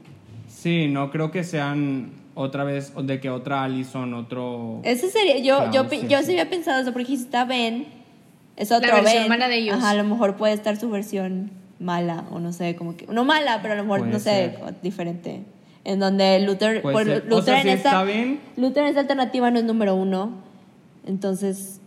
Sí, 0.48 0.88
no 0.88 1.10
creo 1.10 1.30
que 1.30 1.44
sean 1.44 2.10
otra 2.34 2.64
vez 2.64 2.92
de 3.02 3.20
que 3.20 3.28
otra 3.30 3.64
Allison, 3.64 4.14
otro... 4.14 4.80
Ese 4.82 5.10
sería, 5.10 5.38
yo, 5.38 5.56
Claro, 5.58 5.72
yo, 5.72 5.90
sí, 5.90 6.06
yo 6.08 6.18
sí. 6.20 6.24
sí 6.24 6.30
había 6.32 6.48
pensado 6.48 6.80
eso, 6.80 6.92
porque 6.92 7.08
si 7.08 7.14
está 7.14 7.44
Ben, 7.44 7.86
es 8.58 8.70
otro 8.72 8.92
versión 8.94 9.22
Ben. 9.22 9.28
mala 9.30 9.48
de 9.48 9.56
ellos. 9.56 9.76
Ajá, 9.76 9.90
a 9.90 9.94
lo 9.94 10.04
mejor 10.04 10.36
puede 10.36 10.52
estar 10.52 10.76
su 10.76 10.90
versión 10.90 11.50
mala, 11.80 12.24
o 12.30 12.40
no 12.40 12.52
sé, 12.52 12.74
como 12.76 12.96
que, 12.96 13.06
no 13.06 13.24
mala, 13.24 13.60
pero 13.62 13.72
a 13.74 13.76
lo 13.76 13.84
mejor, 13.84 14.00
Puede 14.00 14.12
no 14.12 14.18
sé, 14.18 14.24
ser. 14.58 14.74
diferente. 14.82 15.42
En 15.84 16.00
donde 16.00 16.38
Luther, 16.40 16.82
por- 16.82 17.04
ser. 17.04 17.22
O 17.22 17.28
Luther, 17.36 17.44
sea, 17.44 17.56
en 17.58 17.62
si 17.62 17.68
esta, 17.70 17.88
está 17.90 18.02
Ben- 18.02 18.40
Luther 18.56 18.82
en 18.82 18.88
esta 18.90 19.00
alternativa 19.00 19.50
no 19.50 19.58
es 19.60 19.64
número 19.64 19.94
uno, 19.94 20.32
entonces, 21.06 21.80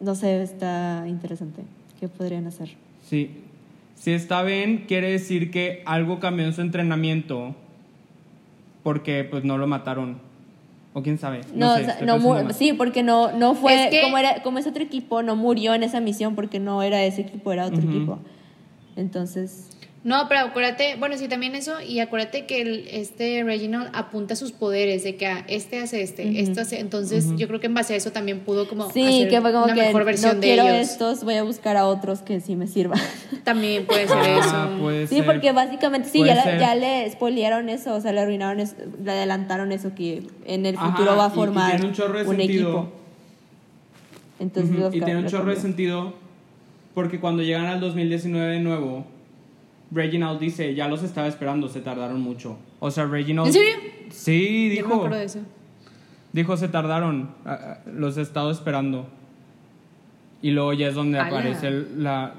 no 0.00 0.14
sé, 0.14 0.40
está 0.42 1.04
interesante. 1.08 1.62
¿Qué 2.00 2.08
podrían 2.08 2.46
hacer? 2.46 2.70
Sí. 3.02 3.30
Si 3.96 4.12
está 4.12 4.42
Ben, 4.42 4.84
quiere 4.86 5.10
decir 5.10 5.50
que 5.50 5.82
algo 5.86 6.20
cambió 6.20 6.46
en 6.46 6.52
su 6.52 6.60
entrenamiento 6.60 7.54
porque 8.82 9.24
pues 9.24 9.44
no 9.44 9.58
lo 9.58 9.66
mataron. 9.66 10.18
O 10.96 11.02
quién 11.02 11.18
sabe. 11.18 11.40
No, 11.52 11.76
No, 11.76 11.76
sé, 11.76 12.04
no 12.06 12.52
sí, 12.52 12.72
porque 12.72 13.02
no, 13.02 13.32
no 13.32 13.54
fue 13.56 13.74
Es 13.86 13.90
que- 13.90 14.02
como 14.02 14.16
era 14.16 14.42
como 14.44 14.58
es 14.58 14.66
otro 14.66 14.82
equipo, 14.82 15.22
no 15.22 15.34
murió 15.34 15.74
en 15.74 15.82
esa 15.82 16.00
misión 16.00 16.36
porque 16.36 16.60
no 16.60 16.82
era 16.82 17.02
ese 17.02 17.22
equipo, 17.22 17.52
era 17.52 17.66
otro 17.66 17.82
equipo. 17.82 18.20
Entonces, 18.96 19.73
No, 20.04 20.26
pero 20.28 20.40
acuérdate, 20.40 20.96
bueno, 20.98 21.16
sí, 21.16 21.28
también 21.28 21.54
eso, 21.54 21.80
y 21.80 21.98
acuérdate 22.00 22.44
que 22.44 22.60
el, 22.60 22.86
este 22.90 23.42
Reginald 23.42 23.88
apunta 23.94 24.36
sus 24.36 24.52
poderes, 24.52 25.02
de 25.02 25.16
que 25.16 25.26
ah, 25.26 25.46
este 25.48 25.78
hace 25.78 26.02
este, 26.02 26.40
esto 26.42 26.60
hace, 26.60 26.78
entonces 26.78 27.34
yo 27.38 27.48
creo 27.48 27.58
que 27.58 27.68
en 27.68 27.74
base 27.74 27.94
a 27.94 27.96
eso 27.96 28.12
también 28.12 28.40
pudo 28.40 28.68
como 28.68 28.90
sí, 28.90 29.02
hacer 29.02 29.28
que 29.30 29.40
fue 29.40 29.52
como 29.52 29.64
una 29.64 29.72
que 29.74 29.80
mejor 29.80 30.04
versión 30.04 30.34
no 30.34 30.40
de 30.42 30.46
quiero 30.46 30.64
ellos. 30.68 30.90
estos, 30.90 31.24
voy 31.24 31.36
a 31.36 31.42
buscar 31.42 31.78
a 31.78 31.86
otros 31.86 32.20
que 32.20 32.40
sí 32.40 32.54
me 32.54 32.66
sirvan. 32.66 33.00
También 33.44 33.86
puede 33.86 34.06
ser 34.06 34.18
Ah, 34.18 34.68
eso. 34.68 34.82
puede 34.82 35.06
sí, 35.06 35.16
ser. 35.16 35.24
porque 35.24 35.52
básicamente 35.52 36.10
sí, 36.10 36.22
ya, 36.22 36.58
ya 36.58 36.74
le 36.74 37.10
spoilearon 37.10 37.70
eso, 37.70 37.94
o 37.94 38.00
sea, 38.02 38.12
le 38.12 38.20
arruinaron 38.20 38.60
eso, 38.60 38.74
le 39.02 39.10
adelantaron 39.10 39.72
eso 39.72 39.94
que 39.94 40.22
en 40.44 40.66
el 40.66 40.76
Ajá, 40.76 40.90
futuro 40.90 41.16
va 41.16 41.24
a 41.24 41.28
y- 41.28 41.32
y 41.32 41.34
formar 41.34 41.70
tiene 41.76 41.86
un 41.86 41.94
chorro 41.94 42.18
de 42.18 42.24
un 42.28 42.36
sentido. 42.36 42.68
equipo. 42.70 42.92
Entonces, 44.38 44.76
Y 44.92 45.00
tiene 45.00 45.16
un 45.20 45.26
chorro 45.28 45.50
de 45.50 45.56
sentido 45.56 46.12
porque 46.92 47.20
cuando 47.20 47.42
llegan 47.42 47.66
al 47.66 47.80
2019 47.80 48.52
de 48.54 48.60
nuevo, 48.60 49.06
Reginald 49.94 50.40
dice, 50.40 50.74
ya 50.74 50.88
los 50.88 51.02
estaba 51.02 51.26
esperando, 51.28 51.68
se 51.68 51.80
tardaron 51.80 52.20
mucho. 52.20 52.58
O 52.80 52.90
sea, 52.90 53.04
Reginald... 53.06 53.46
¿En 53.46 53.52
serio? 53.52 53.74
Sí, 54.10 54.74
Yo 54.76 54.82
no 54.82 54.88
me 54.88 54.92
dijo. 54.92 54.94
acuerdo 54.96 55.16
de 55.18 55.24
eso. 55.24 55.38
Dijo, 56.32 56.56
se 56.56 56.68
tardaron, 56.68 57.30
ah, 57.46 57.58
ah, 57.62 57.78
los 57.86 58.16
he 58.18 58.22
estado 58.22 58.50
esperando. 58.50 59.06
Y 60.42 60.50
luego 60.50 60.72
ya 60.72 60.88
es 60.88 60.94
donde 60.94 61.18
Ala. 61.18 61.28
aparece 61.28 61.70
la, 61.96 62.34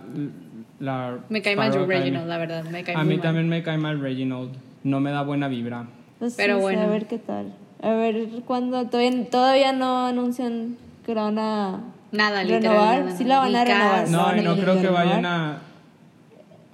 la... 0.80 1.18
Me 1.30 1.42
cae 1.42 1.56
mal 1.56 1.72
Reginald, 1.72 1.92
Academy. 2.08 2.28
la 2.28 2.38
verdad, 2.38 2.64
me 2.66 2.84
cae 2.84 2.96
A 2.96 3.04
mí 3.04 3.16
mal. 3.16 3.22
también 3.24 3.50
me 3.50 3.64
cae 3.64 3.78
mal 3.78 4.00
Reginald. 4.00 4.52
No 4.84 5.00
me 5.00 5.12
da 5.12 5.24
buena 5.24 5.48
vibra. 5.48 5.86
Pues 6.20 6.36
Pero 6.36 6.58
sí, 6.58 6.62
bueno. 6.62 6.82
A 6.82 6.88
ver 6.88 7.08
qué 7.08 7.18
tal. 7.18 7.54
A 7.82 7.90
ver 7.94 8.28
cuándo. 8.46 8.86
Todavía, 8.88 9.30
todavía 9.30 9.74
no 9.74 10.06
anuncian 10.08 10.78
que 11.06 11.16
la 11.16 11.24
van 11.24 11.40
a 11.40 11.80
Nada, 12.12 12.44
literal. 12.44 12.62
renovar. 12.64 13.00
nada. 13.06 13.18
Sí 13.18 13.24
la 13.24 13.40
van 13.40 13.56
a 13.56 13.64
renovar. 13.66 14.10
No, 14.10 14.36
No, 14.36 14.42
no 14.56 14.62
creo 14.62 14.82
que 14.82 14.88
vayan 14.90 15.26
a... 15.26 15.62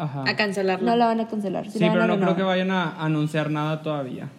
Ajá. 0.03 0.23
A 0.27 0.35
cancelarlo. 0.35 0.89
No 0.89 0.95
la 0.95 1.05
van 1.07 1.19
a 1.19 1.27
cancelar. 1.27 1.69
Sí, 1.69 1.79
pero 1.79 2.07
no 2.07 2.19
creo 2.19 2.35
que 2.35 2.43
vayan 2.43 2.71
a 2.71 2.95
anunciar 3.03 3.51
nada 3.51 3.81
todavía. 3.83 4.29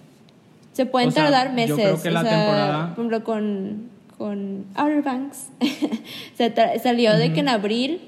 Se 0.73 0.87
pueden 0.87 1.09
O 1.11 1.13
sea, 1.13 1.25
tardar 1.25 1.49
yo 1.49 1.55
meses. 1.55 1.77
creo 1.77 2.03
que 2.03 2.11
la 2.11 2.21
o 2.21 2.23
sea, 2.25 2.33
temporada- 2.39 2.83
Por 2.95 3.05
ejemplo, 3.05 3.25
con, 3.25 3.89
con 4.19 4.65
Outer 4.75 5.03
Banks. 5.03 5.49
se 6.37 6.53
salió 6.83 7.17
de 7.17 7.33
que 7.33 7.41
en 7.41 7.49
abril 7.49 8.01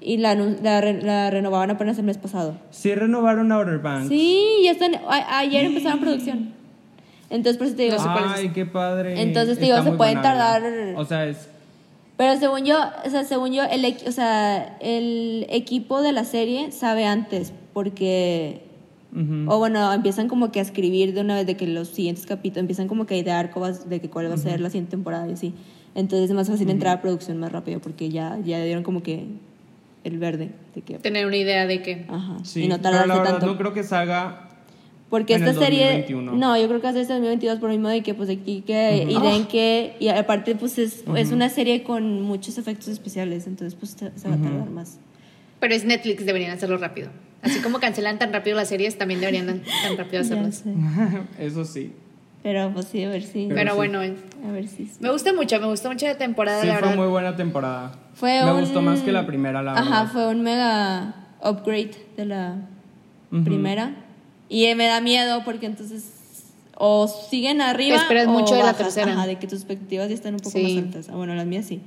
y 0.00 0.18
la, 0.18 0.34
la, 0.34 0.80
re- 0.80 1.00
la 1.02 1.30
renovaban 1.30 1.70
apenas 1.70 1.96
el 1.98 2.04
mes 2.04 2.18
pasado. 2.18 2.56
Sí 2.70 2.94
renovaron 2.94 3.50
Outer 3.52 3.78
Banks. 3.78 4.08
Sí, 4.08 4.44
ya 4.64 4.72
están. 4.72 4.94
a- 4.94 5.38
ayer 5.38 5.64
empezaron 5.64 6.00
producción. 6.00 6.52
Entonces, 7.30 7.56
por 7.56 7.66
eso 7.66 7.76
te 7.76 7.84
digo. 7.84 7.96
Ay, 7.98 8.50
qué 8.50 8.66
padre. 8.66 9.22
Entonces, 9.22 9.58
digo, 9.58 9.76
Está 9.78 9.90
se 9.90 9.96
pueden 9.96 10.20
tardar-. 10.20 10.62
O 10.96 11.04
sea, 11.04 11.24
es... 11.26 11.48
Pero 12.22 12.38
según 12.38 12.64
yo, 12.64 12.76
o 13.04 13.10
sea, 13.10 13.24
según 13.24 13.52
yo, 13.52 13.64
el, 13.64 13.96
o 14.06 14.12
sea, 14.12 14.76
el 14.78 15.44
equipo 15.50 16.02
de 16.02 16.12
la 16.12 16.22
serie 16.22 16.70
sabe 16.70 17.04
antes, 17.04 17.52
porque, 17.72 18.62
ujú. 19.12 19.50
o 19.52 19.58
bueno, 19.58 19.92
empiezan 19.92 20.28
como 20.28 20.52
que 20.52 20.60
a 20.60 20.62
escribir 20.62 21.14
de 21.14 21.22
una 21.22 21.34
vez 21.34 21.46
de 21.48 21.56
que 21.56 21.66
los 21.66 21.88
siguientes 21.88 22.24
capítulos, 22.24 22.60
empiezan 22.60 22.86
como 22.86 23.06
que 23.06 23.14
a 23.14 23.18
idear 23.18 23.50
cosas 23.50 23.88
de 23.88 24.00
que 24.00 24.08
cuál 24.08 24.30
va 24.30 24.34
a 24.34 24.38
ser 24.38 24.60
la 24.60 24.70
siguiente 24.70 24.92
temporada 24.92 25.28
y 25.28 25.32
así. 25.32 25.52
Entonces 25.96 26.30
es 26.30 26.36
más 26.36 26.48
fácil 26.48 26.70
entrar 26.70 26.98
a 26.98 27.00
producción 27.02 27.40
más 27.40 27.50
rápido, 27.50 27.80
porque 27.80 28.08
ya, 28.08 28.38
ya 28.44 28.62
dieron 28.62 28.84
como 28.84 29.02
que 29.02 29.26
el 30.04 30.18
verde, 30.20 30.52
de 30.76 30.82
que, 30.82 31.00
Tener 31.00 31.26
una 31.26 31.38
idea 31.38 31.66
de 31.66 31.82
que. 31.82 32.06
ajá, 32.08 32.36
Sí, 32.44 32.62
y 32.62 32.68
no 32.68 32.76
pero 32.76 32.82
tardarse 32.82 33.08
la 33.08 33.14
verdad 33.16 33.30
tanto. 33.32 33.46
no 33.46 33.58
creo 33.58 33.72
que 33.72 33.82
salga... 33.82 34.48
Porque 35.12 35.34
En 35.34 35.42
esta 35.46 35.50
el 35.50 35.58
serie. 35.58 35.84
2021. 35.84 36.32
No, 36.32 36.56
yo 36.56 36.66
creo 36.68 36.80
que 36.80 36.84
va 36.84 36.88
a 36.88 36.92
ser 36.94 37.02
este 37.02 37.12
2022 37.12 37.58
por 37.58 37.68
lo 37.68 37.74
mismo 37.74 37.90
de 37.90 38.02
que, 38.02 38.14
pues 38.14 38.30
aquí 38.30 38.62
que. 38.66 39.06
Y 39.06 39.20
den 39.20 39.44
que. 39.44 39.94
Y 40.00 40.08
aparte, 40.08 40.54
pues 40.54 40.78
es, 40.78 41.04
es 41.14 41.32
una 41.32 41.50
serie 41.50 41.82
con 41.82 42.22
muchos 42.22 42.56
efectos 42.56 42.88
especiales. 42.88 43.46
Entonces, 43.46 43.74
pues 43.78 43.90
se 43.90 44.06
va 44.28 44.34
a 44.36 44.38
tardar 44.38 44.70
más. 44.70 44.98
Pero 45.60 45.74
es 45.74 45.84
Netflix, 45.84 46.24
deberían 46.24 46.52
hacerlo 46.52 46.78
rápido. 46.78 47.10
Así 47.42 47.60
como 47.60 47.78
cancelan 47.78 48.18
tan 48.18 48.32
rápido 48.32 48.56
las 48.56 48.68
series, 48.70 48.96
también 48.96 49.20
deberían 49.20 49.44
tan, 49.48 49.62
rápido 49.98 50.22
hacerlas. 50.22 50.64
Eso 51.38 51.66
sí. 51.66 51.92
Pero 52.42 52.70
pues 52.72 52.86
sí, 52.86 53.04
a 53.04 53.10
ver 53.10 53.22
si. 53.22 53.48
Pero 53.48 53.54
Pero 53.54 53.70
sí. 53.72 53.76
bueno, 53.76 53.98
A 54.00 54.50
ver 54.50 54.66
si. 54.66 54.86
sí. 54.86 54.92
me 55.00 55.10
gusta 55.12 55.34
mucho, 55.34 55.60
me 55.60 55.66
gustó 55.66 55.90
mucho 55.90 56.06
la 56.06 56.16
temporada, 56.16 56.62
Sí, 56.62 56.68
la 56.68 56.72
fue 56.78 56.82
verdad. 56.88 56.96
muy 56.96 57.08
buena 57.10 57.36
temporada. 57.36 57.92
Fue 58.14 58.42
Me 58.46 58.50
un- 58.50 58.60
gustó 58.60 58.80
más 58.80 59.00
que 59.00 59.12
la 59.12 59.26
primera, 59.26 59.62
la 59.62 59.72
Ajá, 59.72 59.82
verdad. 60.04 60.06
fue 60.10 60.26
un 60.28 60.40
mega 60.42 61.14
upgrade 61.44 61.90
de 62.16 62.24
la 62.24 62.56
Ujú. 63.30 63.44
primera. 63.44 63.94
Y 64.52 64.66
eh, 64.66 64.74
me 64.74 64.84
da 64.84 65.00
miedo 65.00 65.44
porque 65.46 65.64
entonces 65.64 66.04
o 66.76 67.08
siguen 67.08 67.62
arriba 67.62 67.96
Te 67.96 68.02
esperas 68.02 68.26
o 68.26 68.30
mucho 68.32 68.54
de 68.54 68.62
la 68.62 68.74
tercera. 68.74 69.12
Ajá, 69.12 69.26
de 69.26 69.36
que 69.38 69.46
tus 69.46 69.60
expectativas 69.60 70.08
ya 70.10 70.14
están 70.14 70.34
un 70.34 70.40
poco 70.40 70.58
Sí. 70.58 70.62
más 70.62 70.84
altas. 70.84 71.08
Ah, 71.08 71.16
bueno, 71.16 71.34
las 71.34 71.46
mías 71.46 71.64
sí. 71.64 71.80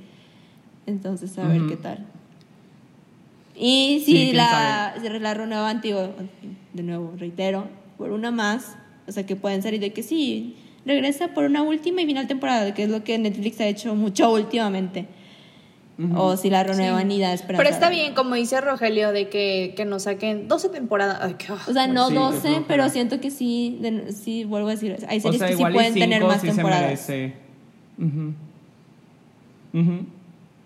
Entonces, 0.86 1.38
a 1.38 1.46
ver 1.46 1.66
qué 1.68 1.76
tal. 1.76 2.04
Y 3.54 4.02
Sí, 4.04 4.12
si 4.12 4.12
quién 4.24 4.36
la, 4.36 4.94
la 5.20 5.34
renuevan, 5.34 5.80
digo, 5.80 6.10
de 6.72 6.82
nuevo, 6.82 7.12
reitero, 7.16 7.68
por 7.98 8.10
una 8.10 8.32
más, 8.32 8.76
o 9.06 9.12
sea, 9.12 9.24
que 9.24 9.36
pueden 9.36 9.62
salir 9.62 9.78
de 9.80 9.92
que 9.92 10.02
sí, 10.02 10.56
regresa 10.84 11.28
por 11.28 11.44
una 11.44 11.62
última 11.62 12.02
y 12.02 12.06
final 12.06 12.26
temporada, 12.26 12.74
que 12.74 12.82
es 12.82 12.88
lo 12.90 13.04
que 13.04 13.16
Netflix 13.18 13.60
ha 13.60 13.66
hecho 13.66 13.94
mucho 13.94 14.30
últimamente. 14.32 15.06
O 16.14 16.36
si 16.36 16.50
la 16.50 16.62
renuevan 16.62 17.10
y 17.10 17.18
da 17.20 17.32
esperanza. 17.32 17.62
Pero 17.62 17.74
está 17.74 17.88
bien, 17.88 18.12
como 18.14 18.34
dice 18.34 18.60
Rogelio, 18.60 19.12
de 19.12 19.30
que, 19.30 19.72
que 19.76 19.86
nos 19.86 20.02
saquen 20.02 20.46
12 20.46 20.68
temporadas. 20.68 21.18
Ay, 21.22 21.36
qué- 21.38 21.50
O 21.52 21.72
sea, 21.72 21.86
no 21.86 22.08
sí, 22.08 22.12
qué 22.12 22.18
12, 22.20 22.40
flojera. 22.40 22.64
pero 22.68 22.88
siento 22.90 23.18
que 23.20 23.30
sí, 23.30 23.78
de- 23.80 24.12
sí, 24.12 24.44
vuelvo 24.44 24.68
a 24.68 24.72
decir, 24.72 24.94
hay 25.08 25.18
O 25.18 25.22
series 25.22 25.38
sea, 25.38 25.48
que 25.48 25.56
sí 25.56 25.64
pueden 25.72 25.94
tener 25.94 26.22
más 26.22 26.40
sí 26.42 26.48
se 26.48 26.54
temporadas. 26.54 26.82
merece. 26.82 27.32
Ujú. 27.98 28.34
Ujú. 29.72 30.06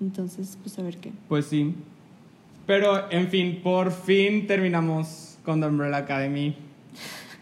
Entonces, 0.00 0.58
pues 0.62 0.78
a 0.78 0.82
ver 0.82 0.96
qué. 0.96 1.12
Pues 1.28 1.46
sí. 1.46 1.74
Pero, 2.66 3.10
en 3.12 3.28
fin, 3.28 3.60
por 3.62 3.92
fin 3.92 4.46
terminamos 4.46 5.38
con 5.44 5.60
The 5.60 5.66
Umbrella 5.68 5.98
Academy. 5.98 6.56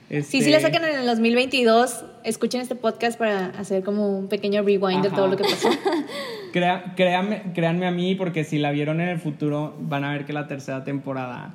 Sí, 0.08 0.16
Este, 0.16 0.42
sí 0.42 0.50
la 0.50 0.60
sacan 0.60 0.84
en 0.84 1.00
el 1.00 1.06
2022, 1.06 2.04
escuchen 2.24 2.62
este 2.62 2.74
podcast 2.74 3.18
para 3.18 3.46
hacer 3.58 3.82
como 3.82 4.18
un 4.18 4.28
pequeño 4.28 4.62
rewind 4.62 5.02
de 5.02 5.08
Ajá. 5.08 5.16
todo 5.16 5.26
lo 5.28 5.36
que 5.36 5.44
pasó. 5.44 5.68
crea- 6.52 6.94
créanme, 6.96 7.42
créanme 7.54 7.86
a 7.86 7.90
mí, 7.90 8.14
porque 8.14 8.44
si 8.44 8.56
la 8.58 8.70
vieron 8.70 9.00
en 9.02 9.08
el 9.08 9.18
futuro, 9.18 9.74
van 9.80 10.04
a 10.04 10.12
ver 10.12 10.24
que 10.24 10.32
la 10.32 10.46
tercera 10.46 10.82
temporada 10.82 11.54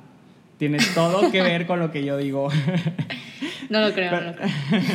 tiene 0.58 0.78
todo 0.94 1.32
que 1.32 1.42
ver 1.42 1.66
con 1.66 1.80
lo 1.80 1.90
que 1.90 2.04
yo 2.04 2.16
digo. 2.16 2.48
No 3.70 3.80
lo 3.80 3.94
creo, 3.94 4.10
no 4.12 4.20
lo 4.20 4.34
creo. 4.36 4.48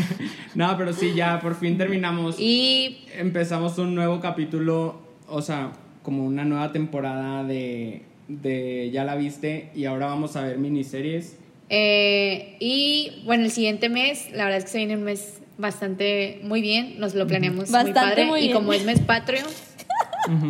no, 0.55 0.77
pero 0.77 0.93
sí, 0.93 1.13
ya 1.15 1.39
por 1.39 1.55
fin 1.55 1.75
terminamos. 1.75 2.39
Y 2.39 2.99
empezamos 3.17 3.79
un 3.79 3.95
nuevo 3.95 4.19
capítulo, 4.19 5.01
o 5.27 5.41
sea, 5.41 5.71
como 6.03 6.23
una 6.23 6.45
nueva 6.45 6.71
temporada 6.71 7.43
de, 7.43 8.03
de 8.27 8.91
Ya 8.93 9.05
la 9.05 9.15
viste 9.15 9.71
y 9.75 9.85
ahora 9.85 10.05
vamos 10.05 10.35
a 10.35 10.43
ver 10.43 10.59
miniseries. 10.59 11.37
Eh, 11.69 12.55
y 12.59 13.21
bueno, 13.25 13.43
el 13.45 13.51
siguiente 13.51 13.89
mes, 13.89 14.31
la 14.31 14.45
verdad 14.45 14.57
es 14.57 14.63
que 14.65 14.71
se 14.71 14.77
viene 14.79 14.95
un 14.97 15.03
mes 15.03 15.39
bastante 15.57 16.39
muy 16.43 16.61
bien, 16.61 16.99
nos 16.99 17.13
lo 17.15 17.27
planeamos 17.27 17.65
muy 17.69 17.73
Bastante 17.73 17.93
padre. 17.99 18.25
muy 18.25 18.39
y 18.39 18.43
bien. 18.47 18.53
como 18.53 18.73
es 18.73 18.83
mes 18.85 18.99
patrio, 19.01 19.41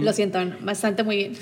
lo 0.01 0.13
siento, 0.13 0.39
bastante 0.61 1.03
muy 1.03 1.15
bien. 1.17 1.33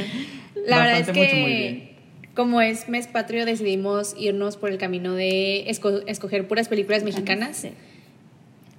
la 0.66 0.78
verdad 0.78 1.00
es 1.00 1.08
mucho, 1.08 1.20
que 1.20 1.34
muy 1.40 1.52
bien. 1.52 1.90
como 2.34 2.60
es 2.60 2.88
mes 2.88 3.06
patrio, 3.08 3.46
decidimos 3.46 4.14
irnos 4.18 4.56
por 4.56 4.70
el 4.70 4.78
camino 4.78 5.14
de 5.14 5.64
esco- 5.68 6.04
escoger 6.06 6.46
puras 6.46 6.68
películas 6.68 7.02
mexicanas. 7.02 7.56
Sí. 7.56 7.70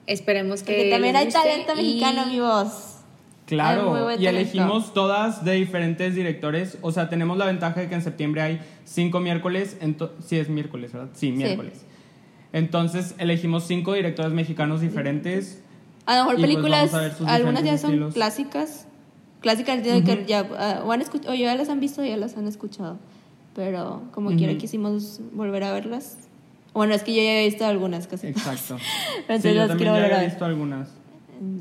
Esperemos 0.05 0.63
que. 0.63 0.73
Porque 0.73 0.89
también 0.89 1.13
les 1.15 1.25
hay 1.25 1.31
talento 1.31 1.73
y- 1.73 1.75
mexicano. 1.99 2.21
Hay 2.21 2.27
muy 2.37 2.39
Claro, 3.47 4.11
y 4.19 4.25
elegimos 4.27 4.93
todas 4.93 5.45
de 5.45 5.53
diferentes 5.53 6.13
directores. 6.13 6.77
O 6.81 6.91
sea, 6.91 7.07
tenemos 7.09 7.37
la 7.37 7.45
ventaja 7.45 7.79
de 7.79 7.87
que 7.87 7.95
en 7.95 8.01
septiembre 8.01 8.41
hay 8.41 8.61
cinco 8.83 9.21
miércoles. 9.21 9.77
sí, 10.25 10.37
es 10.37 10.49
miércoles, 10.49 10.91
¿verdad? 10.91 11.09
Sí, 11.13 11.31
miércoles. 11.31 11.85
Entonces 12.51 13.15
elegimos 13.17 13.65
cinco 13.65 13.93
directores 13.93 14.33
mexicanos 14.33 14.81
diferentes. 14.81 15.63
A 16.05 16.15
lo 16.17 16.21
mejor 16.23 16.35
pues, 16.35 16.47
películas, 16.47 16.93
a 16.93 17.33
algunas 17.33 17.63
ya 17.63 17.77
son 17.77 17.91
estilos. 17.91 18.13
clásicas. 18.13 18.87
Clásicas 19.41 19.81
tienen 19.81 20.03
que 20.03 20.25
ya, 20.25 20.45
ah, 20.57 20.81
o, 20.85 20.91
han 20.91 21.01
o 21.27 21.33
ya 21.33 21.55
las 21.55 21.69
han 21.69 21.79
visto 21.79 22.01
o 22.01 22.05
ya 22.05 22.17
las 22.17 22.35
han 22.37 22.47
escuchado. 22.47 22.97
Pero 23.55 24.03
como 24.11 24.29
quiera 24.35 24.51
Ujú. 24.53 24.61
quisimos 24.61 25.21
volver 25.33 25.63
a 25.63 25.71
verlas. 25.71 26.17
Bueno, 26.73 26.93
es 26.93 27.03
que 27.03 27.15
yo 27.15 27.21
ya 27.21 27.41
he 27.41 27.45
visto 27.45 27.65
algunas 27.65 28.07
casi. 28.07 28.27
Exacto. 28.27 28.77
Pero 29.27 29.41
sí, 29.41 29.47
entonces 29.49 29.53
yo 29.53 29.59
las 29.59 29.67
también 29.69 29.87
ya 29.87 29.93
volver 29.93 30.13
a 30.13 30.17
he 30.17 30.19
ver. 30.21 30.29
visto 30.29 30.45
algunas. 30.45 30.89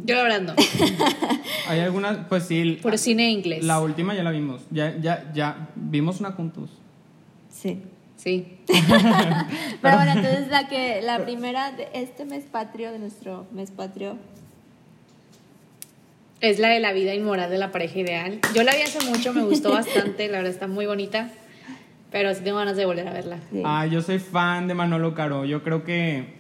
Yo 0.05 0.15
la 0.15 0.23
verdad 0.23 0.41
no. 0.43 0.55
Hay 1.69 1.81
algunas, 1.81 2.19
pues 2.29 2.45
sí. 2.45 2.79
Puro 2.83 2.97
cine 2.99 3.31
inglés. 3.31 3.65
La 3.65 3.81
última 3.81 4.15
ya 4.15 4.23
la 4.23 4.31
vimos. 4.31 4.63
Ya, 4.71 4.97
ya, 4.99 5.31
ya 5.35 5.69
vimos 5.75 6.21
una 6.21 6.33
juntos. 6.33 6.71
Sí. 7.51 7.83
Sí. 8.17 8.59
Pero 9.83 9.97
bueno, 9.97 10.13
entonces 10.13 10.49
la 10.49 10.69
que 10.69 11.01
la 11.03 11.23
primera 11.23 11.73
de 11.73 11.89
este 11.93 12.25
mes 12.25 12.45
patrio, 12.45 12.91
de 12.91 12.99
nuestro 12.99 13.47
mes 13.53 13.71
patrio, 13.71 14.17
Es 16.41 16.59
la 16.59 16.69
de 16.69 16.81
la 16.81 16.93
vida 16.93 17.15
inmoral 17.15 17.51
de 17.51 17.59
la 17.59 17.73
pareja 17.73 17.99
ideal. 17.99 18.41
Yo 18.55 18.63
la 18.63 18.75
vi 18.75 18.83
hace 18.83 19.05
mucho, 19.09 19.33
me 19.33 19.43
gustó 19.43 19.71
bastante, 19.73 20.29
la 20.29 20.39
verdad 20.39 20.53
está 20.53 20.67
muy 20.67 20.87
bonita. 20.87 21.31
Pero 22.11 22.33
sí 22.35 22.43
tengo 22.43 22.59
ganas 22.59 22.77
de 22.77 22.87
volver 22.87 23.07
a 23.09 23.13
verla. 23.13 23.39
sí. 23.51 23.63
Ah, 23.65 23.87
yo 23.87 24.01
soy 24.01 24.19
fan 24.19 24.69
de 24.69 24.75
Manolo 24.75 25.15
Caro. 25.15 25.45
Yo 25.45 25.63
creo 25.63 25.85
que. 25.85 26.36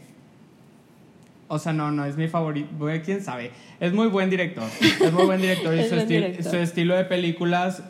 O 1.49 1.59
sea, 1.59 1.73
no, 1.73 1.91
no 1.93 2.05
es 2.05 2.17
mi 2.17 2.27
favorito. 2.29 2.69
Quién 3.05 3.23
sabe. 3.23 3.51
Es 3.81 3.93
muy 3.93 4.09
buen 4.09 4.31
director. 4.31 4.65
Es 4.83 5.13
muy 5.13 5.25
buen 5.27 5.41
director 5.41 5.75
y 5.75 5.79
Es 5.81 5.89
su, 5.89 5.95
buen 5.95 6.07
estil- 6.07 6.09
director. 6.09 6.45
su 6.51 6.57
estilo 6.57 6.97
de 6.97 7.05
películas 7.05 7.83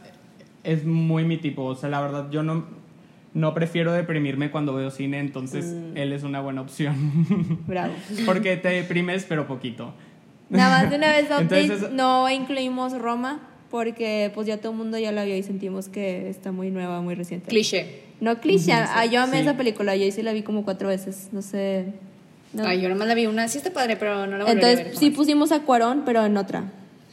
es 0.65 0.85
muy 0.85 1.25
mi 1.25 1.37
tipo. 1.39 1.65
O 1.65 1.75
sea, 1.75 1.89
la 1.89 2.01
verdad, 2.01 2.29
yo 2.31 2.43
no, 2.43 2.67
no 3.35 3.55
prefiero 3.55 3.93
deprimirme 3.93 4.51
cuando 4.51 4.75
veo 4.75 4.91
cine, 4.91 5.21
entonces 5.21 5.67
Mm. 5.67 5.97
él 5.97 6.13
es 6.13 6.23
una 6.23 6.41
buena 6.41 6.61
opción. 6.61 6.95
bravo. 7.67 7.95
Porque 8.27 8.57
te 8.57 8.69
deprimes, 8.69 9.25
pero 9.29 9.47
poquito. 9.47 9.95
Nada 10.51 10.83
más 10.83 10.91
de 10.91 10.97
una 10.97 11.09
vez 11.09 11.27
Entonces- 11.41 11.91
no 11.93 12.29
incluimos 12.31 12.93
Roma 12.99 13.41
porque 13.71 14.31
pues 14.35 14.47
ya 14.47 14.59
todo 14.59 14.73
el 14.73 14.79
mundo 14.79 14.99
ya 14.99 15.13
la 15.13 15.25
vio 15.25 15.37
y 15.37 15.43
sentimos 15.43 15.89
que 15.89 16.29
está 16.29 16.53
muy 16.53 16.71
nueva, 16.71 17.01
muy 17.01 17.15
reciente. 17.15 17.49
Cliché. 17.49 18.03
No 18.21 18.39
cliché, 18.41 18.73
ah, 18.73 19.05
yo 19.07 19.21
amé 19.23 19.39
Sí. 19.39 19.43
esa 19.43 19.57
película, 19.57 19.95
yo 19.97 20.11
sí 20.13 20.23
la 20.23 20.33
vi 20.33 20.43
como 20.43 20.65
cuatro 20.65 20.89
veces, 20.89 21.29
no 21.33 21.43
sé. 21.43 21.93
No. 22.57 22.67
Ay, 22.67 22.81
yo 22.81 22.89
nomás 22.89 23.09
la 23.09 23.15
vi 23.15 23.27
una, 23.27 23.47
sí 23.49 23.59
está 23.59 23.71
padre, 23.73 23.97
pero 23.97 24.27
no 24.27 24.37
la 24.39 24.45
volvería 24.45 24.51
a 24.51 24.71
ver. 24.71 24.79
Entonces 24.79 24.99
sí 24.99 25.11
pusimos 25.11 25.53
a 25.53 25.61
Cuarón, 25.61 26.03
pero 26.05 26.25
en 26.25 26.37
otra. 26.37 26.65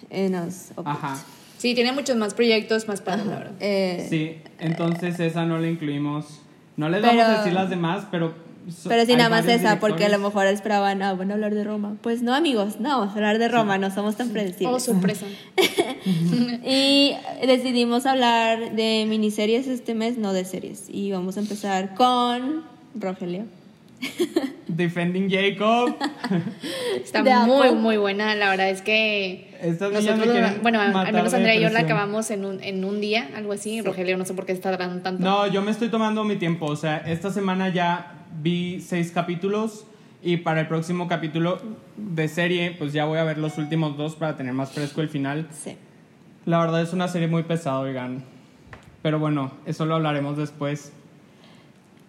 En 0.09 0.31
los. 0.33 0.71
Ajá. 0.85 1.17
Sí, 1.57 1.73
tiene 1.75 1.91
muchos 1.93 2.15
más 2.17 2.33
proyectos, 2.33 2.87
más 2.87 3.01
padres, 3.01 3.25
la 3.25 3.35
verdad. 3.37 3.51
Eh, 3.59 4.05
Sí, 4.09 4.37
entonces 4.59 5.19
esa 5.19 5.45
no 5.45 5.57
la 5.59 5.67
incluimos. 5.69 6.41
No 6.75 6.89
les 6.89 7.01
Pero- 7.01 7.15
vamos 7.17 7.29
a 7.33 7.37
decir 7.39 7.53
las 7.53 7.69
demás, 7.69 8.05
pero. 8.11 8.33
so- 8.69 8.89
Pero 8.89 9.05
sí, 9.05 9.15
nada 9.15 9.29
más 9.29 9.47
esa, 9.47 9.79
porque 9.79 10.05
a 10.05 10.09
lo 10.09 10.19
mejor 10.19 10.45
esperaban, 10.47 11.01
ah, 11.01 11.13
bueno, 11.13 11.33
hablar 11.35 11.53
de 11.53 11.63
Roma. 11.63 11.95
Pues 12.01 12.21
no, 12.21 12.33
amigos, 12.33 12.79
no 12.79 12.89
vamos 12.99 13.09
a 13.13 13.17
hablar 13.17 13.37
de 13.39 13.47
Roma, 13.47 13.77
no 13.77 13.91
somos 13.91 14.15
tan 14.17 14.29
Oh, 14.29 14.33
predecibles. 14.33 14.83
sorpresa. 14.83 15.25
Y 16.65 17.13
decidimos 17.45 18.05
hablar 18.05 18.73
de 18.75 19.05
miniseries 19.07 19.67
este 19.67 19.93
mes, 19.95 20.17
no 20.17 20.33
de 20.33 20.45
series. 20.45 20.85
Y 20.89 21.11
vamos 21.11 21.37
a 21.37 21.39
empezar 21.41 21.93
con 21.95 22.63
Rogelio. 22.95 23.45
Defending 24.67 25.29
Jacob. 25.29 25.95
Está 27.03 27.23
De 27.23 27.35
muy, 27.45 27.67
Apple. 27.67 27.79
muy 27.79 27.97
buena. 27.97 28.35
La 28.35 28.49
verdad 28.49 28.69
es 28.69 28.81
que 28.81 29.55
Estas 29.61 29.91
niñas 29.91 30.17
nosotros, 30.17 30.61
bueno, 30.61 30.79
al 30.81 31.13
menos 31.13 31.33
Andrea 31.33 31.55
y 31.55 31.61
yo 31.61 31.69
la 31.69 31.81
acabamos 31.81 32.31
en 32.31 32.45
un, 32.45 32.61
en 32.63 32.83
un 32.83 33.01
día, 33.01 33.29
algo 33.35 33.53
así. 33.53 33.81
Rogelio 33.81 34.17
no 34.17 34.25
sé 34.25 34.33
por 34.33 34.45
qué 34.45 34.51
está 34.51 34.71
tardando 34.71 35.01
tanto. 35.01 35.23
No, 35.23 35.47
yo 35.47 35.61
me 35.61 35.71
estoy 35.71 35.89
tomando 35.89 36.23
mi 36.23 36.35
tiempo. 36.37 36.65
O 36.65 36.75
sea, 36.75 36.97
esta 36.97 37.31
semana 37.31 37.69
ya 37.69 38.25
vi 38.41 38.81
seis 38.81 39.11
capítulos. 39.11 39.85
Y 40.25 40.37
para 40.37 40.61
el 40.61 40.67
próximo 40.67 41.09
capítulo 41.09 41.59
de 41.97 42.29
serie, 42.29 42.71
pues 42.79 42.93
ya 42.93 43.03
voy 43.03 43.17
a 43.19 43.25
ver 43.25 43.37
los 43.37 43.57
últimos 43.57 43.97
dos 43.97 44.15
para 44.15 44.37
tener 44.37 44.53
más 44.53 44.71
fresco 44.71 45.01
el 45.01 45.09
final. 45.09 45.49
Sí. 45.51 45.75
La 46.45 46.59
verdad 46.59 46.81
es 46.81 46.93
una 46.93 47.09
serie 47.09 47.27
muy 47.27 47.43
pesada, 47.43 47.79
oigan. 47.79 48.23
Pero 49.01 49.19
bueno, 49.19 49.51
eso 49.65 49.85
lo 49.85 49.95
hablaremos 49.95 50.37
después. 50.37 50.93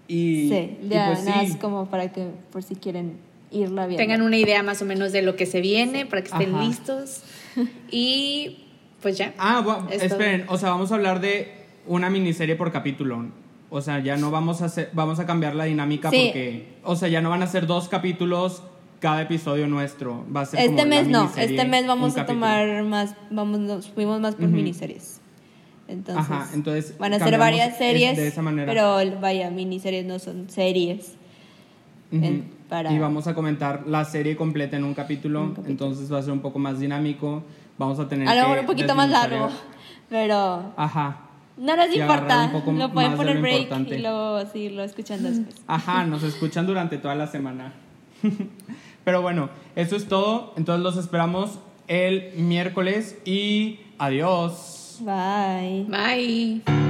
Y, 0.09 0.48
Sí, 0.50 0.76
y 0.82 0.88
ya 0.88 1.07
pues 1.09 1.24
nada 1.24 1.40
sí. 1.42 1.48
más 1.48 1.57
como 1.59 1.86
para 1.86 2.12
que, 2.12 2.28
por 2.52 2.62
si 2.62 2.74
quieren 2.74 3.16
irla 3.50 3.86
viendo. 3.86 4.02
Tengan 4.02 4.22
una 4.22 4.36
idea 4.36 4.62
más 4.62 4.82
o 4.82 4.84
menos 4.84 5.12
de 5.12 5.22
lo 5.22 5.36
que 5.36 5.46
se 5.46 5.61
viene 5.61 6.07
para 6.07 6.22
que 6.22 6.28
estén 6.28 6.55
Ajá. 6.55 6.64
listos. 6.64 7.22
Y 7.90 8.59
pues 9.00 9.16
ya. 9.18 9.32
Ah, 9.38 9.62
bu- 9.64 9.88
Es 9.90 9.98
todo. 9.98 10.07
esperen, 10.07 10.44
o 10.48 10.57
sea, 10.59 10.70
vamos 10.70 10.90
a 10.92 10.96
hablar 10.96 11.20
de 11.20 11.52
una 11.86 12.11
miniserie 12.11 12.57
por 12.57 12.72
capítulo. 12.72 13.26
O 13.70 13.80
sea, 13.80 13.98
ya 14.00 14.16
no 14.16 14.30
vamos 14.30 14.62
a 14.62 14.66
hacer, 14.66 14.90
vamos 14.92 15.18
a 15.20 15.26
cambiar 15.26 15.55
la 15.55 15.64
dinámica 15.64 16.11
Sí. 16.11 16.22
porque, 16.24 16.66
o 16.84 16.96
sea, 16.96 17.09
ya 17.09 17.20
no 17.20 17.30
van 17.30 17.42
a 17.42 17.46
ser 17.46 17.66
dos 17.66 17.88
capítulos 17.88 18.62
cada 19.00 19.22
episodio 19.22 19.66
nuestro. 19.68 20.24
Va 20.34 20.42
a 20.42 20.46
ser 20.46 20.61
Este 20.61 20.86
mes 20.86 21.09
no, 21.09 21.30
este 21.36 21.64
mes 21.64 21.86
vamos 21.86 22.16
a 22.16 22.24
tomar 22.26 22.82
más, 22.84 23.14
vamos, 23.30 23.61
nos 23.61 23.88
fuimos 23.90 24.20
más 24.20 24.34
por 24.36 24.48
miniseries. 24.48 25.20
Entonces, 25.87 26.30
Ajá, 26.30 26.49
entonces 26.55 26.97
van 26.99 27.12
a 27.12 27.18
ser 27.18 27.39
varias 27.39 27.72
es- 27.72 27.78
series, 27.78 28.16
de 28.16 28.26
esa 28.28 28.41
manera. 28.43 28.72
pero 28.72 29.20
vaya, 29.20 29.51
miniseries 29.51 30.05
no 30.07 30.18
son 30.18 30.49
series. 30.49 31.14
Ujú. 32.12 32.24
en- 32.24 32.55
para... 32.68 32.93
Y 32.93 32.99
vamos 32.99 33.26
a 33.26 33.35
comentar 33.35 33.85
la 33.87 34.05
serie 34.05 34.37
completa 34.37 34.76
en 34.76 34.85
un 34.85 34.95
capítulo, 34.95 35.41
Un 35.43 35.49
capítulo. 35.51 35.70
entonces 35.70 36.12
va 36.12 36.18
a 36.18 36.22
ser 36.22 36.32
un 36.32 36.41
poco 36.41 36.59
más 36.59 36.80
dinámico. 36.80 37.43
Vamos 37.76 37.99
a 37.99 38.09
tener 38.09 38.26
a 38.28 38.35
lo 38.35 38.43
mejor 38.43 38.59
un 38.61 38.66
poquito 38.66 38.95
más 38.95 39.11
largo, 39.11 39.49
pero 40.09 40.72
Ajá. 40.76 41.18
no 41.59 41.76
nos 41.76 41.95
importa. 41.95 42.45
un 42.47 42.53
poco 42.53 42.72
Lo 42.72 42.91
pueden 42.93 43.14
poner 43.16 43.35
lo 43.37 43.43
break 43.43 43.62
importante. 43.62 43.99
y 43.99 44.03
luego 44.03 44.47
seguirlo 44.47 44.82
escuchando 44.85 45.28
después. 45.28 45.57
Ajá, 45.66 46.05
nos 46.07 46.22
escuchan 46.22 46.66
durante 46.66 46.97
toda 46.99 47.14
la 47.14 47.26
semana. 47.26 47.72
Pero 49.05 49.20
bueno, 49.20 49.51
eso 49.76 49.97
es 49.97 50.09
todo. 50.09 50.55
Entonces 50.57 50.82
los 50.82 50.97
esperamos 50.97 51.59
el 51.89 52.32
miércoles 52.39 53.18
y 53.26 53.80
adiós. 53.99 54.74
Bye. 55.01 55.84
Bye. 55.88 56.84